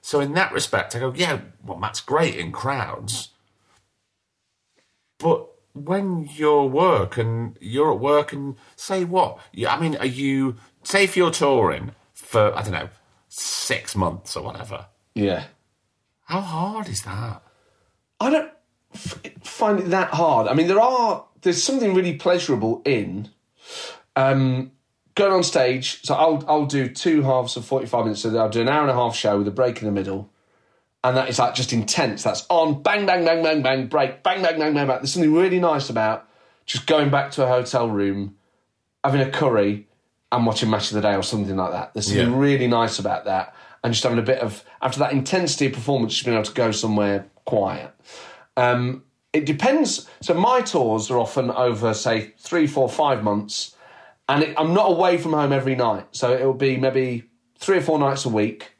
So 0.00 0.20
in 0.20 0.34
that 0.34 0.52
respect, 0.52 0.94
I 0.96 1.00
go, 1.00 1.12
yeah, 1.14 1.40
well, 1.64 1.78
Matt's 1.78 2.00
great 2.00 2.36
in 2.36 2.52
crowds. 2.52 3.28
But 5.18 5.46
when 5.74 6.28
you're 6.34 6.66
work 6.66 7.16
and 7.16 7.56
you're 7.60 7.92
at 7.92 8.00
work 8.00 8.32
and 8.32 8.56
say 8.76 9.04
what? 9.04 9.38
I 9.68 9.78
mean, 9.80 9.96
are 9.96 10.06
you 10.06 10.56
say 10.84 11.04
if 11.04 11.16
you're 11.16 11.30
touring 11.30 11.92
for 12.14 12.56
I 12.56 12.62
don't 12.62 12.72
know 12.72 12.88
six 13.28 13.94
months 13.96 14.36
or 14.36 14.42
whatever? 14.44 14.86
yeah, 15.14 15.44
How 16.32 16.40
hard 16.40 16.88
is 16.88 17.02
that? 17.02 17.42
I 18.18 18.30
don't 18.30 18.50
f- 18.94 19.20
find 19.42 19.80
it 19.80 19.90
that 19.90 20.14
hard. 20.14 20.48
I 20.48 20.54
mean, 20.54 20.66
there 20.66 20.80
are 20.80 21.26
there's 21.42 21.62
something 21.62 21.92
really 21.92 22.14
pleasurable 22.14 22.80
in 22.86 23.28
um, 24.16 24.72
going 25.14 25.30
on 25.32 25.42
stage. 25.42 26.02
So 26.02 26.14
I'll 26.14 26.42
I'll 26.48 26.64
do 26.64 26.88
two 26.88 27.20
halves 27.20 27.58
of 27.58 27.66
forty 27.66 27.84
five 27.84 28.04
minutes. 28.06 28.22
So 28.22 28.34
I'll 28.38 28.48
do 28.48 28.62
an 28.62 28.68
hour 28.70 28.80
and 28.80 28.90
a 28.90 28.94
half 28.94 29.14
show 29.14 29.36
with 29.36 29.46
a 29.48 29.50
break 29.50 29.80
in 29.82 29.84
the 29.84 29.92
middle, 29.92 30.30
and 31.04 31.18
that 31.18 31.28
is 31.28 31.38
like 31.38 31.54
just 31.54 31.70
intense. 31.74 32.22
That's 32.22 32.46
on 32.48 32.82
bang 32.82 33.04
bang 33.04 33.26
bang 33.26 33.42
bang 33.42 33.60
bang 33.62 33.86
break 33.88 34.22
bang 34.22 34.42
bang 34.42 34.58
bang 34.58 34.72
bang 34.72 34.86
bang. 34.86 34.98
There's 35.00 35.12
something 35.12 35.34
really 35.34 35.60
nice 35.60 35.90
about 35.90 36.26
just 36.64 36.86
going 36.86 37.10
back 37.10 37.32
to 37.32 37.44
a 37.44 37.46
hotel 37.48 37.90
room, 37.90 38.36
having 39.04 39.20
a 39.20 39.30
curry, 39.30 39.86
and 40.30 40.46
watching 40.46 40.70
Match 40.70 40.88
of 40.92 40.94
the 40.94 41.02
Day 41.02 41.14
or 41.14 41.22
something 41.22 41.56
like 41.56 41.72
that. 41.72 41.92
There's 41.92 42.06
something 42.06 42.30
Yeah. 42.32 42.38
really 42.38 42.68
nice 42.68 42.98
about 42.98 43.26
that, 43.26 43.54
and 43.84 43.92
just 43.92 44.02
having 44.04 44.18
a 44.18 44.22
bit 44.22 44.38
of 44.38 44.64
after 44.80 44.98
that 45.00 45.12
intensity 45.12 45.66
of 45.66 45.72
performance, 45.72 46.12
just 46.14 46.24
being 46.24 46.36
able 46.36 46.44
to 46.44 46.52
go 46.54 46.70
somewhere 46.70 47.26
quiet. 47.44 47.90
Um, 48.56 49.04
it 49.32 49.46
depends. 49.46 50.08
So 50.20 50.34
my 50.34 50.60
tours 50.60 51.10
are 51.10 51.18
often 51.18 51.50
over, 51.50 51.94
say, 51.94 52.32
three, 52.38 52.66
four, 52.66 52.88
five 52.88 53.22
months, 53.24 53.74
and 54.28 54.42
it, 54.42 54.54
I'm 54.58 54.74
not 54.74 54.90
away 54.90 55.16
from 55.18 55.32
home 55.32 55.52
every 55.52 55.74
night. 55.74 56.06
So 56.12 56.32
it'll 56.32 56.52
be 56.54 56.76
maybe 56.76 57.24
three 57.58 57.78
or 57.78 57.80
four 57.80 57.98
nights 57.98 58.24
a 58.24 58.28
week. 58.28 58.70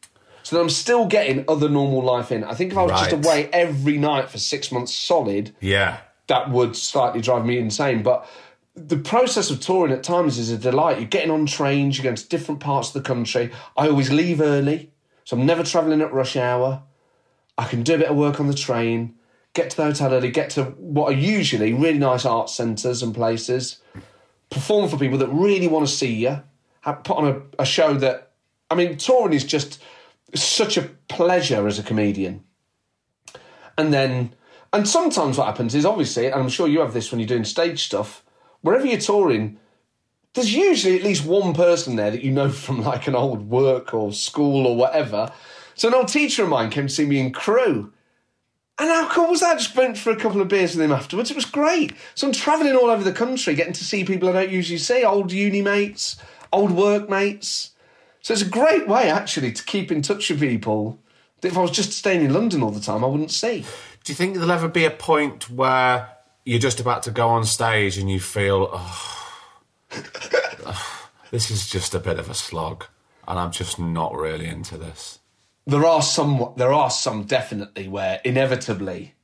So 0.45 0.61
I'm 0.61 0.69
still 0.71 1.07
getting 1.07 1.45
other 1.49 1.69
normal 1.69 2.03
life 2.03 2.31
in. 2.33 2.45
I 2.45 2.55
think 2.55 2.73
if 2.73 2.79
I 2.79 2.83
was 2.83 3.01
just 3.01 3.13
away 3.13 3.49
every 3.53 3.97
night 3.97 4.29
for 4.29 4.39
six 4.39 4.71
months 4.73 4.93
solid, 4.95 5.55
Yeah. 5.61 5.99
that 6.27 6.51
would 6.51 6.77
slightly 6.77 7.21
drive 7.21 7.47
me 7.47 7.59
insane. 7.59 8.03
But 8.03 8.29
the 8.75 8.99
process 8.99 9.51
of 9.51 9.61
touring 9.61 9.93
at 9.93 10.03
times 10.03 10.39
is 10.39 10.51
a 10.51 10.59
delight. 10.59 10.99
You're 10.99 11.09
getting 11.09 11.31
on 11.31 11.47
trains, 11.47 11.97
you're 11.97 12.05
going 12.05 12.17
to 12.17 12.29
different 12.29 12.61
parts 12.61 12.89
of 12.89 12.95
the 12.95 13.03
country. 13.03 13.51
I 13.77 13.89
always 13.89 14.11
leave 14.11 14.41
early, 14.41 14.92
so 15.25 15.37
I'm 15.37 15.47
never 15.47 15.63
travelling 15.63 16.01
at 16.01 16.13
rush 16.13 16.37
hour. 16.37 16.83
I 17.59 17.67
can 17.67 17.83
do 17.83 17.95
a 17.95 17.99
bit 17.99 18.09
of 18.09 18.17
work 18.17 18.41
on 18.41 18.49
the 18.49 18.55
train, 18.55 19.15
get 19.55 19.71
to 19.71 19.77
the 19.77 19.85
hotel 19.85 20.15
early, 20.15 20.31
get 20.31 20.51
to 20.51 20.65
what 20.65 21.13
are 21.13 21.17
usually 21.17 21.73
really 21.73 21.99
nice 21.99 22.25
art 22.25 22.51
centres 22.51 23.03
and 23.03 23.15
places, 23.15 23.79
perform 24.51 24.89
for 24.89 24.97
people 24.97 25.19
that 25.19 25.29
really 25.29 25.69
want 25.69 25.87
to 25.87 25.93
see 25.93 26.13
you, 26.13 26.43
have, 26.83 27.05
put 27.05 27.17
on 27.17 27.27
a, 27.27 27.63
a 27.63 27.67
show 27.67 27.95
that, 27.95 28.33
I 28.71 28.75
mean, 28.75 28.97
touring 28.97 29.35
is 29.35 29.45
just 29.45 29.83
such 30.35 30.77
a 30.77 30.83
pleasure 31.09 31.67
as 31.67 31.79
a 31.79 31.83
comedian. 31.83 32.45
And 33.77 33.93
then, 33.93 34.35
and 34.73 34.89
sometimes 34.89 35.39
what 35.39 35.47
happens 35.47 35.75
is 35.75 35.85
obviously, 35.85 36.27
and 36.27 36.35
I'm 36.37 36.49
sure 36.49 36.69
you 36.69 36.81
have 36.81 36.95
this 36.95 37.11
when 37.11 37.21
you're 37.21 37.29
doing 37.29 37.45
stage 37.45 37.85
stuff, 37.85 38.25
wherever 38.63 38.87
you're 38.87 38.99
touring, 38.99 39.59
there's 40.35 40.55
usually 40.55 40.97
at 40.99 41.05
least 41.05 41.27
one 41.27 41.55
person 41.55 41.97
there 41.97 42.11
that 42.11 42.23
you 42.23 42.33
know 42.33 42.49
from 42.51 42.83
like 42.83 43.07
an 43.07 43.15
old 43.15 43.49
work 43.49 43.93
or 43.93 44.13
school 44.13 44.67
or 44.67 44.77
whatever. 44.77 45.31
So 45.75 45.89
an 45.89 45.95
old 45.95 46.09
teacher 46.09 46.45
of 46.45 46.49
mine 46.49 46.71
came 46.71 46.87
to 46.87 46.93
see 46.93 47.05
me 47.05 47.19
in 47.19 47.33
Crewe. 47.33 47.93
And 48.79 48.89
how 48.89 49.09
cool 49.11 49.29
was 49.29 49.41
that? 49.41 49.59
Just 49.59 49.77
went 49.77 49.99
for 49.99 50.11
a 50.11 50.17
couple 50.17 50.41
of 50.41 50.49
beers 50.49 50.75
with 50.75 50.85
him 50.85 50.93
afterwards. 50.93 51.31
It 51.31 51.37
was 51.37 51.45
great. 51.45 51.93
So 52.15 52.27
I'm 52.27 52.33
travelling 52.33 52.75
all 52.75 52.91
over 52.91 53.05
the 53.05 53.13
country, 53.13 53.55
getting 53.55 53.75
to 53.75 53.85
see 53.85 54.05
people 54.05 54.29
I 54.29 54.33
don't 54.33 54.51
usually 54.51 54.79
see, 54.79 55.05
old 55.05 55.31
uni 55.31 55.61
mates, 55.61 56.17
old 56.53 56.73
work 56.73 57.09
mates. 57.09 57.73
So 58.23 58.33
it's 58.33 58.43
a 58.43 58.49
great 58.49 58.89
way, 58.89 59.11
actually, 59.11 59.53
to 59.53 59.65
keep 59.65 59.93
in 59.93 60.01
touch 60.01 60.31
with 60.31 60.41
people 60.41 60.99
that 61.41 61.49
if 61.49 61.59
I 61.59 61.61
was 61.61 61.71
just 61.71 61.93
staying 61.93 62.25
in 62.25 62.33
London 62.33 62.63
all 62.63 62.71
the 62.71 62.81
time, 62.81 63.05
I 63.05 63.09
wouldn't 63.09 63.31
see. 63.31 63.65
Do 64.05 64.13
you 64.13 64.15
think 64.15 64.35
there'll 64.35 64.51
ever 64.51 64.69
be 64.69 64.85
a 64.85 64.91
point 64.91 65.51
where 65.51 66.09
you're 66.45 66.59
just 66.59 66.81
about 66.81 67.03
to 67.05 67.11
go 67.11 67.29
on 67.29 67.45
stage 67.45 67.99
and 67.99 68.11
you 68.11 68.21
feel, 68.21 68.71
oh, 68.73 69.22
this 71.31 71.51
is 71.51 71.69
just 71.69 71.95
a 71.95 71.99
bit 71.99 72.19
of 72.19 72.29
a 72.31 72.35
slog, 72.35 72.85
and 73.27 73.39
I'm 73.39 73.51
just 73.53 73.79
not 73.79 74.15
really 74.15 74.47
into 74.47 74.77
this? 74.79 75.19
there 75.65 75.87
are 75.87 76.03
some 76.03 76.53
there 76.57 76.73
are 76.73 76.91
some 76.91 77.23
definitely 77.23 77.87
where 77.87 78.21
inevitably 78.25 79.15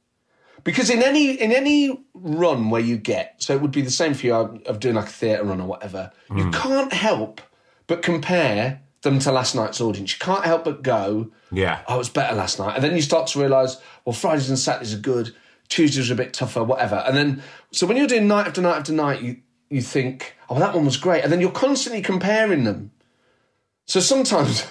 because 0.63 0.89
in 0.89 1.03
any 1.03 1.33
in 1.33 1.51
any 1.51 1.99
run 2.15 2.71
where 2.71 2.81
you 2.81 2.97
get 2.97 3.35
so 3.43 3.53
it 3.57 3.61
would 3.61 3.73
be 3.73 3.83
the 3.83 3.91
same 3.91 4.15
for 4.15 4.25
you 4.27 4.35
of 4.35 4.79
doing 4.79 4.95
like 4.95 5.07
a 5.07 5.11
theatre 5.11 5.43
run 5.43 5.61
or 5.61 5.67
whatever 5.67 6.13
you 6.31 6.45
Mm. 6.45 6.53
can't 6.55 6.93
help 6.93 7.41
but 7.89 8.03
compare 8.03 8.81
them 9.03 9.19
to 9.19 9.33
last 9.33 9.57
night's 9.57 9.81
audience 9.81 10.13
you 10.13 10.19
can't 10.25 10.45
help 10.45 10.63
but 10.63 10.85
go 10.85 11.33
Yeah. 11.51 11.81
oh 11.89 11.97
it 11.97 11.99
was 11.99 12.09
better 12.09 12.37
last 12.37 12.61
night 12.61 12.77
and 12.77 12.85
then 12.85 12.95
you 12.95 13.03
start 13.03 13.27
to 13.31 13.41
realise 13.41 13.77
well 14.05 14.13
Fridays 14.13 14.49
and 14.49 14.57
Saturdays 14.57 14.95
are 14.95 14.99
good 14.99 15.35
Tuesdays 15.69 16.09
are 16.09 16.15
a 16.15 16.17
bit 16.17 16.35
tougher 16.35 16.63
whatever 16.63 17.03
and 17.05 17.17
then 17.17 17.43
so 17.73 17.85
when 17.85 17.97
you're 17.97 18.07
doing 18.07 18.29
night 18.29 18.47
after 18.47 18.63
night 18.63 18.77
after 18.77 18.93
night 18.93 19.23
you 19.23 19.39
you 19.71 19.83
think 19.83 20.37
oh 20.49 20.59
that 20.59 20.75
one 20.75 20.85
was 20.85 20.97
great 20.97 21.23
and 21.23 21.33
then 21.33 21.41
you're 21.41 21.51
constantly 21.51 22.03
comparing 22.03 22.65
them 22.65 22.91
so 23.89 24.01
sometimes 24.01 24.67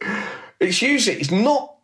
it's 0.60 0.82
usually 0.82 1.16
it's 1.16 1.30
not. 1.30 1.74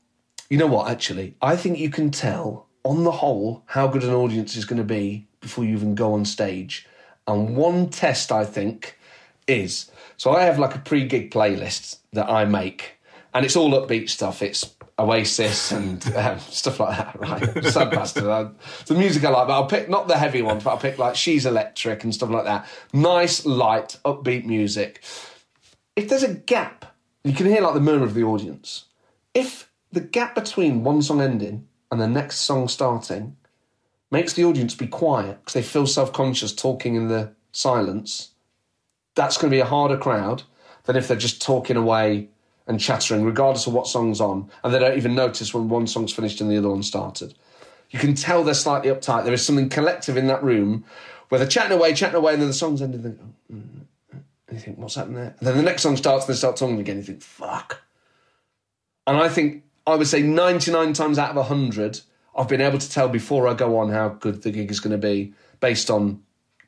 You 0.51 0.59
know 0.59 0.66
what? 0.66 0.90
Actually, 0.90 1.34
I 1.40 1.57
think 1.57 1.78
you 1.78 1.88
can 1.88 2.11
tell 2.11 2.68
on 2.84 3.05
the 3.05 3.11
whole 3.11 3.62
how 3.66 3.86
good 3.86 4.05
an 4.05 4.12
audience 4.12 4.55
is 4.55 4.66
going 4.66 4.76
to 4.76 4.84
be 4.84 5.26
before 5.40 5.64
you 5.64 5.74
even 5.74 5.95
go 5.95 6.12
on 6.12 6.26
stage. 6.26 6.86
And 7.26 7.57
one 7.57 7.88
test 7.88 8.30
I 8.30 8.45
think 8.45 8.99
is 9.47 9.90
so 10.18 10.32
I 10.32 10.42
have 10.42 10.59
like 10.59 10.74
a 10.74 10.78
pre-gig 10.78 11.30
playlist 11.30 11.99
that 12.12 12.28
I 12.28 12.45
make, 12.45 12.99
and 13.32 13.47
it's 13.47 13.57
all 13.57 13.70
upbeat 13.70 14.11
stuff. 14.11 14.42
It's 14.42 14.64
Oasis 14.99 15.72
and 15.72 16.05
um, 16.16 16.38
stuff 16.38 16.78
like 16.80 16.97
that. 16.99 17.20
Right? 17.20 17.64
so 17.64 17.84
bastard. 17.86 18.24
I- 18.24 18.51
The 18.86 18.95
music 18.95 19.24
I 19.24 19.30
like, 19.30 19.49
but 19.49 19.55
I'll 19.55 19.66
pick 19.66 19.88
not 19.88 20.09
the 20.09 20.16
heavy 20.16 20.42
ones, 20.42 20.62
but 20.64 20.70
I'll 20.70 20.78
pick 20.78 20.99
like 20.99 21.16
She's 21.16 21.47
Electric 21.47 22.05
and 22.05 22.14
stuff 22.14 22.30
like 22.30 22.45
that. 22.45 22.66
Nice, 22.92 23.45
light, 23.47 23.99
upbeat 24.05 24.45
music 24.45 25.03
if 25.97 26.09
there's 26.09 26.24
a 26.24 26.34
gap, 26.34 26.97
you 27.22 27.32
can 27.32 27.47
hear 27.47 27.61
like 27.61 27.74
the 27.74 27.80
murmur 27.80 28.05
of 28.05 28.14
the 28.14 28.24
audience. 28.24 28.86
If 29.32 29.70
the 29.92 30.01
gap 30.01 30.34
between 30.34 30.82
one 30.82 31.03
song 31.03 31.20
ending 31.20 31.68
and 31.90 32.01
the 32.01 32.09
next 32.09 32.40
song 32.40 32.66
starting 32.66 33.36
makes 34.11 34.32
the 34.32 34.45
audience 34.45 34.74
be 34.74 34.88
quiet 34.88 35.38
because 35.40 35.53
they 35.55 35.62
feel 35.62 35.86
self 35.86 36.12
conscious 36.12 36.53
talking 36.53 36.97
in 36.97 37.07
the 37.07 37.32
silence, 37.53 38.30
that's 39.14 39.36
going 39.38 39.51
to 39.51 39.55
be 39.55 39.61
a 39.61 39.64
harder 39.66 39.97
crowd 39.97 40.42
than 40.82 40.97
if 40.97 41.07
they're 41.07 41.16
just 41.16 41.40
talking 41.40 41.76
away 41.76 42.28
and 42.66 42.80
chattering, 42.80 43.24
regardless 43.24 43.66
of 43.66 43.74
what 43.74 43.86
song's 43.86 44.20
on, 44.20 44.50
and 44.62 44.72
they 44.72 44.78
don't 44.78 44.96
even 44.96 45.14
notice 45.14 45.52
when 45.52 45.68
one 45.68 45.86
song's 45.86 46.12
finished 46.12 46.40
and 46.40 46.50
the 46.50 46.58
other 46.58 46.70
one 46.70 46.82
started. 46.82 47.34
You 47.90 47.98
can 47.98 48.14
tell 48.14 48.42
they're 48.42 48.54
slightly 48.54 48.90
uptight. 48.90 49.24
There 49.24 49.34
is 49.34 49.44
something 49.44 49.68
collective 49.68 50.16
in 50.16 50.26
that 50.28 50.42
room 50.42 50.84
where 51.28 51.38
they're 51.38 51.48
chatting 51.48 51.76
away, 51.76 51.94
chatting 51.94 52.16
away, 52.16 52.32
and 52.32 52.42
then 52.42 52.48
the 52.48 52.54
song's 52.54 52.82
ended. 52.82 53.04
And 53.04 53.18
go, 53.18 53.24
"Mm, 53.52 53.84
and 54.54 54.58
you 54.58 54.64
think, 54.64 54.78
what's 54.78 54.94
happened 54.94 55.16
there? 55.16 55.34
And 55.38 55.48
then 55.48 55.56
the 55.56 55.62
next 55.62 55.82
song 55.82 55.96
starts 55.96 56.26
and 56.26 56.34
they 56.34 56.38
start 56.38 56.56
talking 56.56 56.78
again. 56.78 56.96
You 56.96 57.02
think, 57.02 57.22
fuck. 57.22 57.82
And 59.06 59.16
I 59.16 59.28
think, 59.28 59.64
I 59.86 59.96
would 59.96 60.06
say 60.06 60.22
99 60.22 60.92
times 60.92 61.18
out 61.18 61.30
of 61.30 61.36
100, 61.36 62.00
I've 62.36 62.48
been 62.48 62.60
able 62.60 62.78
to 62.78 62.90
tell 62.90 63.08
before 63.08 63.48
I 63.48 63.54
go 63.54 63.78
on 63.78 63.90
how 63.90 64.08
good 64.08 64.42
the 64.42 64.50
gig 64.50 64.70
is 64.70 64.80
going 64.80 64.92
to 64.92 64.98
be 64.98 65.34
based 65.60 65.90
on 65.90 66.22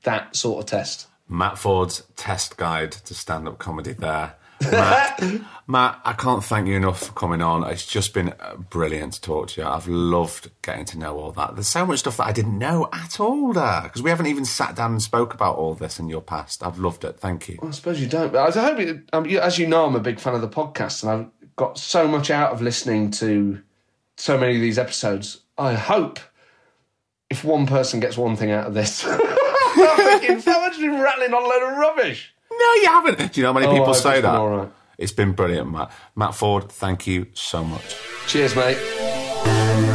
that 0.04 0.36
sort 0.36 0.60
of 0.60 0.66
test. 0.66 1.06
Matt 1.28 1.58
Forde's 1.58 2.02
test 2.16 2.56
guide 2.56 2.92
to 2.92 3.14
stand 3.14 3.48
up 3.48 3.58
comedy 3.58 3.92
there. 3.92 4.34
Matt, 4.60 5.22
Matt, 5.66 6.00
I 6.04 6.12
can't 6.12 6.42
thank 6.42 6.66
you 6.66 6.76
enough 6.76 7.06
for 7.06 7.12
coming 7.12 7.42
on. 7.42 7.64
It's 7.64 7.84
just 7.84 8.14
been 8.14 8.32
brilliant 8.70 9.14
to 9.14 9.20
talk 9.20 9.48
to 9.48 9.60
you. 9.60 9.66
I've 9.66 9.86
loved 9.86 10.50
getting 10.62 10.84
to 10.86 10.98
know 10.98 11.18
all 11.18 11.32
that. 11.32 11.54
There's 11.54 11.68
so 11.68 11.84
much 11.84 12.00
stuff 12.00 12.16
that 12.16 12.26
I 12.26 12.32
didn't 12.32 12.58
know 12.58 12.88
at 12.92 13.20
all 13.20 13.52
there 13.52 13.82
because 13.82 14.02
we 14.02 14.10
haven't 14.10 14.26
even 14.26 14.44
sat 14.44 14.76
down 14.76 14.92
and 14.92 15.02
spoke 15.02 15.34
about 15.34 15.56
all 15.56 15.74
this 15.74 15.98
in 15.98 16.08
your 16.08 16.22
past. 16.22 16.64
I've 16.64 16.78
loved 16.78 17.04
it. 17.04 17.18
Thank 17.18 17.48
you. 17.48 17.58
I 17.62 17.70
suppose 17.70 18.00
you 18.00 18.06
don't. 18.06 18.32
But 18.32 18.56
I 18.56 18.74
hope, 18.74 18.98
um, 19.12 19.26
as 19.26 19.58
you 19.58 19.66
know, 19.66 19.86
I'm 19.86 19.96
a 19.96 20.00
big 20.00 20.18
fan 20.20 20.34
of 20.34 20.40
the 20.40 20.48
podcast 20.48 21.02
and 21.02 21.12
I've 21.12 21.54
got 21.56 21.78
so 21.78 22.08
much 22.08 22.30
out 22.30 22.52
of 22.52 22.62
listening 22.62 23.10
to 23.12 23.60
so 24.16 24.38
many 24.38 24.56
of 24.56 24.62
these 24.62 24.78
episodes. 24.78 25.40
I 25.58 25.74
hope 25.74 26.18
if 27.30 27.44
one 27.44 27.66
person 27.66 28.00
gets 28.00 28.16
one 28.16 28.36
thing 28.36 28.50
out 28.50 28.66
of 28.66 28.74
this, 28.74 29.04
I'm 29.06 29.96
thinking, 29.96 30.40
so 30.40 30.60
much 30.60 30.78
been 30.78 31.00
rattling 31.00 31.34
on 31.34 31.42
a 31.42 31.46
load 31.46 31.72
of 31.72 31.78
rubbish. 31.78 32.32
No, 32.58 32.72
you 32.74 32.86
haven't. 32.86 33.32
Do 33.32 33.40
you 33.40 33.42
know 33.46 33.52
how 33.52 33.58
many 33.60 33.66
Oh, 33.66 33.70
people 33.72 33.84
I 33.84 33.86
hope 33.88 33.96
say 33.96 34.20
that? 34.20 34.34
all 34.34 34.48
right. 34.48 34.68
It's 34.98 35.12
been 35.12 35.32
brilliant, 35.32 35.70
Matt. 35.70 35.90
Matt 36.14 36.30
Forde, 36.34 36.70
thank 36.70 37.06
you 37.06 37.26
so 37.34 37.62
much. 37.62 37.96
Cheers, 38.26 38.56
mate. 38.56 39.86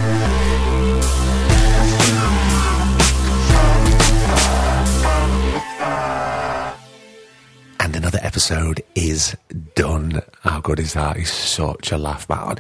And 7.80 7.96
another 7.96 8.20
episode 8.22 8.82
is 8.96 9.36
done. 9.76 10.22
How 10.42 10.62
good 10.62 10.80
is 10.80 10.94
that? 10.94 11.18
He's 11.18 11.32
such 11.32 11.92
a 11.92 11.98
laugh, 11.98 12.30
Matt. 12.30 12.60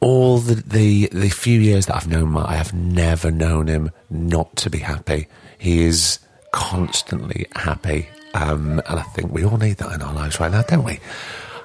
All 0.00 0.38
the, 0.38 0.54
the 0.54 1.08
the 1.12 1.28
few 1.28 1.60
years 1.60 1.86
that 1.86 1.96
I've 1.96 2.08
known 2.08 2.32
Matt, 2.32 2.48
I 2.48 2.54
have 2.56 2.72
never 2.72 3.30
known 3.30 3.66
him 3.66 3.90
not 4.10 4.56
to 4.56 4.70
be 4.70 4.78
happy. 4.78 5.28
He 5.58 5.82
is 5.82 6.18
constantly 6.52 7.46
happy, 7.54 8.08
um, 8.36 8.80
and 8.86 9.00
I 9.00 9.02
think 9.02 9.32
we 9.32 9.44
all 9.44 9.56
need 9.56 9.78
that 9.78 9.92
in 9.92 10.02
our 10.02 10.14
lives 10.14 10.38
right 10.38 10.50
now, 10.50 10.62
don't 10.62 10.84
we? 10.84 11.00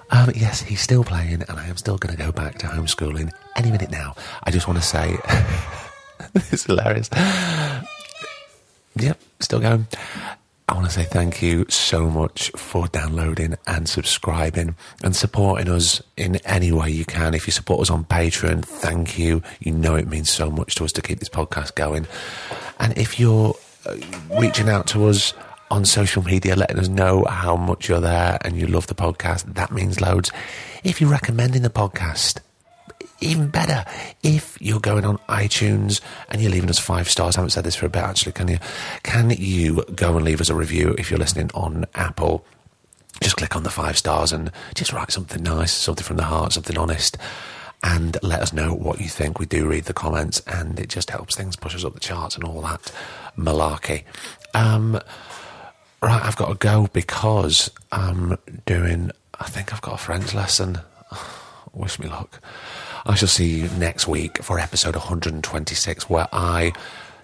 Um, 0.10 0.32
yes, 0.36 0.62
he's 0.62 0.82
still 0.82 1.04
playing, 1.04 1.44
and 1.48 1.52
I 1.52 1.68
am 1.68 1.78
still 1.78 1.98
going 1.98 2.16
to 2.16 2.22
go 2.22 2.32
back 2.32 2.58
to 2.60 2.68
homeschooling 2.68 3.32
any 3.56 3.72
minute 3.72 3.92
now. 3.92 4.16
I 4.44 4.52
just 4.52 4.68
want 4.68 4.80
to 4.80 4.86
say, 4.86 5.18
it's 6.36 6.66
hilarious. 6.66 7.10
Yep, 8.96 9.20
still 9.40 9.60
going. 9.60 9.88
I 10.68 10.74
want 10.74 10.86
to 10.86 10.92
say 10.92 11.04
thank 11.04 11.42
you 11.42 11.66
so 11.68 12.10
much 12.10 12.50
for 12.52 12.88
downloading 12.88 13.58
and 13.68 13.90
subscribing 13.90 14.76
and 15.04 15.14
supporting 15.14 15.68
us 15.68 16.02
in 16.16 16.38
any 16.46 16.72
way 16.72 16.90
you 16.90 17.04
can. 17.04 17.34
If 17.34 17.46
you 17.48 17.52
support 17.52 17.82
us 17.82 17.90
on 17.90 18.06
Patreon, 18.06 18.64
thank 18.64 19.20
you. 19.20 19.44
You 19.60 19.74
know 19.74 19.96
it 19.96 20.08
means 20.08 20.30
so 20.30 20.50
much 20.50 20.76
to 20.76 20.86
us 20.86 20.94
to 20.94 21.02
keep 21.02 21.20
this 21.20 21.28
podcast 21.28 21.76
going. 21.76 22.08
And 22.80 22.98
if 22.98 23.20
you're 23.20 23.56
uh, 23.86 23.98
reaching 24.40 24.70
out 24.70 24.88
to 24.88 25.08
us 25.08 25.34
on 25.72 25.86
social 25.86 26.22
media, 26.22 26.56
letting 26.56 26.78
us 26.78 26.90
know 26.90 27.24
how 27.26 27.56
much 27.56 27.88
you're 27.88 28.02
there 28.02 28.38
and 28.42 28.58
you 28.58 28.68
love 28.68 28.88
the 28.88 28.94
podcast, 28.94 29.54
that 29.56 29.72
means 29.72 30.02
loads. 30.02 30.32
If 30.84 31.00
you're 31.00 31.10
recommending 31.10 31.62
the 31.62 31.70
podcast, 31.70 32.40
even 33.22 33.48
better 33.48 33.86
if 34.24 34.58
you're 34.60 34.80
going 34.80 35.06
on 35.06 35.18
iTunes 35.30 36.02
and 36.30 36.42
you're 36.42 36.52
leaving 36.52 36.70
us 36.70 36.80
five 36.80 37.10
stars. 37.10 37.38
I 37.38 37.40
haven't 37.40 37.52
said 37.52 37.64
this 37.64 37.76
for 37.76 37.86
a 37.86 37.90
bit 37.90 38.04
actually. 38.04 38.34
Can 38.34 38.48
you? 38.48 38.58
Can 39.04 39.30
you 39.30 39.84
go 39.96 40.16
and 40.16 40.26
leave 40.26 40.42
us 40.42 40.50
a 40.50 40.56
review 40.56 40.96
if 40.98 41.10
you're 41.10 41.20
listening 41.20 41.52
on 41.54 41.86
Apple? 41.96 42.44
Just 43.22 43.38
click 43.38 43.56
on 43.56 43.64
the 43.64 43.70
five 43.70 43.98
stars 43.98 44.32
and 44.32 44.52
just 44.74 44.92
write 44.92 45.12
something 45.12 45.44
nice, 45.44 45.72
something 45.72 46.04
from 46.04 46.18
the 46.18 46.24
heart, 46.24 46.54
something 46.54 46.78
honest, 46.78 47.18
and 47.84 48.18
let 48.24 48.42
us 48.42 48.52
know 48.52 48.74
what 48.74 49.00
you 49.00 49.08
think. 49.08 49.38
We 49.40 49.46
do 49.46 49.68
read 49.68 49.86
the 49.86 49.94
comments, 49.94 50.42
and 50.48 50.80
it 50.80 50.90
just 50.90 51.12
helps 51.12 51.36
things 51.36 51.56
push 51.56 51.76
us 51.76 51.86
up 51.86 51.94
the 51.94 52.00
charts 52.00 52.36
and 52.36 52.44
all 52.44 52.62
that 52.62 52.92
malarkey. 53.38 54.04
Um, 54.56 55.00
right, 56.10 56.24
I've 56.24 56.36
got 56.36 56.50
to 56.50 56.56
go 56.56 56.88
because 56.94 57.70
I'm 57.92 58.38
doing. 58.66 59.12
I 59.40 59.46
think 59.46 59.74
I've 59.74 59.82
got 59.82 59.96
a 59.96 59.98
French 59.98 60.34
lesson. 60.34 60.80
Wish 61.74 62.00
me 62.00 62.08
luck. 62.08 62.42
I 63.06 63.16
shall 63.16 63.28
see 63.28 63.62
you 63.62 63.70
next 63.78 64.08
week 64.08 64.44
for 64.44 64.60
episode 64.60 64.96
126, 64.96 66.10
where 66.10 66.28
I 66.32 66.74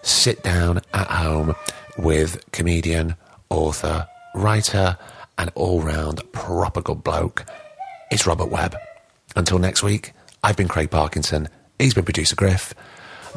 sit 0.02 0.44
down 0.44 0.82
at 0.94 1.08
home 1.08 1.56
with 1.98 2.44
comedian, 2.52 3.16
author, 3.49 4.08
writer, 4.34 4.98
and 5.38 5.52
all 5.56 5.82
round 5.82 6.22
proper 6.32 6.82
good 6.82 7.04
bloke. 7.04 7.45
It's 8.12 8.26
Robert 8.26 8.49
Webb. 8.49 8.76
Until 9.36 9.60
next 9.60 9.84
week, 9.84 10.14
I've 10.44 10.58
been 10.58 10.68
Craig 10.68 10.90
Parkinson. 10.90 11.49
He's 11.78 11.94
been 11.94 12.06
producer 12.06 12.36
Griff. 12.36 12.74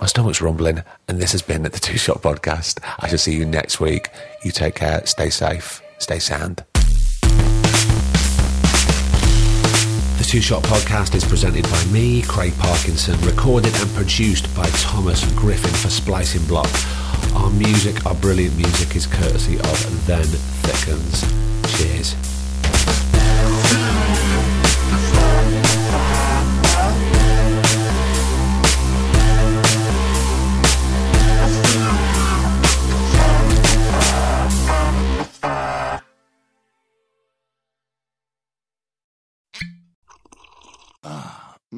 My 0.00 0.06
stomach's 0.06 0.40
rumbling, 0.40 0.82
and 1.08 1.20
this 1.20 1.32
has 1.32 1.42
been 1.42 1.62
the 1.62 1.68
Two 1.68 1.98
Shot 1.98 2.22
Podcast. 2.22 2.80
I 3.00 3.08
shall 3.08 3.18
see 3.18 3.34
you 3.34 3.44
next 3.44 3.80
week. 3.80 4.08
You 4.42 4.50
take 4.50 4.76
care, 4.76 5.04
stay 5.04 5.28
safe, 5.28 5.82
stay 5.98 6.18
sound. 6.18 6.64
The 10.16 10.26
Two 10.26 10.40
Shot 10.40 10.62
Podcast 10.62 11.14
is 11.14 11.22
presented 11.26 11.64
by 11.64 11.84
me, 11.92 12.22
Craig 12.22 12.54
Parkinson, 12.58 13.20
recorded 13.26 13.74
and 13.76 13.90
produced 13.90 14.54
by 14.56 14.64
Thomas 14.70 15.30
Griffin 15.34 15.74
for 15.74 15.90
Splicing 15.90 16.46
Block. 16.46 16.70
Our 17.34 17.50
music, 17.50 18.06
our 18.06 18.14
brilliant 18.14 18.56
music, 18.56 18.96
is 18.96 19.06
courtesy 19.06 19.58
of 19.58 20.06
Then 20.06 20.24
Thickens. 20.24 21.26
Cheers. 21.76 22.29